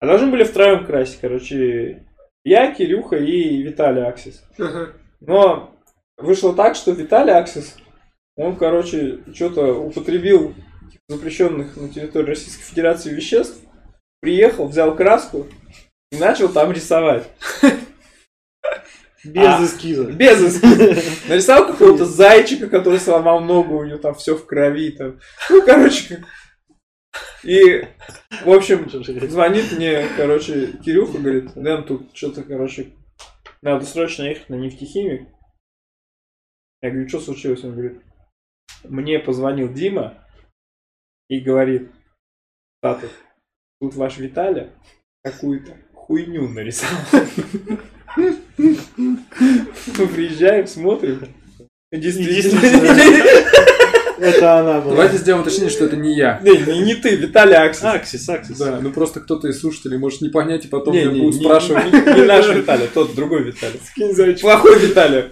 А 0.00 0.06
должны 0.06 0.30
были 0.30 0.44
втроем 0.44 0.84
красить, 0.86 1.20
короче, 1.20 2.06
я, 2.44 2.72
Кирюха 2.72 3.16
и 3.16 3.62
Виталий 3.62 4.06
Аксис. 4.06 4.44
Но 5.20 5.74
вышло 6.16 6.54
так, 6.54 6.76
что 6.76 6.92
Виталий 6.92 7.32
Аксис, 7.32 7.76
он, 8.36 8.56
короче, 8.56 9.20
что-то 9.34 9.74
употребил 9.74 10.54
запрещенных 11.08 11.76
на 11.76 11.88
территории 11.88 12.26
Российской 12.26 12.62
Федерации 12.62 13.14
веществ, 13.14 13.62
приехал, 14.20 14.68
взял 14.68 14.94
краску 14.94 15.46
и 16.10 16.16
начал 16.16 16.48
там 16.48 16.72
рисовать. 16.72 17.28
Без 19.24 19.44
А, 19.44 19.64
эскиза. 19.64 20.04
Без 20.12 20.40
эскиза. 20.40 21.02
Нарисовал 21.28 21.66
какого-то 21.66 22.04
зайчика, 22.04 22.68
который 22.68 23.00
сломал 23.00 23.40
ногу, 23.40 23.78
у 23.78 23.84
него 23.84 23.98
там 23.98 24.14
все 24.14 24.36
в 24.36 24.46
крови. 24.46 24.92
Там. 24.92 25.18
Ну, 25.50 25.64
короче, 25.64 26.24
и, 27.42 27.86
в 28.44 28.50
общем, 28.50 28.88
звонит 29.28 29.72
мне, 29.72 30.06
короче, 30.16 30.72
Кирюха, 30.78 31.18
говорит, 31.18 31.54
Дэн, 31.54 31.84
тут 31.84 32.16
что-то, 32.16 32.42
короче, 32.42 32.92
надо 33.62 33.84
срочно 33.84 34.24
ехать 34.24 34.48
на 34.48 34.56
нефтехимик. 34.56 35.28
Я 36.82 36.90
говорю, 36.90 37.08
что 37.08 37.20
случилось? 37.20 37.64
Он 37.64 37.72
говорит, 37.72 38.02
мне 38.84 39.18
позвонил 39.18 39.72
Дима 39.72 40.26
и 41.28 41.40
говорит, 41.40 41.90
тут 42.82 43.94
ваш 43.94 44.18
Виталя 44.18 44.72
какую-то 45.22 45.76
хуйню 46.06 46.48
нарисовал. 46.48 47.26
Мы 48.16 50.06
приезжаем, 50.14 50.66
смотрим. 50.66 51.28
Действительно. 51.92 52.60
Это 54.18 54.60
она 54.60 54.80
была. 54.80 54.94
Давайте 54.94 55.18
сделаем 55.18 55.42
уточнение, 55.42 55.68
что 55.70 55.84
это 55.84 55.96
не 55.96 56.16
я. 56.16 56.40
Не, 56.42 56.56
не, 56.56 56.78
не 56.80 56.94
ты, 56.94 57.16
Виталий 57.16 57.54
Аксис. 57.54 57.84
Аксис, 57.84 58.26
Аксис. 58.28 58.56
Да, 58.56 58.80
ну 58.80 58.90
просто 58.90 59.20
кто-то 59.20 59.48
из 59.48 59.60
слушателей 59.60 59.98
может 59.98 60.22
не 60.22 60.30
понять, 60.30 60.64
и 60.64 60.68
потом 60.68 60.94
Не, 60.94 61.04
не, 61.04 61.20
будут 61.20 61.34
не, 61.40 61.44
спрашивать. 61.44 61.92
не, 61.92 62.14
не 62.14 62.22
наш 62.22 62.48
Виталий, 62.48 62.88
тот 62.92 63.14
другой 63.14 63.42
Виталий. 63.42 63.78
Скинь 63.84 64.14
зайчик. 64.14 64.40
Плохой 64.42 64.78
Виталий. 64.78 65.24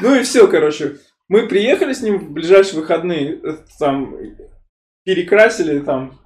Ну 0.00 0.14
и 0.14 0.22
все, 0.22 0.46
короче. 0.48 0.96
Мы 1.28 1.46
приехали 1.48 1.92
с 1.92 2.00
ним 2.00 2.18
в 2.18 2.30
ближайшие 2.30 2.80
выходные, 2.80 3.38
э, 3.42 3.56
там 3.78 4.16
перекрасили 5.04 5.80
там. 5.80 6.18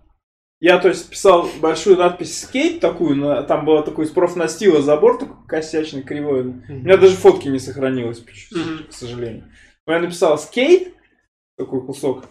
Я, 0.63 0.79
то 0.79 0.87
есть, 0.87 1.11
писал 1.11 1.49
большую 1.61 1.97
надпись 1.97 2.41
скейт 2.43 2.79
такую, 2.79 3.17
на- 3.17 3.43
там 3.43 3.65
была 3.65 3.83
такой 3.83 4.05
из 4.05 4.11
профнастила 4.11 4.81
забор, 4.81 5.19
такой 5.19 5.35
косячный, 5.49 6.05
кривой. 6.05 6.43
У 6.43 6.53
меня 6.73 6.97
даже 6.97 7.17
фотки 7.17 7.49
не 7.49 7.59
сохранилось, 7.59 8.21
к 8.21 8.31
Мгм. 8.55 8.87
сожалению. 8.91 9.51
Но 9.89 9.95
я 9.95 9.99
написал 9.99 10.39
скейт, 10.39 10.95
такой 11.59 11.85
кусок. 11.85 12.27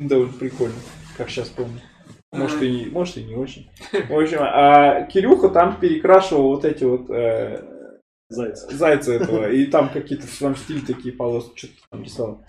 Довольно 0.00 0.32
прикольно, 0.32 0.74
как 1.16 1.30
сейчас 1.30 1.48
помню. 1.48 1.80
Может 2.32 2.60
и, 2.62 2.70
не, 2.72 2.86
может 2.86 3.16
и 3.18 3.22
не 3.22 3.36
очень. 3.36 3.70
В 3.92 4.18
общем, 4.20 4.38
а 4.40 5.02
Кирюха 5.04 5.48
там 5.50 5.78
перекрашивал 5.78 6.48
вот 6.48 6.64
эти 6.64 6.82
вот 6.82 7.08
э, 7.08 7.62
Зайц. 8.30 8.66
зайца 8.68 9.12
этого, 9.12 9.48
и 9.48 9.66
там 9.66 9.90
какие-то 9.90 10.26
в 10.26 10.32
своем 10.32 10.56
стиле 10.56 10.80
такие 10.84 11.14
полоски, 11.14 11.56
что-то 11.56 11.74
там 11.88 12.02
рисовал. 12.02 12.44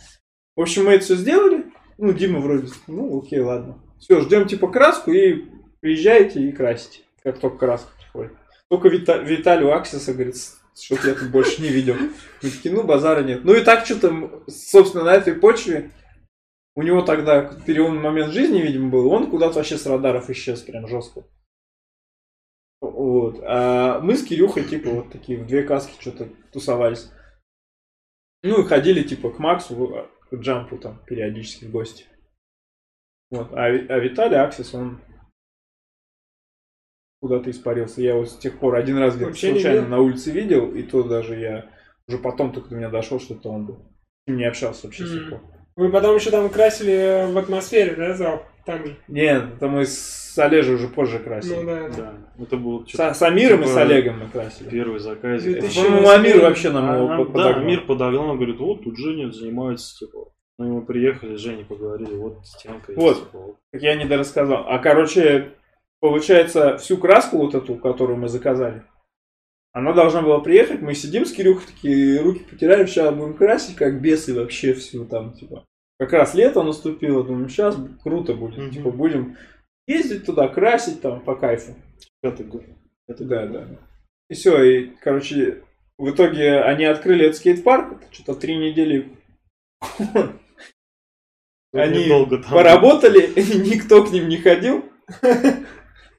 В 0.55 0.61
общем, 0.61 0.85
мы 0.85 0.93
это 0.93 1.05
все 1.05 1.15
сделали. 1.15 1.65
Ну, 1.99 2.11
Дима 2.11 2.39
вроде, 2.39 2.69
ну, 2.87 3.19
окей, 3.19 3.39
ладно. 3.39 3.83
Все, 3.99 4.21
ждем 4.21 4.47
типа 4.47 4.67
краску 4.71 5.11
и 5.11 5.45
приезжаете 5.79 6.41
и 6.41 6.51
красите, 6.51 7.01
как 7.23 7.39
только 7.39 7.57
краска 7.57 7.91
приходит. 7.97 8.33
Только 8.69 8.89
Вита- 8.89 9.23
Виталию 9.23 9.73
Аксиса, 9.73 10.13
говорит, 10.13 10.35
что-то 10.75 11.09
я 11.09 11.15
тут 11.15 11.31
больше 11.31 11.61
не 11.61 11.69
видел. 11.69 11.95
Мы 11.95 12.49
такие, 12.49 12.73
ну, 12.73 12.83
базара 12.83 13.23
нет. 13.23 13.43
Ну 13.43 13.55
и 13.55 13.63
так 13.63 13.85
что-то, 13.85 14.43
собственно, 14.47 15.05
на 15.05 15.13
этой 15.13 15.33
почве 15.33 15.91
у 16.75 16.83
него 16.83 17.01
тогда 17.01 17.41
переломный 17.65 18.01
момент 18.01 18.33
жизни, 18.33 18.59
видимо, 18.59 18.89
был. 18.89 19.11
Он 19.11 19.31
куда-то 19.31 19.55
вообще 19.55 19.77
с 19.77 19.85
радаров 19.85 20.29
исчез 20.29 20.61
прям 20.61 20.87
жестко. 20.87 21.23
Вот. 22.81 23.41
А 23.43 23.99
мы 24.01 24.15
с 24.15 24.23
Кирюхой, 24.23 24.63
типа, 24.63 24.89
вот 24.91 25.11
такие 25.11 25.39
в 25.39 25.47
две 25.47 25.63
каски 25.63 25.99
что-то 25.99 26.29
тусовались. 26.51 27.09
Ну 28.43 28.61
и 28.61 28.67
ходили, 28.67 29.01
типа, 29.01 29.31
к 29.31 29.39
Максу, 29.39 30.07
к 30.29 30.35
Джампу 30.35 30.77
там 30.77 31.01
периодически 31.07 31.65
в 31.65 31.71
гости. 31.71 32.05
Вот. 33.29 33.51
А, 33.53 33.65
а 33.65 33.99
Виталий 33.99 34.37
Аксис, 34.37 34.73
он 34.73 34.99
куда-то 37.21 37.49
испарился. 37.51 38.01
Я 38.01 38.11
его 38.13 38.25
с 38.25 38.37
тех 38.37 38.59
пор 38.59 38.75
один 38.75 38.97
раз 38.97 39.15
где-то 39.15 39.31
не 39.31 39.37
случайно 39.37 39.87
на 39.87 39.99
улице 39.99 40.31
видел, 40.31 40.73
и 40.73 40.83
то 40.83 41.03
даже 41.03 41.35
я 41.35 41.69
уже 42.07 42.17
потом 42.19 42.53
только 42.53 42.69
до 42.69 42.75
меня 42.75 42.89
дошло, 42.89 43.19
что 43.19 43.33
это 43.33 43.49
он 43.49 43.65
был. 43.65 43.75
С 43.75 44.27
ним 44.27 44.37
не 44.37 44.45
общался 44.45 44.87
вообще 44.87 45.05
с 45.05 45.11
тех 45.11 45.29
пор. 45.29 45.41
Вы 45.75 45.91
потом 45.91 46.15
еще 46.15 46.31
там 46.31 46.49
красили 46.49 47.31
в 47.31 47.37
атмосфере, 47.37 47.95
да, 47.95 48.13
зал? 48.13 48.43
Там 48.65 48.85
же. 48.85 48.97
Нет, 49.07 49.43
это 49.55 49.67
мы 49.67 49.85
с 49.85 50.37
Олежей 50.37 50.75
уже 50.75 50.87
позже 50.87 51.19
красили. 51.19 51.55
Ну 51.55 51.65
да. 51.65 51.89
Да. 51.89 52.13
Это 52.43 52.57
был 52.57 52.85
С, 52.87 52.95
с 52.95 53.21
Амиром 53.21 53.61
и 53.61 53.65
с 53.65 53.69
Типа, 53.69 53.81
Олегом 53.81 54.19
мы 54.19 54.29
красили. 54.29 54.69
первый 54.69 54.99
заказик. 54.99 55.59
По-моему. 55.75 56.09
Амир 56.09 56.41
вообще 56.41 56.71
нам 56.71 56.89
А 56.89 56.95
его 56.97 57.07
нам- 57.07 57.17
по- 57.17 57.25
да, 57.25 57.31
подогнал. 57.31 57.63
Мир 57.65 57.85
подогнал, 57.85 58.29
он 58.31 58.37
говорит, 58.37 58.59
вот 58.59 58.83
тут 58.83 58.97
Женя 58.97 59.31
занимается, 59.31 59.97
типа. 59.97 60.31
Ну, 60.59 60.79
мы 60.79 60.85
приехали, 60.85 61.35
с 61.35 61.39
Женей 61.39 61.65
поговорили, 61.65 62.15
вот 62.15 62.45
стенка 62.45 62.93
Вот. 62.95 63.31
Так 63.71 63.81
я 63.81 63.95
не 63.95 64.05
дорассказал. 64.05 64.65
А, 64.67 64.79
короче, 64.79 65.53
получается, 65.99 66.77
всю 66.77 66.97
краску 66.97 67.37
вот 67.37 67.53
эту, 67.53 67.75
которую 67.75 68.17
мы 68.17 68.27
заказали, 68.27 68.83
она 69.71 69.93
должна 69.93 70.23
была 70.23 70.39
приехать, 70.39 70.81
мы 70.81 70.95
сидим 70.95 71.25
с 71.25 71.31
Кирюхой, 71.31 71.67
такие 71.67 72.19
руки 72.21 72.43
потираем, 72.49 72.87
сейчас 72.87 73.13
будем 73.13 73.35
красить, 73.35 73.75
как 73.75 74.01
бесы 74.01 74.33
вообще 74.33 74.73
всю 74.73 75.05
там, 75.05 75.33
типа. 75.33 75.63
Как 75.99 76.13
раз 76.13 76.33
лето 76.33 76.63
наступило, 76.63 77.23
думаю, 77.23 77.49
сейчас 77.49 77.77
круто 78.01 78.33
будет, 78.33 78.57
Мгм. 78.57 78.71
типа, 78.71 78.89
будем 78.89 79.37
ездить 79.85 80.25
туда, 80.25 80.47
красить 80.47 81.01
там 81.01 81.21
по 81.21 81.35
кайфу. 81.35 81.75
Год. 82.23 82.63
Это 83.07 83.23
да, 83.23 83.45
да. 83.45 83.67
И 84.29 84.33
все, 84.33 84.61
и, 84.63 84.87
короче, 85.01 85.63
в 85.97 86.09
итоге 86.09 86.61
они 86.61 86.85
открыли 86.85 87.25
этот 87.25 87.37
скейт-парк, 87.37 88.01
что-то 88.11 88.35
три 88.35 88.57
недели 88.57 89.11
Они 91.73 92.07
долго 92.07 92.37
там. 92.37 92.51
поработали, 92.51 93.31
никто 93.35 94.03
к 94.03 94.11
ним 94.11 94.29
не 94.29 94.37
ходил. 94.37 94.85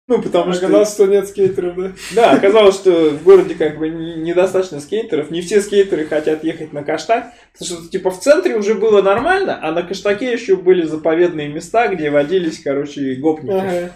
Ну, 0.09 0.23
потому 0.23 0.55
что... 0.55 0.65
Оказалось, 0.65 0.95
что 0.95 1.07
нет 1.07 1.29
скейтеров, 1.29 1.77
да? 1.77 1.93
Да, 2.15 2.31
оказалось, 2.33 2.77
что 2.77 3.11
в 3.11 3.23
городе 3.23 3.55
как 3.55 3.79
бы 3.79 3.91
не- 3.91 4.17
недостаточно 4.17 4.81
скейтеров. 4.81 5.31
Не 5.31 5.43
все 5.43 5.61
скейтеры 5.61 6.07
хотят 6.07 6.45
ехать 6.45 6.73
на 6.73 6.83
Каштак. 6.83 7.35
Потому 7.53 7.83
что, 7.83 7.91
типа, 7.91 8.11
в 8.11 8.19
центре 8.19 8.57
уже 8.57 8.75
было 8.75 9.03
нормально, 9.03 9.59
а 9.63 9.71
на 9.71 9.83
Каштаке 9.83 10.33
еще 10.33 10.57
были 10.57 10.87
заповедные 10.87 11.49
места, 11.49 11.89
где 11.89 12.09
водились, 12.09 12.63
короче, 12.63 13.17
гопники. 13.17 13.53
Ага. 13.53 13.93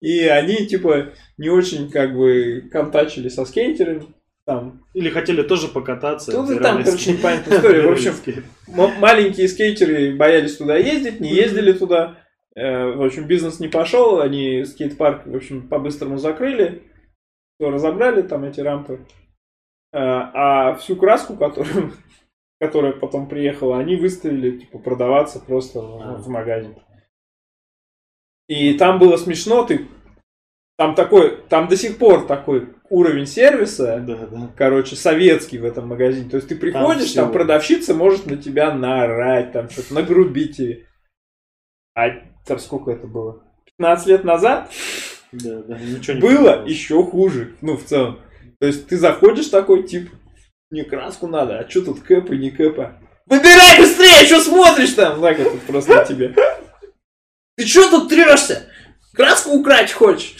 И 0.00 0.20
они, 0.20 0.66
типа, 0.66 1.14
не 1.36 1.48
очень, 1.48 1.90
как 1.90 2.14
бы, 2.14 2.68
контачили 2.70 3.28
со 3.28 3.44
скейтерами. 3.44 4.04
Там, 4.46 4.84
Или 4.92 5.08
хотели 5.08 5.42
тоже 5.42 5.68
покататься. 5.68 6.32
Ну, 6.32 6.60
там, 6.60 6.84
короче, 6.84 7.12
непонятная 7.12 7.56
история. 7.56 7.88
В 7.88 7.92
общем, 7.92 8.12
маленькие 8.98 9.48
скейтеры 9.48 10.14
боялись 10.16 10.58
туда 10.58 10.76
ездить, 10.76 11.20
не 11.20 11.30
ездили 11.30 11.72
туда. 11.72 12.18
Э, 12.54 12.92
В 12.92 13.02
общем, 13.02 13.26
бизнес 13.26 13.58
не 13.58 13.68
пошел, 13.68 14.20
они 14.20 14.64
скейт-парк, 14.64 15.26
в 15.26 15.34
общем, 15.34 15.66
по-быстрому 15.68 16.18
закрыли. 16.18 16.82
Разобрали 17.58 18.20
там 18.20 18.44
эти 18.44 18.60
рампы. 18.60 19.06
Э, 19.92 19.98
А 19.98 20.74
всю 20.74 20.96
краску, 20.96 21.36
которую, 21.36 21.92
которая 22.60 22.92
потом 22.92 23.28
приехала, 23.28 23.78
они 23.78 23.96
выставили, 23.96 24.58
типа, 24.58 24.78
продаваться 24.78 25.40
просто 25.40 25.80
в, 25.80 26.02
А. 26.02 26.16
в 26.16 26.28
магазин. 26.28 26.76
И 28.46 28.74
там 28.74 28.98
было 28.98 29.16
смешно, 29.16 29.64
ты... 29.64 29.88
Там 30.76 30.94
такой, 30.96 31.40
там 31.48 31.68
до 31.68 31.76
сих 31.76 31.98
пор 31.98 32.26
такой 32.26 32.74
уровень 32.94 33.26
сервиса, 33.26 33.98
Да, 34.06 34.16
да. 34.30 34.50
короче, 34.56 34.96
советский 34.96 35.58
в 35.58 35.64
этом 35.64 35.88
магазине. 35.88 36.28
То 36.30 36.36
есть 36.36 36.48
ты 36.48 36.56
приходишь, 36.56 37.12
там, 37.12 37.26
всё. 37.26 37.32
продавщица 37.32 37.94
может 37.94 38.26
на 38.26 38.36
тебя 38.36 38.72
наорать, 38.74 39.52
там 39.52 39.68
что-то 39.68 39.94
нагрубить 39.94 40.56
тебе. 40.56 40.86
А 41.96 42.08
там 42.46 42.58
сколько 42.58 42.90
это 42.90 43.06
было? 43.06 43.42
15 43.78 44.06
лет 44.06 44.24
назад 44.24 44.70
Да, 45.32 45.62
да. 45.62 45.78
Ничего 45.78 46.14
не 46.14 46.20
было 46.20 46.30
понималось. 46.52 46.70
еще 46.70 47.02
хуже, 47.04 47.54
ну, 47.60 47.76
в 47.76 47.84
целом. 47.84 48.20
То 48.60 48.66
есть 48.66 48.86
ты 48.86 48.96
заходишь 48.96 49.48
такой, 49.48 49.82
тип, 49.86 50.10
мне 50.70 50.84
краску 50.84 51.26
надо, 51.26 51.58
а 51.58 51.68
что 51.68 51.82
тут 51.82 52.00
кэпы, 52.00 52.36
не 52.36 52.50
кэпа? 52.50 52.98
Выбирай 53.26 53.78
быстрее, 53.80 54.26
что 54.26 54.40
смотришь 54.40 54.92
там? 54.92 55.20
Так 55.20 55.38
это 55.40 55.56
просто 55.66 56.04
тебе. 56.08 56.34
Ты 57.56 57.66
что 57.66 57.88
тут 57.90 58.08
трешься? 58.08 58.66
Краску 59.14 59.50
украть 59.50 59.92
хочешь? 59.92 60.36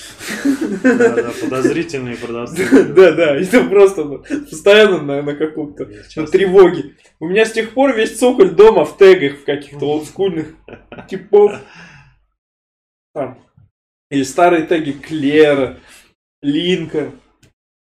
Да, 0.83 1.11
да, 1.15 1.33
подозрительные 1.41 2.17
продавцы. 2.17 2.85
Да, 2.93 3.13
да, 3.13 3.37
это 3.37 3.65
просто 3.65 4.05
постоянно 4.51 5.01
на, 5.03 5.23
на 5.23 5.35
каком-то 5.37 5.89
на 6.17 6.27
тревоге. 6.27 6.97
У 7.21 7.29
меня 7.29 7.45
с 7.45 7.53
тех 7.53 7.71
пор 7.73 7.95
весь 7.95 8.19
цоколь 8.19 8.51
дома 8.51 8.85
в 8.85 8.97
тегах, 8.97 9.39
в 9.41 9.45
каких-то 9.45 9.87
олдскульных 9.87 10.55
типов. 11.09 11.53
Там. 13.15 13.39
Или 14.11 14.25
старые 14.25 14.65
теги 14.65 14.93
Клера, 14.93 15.79
Линка, 16.43 17.13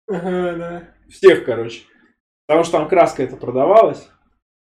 Ага, 0.09 0.54
да. 0.56 0.88
всех, 1.09 1.44
короче. 1.44 1.82
Потому 2.46 2.64
что 2.64 2.78
там 2.78 2.88
краска 2.88 3.22
это 3.22 3.36
продавалась. 3.36 4.09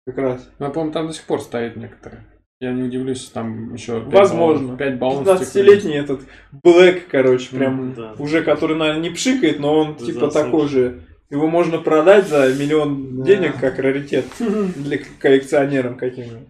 Как 0.07 0.19
раз. 0.19 0.51
Ну, 0.59 0.67
я 0.67 0.73
помню, 0.73 0.93
там 0.93 1.07
до 1.07 1.13
сих 1.13 1.25
пор 1.25 1.41
стоит 1.41 1.77
некоторые. 1.77 2.27
Я 2.63 2.71
не 2.71 2.85
удивлюсь, 2.85 3.29
там 3.29 3.75
еще 3.75 4.01
пять 4.05 4.13
Возможно. 4.13 4.69
баллонов- 4.69 4.79
пять 4.79 4.97
баллонов 4.97 5.41
15-летний 5.41 5.95
этот 5.97 6.21
Блэк, 6.53 7.09
короче, 7.11 7.57
прям 7.57 7.93
Да. 7.95 8.15
уже, 8.21 8.45
который, 8.45 8.77
наверное, 8.77 9.03
не 9.03 9.11
пшикает, 9.11 9.59
но 9.59 9.75
он 9.77 9.97
типа 9.97 10.31
сотку. 10.31 10.39
такой 10.39 10.69
же. 10.69 11.03
Его 11.29 11.49
можно 11.49 11.79
продать 11.79 12.29
за 12.29 12.55
миллион 12.55 13.17
Да. 13.19 13.25
денег 13.25 13.59
как 13.59 13.81
раритет 13.81 14.27
для 14.39 14.99
коллекционерам 15.19 15.97
каким-нибудь. 15.97 16.47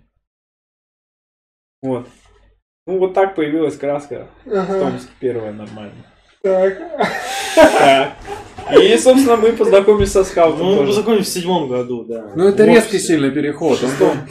Вот. 1.81 2.07
Ну, 2.87 2.99
вот 2.99 3.15
так 3.15 3.35
появилась 3.35 3.79
краска 3.79 4.29
в 4.45 4.53
Ага. 4.53 4.81
Томске 4.81 5.11
первая 5.19 5.53
нормально. 5.55 5.95
Так. 6.43 6.79
Так. 7.57 8.13
И, 8.81 8.97
собственно, 8.97 9.37
мы 9.37 9.53
познакомились 9.53 10.13
со 10.13 10.25
скаутом 10.25 10.61
Ну, 10.61 10.71
мы 10.71 10.77
тоже. 10.77 10.89
познакомились 10.89 11.27
в 11.27 11.33
седьмом 11.33 11.69
году, 11.69 12.05
да. 12.05 12.33
Ну, 12.35 12.49
это 12.49 12.65
резкий 12.65 12.99
сильный 12.99 13.31
переход. 13.31 13.79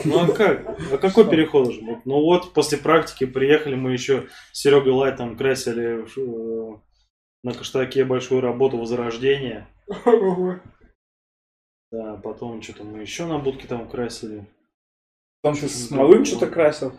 Ну 0.04 0.20
а 0.20 0.26
как? 0.32 0.78
А 0.92 0.98
какой 0.98 1.28
переход 1.28 1.68
уже 1.68 1.80
был? 1.80 1.98
Ну 2.04 2.20
вот, 2.22 2.52
после 2.52 2.78
практики 2.78 3.24
приехали, 3.24 3.74
мы 3.74 3.92
еще 3.92 4.28
с 4.52 4.60
Серегой 4.60 4.92
Лайтом 4.92 5.36
красили 5.36 6.04
э, 6.16 6.76
на 7.44 7.52
Каштаке 7.52 8.04
большую 8.04 8.40
работу 8.40 8.78
Возрождения. 8.78 9.68
Да, 11.90 12.14
потом 12.22 12.62
что-то 12.62 12.84
мы 12.84 13.00
еще 13.00 13.26
на 13.26 13.38
будке 13.38 13.66
там 13.68 13.88
красили. 13.88 14.46
Там 15.42 15.54
ты 15.54 15.68
с 15.68 15.90
малым 15.90 16.24
что-то 16.24 16.46
красил. 16.46 16.92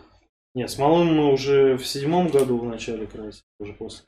Не, 0.54 0.68
с 0.68 0.78
малым 0.78 1.14
мы 1.16 1.32
уже 1.32 1.76
в 1.76 1.84
седьмом 1.84 2.28
году 2.28 2.58
в 2.58 2.64
начале 2.64 3.06
красили, 3.06 3.42
уже 3.58 3.72
после. 3.72 4.04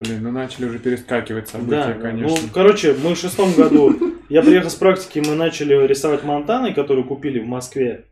Блин, 0.00 0.22
ну 0.22 0.30
начали 0.32 0.64
уже 0.66 0.78
перескакивать 0.78 1.48
события, 1.48 1.70
Да, 1.88 1.92
да. 1.94 2.00
конечно. 2.00 2.36
Ну, 2.42 2.48
короче, 2.54 2.94
мы 2.94 3.14
в 3.14 3.18
шестом 3.18 3.52
году, 3.52 4.14
я 4.30 4.42
приехал 4.42 4.70
с 4.70 4.74
практики, 4.74 5.22
мы 5.26 5.34
начали 5.34 5.74
рисовать 5.86 6.24
Монтаны, 6.24 6.72
которую 6.72 7.06
купили 7.06 7.38
в 7.38 7.46
Москве. 7.46 8.06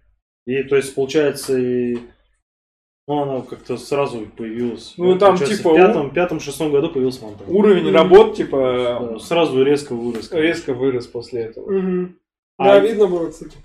И, 0.47 0.63
то 0.65 0.77
есть, 0.77 0.95
получается, 0.95 1.57
и... 1.59 1.99
Ну, 3.07 3.23
она 3.23 3.41
как-то 3.41 3.79
сразу 3.79 4.27
появилась. 4.37 4.93
Ну, 4.99 5.07
Вот, 5.13 5.19
там, 5.19 5.39
типа, 5.39 5.71
В 5.73 5.77
пятом, 5.77 6.11
пятом, 6.11 6.41
шестом 6.41 6.71
году 6.71 6.91
появился 6.91 7.25
Монтан. 7.25 7.47
Уровень 7.49 7.91
работ, 7.91 8.37
типа, 8.37 9.13
Да, 9.15 9.19
сразу 9.19 9.63
резко 9.63 9.95
вырос. 9.95 10.31
резко 10.31 10.75
вырос 10.75 11.07
после 11.07 11.45
этого. 11.45 11.71
Мгм. 11.71 12.19
А- 12.59 12.65
Да, 12.67 12.79
видно 12.81 13.07
было, 13.07 13.31
кстати. 13.31 13.57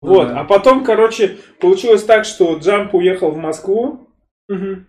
Вот, 0.00 0.28
да. 0.28 0.40
а 0.40 0.44
потом, 0.44 0.82
короче, 0.82 1.36
получилось 1.60 2.02
так, 2.02 2.24
что 2.24 2.56
Джамп 2.58 2.92
уехал 2.94 3.30
в 3.30 3.36
Москву, 3.36 4.08
Мгм. 4.48 4.86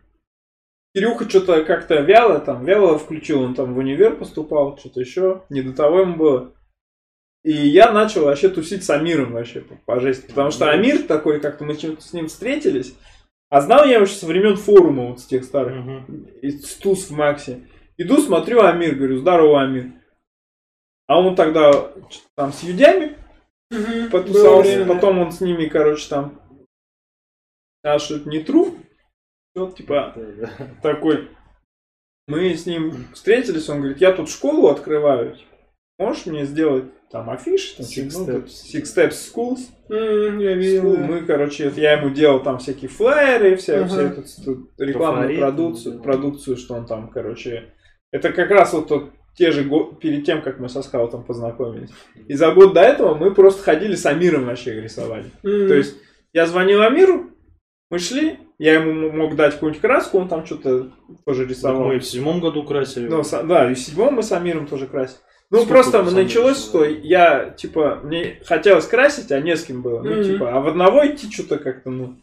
Кирюха 0.93 1.29
что-то 1.29 1.63
как-то 1.63 2.01
вяло 2.01 2.39
там, 2.39 2.65
вяло 2.65 2.99
включил, 2.99 3.41
он 3.41 3.55
там 3.55 3.73
в 3.73 3.77
универ 3.77 4.17
поступал, 4.17 4.77
что-то 4.77 4.99
еще, 4.99 5.43
не 5.49 5.61
до 5.61 5.73
того 5.73 6.01
ему 6.01 6.15
было. 6.17 6.53
И 7.43 7.51
я 7.51 7.91
начал 7.91 8.25
вообще 8.25 8.49
тусить 8.49 8.83
с 8.83 8.89
Амиром 8.89 9.33
вообще 9.33 9.61
по, 9.61 9.75
по 9.85 9.99
жести, 9.99 10.27
потому 10.27 10.51
что 10.51 10.69
Амир 10.69 11.03
такой, 11.03 11.39
как-то 11.39 11.63
мы 11.63 11.75
чем-то 11.75 12.01
с 12.01 12.13
ним 12.13 12.27
встретились, 12.27 12.95
а 13.49 13.61
знал 13.61 13.85
я 13.85 13.95
его 13.95 14.03
еще 14.03 14.15
со 14.15 14.27
времен 14.27 14.57
форума 14.57 15.07
вот 15.07 15.21
с 15.21 15.25
тех 15.25 15.43
старых, 15.43 15.75
Мгм. 15.75 16.25
из 16.41 16.75
Тус 16.75 17.09
в 17.09 17.11
Максе. 17.11 17.67
Иду, 17.97 18.17
смотрю, 18.17 18.61
Амир, 18.61 18.95
говорю, 18.95 19.17
здорово, 19.17 19.61
Амир. 19.63 19.91
А 21.07 21.19
он 21.19 21.35
тогда 21.35 21.71
что-то 22.09 22.29
там 22.35 22.53
с 22.53 22.63
юдями 22.63 23.17
время, 24.61 24.85
да. 24.85 24.93
потом 24.93 25.19
он 25.19 25.31
с 25.31 25.41
ними, 25.41 25.65
короче, 25.65 26.07
там, 26.09 26.41
а 27.83 27.97
что 27.99 28.17
это 28.17 28.29
не 28.29 28.39
тру, 28.39 28.65
вот 28.65 28.80
типа 29.55 30.13
Да, 30.15 30.47
да. 30.57 30.67
такой. 30.81 31.29
Мы 32.27 32.53
с 32.55 32.65
ним 32.65 32.93
встретились, 33.13 33.67
он 33.69 33.79
говорит, 33.79 33.99
я 33.99 34.13
тут 34.13 34.29
школу 34.29 34.69
открываю, 34.69 35.35
можешь 35.99 36.25
мне 36.27 36.45
сделать 36.45 36.85
там 37.09 37.29
афиши, 37.29 37.75
там, 37.75 37.85
Six 37.85 38.11
ну, 38.13 38.25
Steps. 38.25 38.45
Six 38.73 38.83
Steps 38.83 39.33
Schools. 39.35 39.59
М, 39.89 40.39
Я 40.39 40.51
School. 40.53 40.55
видел. 40.55 40.95
да. 40.95 41.03
Мы, 41.03 41.21
короче, 41.25 41.65
это 41.65 41.81
я 41.81 41.93
ему 41.93 42.09
делал 42.11 42.41
там 42.41 42.59
всякие 42.59 42.89
флайеры, 42.89 43.57
вся, 43.57 43.79
Ага. 43.79 43.87
вся 43.87 44.01
эту, 44.03 44.21
эту 44.21 44.67
рекламную 44.77 45.27
Трафарет, 45.27 45.39
продукцию, 45.39 45.95
да. 45.97 46.03
продукцию, 46.03 46.57
что 46.57 46.75
он 46.75 46.85
там, 46.85 47.09
короче. 47.09 47.73
Это 48.11 48.31
как 48.31 48.49
раз 48.51 48.71
вот 48.71 48.87
тот, 48.87 49.09
те 49.35 49.51
же 49.51 49.63
го- 49.65 49.91
перед 49.93 50.23
тем, 50.25 50.41
как 50.41 50.59
мы 50.59 50.69
со 50.69 50.81
скаутом 50.83 51.23
познакомились. 51.25 51.89
И 52.27 52.33
за 52.35 52.51
год 52.53 52.73
до 52.73 52.81
этого 52.81 53.15
мы 53.15 53.33
просто 53.33 53.61
ходили 53.63 53.95
с 53.95 54.05
Амиром 54.05 54.45
вообще 54.45 54.79
рисовали. 54.79 55.25
М. 55.43 55.67
То 55.67 55.73
есть 55.73 55.97
я 56.31 56.45
звонил 56.45 56.81
Амиру, 56.81 57.31
мы 57.91 57.99
шли, 57.99 58.39
я 58.57 58.73
ему 58.75 59.11
мог 59.11 59.35
дать 59.35 59.53
какую-нибудь 59.53 59.81
краску, 59.81 60.17
он 60.17 60.27
там 60.27 60.45
что-то 60.45 60.91
тоже 61.25 61.41
Так 61.43 61.49
рисовал. 61.51 61.83
мы 61.87 61.97
и 61.97 61.99
в 61.99 62.05
седьмом 62.05 62.39
году 62.39 62.63
красили. 62.63 63.07
Ну, 63.07 63.21
да, 63.43 63.69
и 63.69 63.75
в 63.75 63.79
седьмом 63.79 64.15
мы 64.15 64.23
с 64.23 64.31
Амиром 64.31 64.65
тоже 64.65 64.87
красили. 64.87 65.19
Ну, 65.51 65.57
Сколько 65.59 65.73
просто 65.73 66.01
началось, 66.03 66.57
Амиром 66.57 66.69
что 66.69 66.85
я, 66.85 67.49
типа, 67.51 67.99
мне 68.03 68.39
хотелось 68.45 68.87
красить, 68.87 69.31
а 69.31 69.39
не 69.41 69.55
с 69.57 69.65
кем 69.65 69.81
было. 69.81 70.01
Ну, 70.01 70.11
Мгм. 70.15 70.23
типа, 70.23 70.53
а 70.57 70.61
в 70.61 70.67
одного 70.69 71.05
идти 71.05 71.29
что-то 71.29 71.59
как-то, 71.59 71.89
ну, 71.89 72.17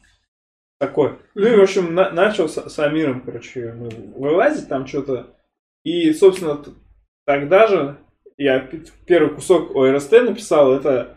такое. 0.81 1.19
Ну, 1.35 1.47
и, 1.47 1.57
в 1.57 1.61
общем, 1.61 1.95
на- 1.95 2.11
начал 2.11 2.49
с, 2.49 2.57
с 2.71 2.79
Амиром, 2.79 3.21
короче, 3.21 3.75
ну, 3.77 3.91
вылазить 4.17 4.69
там 4.69 4.87
что-то. 4.87 5.37
И, 5.85 6.13
собственно, 6.15 6.57
т- 6.57 6.71
тогда 7.27 7.67
же 7.67 7.99
я 8.39 8.61
п- 8.61 8.81
первый 9.07 9.35
кусок 9.35 9.77
ОРСТ 9.77 10.13
написал, 10.23 10.73
это, 10.73 11.17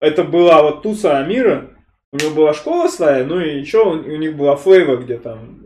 это 0.00 0.24
была 0.24 0.62
вот 0.62 0.82
туса 0.82 1.18
Амира, 1.18 1.71
у 2.12 2.16
него 2.16 2.34
была 2.34 2.54
школа 2.54 2.88
своя, 2.88 3.24
ну 3.24 3.40
и 3.40 3.58
еще 3.60 3.84
у, 3.84 3.90
у 3.92 4.16
них 4.16 4.36
была 4.36 4.56
флейва, 4.56 4.96
где 4.96 5.18
там 5.18 5.64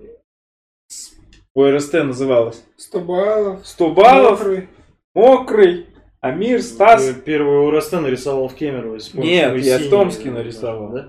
ОРСТ 1.54 1.94
называлась. 1.94 2.62
100 2.76 3.00
баллов. 3.00 3.66
100 3.66 3.90
баллов, 3.94 4.38
Мокрый. 4.40 4.68
мокрый, 5.14 5.86
Амир, 6.20 6.62
Стас, 6.62 7.06
Вы 7.06 7.14
Первый 7.14 7.66
УРСТ 7.68 7.92
нарисовал 7.92 8.48
в 8.48 8.54
Кемерово. 8.54 8.98
Нет, 9.14 9.52
вы 9.52 9.60
я 9.60 9.78
в 9.78 9.88
Томске 9.88 10.30
нарисовал. 10.30 10.92
Да? 10.92 11.08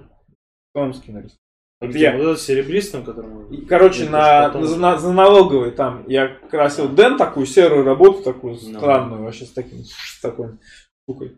Томский 0.74 1.12
нарисовал. 1.12 1.38
А 1.80 1.86
Я- 1.86 1.92
где? 1.92 2.12
Вот 2.12 2.22
этот 2.32 2.42
серебристым, 2.42 3.04
который 3.04 3.30
мы... 3.30 3.56
И, 3.56 3.66
Короче, 3.66 4.10
на, 4.10 4.46
потом- 4.48 4.66
за, 4.66 4.78
на- 4.80 4.98
за 4.98 5.12
налоговой 5.14 5.72
там 5.72 6.06
я 6.08 6.30
красил 6.50 6.88
Дэн 6.90 7.18
такую 7.18 7.46
серую 7.46 7.84
работу, 7.84 8.24
такую 8.24 8.54
Ну. 8.54 8.60
странную, 8.80 9.24
вообще 9.24 9.46
с 9.46 9.52
таким, 9.52 9.84
с 9.84 10.20
такой 10.22 10.58
штукой. 11.04 11.36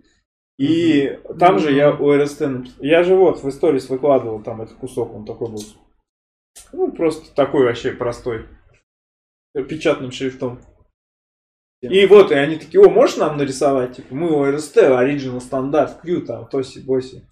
И 0.60 1.18
там 1.40 1.58
же 1.58 1.72
я 1.72 1.92
ОРСТ 1.92 2.42
написал. 2.42 2.84
Я 2.84 3.04
же 3.04 3.16
вот 3.16 3.42
в 3.42 3.48
истории 3.48 3.80
выкладывал 3.88 4.44
там 4.44 4.62
этот 4.62 4.76
кусок, 4.76 5.16
он 5.16 5.26
такой 5.26 5.50
был. 5.50 5.62
Ну, 6.74 6.92
просто 6.92 7.34
такой 7.34 7.64
вообще 7.64 7.94
простой. 7.94 8.46
Печатным 9.54 10.12
шрифтом. 10.12 10.60
И 11.82 12.06
вот, 12.08 12.32
и 12.32 12.36
они 12.36 12.58
такие, 12.58 12.84
о, 12.84 12.90
можешь 12.90 13.16
нам 13.16 13.38
нарисовать? 13.38 13.96
Типа, 13.96 14.14
мы 14.14 14.36
ОРСТ, 14.36 14.80
Original 14.80 15.40
стандарт, 15.40 16.02
Q, 16.02 16.26
там, 16.26 16.46
Тоси, 16.50 16.80
Боси. 16.80 17.26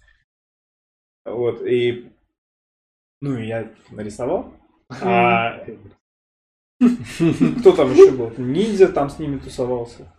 Вот, 1.26 1.60
и... 1.66 2.10
Ну, 3.20 3.36
и 3.36 3.46
я 3.46 3.70
нарисовал. 3.90 4.54
А 4.88 5.58
кто 6.80 7.72
там 7.72 7.92
еще 7.92 8.10
был? 8.12 8.32
Ниндзя 8.38 8.88
там 8.88 9.10
с 9.10 9.18
ними 9.18 9.38
тусовался. 9.38 10.10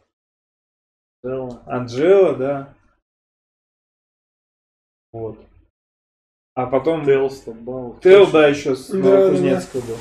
Анджела, 1.23 2.35
да. 2.35 2.75
Вот. 5.11 5.39
А 6.55 6.65
потом... 6.65 7.05
Тейлс, 7.05 7.39
там, 7.39 7.63
Бау. 7.63 7.97
Тел, 8.03 8.27
да, 8.27 8.47
еще 8.47 8.75
с 8.75 8.89
Да, 8.89 8.97
Новокузнецка 8.97 9.77
был. 9.79 9.97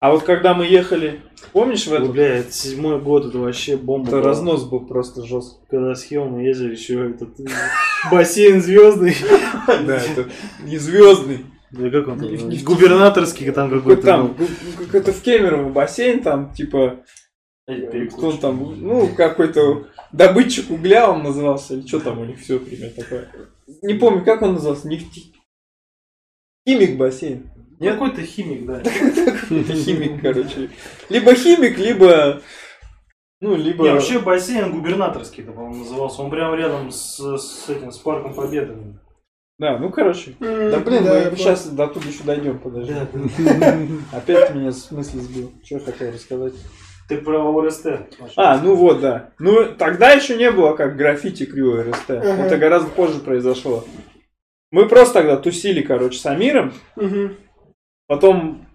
А 0.00 0.10
вот 0.10 0.24
когда 0.24 0.54
мы 0.54 0.66
ехали, 0.66 1.20
помнишь 1.52 1.86
в 1.86 1.92
Ой, 1.92 1.98
этом? 1.98 2.10
Бля, 2.10 2.38
это 2.38 2.50
седьмой 2.50 3.00
год, 3.00 3.26
это 3.26 3.38
вообще 3.38 3.76
бомба. 3.76 4.08
Это 4.08 4.16
была. 4.16 4.26
разнос 4.26 4.64
был 4.64 4.80
просто 4.80 5.24
жесткий. 5.24 5.64
Когда 5.70 5.94
с 5.94 6.02
Хилом 6.02 6.32
мы 6.32 6.42
ездили, 6.42 6.72
еще 6.72 7.10
этот 7.10 7.38
э, 7.38 7.44
бассейн 8.10 8.60
звездный. 8.60 9.14
Да, 9.86 9.98
это 9.98 10.28
не 10.64 10.76
звездный. 10.78 11.46
Да 11.70 11.88
как 11.88 12.08
он 12.08 12.18
там? 12.18 12.28
Губернаторский 12.64 13.50
там 13.52 13.70
Какой 13.70 13.96
какой-то 13.96 14.02
там, 14.02 14.36
какой-то 14.76 15.12
в 15.12 15.22
Кемерово 15.22 15.70
бассейн, 15.70 16.20
там, 16.20 16.52
типа, 16.52 17.04
кто 18.10 18.28
он 18.28 18.38
там, 18.38 18.80
ну, 18.80 19.08
какой-то 19.14 19.86
добытчик 20.12 20.70
угля 20.70 21.10
он 21.10 21.22
назывался, 21.22 21.74
или 21.74 21.86
что 21.86 22.00
там 22.00 22.20
у 22.20 22.24
них 22.24 22.40
все 22.40 22.58
примерно 22.58 22.94
такое. 22.94 23.28
Не 23.82 23.94
помню, 23.94 24.24
как 24.24 24.42
он 24.42 24.54
назывался, 24.54 24.88
нефти... 24.88 25.32
Химик 26.68 26.96
бассейн. 26.96 27.50
Нет? 27.80 27.94
Какой-то 27.94 28.22
химик, 28.22 28.66
да. 28.66 28.82
Химик, 28.84 30.22
короче. 30.22 30.70
Либо 31.08 31.34
химик, 31.34 31.78
либо... 31.78 32.40
Ну, 33.40 33.56
либо... 33.56 33.84
Не, 33.84 33.94
вообще 33.94 34.20
бассейн 34.20 34.70
губернаторский, 34.70 35.42
это, 35.42 35.50
по-моему, 35.50 35.82
назывался. 35.82 36.22
Он 36.22 36.30
прям 36.30 36.54
рядом 36.54 36.92
с, 36.92 37.18
с 37.18 37.68
этим, 37.68 37.90
с 37.90 37.98
парком 37.98 38.34
Победы. 38.34 38.76
Да, 39.58 39.78
ну, 39.78 39.90
короче. 39.90 40.34
Да, 40.38 40.78
блин, 40.80 41.04
да, 41.04 41.20
я 41.22 41.30
мы 41.30 41.36
сейчас 41.36 41.66
до 41.68 41.86
туда 41.88 42.08
еще 42.08 42.24
дойдем, 42.24 42.58
подожди. 42.58 42.94
Да, 43.38 43.78
Опять 44.12 44.54
меня 44.54 44.72
с 44.72 44.90
мысли 44.90 45.18
сбил. 45.18 45.52
Что 45.64 45.76
я 45.76 45.80
хотел 45.80 46.12
рассказать? 46.12 46.54
Ты 47.16 47.22
про 47.22 47.38
ОРСТ. 47.42 47.86
А, 48.36 48.58
ну 48.58 48.74
вот, 48.74 49.00
да. 49.00 49.30
Ну, 49.38 49.66
тогда 49.76 50.12
еще 50.12 50.36
не 50.36 50.50
было 50.50 50.74
как 50.74 50.96
граффити 50.96 51.44
Крю 51.46 51.82
РСТ. 51.82 52.10
Ага. 52.10 52.26
Это 52.46 52.56
гораздо 52.56 52.88
позже 52.90 53.20
произошло. 53.20 53.84
Мы 54.70 54.88
просто 54.88 55.14
тогда 55.14 55.36
тусили, 55.36 55.82
короче, 55.82 56.18
с 56.18 56.24
Амиром. 56.26 56.72
Мгм. 56.96 57.36
Потом 58.06 58.66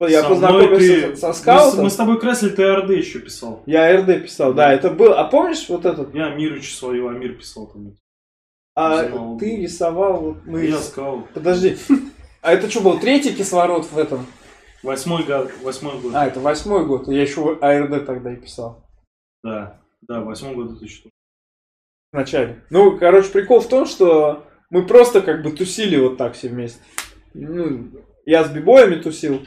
я 0.00 0.22
Со 0.22 0.28
познакомился 0.28 0.78
ты- 1.10 1.16
со 1.16 1.28
Мы 1.28 1.34
с- 1.34 1.38
скаутом. 1.38 1.84
Мы 1.84 1.90
с 1.90 1.96
тобой 1.96 2.20
красили, 2.20 2.50
ты 2.50 2.74
РД 2.74 2.90
еще 2.90 3.18
писал. 3.20 3.62
Я 3.66 3.96
РД 4.00 4.22
писал, 4.22 4.52
да, 4.54 4.72
это 4.72 4.90
был. 4.90 5.12
А 5.14 5.24
помнишь 5.24 5.66
вот 5.68 5.86
этот? 5.86 6.14
Я 6.14 6.30
Мирыч 6.30 6.74
свою, 6.74 7.08
Амир 7.08 7.32
писал 7.34 7.66
там. 7.66 7.94
А 8.76 9.04
ты 9.38 9.56
рисовал, 9.62 10.20
вот 10.20 10.36
мы. 10.46 10.64
Я 10.66 10.76
сказал. 10.78 11.26
Подожди. 11.34 11.76
А 12.42 12.52
это 12.52 12.70
что 12.70 12.80
был 12.80 12.98
третий 12.98 13.34
кислород 13.34 13.84
в 13.90 13.98
этом? 13.98 14.26
Восьмой 14.82 15.24
год. 15.24 15.50
Восьмой 15.62 16.00
год. 16.00 16.12
А, 16.14 16.26
это 16.26 16.40
восьмой 16.40 16.86
год. 16.86 17.08
Я 17.08 17.22
еще 17.22 17.58
АРД 17.60 18.06
тогда 18.06 18.32
и 18.32 18.36
писал. 18.36 18.84
Да. 19.42 19.80
Да, 20.02 20.20
восьмой 20.20 20.54
год 20.54 20.76
это 20.76 20.88
что? 20.88 21.10
В 22.12 22.16
начале. 22.16 22.64
Ну, 22.70 22.98
короче, 22.98 23.30
прикол 23.30 23.60
в 23.60 23.68
том, 23.68 23.86
что 23.86 24.46
мы 24.70 24.86
просто 24.86 25.20
как 25.22 25.42
бы 25.42 25.52
тусили 25.52 25.96
вот 25.96 26.16
так 26.16 26.34
все 26.34 26.48
вместе. 26.48 26.80
Ну, 27.34 27.88
я 28.24 28.44
с 28.44 28.50
бибоями 28.50 28.96
тусил, 29.00 29.46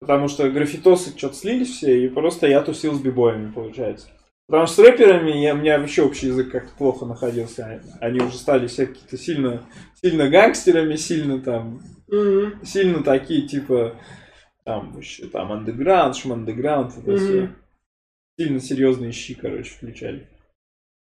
потому 0.00 0.28
что 0.28 0.48
граффитосы 0.50 1.16
что-то 1.16 1.34
слились 1.34 1.70
все, 1.76 2.04
и 2.04 2.08
просто 2.08 2.46
я 2.46 2.60
тусил 2.62 2.94
с 2.94 3.00
бибоями, 3.00 3.50
получается. 3.50 4.08
Потому 4.46 4.66
что 4.66 4.76
с 4.76 4.78
рэперами 4.86 5.30
я, 5.30 5.54
у 5.54 5.58
меня 5.58 5.78
вообще 5.78 6.02
общий 6.02 6.26
язык 6.26 6.50
как-то 6.50 6.72
плохо 6.76 7.06
находился. 7.06 7.80
Они 8.00 8.20
уже 8.20 8.36
стали 8.36 8.66
все 8.66 8.86
какие-то 8.86 9.16
сильно, 9.16 9.62
сильно 10.02 10.28
гангстерами, 10.28 10.96
сильно 10.96 11.40
там, 11.40 11.80
Мгм. 12.08 12.64
сильно 12.64 13.02
такие, 13.04 13.46
типа, 13.46 13.94
там, 14.70 14.96
еще 15.00 15.26
там, 15.26 15.50
андеграунд, 15.52 16.14
шмандеграунд, 16.16 16.96
это 16.96 17.16
все. 17.16 17.40
Мгм. 17.42 17.56
Сильно 18.38 18.60
серьезные 18.60 19.10
щи, 19.12 19.34
короче, 19.34 19.70
включали. 19.70 20.28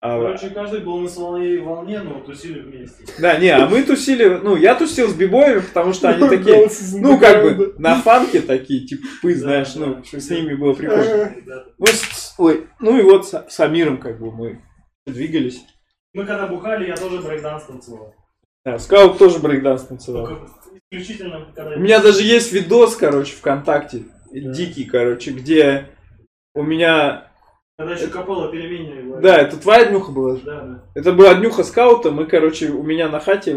А, 0.02 0.20
Короче, 0.20 0.50
каждый 0.50 0.82
был 0.82 0.98
на 1.00 1.08
своей 1.08 1.60
волне, 1.60 2.02
но 2.02 2.20
тусили 2.20 2.60
вместе. 2.60 3.06
Да, 3.20 3.38
не, 3.38 3.48
а 3.48 3.68
мы 3.70 3.84
тусили, 3.84 4.26
ну, 4.44 4.58
я 4.58 4.76
тусил 4.76 5.08
с 5.08 5.14
бибоями, 5.14 5.62
потому 5.62 5.94
что 5.94 6.10
они 6.10 6.28
такие, 6.38 6.68
ну, 7.00 7.18
как 7.18 7.42
бы, 7.42 7.74
на 7.78 7.96
фанке 8.02 8.42
такие, 8.42 8.86
типа, 8.86 9.08
пы, 9.22 9.34
знаешь, 9.34 9.74
ну, 9.76 10.04
с 10.04 10.30
ними 10.30 10.56
было 10.56 10.74
прикольно. 10.74 11.34
Ну, 11.78 11.86
с- 11.88 12.36
ой, 12.38 12.68
ну 12.82 13.00
и 13.00 13.02
вот 13.02 13.26
с, 13.30 13.46
с 13.48 13.60
Амиром, 13.62 13.98
как 13.98 14.20
бы, 14.20 14.30
мы 14.34 14.62
двигались. 15.08 15.64
Мы 16.14 16.26
когда 16.26 16.48
бухали, 16.48 16.86
я 16.88 16.98
тоже 16.98 17.22
брейкданс 17.22 17.64
танцевал. 17.64 18.14
Да, 18.66 18.78
Скаут 18.80 19.18
тоже 19.18 19.40
брейкданс 19.40 19.84
танцевал. 19.84 20.38
Исключительно 20.98 21.48
когда... 21.56 21.76
У 21.76 21.80
меня 21.80 22.00
даже 22.02 22.22
есть 22.24 22.52
видос, 22.54 22.96
короче, 22.96 23.34
ВКонтакте, 23.36 24.04
Да. 24.32 24.52
дикий, 24.54 24.86
короче, 24.86 25.32
где 25.32 25.88
у 26.54 26.62
меня, 26.64 27.32
Когда 27.78 27.94
еще 27.94 28.08
капелла 28.08 28.52
переменивали. 28.52 29.22
да, 29.22 29.38
это 29.38 29.58
твоя 29.60 29.86
днюха 29.86 30.12
была? 30.12 30.36
Да, 30.38 30.62
да. 30.62 30.84
Это 30.96 31.12
была 31.14 31.34
днюха 31.36 31.64
скаута, 31.64 32.12
мы, 32.12 32.26
короче, 32.26 32.70
у 32.70 32.84
меня 32.84 33.10
на 33.10 33.20
хате, 33.20 33.56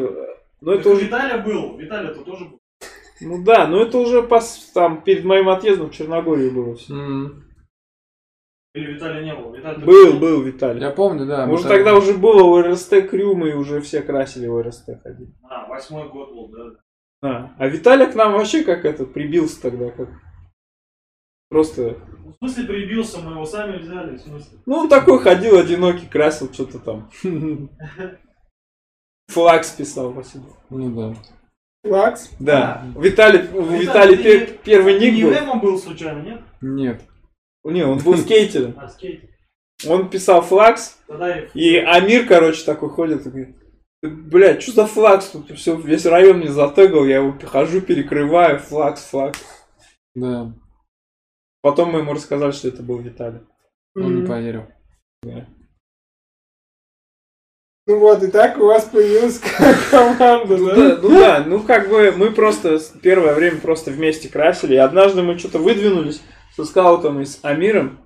ну, 0.63 0.73
это 0.73 0.89
уже, 0.89 1.05
Виталя 1.05 1.39
был, 1.39 1.77
Виталя-то 1.77 2.23
тоже 2.23 2.47
был. 2.47 2.59
ну 3.21 3.45
да, 3.45 3.67
ну 3.67 3.81
это 3.83 3.99
уже 3.99 4.21
пос- 4.21 4.73
там 4.73 5.03
перед 5.03 5.25
моим 5.25 5.49
отъездом 5.51 5.91
в 5.91 5.95
Черногорию 5.95 6.51
было 6.53 6.75
все. 6.77 6.95
М, 6.95 7.45
Или 8.75 8.93
Виталя 8.95 9.23
не 9.23 9.35
было? 9.35 9.55
Виталий 9.55 9.85
Был, 9.85 10.13
был. 10.15 10.19
был 10.21 10.43
Виталий. 10.43 10.81
Я 10.83 10.91
помню, 10.91 11.27
да. 11.27 11.47
Может, 11.47 11.69
тогда 11.69 11.95
уже 11.95 12.15
было 12.15 12.43
ОРСТ 12.59 13.09
Крю, 13.09 13.35
мы 13.35 13.55
уже 13.55 13.81
все 13.83 14.01
красили 14.03 14.47
ОРСТ 14.47 14.91
ходили. 15.03 15.33
А, 15.45 15.67
восьмой 15.67 16.09
год 16.09 16.31
был, 16.33 16.49
да. 16.49 16.79
А, 17.23 17.55
а 17.59 17.67
Виталий 17.69 18.07
к 18.07 18.15
нам 18.15 18.33
вообще 18.33 18.63
как 18.63 18.85
это, 18.85 19.05
прибился 19.07 19.61
тогда, 19.63 19.91
как 19.91 20.09
просто... 21.49 21.99
Ну, 22.25 22.33
В 22.33 22.37
смысле 22.37 22.65
прибился, 22.65 23.19
мы 23.21 23.33
его 23.33 23.47
сами 23.47 23.79
взяли, 23.79 24.17
в 24.17 24.21
смысле? 24.21 24.59
Ну, 24.67 24.77
он 24.77 24.89
такой 24.89 25.19
ходил 25.21 25.59
одинокий, 25.59 26.07
красил 26.07 26.53
что-то 26.53 26.79
там. 26.79 27.11
Флакс 29.29 29.71
писал 29.71 30.13
Василий. 30.13 30.45
Ну 30.71 30.95
да. 30.95 31.17
Лакс. 31.91 32.31
Да. 32.39 32.85
Виталий, 32.97 33.49
у 33.53 33.63
Виталий, 33.63 34.17
пер- 34.17 34.51
не- 34.51 34.59
первый 34.59 34.99
ник 34.99 35.15
не 35.15 35.23
был. 35.25 35.33
Эмом 35.33 35.61
был 35.61 35.79
случайно, 35.79 36.21
нет? 36.23 36.41
Нет. 36.61 37.03
Не, 37.65 37.85
он 37.85 37.99
был 37.99 38.17
скейтером. 38.17 38.75
А, 38.77 38.89
скейт. 38.89 39.25
Он 39.89 40.09
писал 40.09 40.43
флакс, 40.43 40.99
Тогда 41.07 41.39
и... 41.39 41.49
и 41.55 41.77
Амир, 41.77 42.27
короче, 42.27 42.65
такой 42.65 42.89
ходит 42.89 43.27
и 43.27 43.31
говорит, 43.31 43.57
Блядь, 44.07 44.63
что 44.63 44.73
за 44.73 44.87
флакс? 44.87 45.27
Тут 45.29 45.51
все, 45.59 45.77
весь 45.77 46.07
район 46.07 46.39
мне 46.39 46.49
затегал, 46.49 47.05
я 47.05 47.17
его 47.17 47.37
хожу, 47.45 47.81
перекрываю, 47.81 48.59
флакс, 48.59 49.03
флакс. 49.05 49.45
Да. 50.15 50.53
Потом 51.63 51.91
мы 51.93 52.01
ему 52.01 52.13
рассказали, 52.13 52.53
что 52.53 52.69
это 52.69 52.83
был 52.83 52.99
Виталий. 52.99 53.41
Он 53.95 54.15
не 54.15 54.21
Мгм. 54.23 54.29
поверил. 54.29 54.67
Ну 57.89 58.01
вот, 58.01 58.23
и 58.23 58.27
так 58.31 58.59
у 58.59 58.67
вас 58.67 58.85
появилась 58.87 59.39
команда, 59.91 60.57
Ну 60.57 60.67
да? 60.67 60.75
да, 60.75 60.99
ну 61.03 61.09
да, 61.11 61.45
ну 61.47 61.63
как 61.63 61.89
бы 61.89 62.13
мы 62.17 62.33
просто 62.33 62.81
первое 63.01 63.35
время 63.35 63.61
просто 63.61 63.93
вместе 63.93 64.29
красили. 64.29 64.75
И 64.75 64.79
однажды 64.79 65.23
мы 65.23 65.39
что-то 65.39 65.59
выдвинулись 65.61 66.21
со 66.57 66.65
скаутом 66.65 67.21
и 67.21 67.25
с 67.25 67.39
Амиром. 67.43 68.01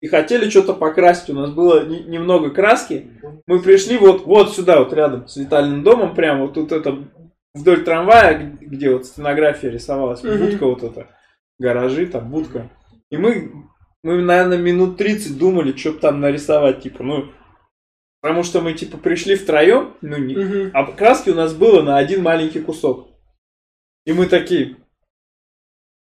И 0.00 0.06
хотели 0.06 0.48
что-то 0.48 0.74
покрасить. 0.74 1.30
У 1.30 1.34
нас 1.34 1.50
было 1.50 1.84
не- 1.84 2.04
немного 2.04 2.50
краски. 2.50 3.10
Мы 3.46 3.60
пришли 3.60 3.98
вот, 3.98 4.24
вот 4.26 4.54
сюда, 4.54 4.78
вот 4.78 4.92
рядом 4.92 5.26
с 5.26 5.36
Витальным 5.36 5.82
домом, 5.82 6.14
прямо 6.14 6.42
вот 6.42 6.54
тут 6.54 6.70
это 6.70 7.04
вдоль 7.54 7.82
трамвая, 7.84 8.56
где 8.60 8.90
вот 8.90 9.06
стенография 9.06 9.70
рисовалась, 9.70 10.22
будка 10.38 10.66
вот 10.66 10.82
эта, 10.84 11.08
гаражи, 11.58 12.06
там 12.06 12.30
будка. 12.30 12.70
И 13.10 13.16
мы, 13.16 13.52
мы, 14.04 14.22
наверное, 14.22 14.58
минут 14.58 14.98
30 14.98 15.36
думали, 15.36 15.76
что 15.76 15.92
там 15.94 16.20
нарисовать, 16.20 16.82
типа, 16.82 17.02
ну, 17.02 17.32
потому 18.20 18.44
что 18.44 18.60
мы, 18.60 18.74
типа, 18.74 18.98
пришли 18.98 19.34
втроем, 19.34 19.94
ну, 20.02 20.16
не, 20.18 20.34
а 20.74 20.84
краски 20.92 21.30
у 21.30 21.34
нас 21.34 21.54
было 21.54 21.82
на 21.82 21.96
один 21.96 22.22
маленький 22.22 22.60
кусок. 22.60 23.08
И 24.06 24.12
мы 24.12 24.26
такие... 24.26 24.76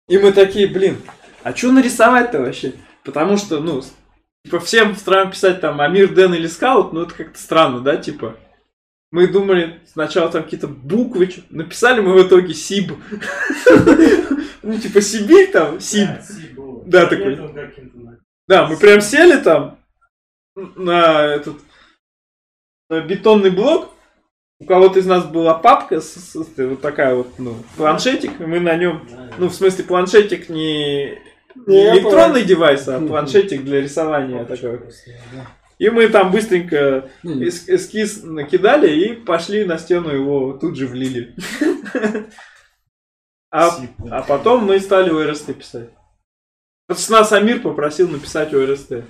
И 0.10 0.18
мы 0.18 0.32
такие, 0.34 0.68
блин, 0.68 0.98
а 1.44 1.56
что 1.56 1.72
нарисовать-то 1.72 2.41
вообще? 2.41 2.74
Потому 3.06 3.38
что, 3.38 3.60
ну, 3.60 3.82
типа 4.46 4.60
всем 4.60 4.96
странно 4.96 5.32
писать 5.32 5.62
там 5.62 5.82
Амир, 5.82 6.14
Дэн 6.14 6.34
или 6.36 6.48
Скаут, 6.48 6.94
ну 6.94 7.02
это 7.04 7.14
как-то 7.14 7.40
странно, 7.40 7.80
да, 7.82 7.98
типа. 7.98 8.38
Мы 9.12 9.28
думали, 9.28 9.82
сначала 9.86 10.30
там 10.32 10.44
какие-то 10.44 10.68
буквы, 10.68 11.30
написали 11.52 12.00
мы 12.00 12.14
в 12.14 12.28
итоге 12.28 12.54
СИБ. 12.54 12.94
Ну, 14.66 14.80
типа 14.80 15.02
Сибирь 15.02 15.52
там, 15.52 15.82
СИБ. 15.82 16.08
Да, 16.86 17.06
такой. 17.06 17.36
Да, 18.48 18.66
мы 18.66 18.78
прям 18.78 19.02
сели 19.02 19.38
там 19.42 19.78
на 20.56 21.26
этот 21.26 21.58
на 22.90 23.02
бетонный 23.02 23.50
блок. 23.50 23.90
У 24.62 24.66
кого-то 24.66 25.00
из 25.00 25.06
нас 25.06 25.26
была 25.26 25.56
папка, 25.56 26.00
с, 26.00 26.14
с- 26.16 26.36
вот 26.58 26.80
такая 26.82 27.16
вот, 27.16 27.38
ну, 27.40 27.58
планшетик, 27.76 28.40
и 28.40 28.46
мы 28.46 28.62
на 28.62 28.78
нем, 28.78 29.06
ну, 29.38 29.50
в 29.50 29.54
смысле, 29.54 29.84
планшетик 29.84 30.48
не, 30.48 31.20
не 31.56 31.90
электронный 31.92 32.44
девайс, 32.44 32.88
а 32.88 33.00
планшетик 33.08 33.64
для 33.64 33.82
рисования 33.82 34.46
такой. 34.46 34.82
И 35.80 35.90
мы 35.90 36.08
там 36.08 36.32
быстренько 36.32 37.10
эс- 37.24 37.68
эскиз 37.68 38.24
накидали 38.24 38.90
и 38.94 39.14
пошли 39.14 39.66
на 39.66 39.78
стену 39.78 40.10
его 40.10 40.54
тут 40.54 40.78
же 40.78 40.88
влили. 40.88 41.36
А, 43.52 43.70
а 44.10 44.22
потом 44.24 44.66
мы 44.66 44.80
стали 44.80 45.10
ОРСТ 45.12 45.54
писать. 45.56 45.90
С 46.92 47.10
нас 47.10 47.32
Амир 47.32 47.62
попросил 47.62 48.10
написать 48.10 48.54
ОРСТ. 48.54 49.04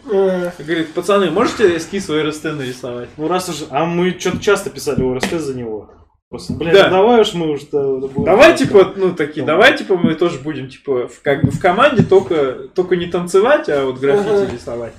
Говорит, 0.60 0.94
пацаны, 0.94 1.32
можете 1.32 1.76
эскиз 1.78 2.10
ОРСТ 2.10 2.44
нарисовать? 2.46 3.10
Ну 3.18 3.28
раз 3.28 3.50
уж... 3.50 3.68
А 3.70 3.86
мы 3.86 4.12
что-то 4.20 4.40
часто 4.40 4.70
писали 4.70 5.02
ОРСТ 5.02 5.32
за 5.40 5.54
него. 5.56 5.92
Просто, 6.34 6.54
блин, 6.54 6.74
Да. 6.74 6.86
ну 6.86 6.96
давай 6.96 7.22
уж 7.22 7.36
мы 7.36 7.52
уж... 7.52 7.62
то- 7.66 8.00
будем 8.00 8.24
Давай, 8.24 8.58
типа, 8.58 8.92
ну, 8.96 9.14
такие, 9.14 9.46
давай, 9.46 9.78
типа, 9.78 9.96
мы 9.96 10.16
тоже 10.16 10.40
будем, 10.40 10.68
типа, 10.68 11.08
в, 11.08 11.22
как 11.22 11.44
бы 11.44 11.52
в 11.52 11.60
команде 11.60 12.02
только, 12.02 12.54
только 12.74 12.96
не 12.96 13.06
танцевать, 13.06 13.70
а 13.70 13.86
вот 13.86 14.00
граффити 14.00 14.46
Ага. 14.46 14.52
рисовать. 14.52 14.94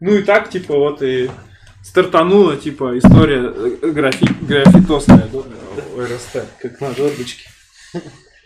Ну 0.00 0.16
и 0.16 0.24
так, 0.24 0.50
типа, 0.50 0.76
вот 0.76 1.00
и 1.00 1.30
стартанула, 1.84 2.56
типа, 2.56 2.98
история 2.98 3.52
э, 3.54 3.90
графи, 3.92 4.26
графитосная, 4.40 5.28
да, 5.32 5.42
ОРСТ. 6.02 6.44
Как 6.60 6.80
на 6.80 6.92
жердочке. 6.92 7.48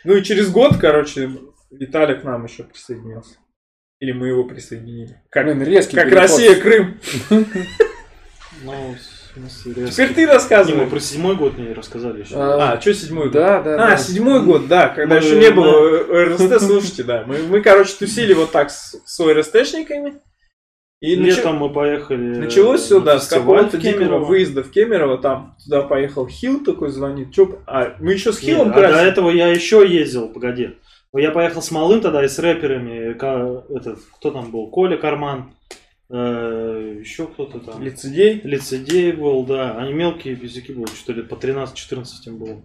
Ну 0.05 0.15
и 0.15 0.23
через 0.23 0.51
год, 0.51 0.77
короче, 0.77 1.31
Виталий 1.71 2.17
к 2.21 2.25
нам 2.25 2.45
еще 2.45 2.65
присоединился. 2.65 3.37
Или 4.01 4.13
мы 4.13 4.29
его 4.29 4.45
присоединили. 4.45 5.17
Как, 5.31 5.47
Блин, 5.47 5.63
резкий 5.63 5.97
как 5.97 6.11
переход. 6.11 6.21
Россия, 6.29 6.61
Крым. 6.61 7.01
Ну. 8.65 8.95
Теперь 9.91 10.15
ты 10.15 10.21
Не, 10.23 10.27
мы 10.27 10.33
рассказывай. 10.35 10.87
про 10.87 11.01
седьмой 11.01 11.37
год 11.37 11.59
не 11.59 11.73
рассказали 11.73 12.21
еще. 12.23 12.35
А, 12.37 12.73
А, 12.73 12.81
что 12.81 12.95
седьмой 12.95 13.25
год? 13.25 13.33
Да, 13.33 13.63
да, 13.63 13.75
А, 13.75 13.89
да. 13.91 13.97
седьмой 13.97 14.43
год, 14.43 14.69
да, 14.69 14.89
когда 14.89 15.17
Мы- 15.17 15.21
еще 15.23 15.39
не 15.39 15.51
было 15.51 15.99
ОРСТ, 16.01 16.61
слушайте, 16.61 17.03
да. 17.05 17.25
Мы, 17.27 17.39
мы, 17.49 17.61
короче, 17.61 17.95
тусили 17.99 18.33
вот 18.35 18.51
так 18.53 18.71
с, 18.71 19.01
с 19.05 19.21
ОРСТшниками. 19.21 20.15
И 21.01 21.15
Летом 21.15 21.59
мы 21.59 21.73
поехали... 21.73 22.39
началось 22.39 22.81
все, 22.83 22.99
да, 23.01 23.21
с 23.21 23.29
какого-то 23.29 23.77
дикого 23.77 24.01
Кемерово. 24.01 24.25
выезда 24.25 24.65
в 24.65 24.71
Кемерово. 24.73 25.19
Там 25.19 25.57
туда 25.63 25.83
поехал 25.83 26.27
Хилл 26.27 26.65
такой, 26.65 26.89
звонит. 26.91 27.33
Чё, 27.33 27.61
а, 27.69 27.95
мы 28.01 28.15
еще 28.15 28.33
с 28.33 28.43
Не, 28.43 28.49
Хиллом 28.49 28.73
а 28.73 28.81
до 28.81 28.89
этого 28.89 29.31
я 29.31 29.47
еще 29.47 29.87
ездил, 29.89 30.29
погоди. 30.29 30.71
Я 31.15 31.31
поехал 31.31 31.63
с 31.63 31.71
Малым 31.71 32.01
тогда 32.01 32.25
и 32.25 32.29
с 32.29 32.39
рэперами. 32.41 33.13
Этот, 33.77 34.01
кто 34.17 34.31
там 34.33 34.51
был? 34.51 34.71
Коля 34.71 34.97
Карман. 34.97 35.55
Э, 36.11 36.97
еще 37.01 37.27
кто-то 37.27 37.61
там. 37.61 37.83
Лицедей. 37.83 38.41
Лицедей 38.43 39.13
был, 39.13 39.45
да. 39.45 39.77
Они 39.79 39.93
мелкие 39.93 40.37
физики 40.37 40.73
были, 40.73 40.87
что 40.87 41.13
ли, 41.13 41.23
по 41.23 41.35
13-14 41.35 42.07
им 42.27 42.39
было. 42.39 42.63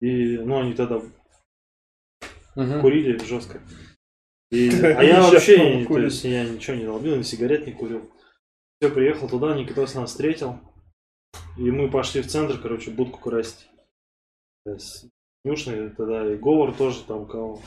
И, 0.00 0.38
ну, 0.38 0.60
они 0.60 0.74
тогда 0.74 1.02
Мгм. 2.56 2.80
курили 2.80 3.18
жестко. 3.24 3.60
И, 4.50 4.68
а 4.82 5.02
я 5.02 5.22
вообще, 5.22 5.84
то 5.86 5.98
есть 5.98 6.24
я 6.24 6.48
ничего 6.48 6.76
не 6.76 6.84
долбил, 6.84 7.16
ни 7.16 7.22
сигарет 7.22 7.66
не 7.66 7.72
курил. 7.72 8.10
Все, 8.80 8.90
приехал 8.90 9.28
туда, 9.28 9.54
Никитос 9.54 9.94
нас 9.94 10.10
встретил. 10.10 10.58
И 11.58 11.70
мы 11.70 11.90
пошли 11.90 12.22
в 12.22 12.26
центр, 12.26 12.58
короче, 12.58 12.90
будку 12.90 13.20
красить. 13.20 13.68
То 14.64 14.72
есть 14.72 15.06
Нюшный 15.44 15.90
тогда 15.90 16.30
и 16.30 16.36
Говор 16.36 16.74
тоже 16.74 17.02
там 17.04 17.26
кого. 17.26 17.60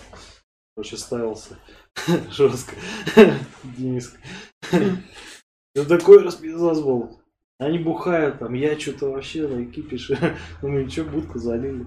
Короче, 0.76 0.98
ставился 0.98 1.58
жестко. 2.32 2.76
Денис. 3.78 4.14
Ну 4.72 5.86
такой 5.86 6.24
распиздос 6.24 6.82
был. 6.82 7.20
Они 7.60 7.78
бухают 7.78 8.40
там, 8.40 8.54
я 8.54 8.78
что-то 8.78 9.12
вообще 9.12 9.48
на 9.48 9.66
кипише. 9.66 10.18
Ну 10.62 10.70
мы 10.70 10.84
ничего, 10.84 11.10
будку 11.10 11.40
залили. 11.40 11.86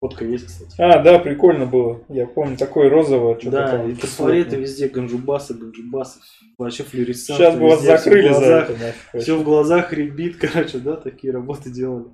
Фотка 0.00 0.26
есть, 0.26 0.46
кстати. 0.46 0.78
А, 0.78 1.02
да, 1.02 1.18
прикольно 1.18 1.64
было. 1.64 2.04
Я 2.10 2.26
помню, 2.26 2.58
такое 2.58 2.90
розовое. 2.90 3.40
что-то 3.40 3.56
Да, 3.56 3.68
там 3.78 3.90
и 3.90 3.94
туалеты 3.94 4.56
везде, 4.56 4.88
ганджубасы, 4.88 5.54
ганджубасы, 5.54 6.20
вообще 6.58 6.82
флюоресценты. 6.82 7.42
Сейчас 7.42 7.56
бы 7.56 7.68
вас 7.68 7.82
закрыли 7.82 8.32
за 8.32 8.44
это. 8.44 8.72
нафиг. 8.72 9.22
Все 9.22 9.38
в 9.38 9.42
глазах 9.42 9.94
ребит, 9.94 10.36
короче, 10.36 10.78
да, 10.78 10.96
такие 10.96 11.32
работы 11.32 11.70
делали. 11.70 12.08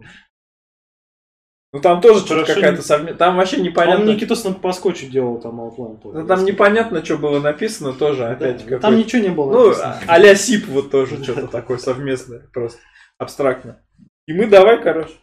Ну 1.75 1.81
там 1.81 2.03
тоже 2.03 2.21
что-то 2.21 2.45
какая-то 2.45 2.77
не- 2.79 2.83
совместная. 2.83 3.17
Там 3.19 3.37
вообще 3.37 3.57
Он 3.57 3.63
непонятно. 3.63 4.05
Никитос 4.05 4.45
нам 4.45 4.55
по 4.55 4.73
скотчу 4.73 5.07
делал 5.07 5.41
там 5.41 5.59
outline. 5.61 5.99
Ну, 6.05 6.27
там 6.27 6.45
непонятно, 6.45 7.03
что 7.03 7.17
было 7.17 7.41
написано 7.41 7.95
тоже 7.95 8.27
опять. 8.27 8.59
да, 8.59 8.65
какой- 8.65 8.81
Там 8.81 8.97
ничего 8.99 9.23
не 9.23 9.31
было 9.31 9.51
Ну, 9.53 9.65
написано. 9.69 9.99
а-ля 10.07 10.35
СИП 10.35 10.69
вот 10.69 10.91
тоже 10.91 11.23
что-то 11.23 11.47
такое 11.49 11.79
совместное, 11.79 12.47
просто 12.53 12.79
абстрактно. 13.19 13.81
И 14.27 14.35
мы 14.35 14.47
давай, 14.47 14.83
короче. 14.83 15.15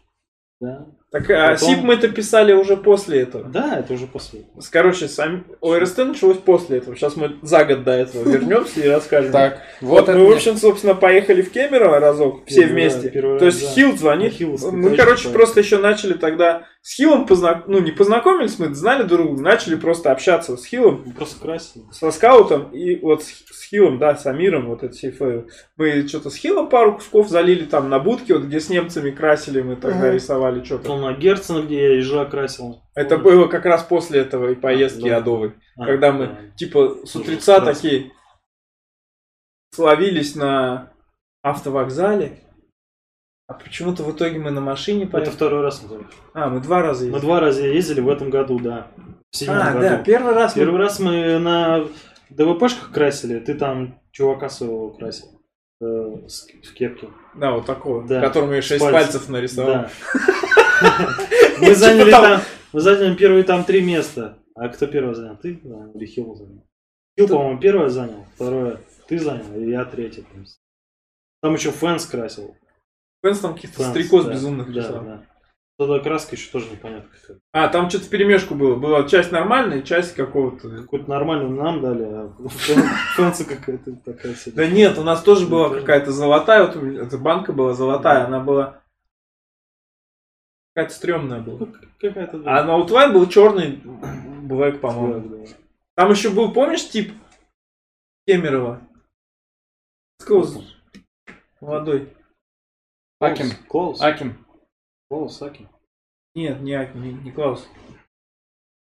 Да. 0.60 0.88
Так, 1.12 1.28
а 1.32 1.54
Потом- 1.54 1.70
СИП 1.70 1.80
мы 1.82 1.96
это 1.96 2.08
писали 2.08 2.54
уже 2.54 2.78
после 2.78 3.22
этого. 3.22 3.44
Да, 3.46 3.80
это 3.80 3.94
уже 3.94 4.06
после. 4.06 4.42
Короче, 4.70 5.08
сами... 5.08 5.44
ОРСТ 5.60 5.98
началось 6.00 6.38
после 6.38 6.78
этого. 6.78 6.96
Сейчас 6.96 7.16
мы 7.16 7.38
за 7.42 7.66
год 7.66 7.84
до 7.84 7.92
этого 7.92 8.24
вернемся 8.30 8.80
и 8.80 8.88
расскажем. 8.88 9.32
Так, 9.32 9.60
Вот, 9.82 10.08
мы, 10.08 10.28
в 10.28 10.32
общем, 10.32 10.56
собственно, 10.58 10.94
поехали 10.94 11.42
в 11.42 11.52
Кемерово 11.52 12.00
разок, 12.00 12.46
все 12.46 12.68
вместе. 12.68 13.10
То 13.10 13.46
есть. 13.46 13.74
Хилл 13.74 13.98
звонит. 13.98 14.34
Хилловской 14.34 14.72
Мы, 14.72 14.96
короче, 14.96 15.30
просто 15.30 15.62
еще 15.62 15.80
начали 15.80 16.14
тогда 16.14 16.68
с 16.82 16.96
Хиллом 16.96 17.28
познак... 17.28 17.68
ну, 17.68 17.80
не 17.80 17.92
познакомились, 17.92 18.58
мы 18.58 18.74
знали 18.74 19.04
друг 19.04 19.28
друга, 19.28 19.42
начали 19.42 19.76
просто 19.76 20.12
общаться 20.12 20.56
с 20.56 20.66
Хиллом, 20.66 21.04
Мы 21.06 21.14
просто 21.14 21.40
красили. 21.42 21.84
со 21.92 22.10
скаутом 22.10 22.72
и 22.72 22.96
вот 23.02 23.24
с, 23.24 23.28
с 23.28 23.64
Хиллом, 23.70 24.00
да, 24.00 24.16
с 24.16 24.26
Амиром, 24.26 24.68
вот 24.68 24.84
эти 24.84 24.94
все 24.94 25.12
файлы. 25.12 25.48
Мы 25.76 26.08
что-то 26.08 26.30
с 26.30 26.36
Хиллом 26.36 26.70
пару 26.70 26.96
кусков 26.96 27.28
залили 27.28 27.66
там 27.66 27.90
на 27.90 28.00
будке, 28.00 28.34
вот 28.34 28.44
где 28.44 28.60
с 28.60 28.70
немцами 28.70 29.12
красили, 29.12 29.62
мы 29.62 29.76
тогда 29.76 30.06
Ага. 30.06 30.12
рисовали 30.14 30.64
что-то. 30.64 30.98
На 30.98 31.14
Герцена, 31.14 31.64
где 31.64 31.80
я 31.80 31.96
ежа 31.98 32.26
красил. 32.26 32.82
Это 32.96 33.18
было 33.18 33.48
как 33.48 33.66
раз 33.66 33.84
после 33.84 34.22
этого 34.22 34.52
и 34.52 34.56
поездки 34.56 35.10
да. 35.10 35.18
адовой. 35.18 35.56
А, 35.78 35.86
когда 35.86 36.14
мы, 36.14 36.28
да. 36.28 36.38
типа, 36.56 37.00
с 37.06 37.16
утреца 37.16 37.60
такие 37.60 38.12
словились 39.74 40.36
на 40.36 40.94
автовокзале. 41.44 42.40
А 43.50 43.54
почему-то 43.56 44.04
в 44.04 44.12
итоге 44.16 44.38
мы 44.38 44.52
на 44.52 44.62
машине 44.62 45.04
Это 45.04 45.12
поехали. 45.14 45.34
второй 45.36 45.62
раз 45.62 45.82
мы. 45.90 46.06
А, 46.36 46.50
мы 46.50 46.60
два 46.62 46.84
раза 46.84 47.02
Мы 47.06 47.08
ездили. 47.08 47.22
два 47.26 47.40
раза 47.40 47.66
ездили 47.66 48.00
в 48.00 48.08
этом 48.10 48.30
году, 48.30 48.60
да. 48.60 48.88
В 49.32 49.50
А, 49.50 49.72
году. 49.74 49.80
да, 49.82 49.98
первый 49.98 50.34
раз 50.36 50.56
мы- 50.56 50.62
Первый 50.62 50.78
раз 50.80 51.00
мы 51.00 51.40
на 51.40 51.86
ДВПшках 52.30 52.92
красили, 52.92 53.40
ты 53.40 53.56
там 53.56 54.00
чувака 54.12 54.50
своего 54.50 54.92
красил. 54.92 55.30
э, 55.82 55.86
в 55.86 56.74
кепке. 56.74 57.08
Да, 57.36 57.52
вот 57.54 57.66
такого, 57.66 58.06
Да. 58.06 58.20
которому 58.20 58.52
я 58.52 58.62
шесть 58.62 58.82
Пальцев. 58.84 59.02
пальцев 59.14 59.30
нарисовал. 59.30 59.86
Мы 61.62 61.74
заняли 61.74 62.06
Типа 62.06 62.12
там- 62.12 62.24
там, 62.38 62.42
мы 62.74 62.80
заняли 62.82 63.16
первые 63.16 63.44
там 63.44 63.64
три 63.64 63.82
места. 63.82 64.38
А 64.56 64.68
кто 64.70 64.88
первый 64.88 65.16
занял? 65.16 65.38
Ты 65.38 65.54
или 65.54 66.06
Хилл 66.06 66.36
занял? 66.36 66.64
Хилл, 67.18 67.28
по-моему, 67.30 67.60
первое 67.62 67.88
занял, 67.90 68.26
второе 68.36 68.80
ты 69.08 69.18
занял, 69.20 69.56
и 69.56 69.70
я 69.72 69.86
третье. 69.86 70.24
Там, 70.24 70.46
Там 71.42 71.54
еще 71.54 71.72
Фэнс 71.72 72.06
красил. 72.06 72.56
Фэнс 73.22 73.40
там 73.40 73.56
каких-то 73.56 73.84
стрекоз 73.84 74.26
да, 74.26 74.34
безумных 74.34 74.72
Да, 74.74 74.80
рисовал. 74.80 75.04
да. 75.04 75.26
Тогда 75.78 76.00
краска 76.00 76.36
еще 76.36 76.52
тоже 76.52 76.70
непонятно 76.70 77.10
какая. 77.10 77.40
А, 77.54 77.70
там 77.70 77.90
что-то 77.90 78.06
в 78.06 78.10
перемешку 78.10 78.54
было. 78.54 78.76
Была 78.76 79.08
часть 79.08 79.32
нормальная, 79.32 79.82
часть 79.82 80.14
какого-то... 80.14 80.70
Какую-то 80.82 81.10
нормальную 81.10 81.52
нам 81.52 81.82
дали, 81.82 82.04
а 82.04 82.34
Фэнса 83.16 83.46
какая-то 83.46 83.96
такая 83.96 84.36
себе. 84.36 84.56
Да 84.58 84.68
нет, 84.68 84.98
у 84.98 85.04
нас 85.04 85.24
тоже 85.24 85.48
была 85.48 85.70
какая-то 85.70 86.12
золотая, 86.12 86.68
вот 86.68 86.76
эта 86.76 87.18
банка 87.18 87.54
была 87.54 87.74
золотая, 87.74 88.26
она 88.26 88.42
была 88.42 88.82
какая-то 90.74 90.94
стрёмная 90.94 91.40
была. 91.40 91.60
Ну, 91.60 91.74
Какая-то... 92.00 92.42
А 92.46 92.64
на 92.64 92.72
Outline 92.78 93.14
был 93.14 93.28
черный 93.28 93.82
Блэк, 94.44 94.80
по-моему. 94.80 95.48
Там 95.96 96.12
еще 96.12 96.30
был, 96.30 96.52
помнишь, 96.52 96.90
тип 96.90 97.14
Кемерова? 98.28 98.82
Молодой. 101.62 102.14
Акин. 103.20 103.52
Клаус. 103.68 104.02
Акин. 104.02 104.38
Клаус 105.10 105.42
Акин. 105.42 105.68
Нет, 106.36 106.62
не 106.62 106.74
Аки, 106.74 106.96
не, 106.98 107.14
не 107.14 107.32
Клаус. 107.32 107.68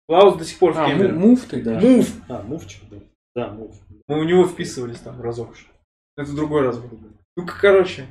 Клаус 0.09 0.37
до 0.37 0.45
сих 0.45 0.59
пор 0.59 0.73
в 0.73 0.79
А, 0.79 0.87
Кемерово. 0.87 1.13
му- 1.19 1.29
муфты? 1.29 1.63
Да. 1.63 1.81
Мув. 1.81 2.09
А, 2.29 2.43
Мувчик, 2.43 2.83
да. 2.91 2.97
Да, 3.35 3.49
Мув. 3.51 3.75
Мы 4.09 4.21
у 4.21 4.25
него 4.25 4.47
вписывались 4.47 4.99
там 5.01 5.21
разок. 5.21 5.51
уж. 5.53 5.67
Это 6.17 6.33
другой 6.35 6.63
раз 6.63 6.79
был. 6.79 6.99
Ну, 7.37 7.47
короче. 7.61 8.07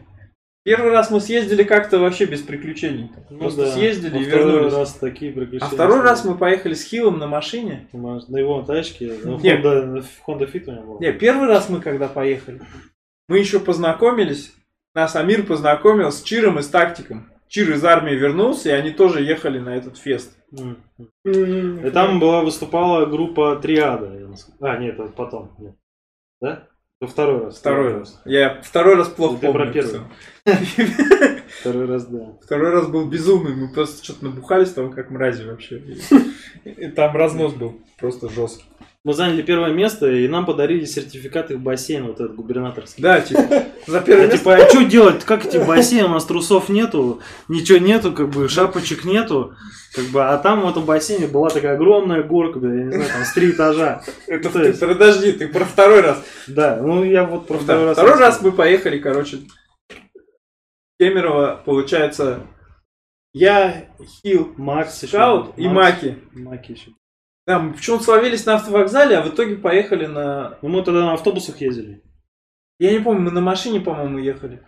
Первый 0.65 0.91
раз 0.91 1.11
мы 1.11 1.19
съездили 1.19 1.63
как-то 1.63 1.99
вообще 1.99 2.25
без 2.25 2.41
приключений. 2.41 3.11
Ну 3.29 3.37
Просто 3.39 3.65
да. 3.65 3.71
съездили 3.73 4.13
Во 4.17 4.19
и 4.21 4.25
второй 4.25 4.51
вернулись. 4.53 4.73
раз 4.73 4.93
такие 4.93 5.31
приключения. 5.33 5.65
А 5.65 5.73
второй 5.73 6.01
раз 6.01 6.23
мы 6.23 6.37
поехали 6.37 6.73
с 6.73 6.83
Хиллом 6.83 7.19
на 7.19 7.27
машине. 7.27 7.87
На 7.91 8.37
его 8.37 8.61
тачке, 8.63 9.17
ну, 9.23 9.37
Нет. 9.39 9.63
Honda, 9.63 10.05
Honda 10.25 10.51
Fit 10.51 10.65
у 10.67 10.71
меня 10.71 10.81
был. 10.81 10.99
Не, 11.01 11.11
первый 11.11 11.47
раз 11.49 11.67
мы 11.69 11.81
когда 11.81 12.07
поехали, 12.07 12.61
мы 13.27 13.39
еще 13.39 13.59
познакомились 13.59 14.53
нас 14.93 15.15
Амир 15.15 15.45
познакомил 15.45 16.11
с 16.11 16.21
Чиром 16.21 16.59
и 16.59 16.61
с 16.61 16.67
Тактиком. 16.67 17.29
Чир 17.47 17.71
из 17.71 17.83
армии 17.85 18.13
вернулся, 18.15 18.69
и 18.69 18.71
они 18.71 18.91
тоже 18.91 19.21
ехали 19.21 19.59
на 19.59 19.75
этот 19.75 19.97
фест. 19.97 20.37
И 21.25 21.89
там 21.91 22.19
была 22.19 22.41
выступала 22.41 23.05
группа 23.05 23.55
Триада. 23.57 24.11
А, 24.59 24.77
нет, 24.77 24.99
это 24.99 25.09
потом. 25.09 25.51
Нет. 25.59 25.75
Да? 26.41 26.67
Это 26.99 27.11
второй 27.11 27.45
раз. 27.45 27.57
Второй 27.57 27.93
раз. 27.93 28.21
Я 28.25 28.61
второй 28.61 28.95
раз 28.95 29.09
плохо 29.09 29.37
Ты 29.39 29.51
про 29.51 29.65
помню. 29.65 29.73
первый. 29.73 29.89
всё. 29.89 30.03
Второй 31.59 31.85
раз, 31.85 32.05
да. 32.07 32.37
Второй 32.41 32.71
раз 32.71 32.87
был 32.87 33.07
безумный, 33.09 33.55
мы 33.55 33.71
просто 33.71 34.03
что-то 34.03 34.25
набухались 34.25 34.71
там, 34.71 34.91
как 34.91 35.11
мрази 35.11 35.43
вообще. 35.43 35.83
И 36.65 36.87
там 36.87 37.15
разнос 37.15 37.53
был 37.53 37.79
просто 37.97 38.29
жесткий. 38.29 38.65
Мы 39.05 39.13
заняли 39.13 39.41
первое 39.41 39.73
место, 39.73 40.09
и 40.09 40.29
нам 40.29 40.45
подарили 40.45 40.85
сертификаты 40.85 41.57
в 41.57 41.59
бассейн, 41.59 42.07
вот 42.07 42.21
этот 42.21 42.35
губернаторский. 42.35 43.03
Да, 43.03 43.19
типа, 43.19 43.41
за 43.85 43.99
первое 43.99 44.27
Я 44.27 44.31
место 44.31 44.37
типа, 44.37 44.55
а 44.55 44.69
что 44.69 44.85
делать? 44.85 45.25
Как 45.25 45.45
эти 45.45 45.57
бассейны? 45.57 46.07
У 46.07 46.11
нас 46.11 46.23
трусов 46.23 46.69
нету, 46.69 47.19
ничего 47.49 47.79
нету, 47.79 48.13
как 48.13 48.29
бы 48.29 48.47
шапочек 48.47 49.03
нету. 49.03 49.55
Как 49.93 50.05
бы, 50.05 50.23
а 50.23 50.37
там 50.37 50.61
в 50.61 50.69
этом 50.69 50.85
бассейне 50.85 51.27
была 51.27 51.49
такая 51.49 51.75
огромная 51.75 52.23
горка, 52.23 52.59
я 52.59 52.83
не 52.85 52.93
знаю, 52.93 53.09
там 53.11 53.25
с 53.25 53.33
три 53.33 53.51
этажа. 53.51 54.03
Это 54.25 54.49
То 54.49 54.71
ты, 54.71 54.87
подожди, 54.87 55.33
ты 55.33 55.47
про 55.49 55.65
второй 55.65 55.99
раз. 55.99 56.23
Да, 56.47 56.77
ну 56.81 57.03
я 57.03 57.25
вот 57.25 57.45
про 57.45 57.57
второй 57.57 57.87
раз. 57.87 57.97
Второй 57.97 58.17
раз 58.17 58.41
мы 58.41 58.53
поехали, 58.53 58.99
короче, 58.99 59.39
Кемерово, 60.97 61.61
получается, 61.65 62.47
я, 63.33 63.89
Хил, 63.99 64.53
Макс. 64.57 65.05
Скаут 65.05 65.57
и 65.57 65.67
Маки. 65.67 66.19
Маки 66.31 66.71
еще. 66.71 66.91
Да, 67.45 67.59
мы 67.59 67.73
почему-то 67.73 68.03
словились 68.03 68.45
на 68.45 68.55
автовокзале, 68.55 69.17
а 69.17 69.21
в 69.21 69.29
итоге 69.29 69.57
поехали 69.57 70.05
на... 70.05 70.57
Ну 70.61 70.69
мы 70.69 70.83
тогда 70.83 71.01
на 71.01 71.13
автобусах 71.13 71.59
ездили. 71.59 72.01
Я 72.79 72.91
не 72.91 72.99
помню, 72.99 73.21
мы 73.21 73.31
на 73.31 73.41
машине, 73.41 73.81
по-моему, 73.81 74.17
ехали. 74.17 74.65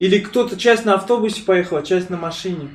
Или 0.00 0.18
кто-то 0.18 0.58
часть 0.58 0.84
на 0.84 0.94
автобусе 0.94 1.44
поехала, 1.44 1.82
часть 1.82 2.10
на 2.10 2.16
машине. 2.16 2.70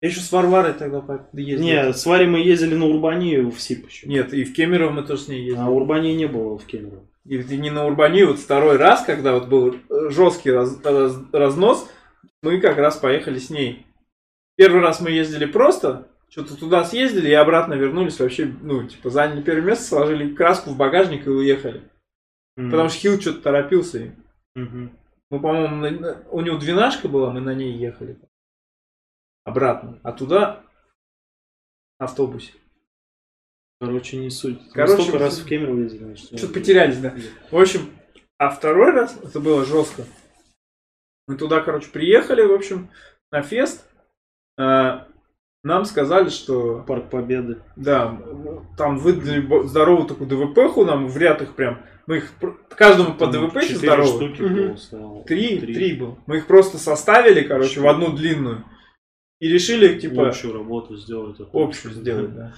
Я 0.00 0.08
еще 0.08 0.20
с 0.20 0.32
Варварой 0.32 0.72
тогда 0.74 1.28
ездил. 1.32 1.64
Не, 1.64 1.92
с 1.92 2.06
Варей 2.06 2.28
мы 2.28 2.38
ездили 2.40 2.74
на 2.74 2.86
Урбанию 2.86 3.50
в 3.50 3.60
СИП 3.60 3.88
еще. 3.88 4.08
Нет, 4.08 4.32
и 4.32 4.44
в 4.44 4.52
Кемерово 4.54 4.90
мы 4.90 5.02
тоже 5.02 5.22
с 5.22 5.28
ней 5.28 5.44
ездили. 5.44 5.60
А 5.60 5.68
Урбании 5.68 6.14
не 6.14 6.26
было 6.26 6.56
в 6.56 6.66
Кемерово. 6.66 7.08
И 7.24 7.36
вот 7.36 7.50
не 7.50 7.70
на 7.70 7.84
Урбанию, 7.84 8.28
вот 8.28 8.38
второй 8.38 8.76
раз, 8.78 9.04
когда 9.04 9.34
вот 9.34 9.48
был 9.48 9.76
жесткий 10.10 10.50
раз- 10.50 10.80
раз- 10.82 11.20
разнос, 11.32 11.88
мы 12.42 12.60
как 12.60 12.78
раз 12.78 12.96
поехали 12.96 13.38
с 13.38 13.50
ней. 13.50 13.86
Первый 14.56 14.80
раз 14.80 15.00
мы 15.00 15.10
ездили 15.10 15.44
просто, 15.44 16.08
что-то 16.28 16.56
туда 16.56 16.84
съездили 16.84 17.28
и 17.28 17.32
обратно 17.32 17.74
вернулись 17.74 18.20
вообще, 18.20 18.46
ну, 18.46 18.86
типа, 18.86 19.10
заняли 19.10 19.42
первое 19.42 19.68
место, 19.68 19.84
сложили 19.84 20.34
краску 20.34 20.70
в 20.70 20.76
багажник 20.76 21.26
и 21.26 21.30
уехали. 21.30 21.82
Потому 22.56 22.88
что 22.88 22.98
Хилл 22.98 23.20
что-то 23.20 23.40
торопился. 23.40 23.98
и 23.98 24.10
Мгм. 24.56 24.98
Мы, 25.30 25.40
по-моему, 25.40 26.24
у 26.30 26.40
него 26.40 26.58
двенашка 26.58 27.08
была, 27.08 27.30
мы 27.30 27.40
на 27.40 27.54
ней 27.54 27.72
ехали. 27.72 28.18
Обратно. 29.44 30.00
А 30.02 30.12
туда 30.12 30.64
на 32.00 32.06
автобусе. 32.06 32.52
Короче, 33.80 34.16
не 34.16 34.30
суть. 34.30 34.58
Короче, 34.72 34.96
мы 34.96 35.02
столько 35.02 35.18
раз 35.18 35.38
в 35.38 35.46
Кемерово 35.46 35.82
ездили. 35.82 36.04
значит, 36.04 36.26
Что-то 36.26 36.46
ну, 36.48 36.52
потерялись, 36.54 36.98
да. 36.98 37.14
В 37.50 37.56
общем, 37.56 37.90
а 38.38 38.50
второй 38.50 38.90
раз 38.90 39.16
это 39.22 39.38
было 39.38 39.64
жестко. 39.64 40.04
Мы 41.28 41.36
туда, 41.36 41.60
короче, 41.60 41.90
приехали, 41.90 42.42
в 42.42 42.52
общем, 42.52 42.90
на 43.30 43.42
фест. 43.42 43.86
А, 44.56 45.06
Нам 45.64 45.84
сказали, 45.84 46.28
что 46.28 46.84
Парк 46.86 47.10
Победы. 47.10 47.58
да, 47.76 48.16
там 48.76 48.98
выдали 48.98 49.66
здоровую 49.66 50.06
такую 50.06 50.28
ДВПху, 50.28 50.84
нам 50.84 51.08
в 51.08 51.16
ряд 51.18 51.42
их 51.42 51.54
прям. 51.54 51.80
Мы 52.06 52.18
их 52.18 52.32
каждому 52.70 53.14
по 53.14 53.26
Там 53.26 53.32
ДВП 53.32 53.60
четыре 53.62 53.78
здоровую. 53.78 54.34
штуки 54.34 54.42
было, 54.48 54.76
стояло. 54.76 55.24
Три, 55.24 55.58
три 55.58 55.92
был. 55.94 56.18
Мы 56.26 56.38
их 56.38 56.46
просто 56.46 56.78
составили, 56.78 57.42
короче, 57.42 57.80
в 57.80 57.88
одну 57.88 58.12
длинную. 58.12 58.64
И 59.40 59.48
решили, 59.48 59.98
типа, 59.98 60.28
Общую 60.28 60.54
работу 60.54 60.96
сделать. 60.96 61.36
общую 61.52 61.92
сделать, 61.92 62.34
да. 62.34 62.54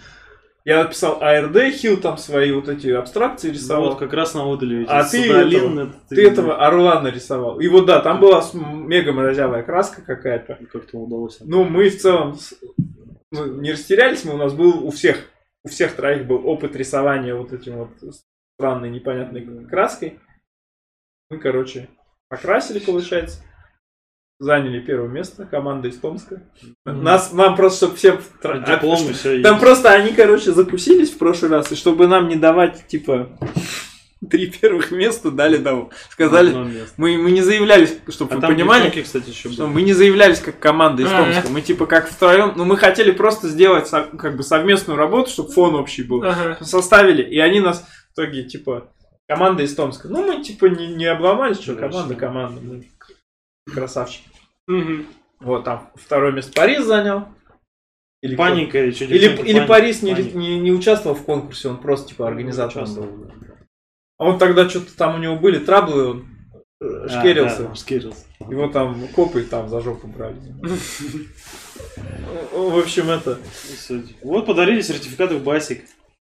Я 0.66 0.84
написал 0.84 1.20
ARD, 1.22 1.70
Хил 1.72 1.96
там 1.96 2.18
свои 2.18 2.52
вот 2.52 2.68
эти 2.68 2.88
абстракции 2.88 3.50
рисовал. 3.50 3.90
вот 3.90 3.98
как 3.98 4.12
раз 4.12 4.34
нам 4.34 4.48
выдали 4.50 4.82
эти 4.82 4.90
А 4.90 5.04
ты 5.04 5.24
этого- 5.32 5.80
это 5.80 5.92
Ты 6.10 6.28
этого 6.28 6.64
орла 6.66 7.00
нарисовал. 7.00 7.58
И 7.60 7.66
вот 7.68 7.86
да, 7.86 8.00
там 8.00 8.20
была 8.20 8.44
мега 8.52 9.12
морозявая 9.12 9.62
краска 9.62 10.02
какая-то. 10.02 10.58
Как-то 10.70 10.98
удалось. 10.98 11.38
Ну, 11.40 11.64
мы 11.64 11.88
в 11.88 11.98
целом 11.98 12.36
ну, 13.32 13.60
не 13.60 13.72
растерялись, 13.72 14.24
мы 14.24 14.34
у 14.34 14.38
нас 14.38 14.52
был 14.52 14.84
у 14.84 14.90
всех, 14.90 15.28
у 15.64 15.68
всех 15.68 15.94
троих 15.94 16.26
был 16.26 16.46
опыт 16.46 16.76
рисования 16.76 17.34
вот 17.34 17.52
этим 17.52 17.76
вот 17.78 17.90
странной 18.58 18.90
непонятной 18.90 19.66
краской. 19.66 20.18
Мы, 21.30 21.38
короче, 21.38 21.88
покрасили, 22.28 22.78
получается. 22.78 23.44
Заняли 24.38 24.80
первое 24.80 25.08
место, 25.08 25.44
команда 25.44 25.88
из 25.88 25.98
Томска. 25.98 26.42
Мгм. 26.86 27.04
Нас, 27.04 27.32
нам 27.32 27.56
просто, 27.56 27.86
чтобы 27.86 27.96
всем... 27.96 28.20
тро- 28.42 28.64
Диплом 28.64 28.98
а, 29.10 29.12
все 29.12 29.42
Там 29.42 29.60
просто 29.60 29.92
они, 29.92 30.12
короче, 30.14 30.52
закусились 30.52 31.10
в 31.10 31.18
прошлый 31.18 31.50
раз, 31.50 31.70
и 31.70 31.76
чтобы 31.76 32.06
нам 32.06 32.26
не 32.26 32.36
давать, 32.36 32.86
типа, 32.86 33.38
три 34.28 34.50
первых 34.50 34.90
места, 34.90 35.30
дали 35.30 35.56
того. 35.56 35.90
Сказали, 36.10 36.54
мы, 36.96 37.16
мы 37.16 37.30
не 37.30 37.40
заявлялись, 37.42 37.96
чтобы 38.08 38.34
А 38.34 38.36
вы 38.36 38.42
понимали, 38.48 38.84
девчонки, 38.84 39.04
кстати, 39.06 39.30
еще 39.30 39.50
что 39.50 39.64
были. 39.64 39.74
мы 39.74 39.82
не 39.82 39.92
заявлялись 39.94 40.40
как 40.40 40.58
команда 40.58 41.02
из 41.02 41.08
А, 41.10 41.24
Томска. 41.24 41.48
Мы 41.50 41.62
типа 41.62 41.86
как 41.86 42.08
втроем, 42.08 42.52
ну 42.56 42.64
мы 42.64 42.76
хотели 42.76 43.12
просто 43.12 43.48
сделать 43.48 43.88
со- 43.88 44.04
как 44.04 44.36
бы 44.36 44.42
совместную 44.42 44.98
работу, 44.98 45.30
чтобы 45.30 45.50
фон 45.52 45.74
общий 45.74 46.02
был. 46.02 46.22
Ага. 46.22 46.58
Составили, 46.62 47.22
и 47.22 47.38
они 47.38 47.60
нас 47.60 47.82
в 48.10 48.12
итоге 48.14 48.42
типа 48.44 48.92
команда 49.26 49.62
из 49.62 49.74
Томска. 49.74 50.08
Ну 50.08 50.26
мы 50.26 50.42
типа 50.42 50.66
не, 50.66 50.88
не 50.88 51.06
обломались, 51.06 51.60
что 51.60 51.74
Да, 51.74 51.88
команда, 51.88 52.14
команда. 52.14 52.60
Мы 52.60 52.84
красавчики. 53.72 54.28
Мгм. 54.66 55.06
Вот 55.40 55.64
там 55.64 55.90
второе 55.94 56.32
место 56.32 56.52
Парис 56.52 56.84
занял. 56.84 57.28
Или? 58.22 58.36
Паника. 58.36 58.84
Или, 58.84 58.92
или 58.92 59.36
паника, 59.36 59.66
Парис 59.66 60.02
не, 60.02 60.12
паника. 60.14 60.36
не, 60.36 60.58
не 60.60 60.72
участвовал 60.72 61.16
в 61.16 61.24
конкурсе, 61.24 61.68
он 61.68 61.78
просто 61.78 62.08
типа 62.10 62.28
организатором 62.28 62.84
был. 62.84 62.92
Участвовал, 63.02 63.16
да. 63.40 63.49
А 64.20 64.24
он 64.26 64.38
тогда 64.38 64.68
что-то 64.68 64.94
там 64.94 65.14
у 65.14 65.18
него 65.18 65.36
были 65.36 65.58
траблы, 65.58 66.10
он 66.10 66.26
э, 66.82 66.84
А, 67.06 67.08
шкерился. 67.08 67.62
да, 67.68 67.74
шкерился. 67.74 68.24
Его 68.50 68.68
там 68.68 69.08
копы 69.08 69.40
там 69.42 69.68
за 69.70 69.80
жопу 69.80 70.08
брали. 70.08 70.36
В 72.52 72.78
общем, 72.78 73.08
это... 73.10 73.38
Вот 74.22 74.44
подарили 74.44 74.82
сертификаты 74.82 75.36
в 75.36 75.42
Басик. 75.42 75.84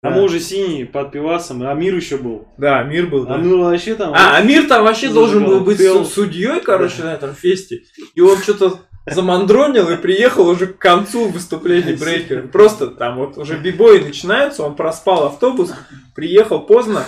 А 0.03 0.11
Да. 0.11 0.17
мы 0.17 0.23
уже 0.25 0.41
синие 0.41 0.85
под 0.87 1.13
пивасом, 1.13 1.63
и 1.63 1.67
Амир 1.67 1.95
еще 1.95 2.17
был. 2.19 2.49
Да, 2.59 2.83
мир 2.83 3.07
был. 3.07 3.27
да. 3.27 3.35
Амир 3.35 3.57
вообще 3.57 3.95
там. 3.95 4.13
А, 4.15 4.37
Амир 4.37 4.67
там 4.67 4.85
вообще 4.85 5.11
должен 5.11 5.45
был 5.45 5.61
быть 5.61 5.77
Пел. 5.79 6.05
су- 6.05 6.11
судьей, 6.25 6.61
короче, 6.61 7.03
на 7.03 7.15
этом 7.15 7.35
фесте. 7.35 7.83
И 8.15 8.21
он 8.23 8.39
что-то 8.39 8.81
замандронил 9.07 9.89
и 9.91 9.97
приехал 9.97 10.49
уже 10.49 10.67
к 10.67 10.79
концу 10.79 11.29
выступления 11.29 11.97
брейкера. 11.97 12.47
Просто 12.47 12.89
там 12.89 13.17
вот 13.17 13.39
уже 13.39 13.59
бибои 13.59 13.99
начинаются, 13.99 14.63
он 14.63 14.77
проспал 14.77 15.27
автобус, 15.27 15.73
приехал 16.15 16.61
поздно. 16.61 17.05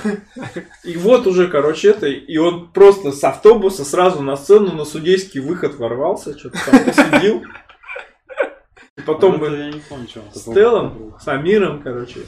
И 0.84 0.96
вот 0.96 1.26
уже, 1.26 1.48
короче, 1.48 1.90
это, 1.90 2.06
и 2.06 2.36
он 2.38 2.68
просто 2.72 3.12
с 3.12 3.22
автобуса 3.22 3.84
сразу 3.84 4.22
на 4.22 4.36
сцену 4.36 4.72
на 4.74 4.84
судейский 4.84 5.40
выход 5.40 5.76
ворвался, 5.76 6.38
что-то 6.38 6.58
там 6.64 6.84
посидел. 6.84 7.42
И 8.96 9.00
потом 9.00 9.38
Вот 9.38 9.48
это 9.48 9.70
мы 9.90 10.30
с 10.34 10.44
Телом, 10.44 11.14
с 11.18 11.26
Амиром, 11.28 11.82
короче, 11.82 12.20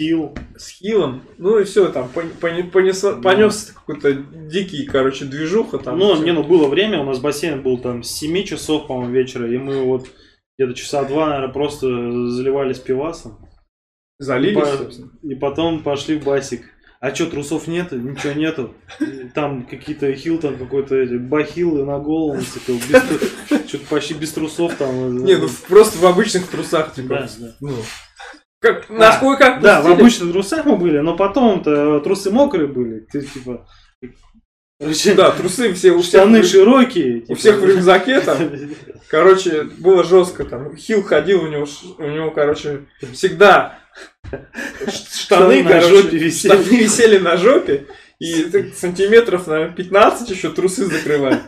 Хил. 0.00 0.34
с 0.56 0.68
Хилом, 0.68 1.22
ну 1.38 1.58
и 1.58 1.64
все, 1.64 1.88
там 1.90 2.08
пон- 2.14 2.30
пон- 2.40 2.70
понесло- 2.70 3.20
понесся 3.20 3.74
какой-то 3.74 4.12
дикий, 4.12 4.86
короче, 4.86 5.24
движуха 5.24 5.78
там. 5.78 5.98
Ну, 5.98 6.14
всё. 6.14 6.24
не, 6.24 6.32
ну 6.32 6.44
было 6.44 6.68
время, 6.68 7.00
у 7.00 7.04
нас 7.04 7.18
бассейн 7.18 7.62
был 7.62 7.78
там 7.78 8.02
с 8.04 8.10
7 8.12 8.44
часов, 8.44 8.86
по-моему, 8.86 9.12
вечера, 9.12 9.50
и 9.52 9.58
мы 9.58 9.82
вот 9.82 10.08
где-то 10.56 10.74
часа 10.74 11.02
два, 11.04 11.26
наверное, 11.28 11.52
просто 11.52 11.86
заливались 12.30 12.78
пивасом. 12.78 13.44
Залились, 14.20 14.58
По- 14.58 14.66
собственно. 14.66 15.10
И 15.22 15.34
потом 15.34 15.82
пошли 15.82 16.18
в 16.18 16.24
басик. 16.24 16.62
А 17.00 17.14
что, 17.14 17.26
трусов 17.26 17.68
нету? 17.68 17.96
Ничего 17.96 18.32
нету. 18.32 18.74
И 19.00 19.28
Там 19.34 19.64
какие-то 19.66 20.12
хил, 20.14 20.38
там 20.38 20.58
какой-то 20.58 20.96
эти, 20.96 21.14
бахилы 21.14 21.84
на 21.84 21.98
голову 22.00 22.34
нацепил. 22.34 22.80
Что-то 23.68 23.84
почти 23.88 24.14
без 24.14 24.32
трусов 24.32 24.74
там. 24.74 25.24
Не, 25.24 25.36
ну 25.36 25.48
просто 25.68 25.98
в 25.98 26.04
обычных 26.06 26.48
трусах, 26.48 26.94
типа. 26.94 27.08
Да, 27.08 27.28
да. 27.38 27.54
Ну, 27.60 27.72
как, 28.60 28.88
насколько 28.90 29.44
как 29.44 29.60
Да, 29.60 29.80
в 29.82 29.86
обычных 29.86 30.32
трусах 30.32 30.64
мы 30.66 30.76
были, 30.76 30.98
но 30.98 31.16
потом-то 31.16 32.00
трусы 32.00 32.30
мокрые 32.30 32.66
были. 32.68 33.00
Ты 33.10 33.22
типа. 33.22 33.66
Короче, 34.80 35.14
Да, 35.14 35.30
трусы 35.32 35.72
все 35.74 35.90
у 35.92 36.02
всех, 36.02 36.20
штаны 36.22 36.42
в- 36.42 36.46
широкие. 36.46 37.18
у 37.18 37.20
типа. 37.22 37.34
всех 37.36 37.56
в 37.58 37.64
рюкзаке 37.64 38.20
там. 38.20 38.38
Короче, 39.08 39.64
было 39.78 40.04
жестко 40.04 40.44
там. 40.44 40.76
Хил 40.76 41.02
ходил, 41.02 41.42
у 41.44 41.48
него, 41.48 41.66
у 41.98 42.06
него, 42.08 42.30
короче, 42.30 42.86
всегда 43.12 43.78
штаны, 44.24 44.42
Штаны 44.90 45.62
на 45.64 45.70
короче, 45.80 46.08
висели. 46.18 46.52
штаны 46.52 46.76
висели 46.76 47.18
на 47.18 47.36
жопе. 47.36 47.86
И 48.20 48.72
сантиметров, 48.74 49.46
наверное, 49.46 49.74
15 49.76 50.30
еще 50.30 50.50
трусы 50.50 50.84
закрывали. 50.86 51.40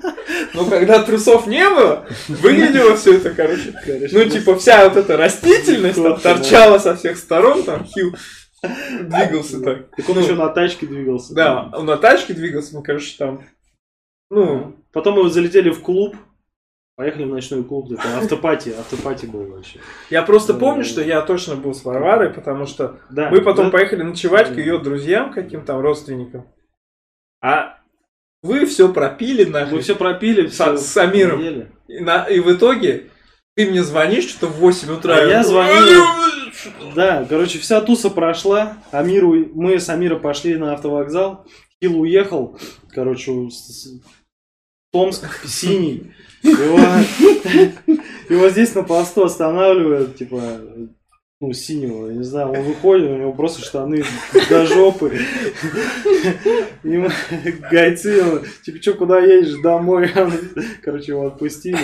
Но 0.54 0.64
когда 0.64 1.02
трусов 1.02 1.46
не 1.46 1.68
было, 1.68 2.06
выглядело 2.28 2.96
все 2.96 3.16
это, 3.16 3.30
короче, 3.30 3.74
ну, 4.12 4.24
типа, 4.24 4.56
вся 4.56 4.88
вот 4.88 4.96
эта 4.96 5.16
растительность 5.16 6.02
там 6.02 6.20
торчала 6.20 6.78
со 6.78 6.96
всех 6.96 7.16
сторон, 7.16 7.62
там 7.62 7.84
Хил 7.84 8.14
двигался 8.62 9.60
так. 9.62 9.90
Так 9.96 10.08
он 10.08 10.16
Ну, 10.16 10.20
еще 10.22 10.34
на 10.34 10.48
тачке 10.48 10.86
двигался. 10.86 11.34
Да, 11.34 11.70
он 11.72 11.86
на 11.86 11.96
тачке 11.96 12.34
двигался, 12.34 12.76
мы, 12.76 12.82
короче, 12.82 13.16
там, 13.18 13.44
ну, 14.30 14.76
потом 14.92 15.14
мы 15.22 15.30
залетели 15.30 15.70
в 15.70 15.80
клуб, 15.80 16.16
поехали 16.96 17.24
в 17.24 17.28
ночной 17.28 17.64
клуб, 17.64 17.90
это 17.92 18.18
автопати, 18.18 18.74
автопати 18.78 19.26
был 19.26 19.46
вообще. 19.46 19.80
Я 20.10 20.22
просто 20.22 20.52
помню, 20.54 20.84
что 20.84 21.00
я 21.00 21.22
точно 21.22 21.56
был 21.56 21.72
с 21.74 21.84
Варварой, 21.84 22.30
потому 22.30 22.66
что 22.66 23.00
Да, 23.08 23.30
мы 23.30 23.40
потом 23.40 23.66
да. 23.66 23.70
поехали 23.70 24.02
ночевать 24.02 24.52
к 24.52 24.56
ее 24.56 24.78
друзьям, 24.78 25.32
каким 25.32 25.64
там 25.64 25.80
родственникам. 25.80 26.46
А 27.42 27.79
вы 28.42 28.66
все 28.66 28.92
пропили 28.92 29.44
нахуй. 29.44 29.76
Мы 29.76 29.80
все 29.82 29.94
пропили, 29.96 30.48
С- 30.48 30.54
все 30.54 30.76
с 30.76 30.96
Амиром. 30.96 31.40
ели. 31.40 31.70
И, 31.88 32.00
на- 32.00 32.24
и 32.24 32.40
в 32.40 32.52
итоге 32.52 33.10
ты 33.56 33.68
мне 33.70 33.82
звонишь 33.82 34.28
что-то 34.28 34.46
в 34.48 34.56
8 34.56 34.92
утра. 34.92 35.16
А 35.16 35.24
я 35.24 35.42
звонил. 35.44 36.02
Да, 36.94 37.24
короче, 37.28 37.58
вся 37.58 37.80
туса 37.80 38.10
прошла. 38.10 38.78
Амиру, 38.92 39.34
мы 39.54 39.78
с 39.78 39.88
Амира 39.88 40.16
пошли 40.16 40.56
на 40.56 40.72
автовокзал. 40.74 41.46
Хил 41.82 42.00
уехал, 42.00 42.58
короче, 42.94 43.32
с- 43.50 43.84
с- 43.84 44.00
Томск 44.92 45.24
синий. 45.46 46.12
Его, 46.42 46.78
его 48.30 48.48
здесь 48.48 48.74
на 48.74 48.82
посту 48.82 49.24
останавливают, 49.24 50.16
типа, 50.16 50.40
ну, 51.42 51.54
синего, 51.54 52.08
я 52.08 52.16
не 52.18 52.22
знаю, 52.22 52.50
он 52.50 52.62
выходит, 52.64 53.10
у 53.10 53.16
него 53.16 53.32
просто 53.32 53.62
штаны 53.62 54.04
до 54.50 54.66
жопы. 54.66 55.18
Гайцы, 57.70 58.42
типа, 58.62 58.82
что, 58.82 58.92
куда 58.92 59.20
едешь? 59.20 59.58
Домой. 59.62 60.10
Короче, 60.82 61.12
его 61.12 61.28
отпустили. 61.28 61.78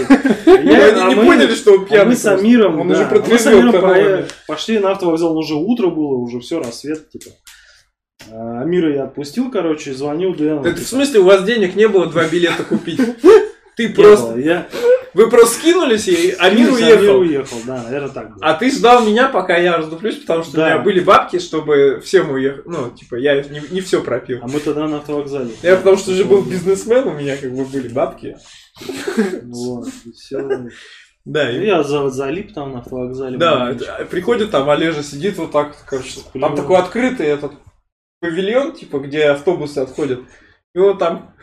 Ну, 0.45 0.53
они 0.53 0.71
а 0.75 1.09
не 1.09 1.15
мы- 1.15 1.25
поняли, 1.25 1.55
что 1.55 1.73
он 1.73 1.85
а 1.85 1.87
пьяный. 1.87 2.11
мы 2.11 2.17
с. 2.17 2.27
Амиром, 2.27 2.81
Он 2.81 2.91
уже 2.91 3.07
протрезвел 3.07 3.73
пошли 4.47 4.79
на 4.79 4.91
автовокзал, 4.91 5.35
уже 5.39 5.55
утро 5.55 5.89
было, 5.89 6.17
уже 6.19 6.41
все, 6.41 6.59
рассвет, 6.59 7.09
типа. 7.09 7.31
А, 8.31 8.61
Амира 8.61 8.93
я 8.93 9.05
отпустил, 9.05 9.51
короче, 9.51 9.95
звонил 9.95 10.35
Дэну. 10.35 10.61
Это 10.61 10.73
в 10.73 10.75
типа, 10.75 10.89
смысле 10.89 11.21
у 11.21 11.25
вас 11.25 11.45
денег 11.45 11.77
не 11.77 11.89
было 11.89 12.07
два 12.07 12.29
билета 12.29 12.63
купить? 12.63 13.01
Ты 13.77 13.89
просто... 13.89 14.39
Я 14.39 14.67
Вы 15.17 15.31
просто 15.31 15.55
скинулись, 15.61 16.09
и 16.09 16.33
Амир 16.39 16.69
Амир 16.69 16.73
уехал. 16.75 17.19
уехал, 17.21 17.57
да, 17.67 17.83
наверное, 17.83 18.11
так 18.11 18.35
было. 18.35 18.39
А 18.47 18.53
ты 18.55 18.71
ждал 18.71 19.03
меня, 19.05 19.29
пока 19.29 19.57
я 19.57 19.79
раздуплюсь, 19.79 20.17
потому 20.17 20.43
что 20.45 20.53
у 20.53 20.57
Да. 20.57 20.67
меня 20.75 20.79
были 20.81 21.01
бабки, 21.01 21.39
чтобы 21.39 22.01
всем 22.05 22.31
уехать. 22.33 22.67
Ну, 22.67 22.91
типа, 22.91 23.15
я 23.17 23.41
не, 23.43 23.63
не 23.71 23.81
все 23.81 24.03
пропил. 24.03 24.41
А 24.43 24.47
мы 24.47 24.61
тогда 24.61 24.87
на 24.87 24.99
автовокзале. 24.99 25.53
Я 25.63 25.77
потому 25.77 25.97
что 25.97 26.11
уже 26.11 26.25
был 26.27 26.43
бизнесмен, 26.43 27.09
у 27.09 27.15
меня 27.15 27.37
как 27.39 27.51
бы 27.51 27.65
были 27.65 27.89
бабки. 27.89 28.37
Вот, 29.45 29.89
и 30.05 30.13
всё. 30.13 30.69
Да, 31.25 31.51
И 31.51 31.63
и... 31.63 31.67
Я 31.67 31.83
за- 31.83 32.11
залип 32.11 32.53
там 32.55 32.73
на 32.73 32.79
автовокзале. 32.81 33.39
Да, 33.39 33.71
это- 33.73 34.07
приходит 34.11 34.51
там 34.51 34.69
Олежа, 34.71 35.03
сидит 35.03 35.39
вот 35.39 35.51
так, 35.51 35.75
короче, 35.87 36.21
там 36.39 36.55
такой 36.55 36.77
открытый 36.79 37.27
этот 37.27 37.53
павильон, 38.21 38.73
типа, 38.73 38.99
где 38.99 39.25
автобусы 39.31 39.79
отходят. 39.79 40.21
И 40.75 40.79
вот 40.79 40.99
там 40.99 41.35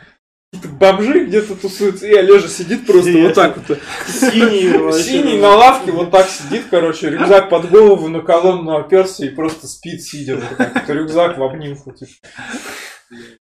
бомжи 0.80 1.26
где-то 1.26 1.56
тусуются, 1.56 2.08
и 2.08 2.14
Олежа 2.14 2.48
сидит 2.48 2.86
просто 2.86 3.10
И 3.12 3.24
вот 3.24 3.34
так 3.34 3.58
вот. 3.58 3.80
Синий. 4.08 4.94
Синий 5.04 5.40
на 5.40 5.56
лавке 5.56 5.92
вот 5.92 6.12
так 6.12 6.28
сидит, 6.28 6.66
короче, 6.70 7.10
рюкзак 7.10 7.50
под 7.50 7.70
голову, 7.70 8.08
на 8.08 8.22
колонну 8.22 8.76
оперся 8.78 9.26
и 9.26 9.30
просто 9.30 9.68
спит, 9.68 10.02
сидя 10.02 10.36
вот 10.36 10.58
так. 10.58 10.90
Рюкзак 10.90 11.38
в 11.38 11.44
обнимку. 11.44 11.92
типа. 11.92 12.12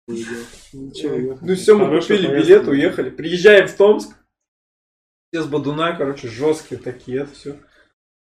Ничего. 0.07 1.38
Ну 1.41 1.56
все, 1.56 1.77
мы 1.77 1.99
купили 1.99 2.27
поездка 2.27 2.48
билет, 2.48 2.68
уехали. 2.68 3.10
Приезжаем 3.10 3.68
в 3.68 3.73
Томск. 3.73 4.15
Все 5.31 5.44
с 5.44 5.45
Бадуна, 5.45 5.95
короче, 5.95 6.27
жесткие 6.27 6.81
такие, 6.81 7.22
это 7.22 7.34
все. 7.34 7.56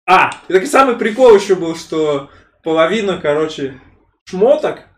А, 0.06 0.32
и 0.50 0.54
так 0.54 0.66
самый 0.66 0.98
прикол 0.98 1.34
еще 1.34 1.56
был, 1.56 1.76
что 1.76 2.30
половина, 2.64 3.18
короче, 3.18 3.80
шмоток 4.26 4.91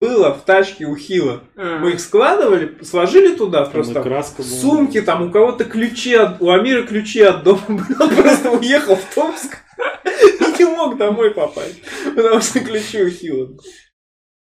было 0.00 0.34
в 0.34 0.44
тачке 0.44 0.84
у 0.86 0.94
Хила. 0.96 1.42
А, 1.56 1.78
Мы 1.78 1.92
их 1.92 2.00
складывали, 2.00 2.76
сложили 2.82 3.34
туда 3.34 3.60
Там 3.62 3.70
и 3.70 3.72
просто. 3.72 4.02
краска 4.02 4.42
была. 4.42 4.50
Сумки, 4.60 5.00
там 5.00 5.22
у 5.22 5.30
кого-то 5.30 5.64
ключи, 5.64 6.14
от, 6.14 6.40
у 6.42 6.50
Амира 6.50 6.82
ключи 6.86 7.22
от 7.22 7.42
дома 7.44 7.60
были. 7.68 8.02
Он 8.02 8.14
просто 8.14 8.50
уехал 8.50 8.96
в 8.96 9.14
Томск 9.14 9.56
и 10.04 10.58
не 10.58 10.64
мог 10.64 10.96
домой 10.98 11.30
попасть, 11.32 11.80
потому 12.14 12.40
что 12.40 12.60
ключи 12.60 13.02
у 13.02 13.08
Хила. 13.10 13.56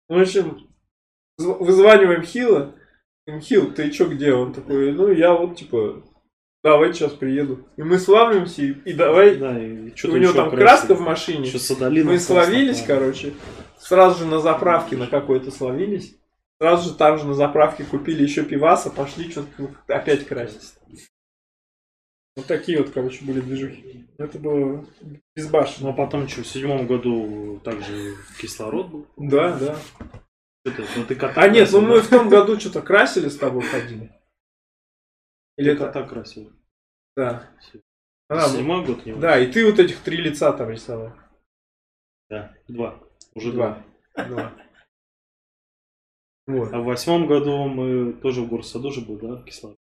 В 0.09 0.21
общем, 0.21 0.69
зв- 1.41 1.59
вызваниваем 1.59 2.23
Хила. 2.23 2.75
Хил, 3.41 3.73
ты 3.73 3.91
чё, 3.91 4.07
где? 4.07 4.35
Он 4.35 4.53
такой, 4.53 4.93
ну 4.93 5.11
я 5.11 5.33
вот 5.33 5.57
типа, 5.57 6.03
давай 6.63 6.93
сейчас 6.93 7.13
приеду. 7.13 7.67
И 7.77 7.83
мы 7.83 7.99
славимся, 7.99 8.63
и, 8.63 8.73
и 8.85 8.93
давай. 8.93 9.37
Да, 9.37 9.59
и 9.59 9.91
у 9.93 9.97
что-то 9.97 10.19
него 10.19 10.33
там 10.33 10.51
краска 10.51 10.95
в 10.95 11.01
машине. 11.01 11.47
Мы 12.05 12.19
такое. 12.81 12.87
короче. 12.87 13.33
Сразу 13.85 14.21
же 14.21 14.27
на 14.27 14.41
заправке 14.41 14.97
на 14.97 15.07
какой-то 15.07 15.51
словились. 15.51 16.17
Сразу 16.59 16.89
же 16.89 16.97
там 16.97 17.19
же 17.19 17.27
на 17.27 17.35
заправке 17.35 17.85
купили 17.85 18.23
еще 18.23 18.43
пиваса, 18.43 18.89
пошли 18.91 19.31
что-то 19.31 19.75
опять 19.89 20.27
красить. 20.27 20.73
Вот 22.35 22.47
такие 22.47 22.79
вот, 22.79 22.91
короче, 22.95 23.23
были 23.27 23.43
движухи. 23.43 24.07
Это 24.17 24.39
было 24.39 24.87
безбашенно. 25.37 25.89
Ну 25.89 25.93
а 25.93 25.97
потом 25.97 26.29
что, 26.29 26.41
в 26.41 26.47
седьмом 26.47 26.87
году 26.87 27.61
также 27.63 28.15
кислород 28.41 28.89
был. 28.89 29.07
Да, 29.19 29.55
да. 29.59 29.77
Что-то, 30.67 30.89
ну 30.97 31.05
ты 31.05 31.15
кота 31.15 31.43
А 31.43 31.49
нет, 31.49 31.69
ну 31.71 31.83
мы 31.83 31.97
да? 31.97 32.03
в 32.03 32.09
том 32.09 32.31
году 32.31 32.59
что-то 32.59 32.81
красили 32.81 33.29
с 33.29 33.37
тобой 33.37 33.65
ходили. 33.65 34.11
Или 35.59 35.73
Ты 35.73 35.77
это... 35.77 35.87
кота 35.87 36.09
красил. 36.09 36.51
Да. 37.15 37.51
А, 38.31 38.49
Седьмой 38.49 38.87
год 38.87 39.05
не 39.05 39.15
да, 39.15 39.39
и 39.39 39.53
ты 39.53 39.67
вот 39.71 39.79
этих 39.79 40.01
три 40.01 40.17
лица 40.17 40.55
там 40.55 40.71
рисовал. 40.71 41.13
Да, 42.31 42.55
два. 42.67 43.04
Уже 43.35 43.53
Два. 43.53 43.85
два. 44.17 44.53
Вот. 46.47 46.73
А 46.75 46.81
в 46.81 46.85
восьмом 46.85 47.27
году 47.27 47.65
мы 47.69 48.13
тоже 48.13 48.43
в 48.43 48.49
горсаду 48.51 48.93
же 48.93 49.01
был, 49.01 49.17
да, 49.19 49.43
кислород. 49.45 49.79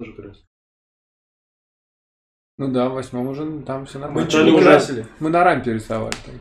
Тоже 0.00 0.12
красил. 0.14 0.44
Ну 2.58 2.72
да, 2.72 2.88
в 2.88 2.94
восьмом 2.94 3.28
уже 3.28 3.62
там 3.62 3.86
все 3.86 3.98
Мы 3.98 4.06
нормально. 4.06 4.28
чё, 4.30 4.44
чего 4.44 4.58
красили? 4.58 5.06
Мы 5.20 5.30
на 5.30 5.44
рампе 5.44 5.72
рисовали. 5.74 6.16
там. 6.26 6.34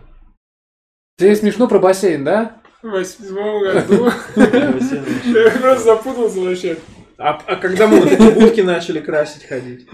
Тебе 1.18 1.36
смешно 1.36 1.68
про 1.68 1.78
бассейн, 1.80 2.24
да? 2.24 2.62
В 2.82 2.88
восьмом 2.90 3.62
году. 3.62 4.06
Я 4.36 5.52
просто 5.62 5.84
запутался 5.84 6.40
вообще. 6.40 6.80
А, 7.20 7.34
а 7.46 7.56
когда 7.58 7.88
мы 7.88 8.00
вот 8.00 8.12
эти 8.12 8.34
будки 8.40 8.62
начали 8.62 9.02
красить 9.02 9.44
ходить? 9.46 9.88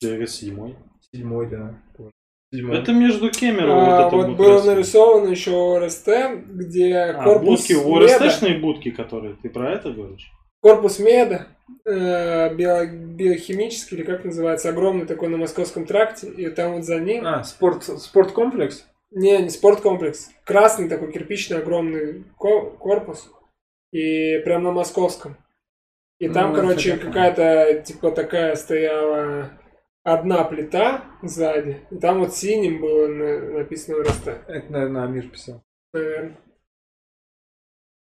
Я 0.00 0.08
говорю, 0.10 0.26
седьмой. 0.26 0.78
Седьмой, 1.12 1.50
да. 1.50 1.78
Седьмой. 2.52 2.78
Это 2.78 2.92
между 2.92 3.30
Кемерово 3.30 3.82
А, 3.98 4.02
вот 4.02 4.06
это 4.06 4.16
Вот 4.28 4.36
было 4.36 4.62
нарисовано 4.62 5.28
еще 5.28 5.50
ОРСТ, 5.50 6.08
где 6.46 6.94
А, 6.94 7.22
корпус 7.24 7.60
будки, 7.68 7.72
меда, 7.74 8.24
ОРСТшные 8.24 8.58
будки, 8.58 8.90
которые, 8.90 9.36
ты 9.42 9.50
про 9.50 9.72
это 9.72 9.90
говоришь? 9.90 10.32
корпус 10.60 10.98
меда, 10.98 11.46
э, 11.84 12.54
био- 12.54 12.86
биохимический, 12.86 13.98
или 13.98 14.04
как 14.04 14.24
называется, 14.24 14.70
огромный 14.70 15.06
такой 15.06 15.28
на 15.28 15.36
московском 15.36 15.84
тракте, 15.86 16.26
и 16.28 16.48
там 16.48 16.74
вот 16.74 16.84
за 16.84 16.98
ним, 16.98 17.24
А, 17.26 17.44
спорт, 17.44 17.84
спорткомплекс? 17.84 18.86
не, 19.12 19.38
не 19.38 19.50
спорткомплекс, 19.50 20.30
красный 20.44 20.88
такой 20.88 21.12
кирпичный 21.12 21.58
огромный 21.58 22.24
ко- 22.38 22.70
корпус, 22.70 23.30
и 23.92 24.38
прям 24.40 24.62
на 24.64 24.72
московском. 24.72 25.36
И 26.18 26.28
там, 26.28 26.50
Ну, 26.50 26.56
короче, 26.56 26.96
что-то 26.96 27.06
какая-то, 27.06 27.82
типа, 27.82 28.10
такая 28.10 28.56
стояла 28.56 29.50
одна 30.04 30.44
плита 30.44 31.04
сзади, 31.22 31.86
и 31.90 31.96
там 31.98 32.20
вот 32.20 32.34
синим 32.34 32.80
было 32.80 33.06
на- 33.08 33.58
написано 33.58 33.98
ОРСТ, 33.98 34.28
Это, 34.28 34.72
наверное, 34.72 35.04
Амир 35.04 35.28
писал. 35.28 35.62
наверное. 35.92 36.36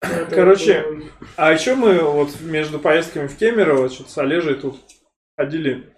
Это 0.02 0.34
Короче, 0.34 0.84
А 1.36 1.52
еще 1.52 1.74
мы 1.74 1.98
вот 2.00 2.40
между 2.40 2.78
поездками 2.78 3.26
в 3.26 3.36
Кемерово 3.36 3.88
что-то 3.88 4.10
с 4.10 4.18
Олежей 4.18 4.54
тут 4.54 4.78
ходили, 5.36 5.92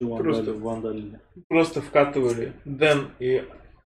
Просто- 0.00 0.52
Вандали- 0.52 0.60
вандалили. 0.60 1.20
просто 1.48 1.82
вкатывали 1.82 2.52
Дэн 2.64 3.10
и, 3.18 3.44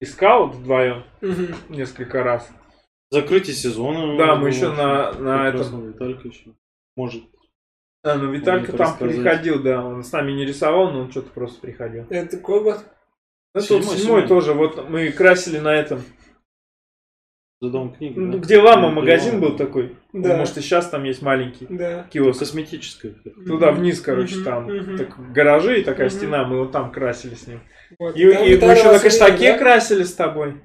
и 0.01 0.05
Скаут 0.05 0.55
вдвоем 0.55 1.05
Мгм. 1.23 1.55
несколько 1.71 2.23
раз. 2.23 2.51
Закрытие 3.11 3.55
сезона. 3.57 4.17
Да, 4.19 4.37
мы 4.37 4.49
еще 4.49 4.71
на, 4.73 5.13
на 5.13 5.49
этом... 5.49 5.89
Виталька 5.93 6.29
еще. 6.29 6.55
Может. 6.97 7.25
А, 8.05 8.17
ну 8.17 8.31
Виталька 8.31 8.73
там 8.77 8.99
приходил, 8.99 9.63
да, 9.63 9.85
он 9.85 10.05
с 10.05 10.13
нами 10.13 10.33
не 10.33 10.45
рисовал, 10.45 10.93
но 10.93 11.01
он 11.01 11.11
что-то 11.11 11.31
просто 11.31 11.61
приходил. 11.61 12.05
Это 12.11 12.37
какой 12.37 12.63
год? 12.63 12.85
Ну, 13.55 13.61
тут 13.61 13.69
Седьмой, 13.69 13.83
седьмой 13.97 13.99
седьмой. 14.23 14.29
тоже, 14.29 14.53
вот 14.53 14.89
мы 14.91 15.11
красили 15.11 15.59
на 15.59 15.75
этом, 15.75 16.03
За 17.63 17.71
дом 17.71 17.95
книги. 17.95 18.19
ну, 18.19 18.33
да? 18.33 18.39
где 18.39 18.59
Лама 18.61 18.89
Где 18.89 18.95
магазин 19.01 19.41
был 19.41 19.57
такой, 19.57 19.97
Да. 20.13 20.37
может 20.37 20.59
и 20.59 20.61
сейчас 20.61 20.91
там 20.91 21.05
есть 21.05 21.23
маленький 21.23 21.67
Да. 21.71 22.03
киоск. 22.13 22.41
Косметическая. 22.41 23.15
Туда 23.47 23.73
вниз, 23.73 24.01
короче, 24.03 24.43
там 24.43 24.69
так, 24.99 25.33
гаражи 25.33 25.81
и 25.81 25.85
такая 25.85 26.11
стена, 26.11 26.45
мы 26.45 26.59
вот 26.59 26.73
там 26.73 26.93
красили 26.93 27.35
с 27.35 27.47
ним. 27.47 27.61
Вот. 27.99 28.17
И, 28.17 28.31
Там 28.33 28.45
и 28.45 28.57
мы 28.57 28.73
еще 28.73 28.93
на 28.93 28.99
каштаке 28.99 29.53
да? 29.53 29.59
красили 29.59 30.03
с 30.03 30.13
тобой. 30.15 30.61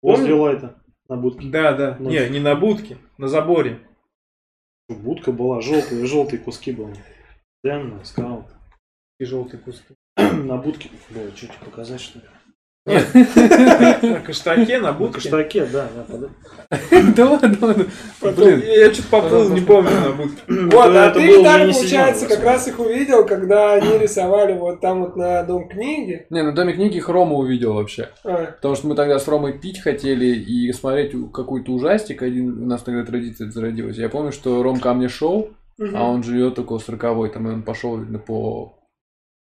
Возле 0.00 0.32
лайта. 0.32 0.80
На 1.08 1.16
будке. 1.16 1.48
Да, 1.48 1.72
да. 1.72 1.96
Ну. 1.98 2.08
Не, 2.10 2.28
не 2.28 2.38
на 2.38 2.54
будке, 2.54 2.96
на 3.18 3.28
заборе. 3.28 3.80
Будка 4.88 5.32
была 5.32 5.60
желтая, 5.60 6.06
желтые 6.06 6.40
куски 6.40 6.72
были. 6.72 6.96
Дэн, 7.62 8.02
скаут. 8.04 8.46
И 9.18 9.24
желтые 9.24 9.60
куски. 9.60 9.94
На 10.16 10.56
будке. 10.56 10.90
Бля, 11.10 11.28
что 11.36 11.46
тебе 11.46 11.58
показать, 11.64 12.00
что 12.00 12.20
ли? 12.20 12.24
На 14.02 14.20
каштаке, 14.20 14.78
на 14.78 14.88
На 14.88 14.92
будке. 14.92 15.14
каштаке, 15.14 15.66
да. 15.66 15.88
да, 17.16 17.30
ладно, 17.30 17.56
ладно. 17.60 17.86
Блин. 18.20 18.62
я 18.64 18.92
что-то 18.92 19.08
поплыл, 19.08 19.48
не 19.50 19.60
помню 19.60 19.90
на 19.90 20.12
будке. 20.12 20.42
Вот, 20.48 20.96
а 20.96 21.10
ты, 21.10 21.22
не 21.22 21.42
получается, 21.42 22.26
как 22.26 22.42
раз 22.44 22.68
их 22.68 22.78
увидел, 22.78 23.26
когда 23.26 23.74
они 23.74 23.98
рисовали 24.02 24.52
вот 24.58 24.80
там 24.80 25.00
вот 25.04 25.16
на 25.16 25.42
Дом 25.42 25.68
книги. 25.68 26.26
Не, 26.30 26.42
на 26.42 26.52
Доме 26.52 26.72
книги 26.74 26.96
их 26.96 27.08
Рома 27.08 27.36
увидел 27.36 27.74
вообще. 27.74 28.10
А, 28.24 28.52
Потому 28.52 28.74
что 28.74 28.86
мы 28.86 28.94
тогда 28.94 29.18
с 29.18 29.28
Ромой 29.28 29.58
пить 29.58 29.80
хотели 29.80 30.26
и 30.26 30.72
смотреть 30.72 31.12
какой-то 31.32 31.72
ужастик. 31.72 32.22
Один 32.22 32.62
у 32.62 32.66
нас 32.66 32.82
тогда 32.82 33.04
традиция 33.04 33.50
зародилась. 33.50 33.96
Я 33.96 34.08
помню, 34.08 34.32
что 34.32 34.62
Ром 34.62 34.80
ко 34.80 34.94
мне 34.94 35.08
шел, 35.08 35.50
а 35.94 36.04
он 36.04 36.22
живет 36.22 36.58
около 36.58 36.78
40 36.78 37.32
там 37.32 37.48
и 37.48 37.52
он 37.52 37.62
пошел 37.62 37.98
видно, 37.98 38.18
по 38.18 38.77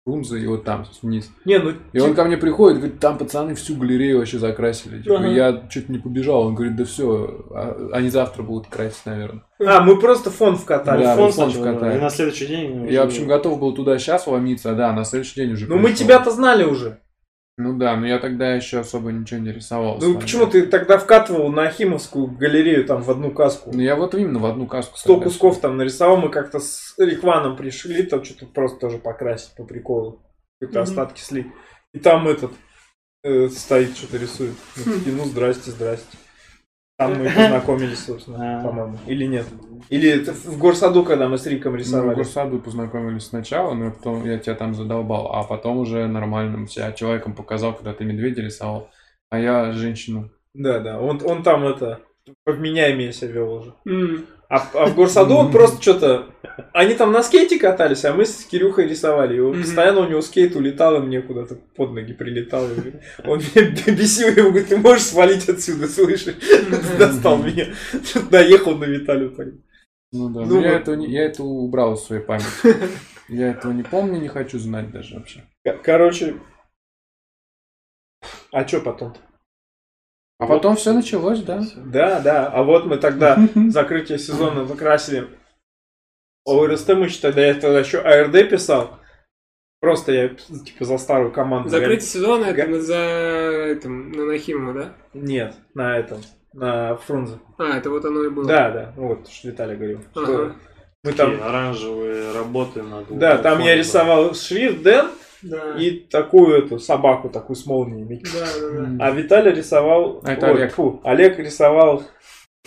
Фрунзе 0.05 0.39
и 0.39 0.45
вот 0.45 0.63
там 0.63 0.85
вниз. 1.01 1.31
Не, 1.45 1.57
ну, 1.57 1.73
И 1.91 1.99
он 1.99 2.13
ко 2.13 2.25
мне 2.25 2.37
приходит, 2.37 2.77
говорит, 2.77 2.99
там 2.99 3.17
пацаны 3.17 3.55
всю 3.55 3.75
галерею 3.75 4.19
вообще 4.19 4.37
закрасили. 4.37 5.01
Типа, 5.01 5.17
Ага. 5.17 5.27
Я 5.29 5.63
чуть 5.67 5.89
не 5.89 5.97
побежал. 5.97 6.45
Он 6.45 6.53
говорит, 6.53 6.75
да 6.75 6.85
все, 6.85 7.43
они 7.91 8.09
завтра 8.09 8.43
будут 8.43 8.67
красить, 8.67 9.03
наверное. 9.05 9.41
а, 9.65 9.81
мы 9.81 9.99
просто 9.99 10.29
фон 10.29 10.57
вкатали. 10.57 11.01
Да, 11.01 11.15
Фон 11.15 11.31
фон 11.31 11.49
вкатали. 11.49 11.97
И 11.97 12.01
на 12.01 12.11
следующий 12.11 12.45
день... 12.45 12.87
Я, 12.87 13.01
в 13.01 13.07
общем, 13.07 13.25
готов 13.25 13.59
был 13.59 13.73
туда 13.73 13.97
сейчас 13.97 14.27
ломиться, 14.27 14.73
а 14.73 14.75
да, 14.75 14.93
на 14.93 15.05
следующий 15.05 15.41
день 15.41 15.53
уже 15.53 15.65
Ну, 15.65 15.79
мы 15.79 15.91
тебя-то 15.93 16.29
знали 16.29 16.65
уже. 16.65 16.99
Ну 17.57 17.77
да, 17.77 17.95
но 17.95 18.05
я 18.05 18.19
тогда 18.19 18.53
еще 18.53 18.79
особо 18.79 19.13
ничего 19.13 19.39
не 19.39 19.51
рисовал. 19.53 19.97
Ну, 20.01 20.19
почему 20.19 20.45
ты 20.45 20.67
тогда 20.67 20.97
вкатывал 20.97 21.49
на 21.49 21.63
Ахимовскую 21.63 22.27
галерею 22.27 22.83
там 22.85 23.01
в 23.01 23.09
одну 23.09 23.31
каску? 23.31 23.71
Ну, 23.73 23.79
я 23.79 23.95
вот 23.95 24.13
именно 24.13 24.39
в 24.39 24.45
одну 24.45 24.67
каску. 24.67 24.97
Сто 24.97 25.21
кусков 25.21 25.61
там 25.61 25.77
нарисовал, 25.77 26.17
мы 26.17 26.29
как-то 26.29 26.59
с 26.59 26.95
Рихваном 26.97 27.55
пришли, 27.55 28.03
там 28.03 28.25
что-то 28.25 28.47
просто 28.47 28.79
тоже 28.79 28.97
покрасить 28.97 29.55
по 29.55 29.63
приколу. 29.63 30.21
Какие-то 30.59 30.81
Мгм. 30.81 30.89
остатки 30.89 31.21
слить. 31.21 31.47
И 31.93 31.99
там 31.99 32.27
этот 32.27 32.51
э, 33.23 33.47
стоит, 33.47 33.95
что-то 33.95 34.17
рисует. 34.17 34.53
Мы 34.75 34.93
такие, 34.93 35.15
ну, 35.15 35.23
здрасте, 35.23 35.71
здрасте. 35.71 36.17
Там 36.97 37.15
мы 37.19 37.25
познакомились, 37.25 38.05
собственно, 38.05 38.59
А. 38.59 38.63
по-моему. 38.63 38.97
Или 39.05 39.25
нет? 39.25 39.45
Или 39.89 40.09
это 40.09 40.31
в 40.33 40.57
горсаду, 40.57 41.03
когда 41.03 41.27
мы 41.27 41.37
с 41.37 41.45
Риком 41.45 41.73
Мы 41.73 41.77
в 41.79 41.81
рисовали? 41.81 42.15
Горсаду 42.15 42.59
познакомились 42.59 43.25
сначала, 43.25 43.73
но 43.73 43.91
потом 43.91 44.25
я 44.25 44.39
тебя 44.39 44.55
там 44.55 44.73
задолбал, 44.73 45.33
а 45.33 45.43
потом 45.43 45.77
уже 45.79 46.07
нормальным 46.07 46.67
себя 46.67 46.93
человеком 46.93 47.33
показал, 47.33 47.73
когда 47.73 47.93
ты 47.93 48.05
медведя 48.05 48.41
рисовал, 48.41 48.89
а 49.29 49.39
я 49.39 49.73
женщину. 49.73 50.31
Да, 50.53 50.79
да. 50.79 50.99
Он, 51.01 51.19
он 51.25 51.43
там 51.43 51.65
это 51.65 51.99
повменяемее 52.45 53.11
себя 53.11 53.31
вел 53.33 53.53
уже. 53.55 53.73
М. 53.85 54.25
А, 54.47 54.57
а 54.73 54.85
в 54.85 54.95
горсаду 54.95 55.35
он 55.35 55.51
просто 55.51 55.81
что-то... 55.81 56.29
Они 56.71 56.93
там 56.93 57.11
на 57.11 57.23
скейте 57.23 57.57
катались, 57.59 58.05
а 58.05 58.13
мы 58.13 58.25
с 58.25 58.45
Кирюхой 58.45 58.87
рисовали. 58.87 59.37
И 59.37 59.39
он 59.39 59.61
постоянно 59.61 60.01
у 60.01 60.07
него 60.09 60.21
скейт 60.21 60.55
улетал, 60.55 60.97
и 60.97 60.99
мне 60.99 61.21
куда-то 61.21 61.55
под 61.75 61.91
ноги 61.91 62.13
прилетал. 62.13 62.65
И 62.65 62.93
Он 63.25 63.39
меня 63.39 63.71
бесил, 63.95 64.27
я 64.27 64.33
ему 64.35 64.51
говорю, 64.51 64.67
ты 64.67 64.77
можешь 64.77 65.05
свалить 65.05 65.49
отсюда, 65.49 65.87
слышишь? 65.87 66.35
Достал 66.99 67.37
меня. 67.37 67.73
Доехал 68.29 68.75
на 68.77 68.85
Виталию. 68.85 69.35
Ну 70.11 70.29
да, 70.29 70.45
Ну 70.45 70.61
я, 70.61 70.79
не- 70.95 71.11
я 71.11 71.25
это 71.25 71.43
убрал 71.43 71.95
из 71.95 72.01
своей 72.01 72.21
памяти. 72.21 72.45
Я 73.27 73.49
этого 73.51 73.71
не 73.71 73.81
помню, 73.81 74.19
не 74.19 74.27
хочу 74.27 74.59
знать 74.59 74.91
даже 74.91 75.15
вообще. 75.15 75.43
Короче... 75.83 76.35
А 78.51 78.67
что 78.67 78.81
потом-то? 78.81 79.19
А 80.37 80.47
потом 80.47 80.75
все 80.75 80.93
началось, 80.93 81.41
да? 81.41 81.63
Да, 81.77 82.19
да. 82.19 82.47
А 82.47 82.63
вот 82.63 82.85
мы 82.85 82.97
тогда 82.97 83.37
закрытие 83.69 84.19
сезона 84.19 84.65
закрасили. 84.65 85.27
ОРСТ 86.45 86.89
мы 86.89 87.05
еще 87.05 87.19
тогда, 87.21 87.45
я 87.45 87.53
тогда 87.53 87.79
еще 87.79 87.99
АРД 87.99 88.49
писал. 88.49 88.99
Просто 89.79 90.11
я 90.11 90.29
типа 90.29 90.85
за 90.85 90.97
старую 90.97 91.31
команду. 91.31 91.69
Закрытие 91.69 92.01
сезона 92.01 92.45
это 92.45 92.67
на- 92.67 92.81
за 92.81 92.97
этим, 92.97 94.11
на 94.11 94.25
Нахимова, 94.25 94.73
да? 94.73 94.93
Нет, 95.13 95.55
на 95.73 95.97
этом, 95.97 96.21
на 96.53 96.95
Фрунзе. 96.97 97.39
А, 97.57 97.77
это 97.77 97.89
вот 97.89 98.03
оно 98.05 98.23
и 98.23 98.29
было. 98.29 98.47
Да, 98.47 98.71
да, 98.71 98.93
вот, 98.95 99.27
что 99.27 99.49
Виталий 99.49 99.75
говорил. 99.75 100.01
Что 100.11 100.53
мы 101.03 101.11
Такие 101.13 101.37
там, 101.37 101.47
оранжевые 101.47 102.31
работы 102.33 102.81
на 102.81 103.03
да, 103.09 103.37
там 103.37 103.59
я 103.59 103.75
рисовал 103.75 104.33
шрифт 104.33 104.81
Дэн 104.81 105.07
Да. 105.41 105.75
и 105.77 105.99
такую 105.99 106.57
эту 106.65 106.79
собаку, 106.79 107.29
такую 107.29 107.55
с 107.55 107.65
молниями. 107.65 108.21
Да, 108.33 108.45
да, 108.59 108.69
да. 108.97 109.05
А 109.05 109.11
Виталий 109.11 109.51
рисовал... 109.53 110.21
А 110.23 110.33
это 110.33 110.47
ой, 110.47 110.53
Олег. 110.53 110.71
тьфу, 110.71 111.01
Олег 111.03 111.37
рисовал... 111.39 112.03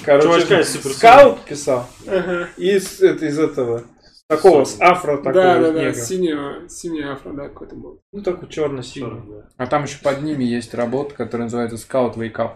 Короче, 0.04 0.26
Чувачка 0.28 0.62
скаут 0.64 1.40
писал. 1.40 1.86
Ага. 2.06 2.48
Из, 2.56 3.00
это, 3.02 3.26
из 3.26 3.36
этого, 3.38 3.82
такого, 4.28 4.64
с 4.64 4.80
афро 4.80 5.16
такого 5.16 5.32
Да, 5.34 5.58
да, 5.58 5.72
да, 5.72 5.80
негра. 5.80 5.92
синего, 5.94 6.68
синий 6.68 7.02
афро, 7.02 7.32
да, 7.32 7.48
какой-то 7.48 7.74
был. 7.74 8.00
Ну, 8.12 8.22
такой 8.22 8.48
черно-синий. 8.48 9.42
А 9.56 9.66
там 9.66 9.82
еще 9.84 9.98
под 10.00 10.22
ними 10.22 10.44
есть 10.44 10.72
работа, 10.74 11.14
которая 11.16 11.46
называется 11.46 11.76
Scout 11.76 12.14
Wake 12.14 12.36
Up. 12.36 12.52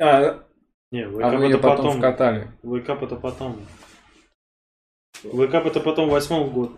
А, 0.00 0.44
Не, 0.92 1.02
А 1.06 1.08
Wake 1.08 1.25
Up 1.25 1.34
вы 1.38 1.44
ее 1.46 1.50
это 1.54 1.58
потом 1.58 1.76
потом. 1.86 1.98
вкатали. 1.98 2.52
Wake 2.62 2.89
Up 2.89 3.02
это 3.02 3.16
потом. 3.16 3.60
Wake 5.24 5.52
Up 5.52 5.66
это 5.66 5.80
потом 5.80 6.08
восьмой 6.08 6.48
год. 6.50 6.72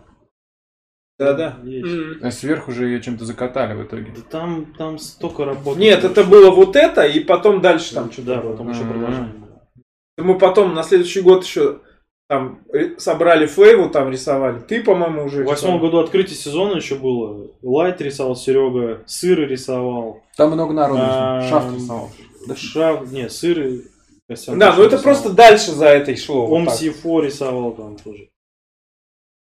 Да-да. 1.19 1.59
Есть. 1.63 1.85
М. 1.87 2.19
А 2.23 2.31
сверху 2.31 2.71
же 2.71 2.85
ее 2.87 3.01
чем-то 3.01 3.25
закатали 3.25 3.73
в 3.75 3.83
итоге. 3.85 4.11
Да 4.15 4.21
там, 4.29 4.73
там 4.77 4.97
столько 4.97 5.45
работы. 5.45 5.79
Нет, 5.79 6.03
это 6.03 6.23
было 6.23 6.49
вот 6.49 6.75
это, 6.75 7.05
и 7.05 7.19
потом 7.19 7.61
дальше 7.61 7.93
там 7.93 8.11
что-то 8.11 8.27
Да, 8.27 8.41
было. 8.41 8.51
потом 8.53 8.69
еще 8.71 8.81
Мгм. 8.83 8.89
продолжение 8.93 9.33
было. 9.33 10.25
Мы 10.25 10.37
потом 10.39 10.73
на 10.73 10.83
следующий 10.83 11.21
год 11.21 11.43
еще 11.43 11.79
там 12.27 12.61
ри- 12.71 12.97
собрали 12.99 13.45
флейву, 13.47 13.89
там 13.89 14.09
рисовали. 14.11 14.59
Ты, 14.59 14.83
по-моему, 14.83 15.25
уже 15.25 15.43
В 15.43 15.47
восьмом 15.47 15.79
году 15.79 15.97
открытие 15.99 16.35
сезона 16.37 16.75
еще 16.77 16.95
было. 16.95 17.51
Лайт 17.61 18.01
рисовал 18.01 18.35
Серега, 18.35 19.01
сыры 19.07 19.45
рисовал. 19.45 20.21
Там 20.37 20.51
много 20.51 20.73
народу. 20.73 21.01
А, 21.03 21.41
Шафт 21.49 21.73
рисовал. 21.75 22.11
Да, 22.47 22.55
шаг, 22.55 23.07
не, 23.11 23.29
сыры. 23.29 23.83
Костян 24.27 24.59
Да, 24.59 24.75
ну 24.75 24.83
это 24.83 24.95
рисовал. 24.97 25.03
просто 25.03 25.29
дальше 25.33 25.71
за 25.71 25.87
этой 25.87 26.15
шло. 26.15 26.45
вот 26.47 26.59
так. 26.59 26.67
Ом-Си-Фо 26.69 27.21
рисовал 27.21 27.71
там 27.73 27.97
тоже. 27.97 28.29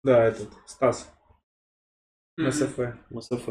Да, 0.03 0.25
этот, 0.25 0.49
Стас. 0.67 1.09
МСФ. 2.39 2.79
МСФ. 3.11 3.49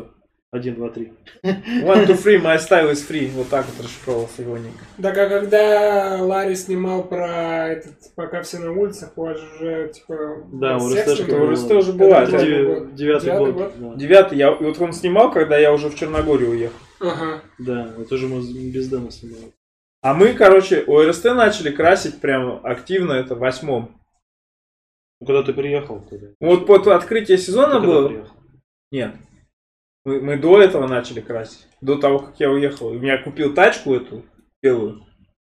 Один, 0.50 0.76
два, 0.76 0.90
три. 0.90 1.12
One, 1.44 2.06
two, 2.08 2.16
three, 2.16 2.42
my 2.42 2.56
style 2.58 2.90
is 2.90 3.06
free. 3.06 3.30
Вот 3.32 3.50
так 3.50 3.66
вот 3.66 3.84
расшифровался 3.86 4.44
егоненько. 4.44 4.80
Так 5.02 5.18
а 5.18 5.28
когда 5.28 6.18
Ларри 6.22 6.56
снимал 6.56 7.04
про 7.04 7.68
этот, 7.68 7.96
пока 8.16 8.42
все 8.44 8.60
на 8.60 8.72
улицах, 8.72 9.12
у 9.18 9.24
вас 9.24 9.38
же 9.38 9.46
уже, 9.56 9.90
типа, 9.94 10.16
Да, 10.54 10.78
у 10.78 10.90
какой-то 10.90 11.36
у? 11.36 11.52
РСТ 11.52 11.72
уже 11.72 11.92
была, 11.92 12.22
был 12.22 12.32
да. 12.32 12.38
девятый 12.38 12.48
Девя- 12.48 12.66
год. 12.80 12.96
Девятый 12.96 13.26
Девятый 13.26 13.52
год. 13.52 13.74
Да. 13.78 13.96
Девятый, 13.96 14.38
я, 14.38 14.52
и 14.54 14.64
вот 14.64 14.80
он 14.82 14.94
снимал, 14.94 15.32
когда 15.34 15.58
я 15.58 15.74
уже 15.74 15.90
в 15.90 15.96
Черногорию 15.96 16.52
уехал. 16.52 16.78
Ага. 17.02 17.42
Да, 17.60 17.94
это 18.00 18.16
же 18.16 18.28
мы 18.28 18.40
без 18.72 18.88
Дэна 18.88 19.12
снимали. 19.12 19.52
А 20.02 20.14
мы, 20.14 20.32
короче, 20.32 20.82
ОРСТ 20.88 21.26
начали 21.26 21.72
красить 21.72 22.22
прям 22.22 22.62
активно, 22.64 23.12
это 23.12 23.36
в 23.36 23.40
восьмом. 23.40 24.00
Ну, 25.20 25.28
когда 25.28 25.44
ты 25.44 25.52
приехал 25.52 26.00
тогда. 26.10 26.28
Вот 26.40 26.68
под 26.68 26.88
открытие 26.88 27.38
Ты 27.38 27.44
сезона 27.44 27.74
когда 27.82 27.88
было... 27.88 28.28
Нет. 28.92 29.16
Мы, 30.06 30.22
мы 30.22 30.38
до 30.38 30.62
этого 30.62 30.88
начали 30.88 31.20
красить. 31.22 31.68
До 31.82 31.98
того, 31.98 32.20
как 32.20 32.40
я 32.40 32.50
уехал. 32.50 32.94
И 32.94 32.98
меня 32.98 33.22
купил 33.22 33.54
тачку 33.54 33.94
эту 33.94 34.24
белую. 34.62 35.04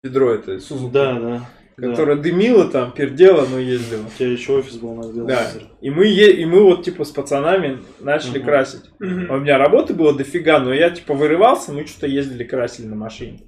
Ведро 0.03 0.31
это, 0.31 0.59
Сузуки. 0.59 0.93
Да, 0.93 1.19
да. 1.19 1.49
да. 1.77 1.89
Которая 1.91 2.15
дымила 2.17 2.69
там, 2.69 2.91
пердела, 2.91 3.45
но 3.45 3.59
ездила. 3.59 4.05
У 4.05 4.09
тебя 4.09 4.31
еще 4.31 4.57
офис 4.57 4.77
был 4.77 4.95
на 4.95 5.25
Да. 5.25 5.51
И 5.81 5.89
мы, 5.89 6.05
е- 6.07 6.35
и 6.41 6.45
мы 6.45 6.63
вот 6.63 6.83
типа 6.83 7.03
с 7.03 7.11
пацанами 7.11 7.79
начали 7.99 8.39
Мгм. 8.39 8.45
красить. 8.45 8.85
А 8.99 9.35
У 9.35 9.39
меня 9.39 9.57
работы 9.57 9.93
было 9.93 10.15
дофига, 10.15 10.59
но 10.59 10.73
я 10.73 10.89
типа 10.89 11.13
вырывался, 11.13 11.71
мы 11.71 11.85
что-то 11.85 12.07
ездили, 12.07 12.43
красили 12.43 12.87
на 12.87 12.95
машине. 12.95 13.41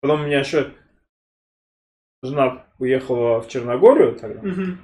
Потом 0.00 0.22
у 0.22 0.26
меня 0.26 0.40
еще 0.40 0.72
жена 2.22 2.66
уехала 2.78 3.40
в 3.40 3.48
Черногорию 3.48 4.16
тогда. 4.16 4.40
Мгм. 4.42 4.78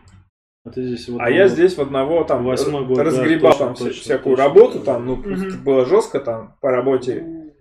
А 0.65 0.71
ты 0.71 0.83
здесь 0.85 1.09
вот 1.09 1.21
А 1.21 1.29
я 1.31 1.49
здесь 1.49 1.77
в 1.77 1.81
одного 1.81 2.23
там 2.25 2.45
Восьмой 2.45 2.87
год, 2.87 2.97
да, 2.99 3.05
разгребал 3.05 3.51
точно, 3.53 3.67
там 3.67 3.75
вся- 3.75 3.85
точно, 3.87 4.01
всякую 4.03 4.37
точно. 4.37 4.49
работу, 4.49 4.81
там, 4.81 5.07
ну, 5.07 5.17
просто 5.21 5.59
было 5.59 5.85
жестко 5.87 6.21
там 6.21 6.57
по 6.61 6.71
работе. 6.71 7.53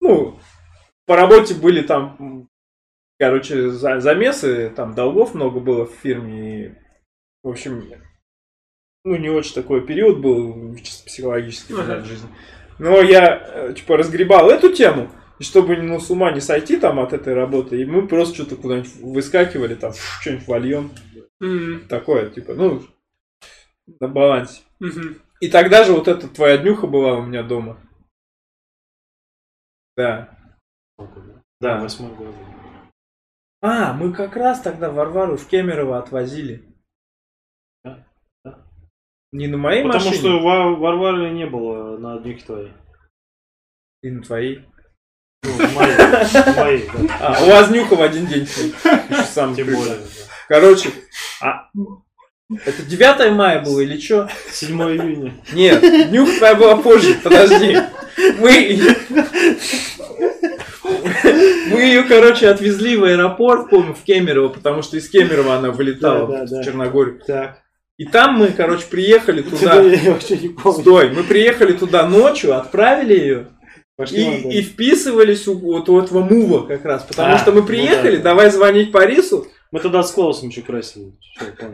Ну, 0.00 0.38
по 1.06 1.16
работе 1.16 1.54
были 1.54 1.82
там, 1.82 2.48
короче, 3.18 3.70
за- 3.70 4.00
замесы, 4.00 4.70
там 4.74 4.94
долгов 4.94 5.34
много 5.34 5.60
было 5.60 5.84
в 5.84 5.92
фирме. 5.92 6.64
И, 6.66 6.74
в 7.42 7.48
общем, 7.50 7.84
ну, 9.04 9.16
не 9.16 9.28
очень 9.28 9.54
такой 9.54 9.86
период 9.86 10.20
был, 10.20 10.74
чисто 10.76 11.04
психологически 11.06 11.72
Ага. 11.72 12.00
в 12.00 12.06
жизни. 12.06 12.28
Но 12.78 13.00
я, 13.02 13.42
э, 13.46 13.74
типа, 13.74 13.96
разгребал 13.98 14.48
эту 14.50 14.72
тему, 14.72 15.10
и 15.38 15.42
чтобы 15.44 15.76
ну, 15.76 16.00
с 16.00 16.10
ума 16.10 16.32
не 16.32 16.40
сойти 16.40 16.76
там 16.78 16.98
от 16.98 17.12
этой 17.12 17.34
работы, 17.34 17.80
и 17.80 17.84
мы 17.84 18.06
просто 18.08 18.34
что-то 18.36 18.56
куда-нибудь 18.56 18.94
выскакивали, 19.02 19.74
там, 19.74 19.92
что-нибудь 20.20 20.46
вольем. 20.46 20.90
Мгм. 21.40 21.88
Такое, 21.88 22.30
типа, 22.30 22.54
ну, 22.54 22.82
на 24.00 24.08
балансе. 24.08 24.62
Мгм. 24.80 25.20
И 25.40 25.48
тогда 25.48 25.84
же 25.84 25.92
вот 25.92 26.08
эта 26.08 26.28
твоя 26.28 26.58
днюха 26.58 26.86
была 26.86 27.14
у 27.18 27.22
меня 27.22 27.42
дома. 27.42 27.80
Да. 29.96 30.36
Да, 31.60 31.80
восьмой 31.80 32.14
год. 32.14 32.34
А, 33.60 33.92
мы 33.92 34.12
как 34.12 34.36
раз 34.36 34.60
тогда 34.60 34.90
Варвару 34.90 35.36
в 35.36 35.46
Кемерово 35.48 35.98
отвозили. 35.98 36.64
Да, 37.84 38.06
да. 38.44 38.64
Не 39.32 39.48
на 39.48 39.56
моей 39.56 39.82
Потому 39.84 40.04
машине. 40.06 40.16
что 40.20 40.38
Ва- 40.40 40.76
Варвары 40.76 41.30
не 41.30 41.46
было 41.46 41.98
на 41.98 42.18
днюхе 42.20 42.44
твоей. 42.44 42.72
И 44.02 44.10
на 44.10 44.22
твои. 44.22 44.58
Ну, 45.42 45.58
да. 45.58 46.28
А, 47.20 47.44
у 47.44 47.46
вас 47.48 47.70
нюха 47.70 47.96
в 47.96 48.02
один 48.02 48.26
день. 48.26 48.46
Сам 49.26 49.54
Тем 49.56 49.66
более. 49.66 49.98
да. 49.98 50.04
Короче, 50.48 50.90
а 51.40 51.68
это 52.64 52.82
9 52.82 53.32
мая 53.32 53.62
было 53.62 53.80
или 53.80 53.98
что? 54.00 54.28
7 54.50 54.80
июня. 54.82 55.34
Нет, 55.52 56.10
нюха 56.10 56.38
твоя 56.38 56.54
была 56.54 56.76
позже, 56.76 57.14
подожди. 57.22 57.76
Мы... 58.38 58.80
Мы 61.70 61.80
ее, 61.82 62.02
короче, 62.04 62.48
отвезли 62.48 62.96
в 62.96 63.04
аэропорт, 63.04 63.68
помню, 63.70 63.94
в 63.94 64.02
Кемерово, 64.02 64.48
потому 64.48 64.82
что 64.82 64.96
из 64.96 65.08
Кемерово 65.08 65.56
она 65.56 65.70
вылетала 65.70 66.26
Да, 66.26 66.38
да, 66.40 66.46
да. 66.46 66.60
в 66.60 66.64
Черногорию. 66.64 67.20
Так. 67.26 67.58
И 67.98 68.04
там 68.06 68.34
мы, 68.38 68.48
короче, 68.48 68.86
приехали 68.90 69.42
Да, 69.42 69.50
туда. 69.50 69.82
я 69.82 70.12
вообще 70.12 70.36
не 70.38 70.48
помню. 70.48 70.80
Стой, 70.80 71.10
мы 71.10 71.24
приехали 71.24 71.72
туда 71.72 72.06
ночью, 72.08 72.56
отправили 72.56 73.12
ее. 73.18 73.46
Пошли 73.96 74.22
И, 74.22 74.36
надо. 74.44 74.48
и 74.56 74.62
вписывались 74.62 75.48
у, 75.48 75.54
вот 75.58 75.88
у 75.88 76.00
этого 76.00 76.22
мува 76.22 76.66
как 76.66 76.84
раз. 76.84 77.02
Потому 77.02 77.34
А, 77.34 77.38
что 77.38 77.50
мы 77.50 77.60
ну 77.62 77.66
приехали, 77.66 78.16
да. 78.16 78.22
давай 78.30 78.50
звонить 78.50 78.92
Парису. 78.92 79.48
Мы 79.70 79.80
тогда 79.80 80.02
с 80.02 80.10
Клаусом 80.12 80.48
еще 80.48 80.62
красили. 80.62 81.12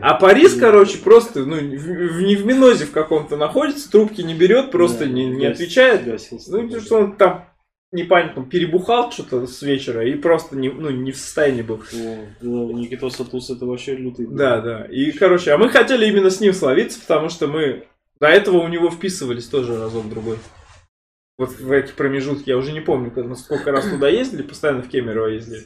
А 0.01 0.15
Парис, 0.15 0.53
короче, 0.55 0.97
просто 0.97 1.45
ну, 1.45 1.55
в, 1.55 1.59
в- 1.59 2.21
не 2.21 2.35
в 2.35 2.45
минозе 2.45 2.85
в 2.85 2.91
каком-то 2.91 3.37
находится, 3.37 3.89
трубки 3.89 4.21
не 4.21 4.33
берет, 4.33 4.71
просто 4.71 5.05
Да, 5.05 5.11
не, 5.11 5.25
не 5.27 5.45
отвечает. 5.45 6.03
гасился. 6.03 6.51
Ну, 6.51 6.63
потому 6.63 6.81
что 6.81 6.95
он 6.97 7.15
там 7.15 7.49
непонятно, 7.93 8.43
перебухал 8.43 9.11
что-то 9.11 9.47
с 9.47 9.61
вечера 9.61 10.05
и 10.05 10.15
просто 10.15 10.57
не, 10.57 10.69
ну, 10.69 10.89
не 10.89 11.13
в 11.13 11.17
состоянии 11.17 11.61
был. 11.61 11.75
О, 11.77 12.17
да, 12.41 12.73
Никита 12.73 13.09
Сатус 13.09 13.49
это 13.49 13.65
вообще 13.65 13.95
лютый. 13.95 14.27
Да, 14.27 14.59
да. 14.59 14.85
И, 14.85 15.11
короче, 15.11 15.51
а 15.53 15.57
мы 15.57 15.69
хотели 15.69 16.05
именно 16.05 16.29
с 16.29 16.41
ним 16.41 16.51
словиться, 16.51 16.99
потому 16.99 17.29
что 17.29 17.47
мы 17.47 17.87
до 18.19 18.27
этого 18.27 18.57
у 18.57 18.67
него 18.67 18.89
вписывались 18.89 19.47
тоже 19.47 19.79
разок 19.79 20.09
другой. 20.09 20.37
Вот 21.37 21.51
в 21.59 21.71
эти 21.71 21.91
промежутки, 21.93 22.49
я 22.49 22.57
уже 22.57 22.71
не 22.73 22.81
помню, 22.81 23.11
сколько 23.35 23.71
раз 23.71 23.87
туда 23.89 24.09
ездили, 24.09 24.41
постоянно 24.41 24.81
в 24.81 24.89
Кемерово 24.89 25.27
ездили. 25.27 25.65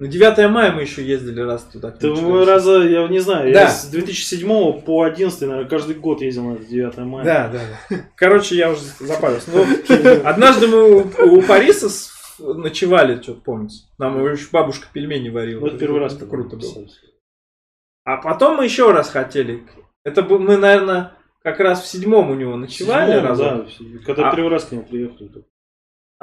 На 0.00 0.08
9 0.08 0.50
мая 0.50 0.72
мы 0.72 0.82
еще 0.82 1.06
ездили 1.06 1.40
раз 1.40 1.62
туда. 1.64 1.92
Ты 1.92 2.12
раза, 2.44 2.82
я 2.82 3.06
не 3.06 3.20
знаю, 3.20 3.52
Да. 3.52 3.62
я 3.62 3.70
с 3.70 3.86
2007 3.86 4.80
по 4.82 5.04
11, 5.04 5.40
наверное, 5.42 5.68
каждый 5.68 5.94
год 5.94 6.20
ездил 6.20 6.50
на 6.50 6.54
это 6.56 6.64
9 6.64 6.96
мая. 6.98 7.24
Да, 7.24 7.48
да, 7.48 7.60
да. 7.90 7.96
Короче, 8.16 8.56
я 8.56 8.72
уже 8.72 8.82
запарился. 8.98 9.50
Ну, 9.52 9.64
однажды 10.24 10.66
мы 10.66 10.96
у, 10.96 11.36
у 11.36 11.42
Париса 11.42 11.88
ночевали, 12.40 13.22
что-то 13.22 13.42
помните. 13.42 13.84
Нам 13.98 14.20
еще 14.32 14.48
бабушка 14.50 14.88
пельмени 14.92 15.28
варила. 15.28 15.60
Ну, 15.60 15.66
это 15.68 15.78
первый 15.78 16.00
раз 16.00 16.16
Это 16.16 16.26
круто 16.26 16.56
было. 16.56 16.88
А 18.04 18.16
потом 18.16 18.56
мы 18.56 18.64
еще 18.64 18.90
раз 18.90 19.10
хотели. 19.10 19.64
Это 20.04 20.22
мы, 20.22 20.56
наверное, 20.56 21.12
как 21.42 21.60
раз 21.60 21.82
в 21.82 21.86
седьмом 21.86 22.30
у 22.30 22.34
него 22.34 22.56
ночевали 22.56 23.12
Седьмом, 23.20 23.36
да, 23.36 23.66
когда 24.04 24.28
А- 24.30 24.34
первый 24.34 24.50
раз 24.50 24.64
к 24.64 24.72
нему 24.72 24.82
приехали. 24.82 25.30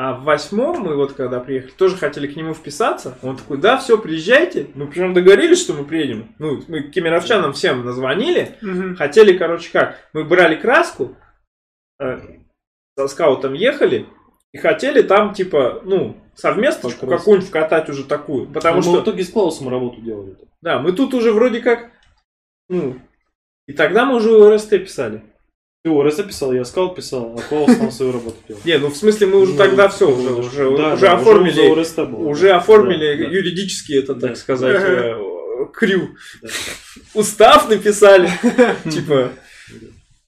А 0.03 0.13
в 0.15 0.23
восьмом 0.23 0.79
мы 0.79 0.95
вот 0.95 1.13
когда 1.13 1.39
приехали, 1.39 1.69
тоже 1.73 1.95
хотели 1.95 2.25
к 2.25 2.35
нему 2.35 2.55
вписаться. 2.55 3.19
Он 3.21 3.37
такой, 3.37 3.59
да, 3.59 3.77
все, 3.77 3.99
приезжайте. 3.99 4.65
Мы 4.73 4.87
причем 4.87 5.13
договорились, 5.13 5.61
что 5.61 5.73
мы 5.73 5.85
приедем. 5.85 6.33
Ну, 6.39 6.59
мы 6.67 6.81
кемеровчанам 6.81 7.53
всем 7.53 7.85
назвонили. 7.85 8.55
Мгм. 8.61 8.95
Хотели, 8.95 9.37
короче, 9.37 9.69
как? 9.71 9.99
Мы 10.13 10.23
брали 10.23 10.55
краску, 10.55 11.15
э, 11.99 12.19
со 12.97 13.07
скаутом 13.07 13.53
ехали, 13.53 14.07
и 14.53 14.57
хотели 14.57 15.03
там, 15.03 15.35
типа, 15.35 15.83
ну, 15.85 16.17
Покрасить. 16.99 17.19
какую-нибудь 17.19 17.49
вкатать 17.49 17.87
уже 17.89 18.03
такую. 18.03 18.47
Потому 18.47 18.77
Ну, 18.77 18.81
что, 18.81 18.91
мы 18.93 18.99
в 19.01 19.03
итоге 19.03 19.23
с 19.23 19.29
Клаусом 19.29 19.69
работу 19.69 20.01
делали. 20.01 20.35
да, 20.63 20.79
мы 20.79 20.93
тут 20.93 21.13
уже 21.13 21.31
вроде 21.31 21.59
как, 21.59 21.91
ну, 22.69 22.97
и 23.67 23.73
тогда 23.73 24.05
мы 24.05 24.15
уже 24.15 24.55
РСТ 24.55 24.69
писали. 24.79 25.21
Ты 25.83 25.89
ОРС 25.89 26.17
писал, 26.17 26.53
я 26.53 26.63
скаут 26.63 26.95
писал, 26.95 27.35
а 27.35 27.41
Клаус 27.41 27.75
там 27.75 27.89
свою 27.91 28.11
работу 28.11 28.37
делал. 28.47 28.61
Не, 28.65 28.77
ну, 28.77 28.89
в 28.89 28.95
смысле, 28.95 29.27
мы 29.27 29.39
уже 29.39 29.53
Ну, 29.53 29.57
тогда 29.57 29.89
все, 29.89 30.07
ну, 30.15 30.37
уже, 30.37 30.67
уже, 30.67 31.07
оформили, 31.07 31.67
уже 32.13 32.51
оформили 32.51 33.33
юридически 33.33 33.93
это, 33.93 34.13
так 34.13 34.37
сказать, 34.37 34.75
э, 34.79 35.15
крю. 35.73 36.15
Устав 37.15 37.67
написали, 37.67 38.29
типа, 38.91 39.31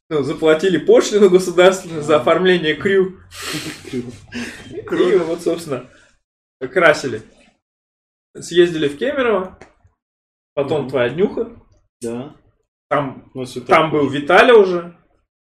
ну, 0.10 0.24
заплатили 0.24 0.78
пошлину 0.78 1.30
государственную 1.30 2.02
за 2.02 2.18
оформление 2.18 2.74
крю. 2.74 3.20
И 3.92 5.18
вот, 5.18 5.44
собственно, 5.44 5.88
красили. 6.60 7.22
Съездили 8.36 8.88
в 8.88 8.98
Кемерово, 8.98 9.60
потом 10.56 10.90
твоя 10.90 11.10
днюха, 11.10 11.52
Да. 12.02 12.36
там, 12.90 13.30
Ну, 13.36 13.46
там 13.46 13.92
был 13.92 14.10
Виталя 14.10 14.56
уже, 14.56 14.98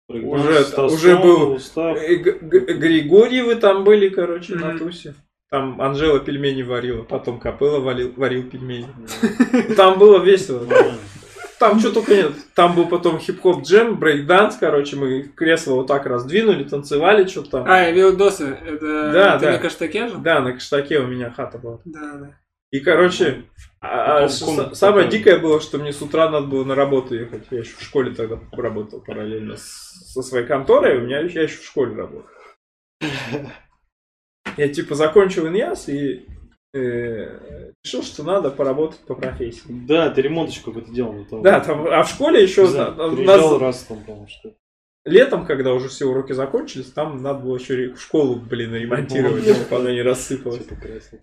уже- 0.08 0.64
Стасон, 0.64 0.86
уже 0.96 1.16
был- 1.18 1.52
Устав. 1.52 1.96
э, 1.98 2.14
Григорьевы 2.16 3.56
там 3.56 3.84
были, 3.84 4.08
короче, 4.08 4.54
на 4.54 4.68
Мгм. 4.70 4.78
тусе. 4.78 5.14
Там 5.50 5.80
Анжела 5.80 6.18
пельмени 6.20 6.62
варила, 6.62 7.02
потом 7.04 7.40
Копыла 7.40 7.78
варил, 7.80 8.12
варил 8.16 8.42
пельмени. 8.50 8.88
Там 9.76 9.98
было 9.98 10.22
весело. 10.22 10.60
Нормально. 10.64 10.98
Там 11.58 11.80
что 11.80 11.90
только 11.92 12.14
нет. 12.14 12.32
Там 12.54 12.76
был 12.76 12.86
потом 12.86 13.18
хип-хоп 13.18 13.62
джем, 13.64 13.98
брейк-данс, 13.98 14.56
короче, 14.60 14.96
мы 14.96 15.22
кресло 15.22 15.74
вот 15.74 15.88
так 15.88 16.06
раздвинули, 16.06 16.62
танцевали 16.64 17.26
что-то 17.26 17.50
там. 17.50 17.64
А, 17.66 17.78
я 17.80 17.90
видел 17.90 18.16
досы. 18.16 18.56
Это 18.64 19.10
Да, 19.12 19.38
ты 19.38 19.46
да. 19.46 19.52
на 19.52 19.58
каштаке 19.58 20.08
же? 20.08 20.18
Да, 20.18 20.40
на 20.40 20.52
каштаке 20.52 21.00
у 21.00 21.06
меня 21.08 21.30
хата 21.30 21.58
была. 21.58 21.80
Да, 21.84 22.12
да. 22.14 22.30
И, 22.70 22.78
короче, 22.80 23.42
а- 23.80 24.24
а 24.24 24.28
самое 24.74 25.08
дикое 25.08 25.38
было, 25.38 25.60
что 25.60 25.78
мне 25.78 25.92
с 25.92 26.02
утра 26.02 26.28
надо 26.30 26.46
было 26.46 26.64
на 26.64 26.74
работу 26.74 27.14
ехать. 27.14 27.44
Я 27.50 27.58
еще 27.60 27.76
в 27.76 27.82
школе 27.82 28.14
тогда 28.14 28.38
работал 28.52 29.00
параллельно 29.00 29.56
с- 29.56 30.12
со 30.12 30.22
своей 30.22 30.46
конторой, 30.46 30.98
у 30.98 31.02
меня 31.02 31.20
я 31.20 31.42
еще 31.42 31.58
в 31.58 31.64
школе 31.64 31.94
работал. 31.94 32.28
Я 34.56 34.68
типа 34.68 34.94
закончил 34.94 35.46
иньяс 35.46 35.88
и 35.88 36.26
э, 36.74 37.70
решил, 37.84 38.02
что 38.02 38.24
надо 38.24 38.50
поработать 38.50 39.00
по 39.06 39.14
профессии. 39.14 39.62
Да, 39.68 40.10
ты 40.10 40.20
ремонточку 40.22 40.72
какой-то 40.72 40.92
делал. 40.92 41.24
Да, 41.42 41.60
там, 41.60 41.86
а 41.86 42.02
в 42.02 42.08
школе 42.08 42.42
еще 42.42 42.66
приезжал 43.14 43.52
нас- 43.52 43.60
раз 43.60 43.82
там, 43.84 44.02
по-моему, 44.04 44.26
что 44.28 44.54
летом, 45.04 45.46
когда 45.46 45.72
уже 45.72 45.88
все 45.88 46.06
уроки 46.06 46.32
закончились, 46.32 46.86
там 46.92 47.22
надо 47.22 47.40
было 47.40 47.56
еще 47.56 47.94
школу, 47.96 48.36
блин, 48.36 48.74
ремонтировать, 48.74 49.44
чтобы 49.48 49.76
она 49.82 49.92
не 49.92 50.02
рассыпалась. 50.02 50.64
Типа. 50.66 50.76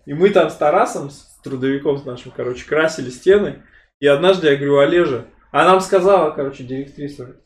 И 0.06 0.14
мы 0.14 0.30
там 0.30 0.50
с 0.50 0.56
Тарасом, 0.56 1.10
трудовиком 1.46 1.98
с 1.98 2.04
нашим, 2.04 2.32
короче, 2.32 2.66
красили 2.66 3.10
стены. 3.10 3.62
И 4.00 4.06
однажды 4.06 4.48
я 4.48 4.56
говорю, 4.56 4.78
Олежа, 4.78 5.26
а 5.52 5.64
нам 5.64 5.80
сказала, 5.80 6.32
короче, 6.32 6.64
директриса, 6.64 7.36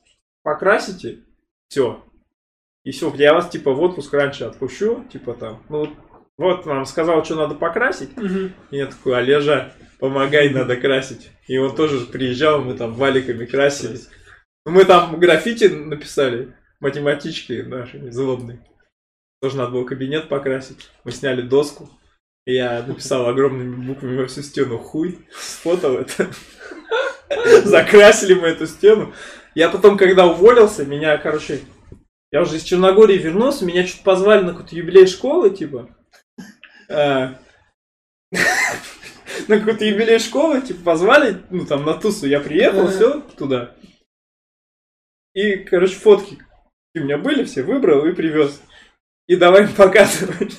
покрасите, 0.42 1.18
все. 1.68 2.02
И 2.82 2.92
все, 2.92 3.12
я 3.16 3.34
вас, 3.34 3.50
типа, 3.50 3.72
в 3.72 3.82
отпуск 3.82 4.12
раньше 4.14 4.44
отпущу, 4.44 5.04
типа 5.12 5.34
там, 5.34 5.62
ну, 5.68 5.94
вот 6.38 6.64
нам 6.64 6.86
сказал, 6.86 7.22
что 7.24 7.36
надо 7.36 7.54
покрасить. 7.54 8.16
Мгм. 8.16 8.54
И 8.70 8.78
я 8.78 8.86
такой, 8.86 9.18
Олежа, 9.18 9.74
помогай, 9.98 10.48
надо 10.48 10.76
красить. 10.76 11.30
И 11.46 11.58
он 11.58 11.76
тоже 11.76 12.06
приезжал, 12.06 12.62
мы 12.62 12.74
там 12.74 12.94
валиками 12.94 13.44
красили. 13.44 13.98
Ну, 14.64 14.72
Мы 14.72 14.86
там 14.86 15.20
граффити 15.20 15.64
написали, 15.64 16.54
математички 16.80 17.60
наши 17.62 18.10
злобные. 18.10 18.64
Тоже 19.42 19.56
надо 19.56 19.72
было 19.72 19.84
кабинет 19.84 20.28
покрасить. 20.28 20.90
Мы 21.04 21.12
сняли 21.12 21.42
доску. 21.42 21.90
Я 22.46 22.82
написал 22.82 23.26
огромными 23.26 23.86
буквами 23.86 24.22
во 24.22 24.26
всю 24.26 24.42
стену 24.42 24.78
хуй. 24.78 25.18
Сфотал 25.32 25.98
это. 25.98 26.30
Закрасили 27.64 28.34
мы 28.34 28.48
эту 28.48 28.66
стену. 28.66 29.12
Я 29.54 29.68
потом, 29.68 29.96
когда 29.96 30.26
уволился, 30.26 30.84
меня, 30.84 31.16
короче, 31.18 31.60
я 32.32 32.42
уже 32.42 32.56
из 32.56 32.62
Черногории 32.62 33.18
вернулся, 33.18 33.64
меня 33.64 33.86
что-то 33.86 34.04
позвали 34.04 34.42
на 34.42 34.52
какой-то 34.52 34.76
юбилей 34.76 35.06
школы, 35.06 35.50
типа. 35.50 35.88
А, 36.88 37.38
На 39.48 39.58
какой-то 39.58 39.84
юбилей 39.84 40.18
школы, 40.18 40.60
типа, 40.60 40.82
позвали, 40.84 41.42
ну, 41.50 41.66
там, 41.66 41.84
на 41.84 41.94
тусу. 41.94 42.26
Я 42.26 42.40
приехал, 42.40 42.88
все, 42.88 43.20
туда. 43.36 43.74
И, 45.34 45.56
короче, 45.56 45.94
фотки 45.94 46.38
у 46.94 47.00
меня 47.00 47.18
были 47.18 47.44
все, 47.44 47.62
выбрал 47.62 48.04
и 48.06 48.12
привез. 48.12 48.60
И 49.26 49.36
давай 49.36 49.64
им 49.64 49.74
показывать. 49.74 50.56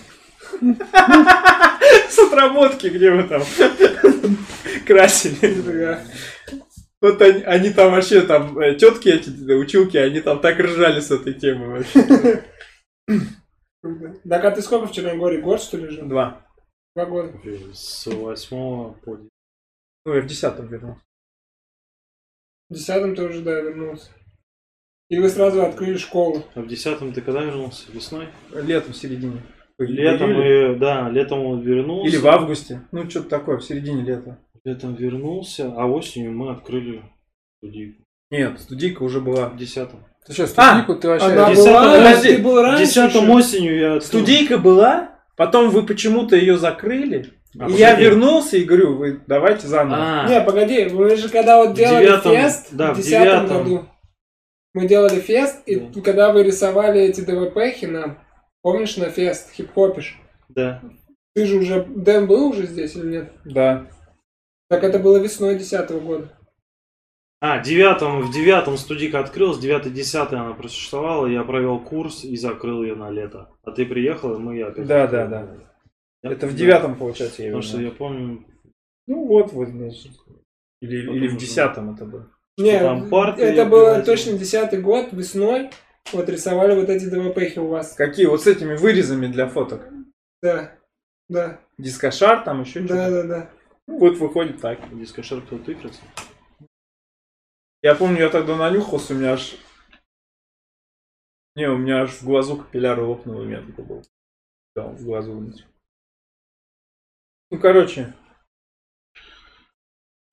С 2.10 2.20
отработки, 2.20 2.88
где 2.88 3.12
мы 3.12 3.24
там 3.24 3.44
красили. 4.86 5.98
Вот 7.02 7.22
они, 7.22 7.42
они 7.44 7.70
там 7.72 7.92
вообще, 7.92 8.22
там, 8.22 8.56
тетки 8.78 9.10
эти, 9.10 9.30
училки, 9.54 9.98
они 9.98 10.22
там 10.22 10.40
так 10.40 10.60
ржали 10.60 11.00
с 11.00 11.10
этой 11.12 11.34
темы 11.34 11.68
вообще. 11.68 12.44
Так, 14.30 14.46
а 14.46 14.52
ты 14.52 14.62
сколько 14.62 14.86
в 14.86 14.92
Черногории? 14.92 15.42
Год, 15.42 15.60
что 15.60 15.78
ли, 15.78 15.88
жил? 15.90 16.08
Два. 16.08 16.46
Два 16.94 17.06
года. 17.08 17.34
С 17.74 18.06
8 18.06 18.94
по 19.02 19.16
10. 19.16 19.30
Ну, 20.06 20.14
я 20.14 20.22
в 20.22 20.28
десятом 20.28 20.68
вернулся. 20.68 21.02
В 22.70 22.76
десятом 22.76 23.16
ты 23.16 23.24
уже, 23.24 23.42
да, 23.42 23.60
вернулся. 23.60 24.12
И 25.10 25.18
вы 25.18 25.30
сразу 25.30 25.64
открыли 25.64 25.98
школу. 25.98 26.46
А 26.54 26.62
в 26.62 26.68
10 26.68 27.14
ты 27.14 27.22
когда 27.22 27.42
вернулся? 27.44 27.92
Весной? 27.92 28.30
Летом, 28.52 28.94
в 28.94 28.98
середине. 28.98 29.42
Летом, 29.90 30.32
и, 30.42 30.76
да, 30.76 31.10
летом 31.10 31.46
он 31.46 31.62
вернулся. 31.62 32.08
Или 32.10 32.18
в 32.18 32.28
августе. 32.28 32.82
Ну, 32.92 33.10
что-то 33.10 33.30
такое, 33.30 33.58
в 33.58 33.64
середине 33.64 34.04
лета. 34.04 34.38
Летом 34.64 34.94
вернулся, 34.96 35.74
а 35.76 35.86
осенью 35.88 36.32
мы 36.34 36.52
открыли 36.52 37.02
студийку. 37.58 38.04
Нет, 38.30 38.60
студийка 38.60 39.04
уже 39.04 39.20
была. 39.20 39.50
В 39.50 39.58
10 39.58 39.90
Ты 40.28 40.34
что, 40.34 40.48
студийку 40.48 40.96
ты 40.96 41.08
вообще... 41.08 41.26
Она 41.28 41.50
Десятого- 41.50 41.66
была, 41.84 41.98
подожди, 41.98 42.36
ты 42.36 42.42
был 42.44 42.62
раньше 42.62 42.86
Десятым 42.86 43.24
еще? 43.24 43.34
осенью 43.34 43.78
я... 43.80 43.88
оттуда- 43.96 44.06
Студийка 44.06 44.58
была, 44.58 45.16
потом 45.36 45.70
вы 45.70 45.84
почему-то 45.86 46.36
ее 46.36 46.58
закрыли. 46.58 47.34
А, 47.60 47.68
и 47.70 47.74
я 47.74 47.96
вернулся 47.96 48.56
и 48.58 48.64
говорю, 48.64 48.96
вы 48.96 49.20
давайте 49.28 49.68
заново. 49.68 50.22
А, 50.24 50.30
Не, 50.30 50.40
погоди, 50.42 50.86
мы 50.86 51.16
же 51.18 51.28
когда 51.28 51.58
вот 51.58 51.74
делали 51.76 52.06
девятом, 52.06 52.32
фест 52.34 52.68
да, 52.72 52.94
в 52.94 52.98
десятом 52.98 53.24
девятом. 53.48 53.64
году, 53.64 53.86
мы 54.74 54.88
делали 54.88 55.20
фест, 55.20 55.62
и 55.66 55.76
Да. 55.76 56.02
когда 56.02 56.32
вы 56.32 56.44
рисовали 56.44 57.02
эти 57.02 57.20
ДВПхи 57.22 57.86
нам, 57.86 58.20
помнишь, 58.62 58.98
на 58.98 59.10
фест, 59.10 59.52
хип-хопишь, 59.52 60.20
да. 60.50 60.82
ты 61.34 61.46
же 61.46 61.58
уже, 61.58 61.84
Дэн 61.84 62.28
был 62.28 62.50
уже 62.50 62.68
здесь 62.68 62.96
или 62.96 63.08
нет? 63.08 63.34
Да. 63.46 63.88
Так 64.70 64.84
это 64.84 65.00
было 65.00 65.18
весной 65.18 65.58
десятого 65.58 66.00
года. 66.00 66.38
А, 67.44 67.60
девятом, 67.60 68.22
в 68.22 68.32
девятом 68.32 68.78
студийка 68.78 69.20
открылась, 69.20 69.58
девятый, 69.58 69.92
десятый 69.92 70.40
она 70.40 70.54
просуществовала, 70.54 71.26
я 71.26 71.44
провел 71.44 71.80
курс 71.80 72.24
и 72.24 72.38
закрыл 72.38 72.84
ее 72.84 72.94
на 72.96 73.10
лето. 73.10 73.50
А 73.64 73.72
ты 73.72 73.86
приехал, 73.86 74.36
и 74.36 74.40
мы 74.40 74.62
опять... 74.62 74.86
Да, 74.86 75.08
да, 75.08 75.26
да. 75.26 75.48
Я- 76.22 76.32
Это 76.32 76.46
в 76.46 76.52
да. 76.52 76.58
девятом, 76.58 76.96
получается, 76.96 77.42
я 77.42 77.48
Потому 77.50 77.64
что 77.64 77.82
я 77.82 77.90
помню, 77.90 78.46
Ну 79.08 79.26
вот, 79.26 79.52
вот, 79.54 79.70
значит. 79.70 80.12
Или, 80.82 81.02
Потом 81.02 81.16
или 81.16 81.28
в 81.30 81.38
десятом 81.38 81.96
это 81.96 82.06
было. 82.06 82.32
Не, 82.58 82.80
там 82.80 83.10
парты 83.10 83.42
это 83.42 83.66
приводили. 83.66 84.06
точно 84.06 84.38
десятый 84.38 84.80
год, 84.80 85.12
весной, 85.12 85.72
вот 86.12 86.30
рисовали 86.30 86.76
вот 86.76 86.90
эти 86.90 87.06
ДВПхи 87.06 87.60
у 87.60 87.68
вас. 87.68 87.94
Какие? 87.94 88.26
Вот 88.26 88.44
с 88.44 88.48
этими 88.48 88.76
вырезами 88.76 89.28
для 89.28 89.48
фоток. 89.48 89.88
Да, 90.42 90.78
да, 91.30 91.62
Дискошар 91.78 92.44
там 92.44 92.62
еще 92.62 92.82
да, 92.82 92.88
что-то. 92.88 93.12
да, 93.12 93.24
да. 93.24 93.50
Ну, 93.88 94.00
вот 94.00 94.18
выходит 94.18 94.60
так. 94.62 94.80
дискошар 94.98 95.42
кто 95.42 95.58
тыкается. 95.58 96.02
Я 97.82 97.96
помню, 97.96 98.20
я 98.20 98.30
тогда 98.30 98.56
нанюхался, 98.56 99.14
у 99.14 99.18
меня 99.18 99.34
аж... 99.34 99.56
Не, 101.56 101.68
у 101.68 101.78
меня 101.78 102.04
аж 102.04 102.12
в 102.12 102.24
глазу 102.24 102.58
капилляры 102.58 103.04
лопнуло, 103.04 103.42
у 103.42 103.46
меня 103.46 103.62
такое 103.62 103.86
было. 103.86 104.04
Да, 104.76 104.88
в 104.88 105.04
глазу 105.04 105.34
вынес. 105.34 105.66
Ну, 107.50 107.60
короче, 107.60 108.14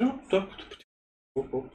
Ну, 0.00 0.22
так. 0.30 0.48
Оп-оп. 1.34 1.72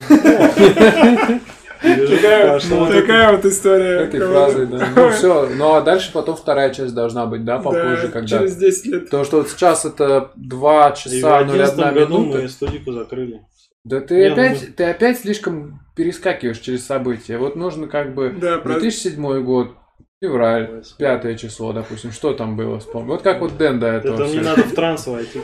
Такая, 1.82 2.60
вот 2.60 2.90
такая 2.92 3.32
вот 3.36 3.44
история. 3.44 4.00
Этой 4.04 4.20
фразой, 4.20 4.66
да. 4.66 4.88
Ну 4.94 5.10
все, 5.10 5.48
ну 5.56 5.74
а 5.74 5.80
дальше 5.80 6.10
потом 6.12 6.36
вторая 6.36 6.72
часть 6.72 6.94
должна 6.94 7.26
быть, 7.26 7.44
да, 7.44 7.58
попозже, 7.58 8.06
Да, 8.06 8.12
когда... 8.12 8.38
через 8.38 8.56
10 8.56 8.86
лет. 8.86 9.04
Потому 9.04 9.24
что 9.24 9.38
вот 9.38 9.48
сейчас 9.50 9.84
это 9.84 10.30
2 10.36 10.88
И 10.88 10.92
в 10.92 10.96
часа 10.98 11.38
01 11.40 11.50
11 11.50 11.76
году 11.94 12.18
минута. 12.18 12.38
мы 12.42 12.48
студику 12.48 12.92
закрыли. 12.92 13.40
Да 13.84 14.00
ты 14.00 14.14
Не, 14.14 14.28
ну 14.28 14.32
опять, 14.34 14.76
ты 14.76 14.84
опять 14.84 15.18
слишком 15.18 15.80
перескакиваешь 15.96 16.58
через 16.58 16.86
события. 16.86 17.36
Вот 17.36 17.56
нужно 17.56 17.88
как 17.88 18.14
бы 18.14 18.32
Да, 18.40 18.58
про- 18.58 18.74
2007 18.78 19.42
год, 19.42 19.72
февраль, 20.22 20.84
пятое 20.98 21.36
число, 21.36 21.72
допустим, 21.72 22.12
что 22.12 22.32
там 22.32 22.56
было, 22.56 22.78
вспомни. 22.78 23.08
Вот 23.08 23.22
как 23.22 23.40
вот 23.40 23.56
Дэн 23.58 23.80
до 23.80 23.88
этого. 23.88 24.22
Это 24.22 24.32
не 24.32 24.40
надо 24.40 24.62
в 24.62 24.72
транс 24.72 25.06
войти 25.08 25.40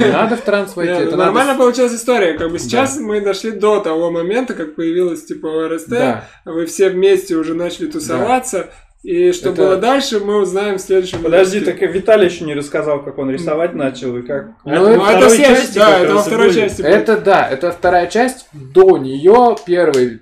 Не 0.00 0.10
надо 0.10 0.36
в 0.36 0.40
транс 0.40 0.74
войти, 0.74 0.92
это 0.92 1.04
ну, 1.04 1.10
надо... 1.12 1.24
нормально 1.26 1.54
получилась 1.54 1.94
история. 1.94 2.36
Как 2.36 2.50
бы 2.50 2.58
сейчас 2.58 2.98
мы 2.98 3.20
дошли 3.20 3.52
до 3.52 3.80
того 3.80 4.10
момента, 4.10 4.54
как 4.54 4.74
появилась 4.74 5.24
типа 5.24 5.66
ОРСТ. 5.66 5.88
Да. 5.90 6.24
Вы 6.44 6.66
все 6.66 6.88
вместе 6.90 7.36
уже 7.36 7.54
начали 7.54 7.86
тусоваться. 7.86 8.70
И 9.04 9.30
что 9.30 9.50
Это- 9.50 9.62
было 9.62 9.76
дальше, 9.76 10.18
мы 10.18 10.40
узнаем 10.40 10.78
в 10.78 10.80
следующем 10.80 11.22
подожди, 11.22 11.60
выпуске. 11.60 11.78
так 11.78 11.88
и 11.88 11.92
Виталий 11.92 12.26
еще 12.26 12.44
не 12.44 12.54
рассказал, 12.54 13.04
как 13.04 13.18
он 13.18 13.30
рисовать 13.30 13.72
начал 13.72 14.16
и 14.16 14.22
как... 14.22 14.48
Ну, 14.64 14.72
Это 14.72 14.82
это- 14.82 14.96
Ну, 14.96 15.04
это 15.04 15.04
второй 15.04 15.30
следующая- 15.30 15.54
части 15.54 15.78
да, 15.78 15.98
это 16.00 16.14
во 16.14 16.22
второй 16.22 16.54
части. 16.54 16.82
Это 16.82 17.16
да, 17.20 17.48
это 17.48 17.70
вторая 17.70 18.06
часть. 18.08 18.48
До 18.52 18.98
нее 18.98 19.56
первые 19.64 20.18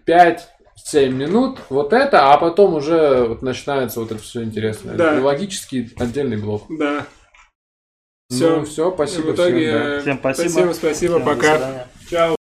5-7 0.85 1.09
минут 1.11 1.59
вот 1.69 1.93
это, 1.93 2.33
а 2.33 2.37
потом 2.37 2.75
уже 2.75 3.25
вот 3.25 3.43
начинается 3.43 4.01
вот 4.01 4.13
это 4.13 4.23
все 4.23 4.43
интересное. 4.43 4.95
Да. 4.95 5.21
Логический 5.21 5.93
отдельный 5.97 6.37
блок. 6.37 6.65
Да. 6.69 7.07
Всё. 8.31 8.57
Ну, 8.59 8.65
все, 8.65 8.91
спасибо 8.93 9.27
в 9.29 9.35
итоге, 9.35 9.69
всем, 9.69 9.83
да. 9.83 10.01
Всем 10.01 10.19
спасибо. 10.19 10.49
Спасибо, 10.49 10.73
спасибо, 10.73 11.15
Всем 11.15 11.25
пока. 11.25 11.87
Чао. 12.11 12.33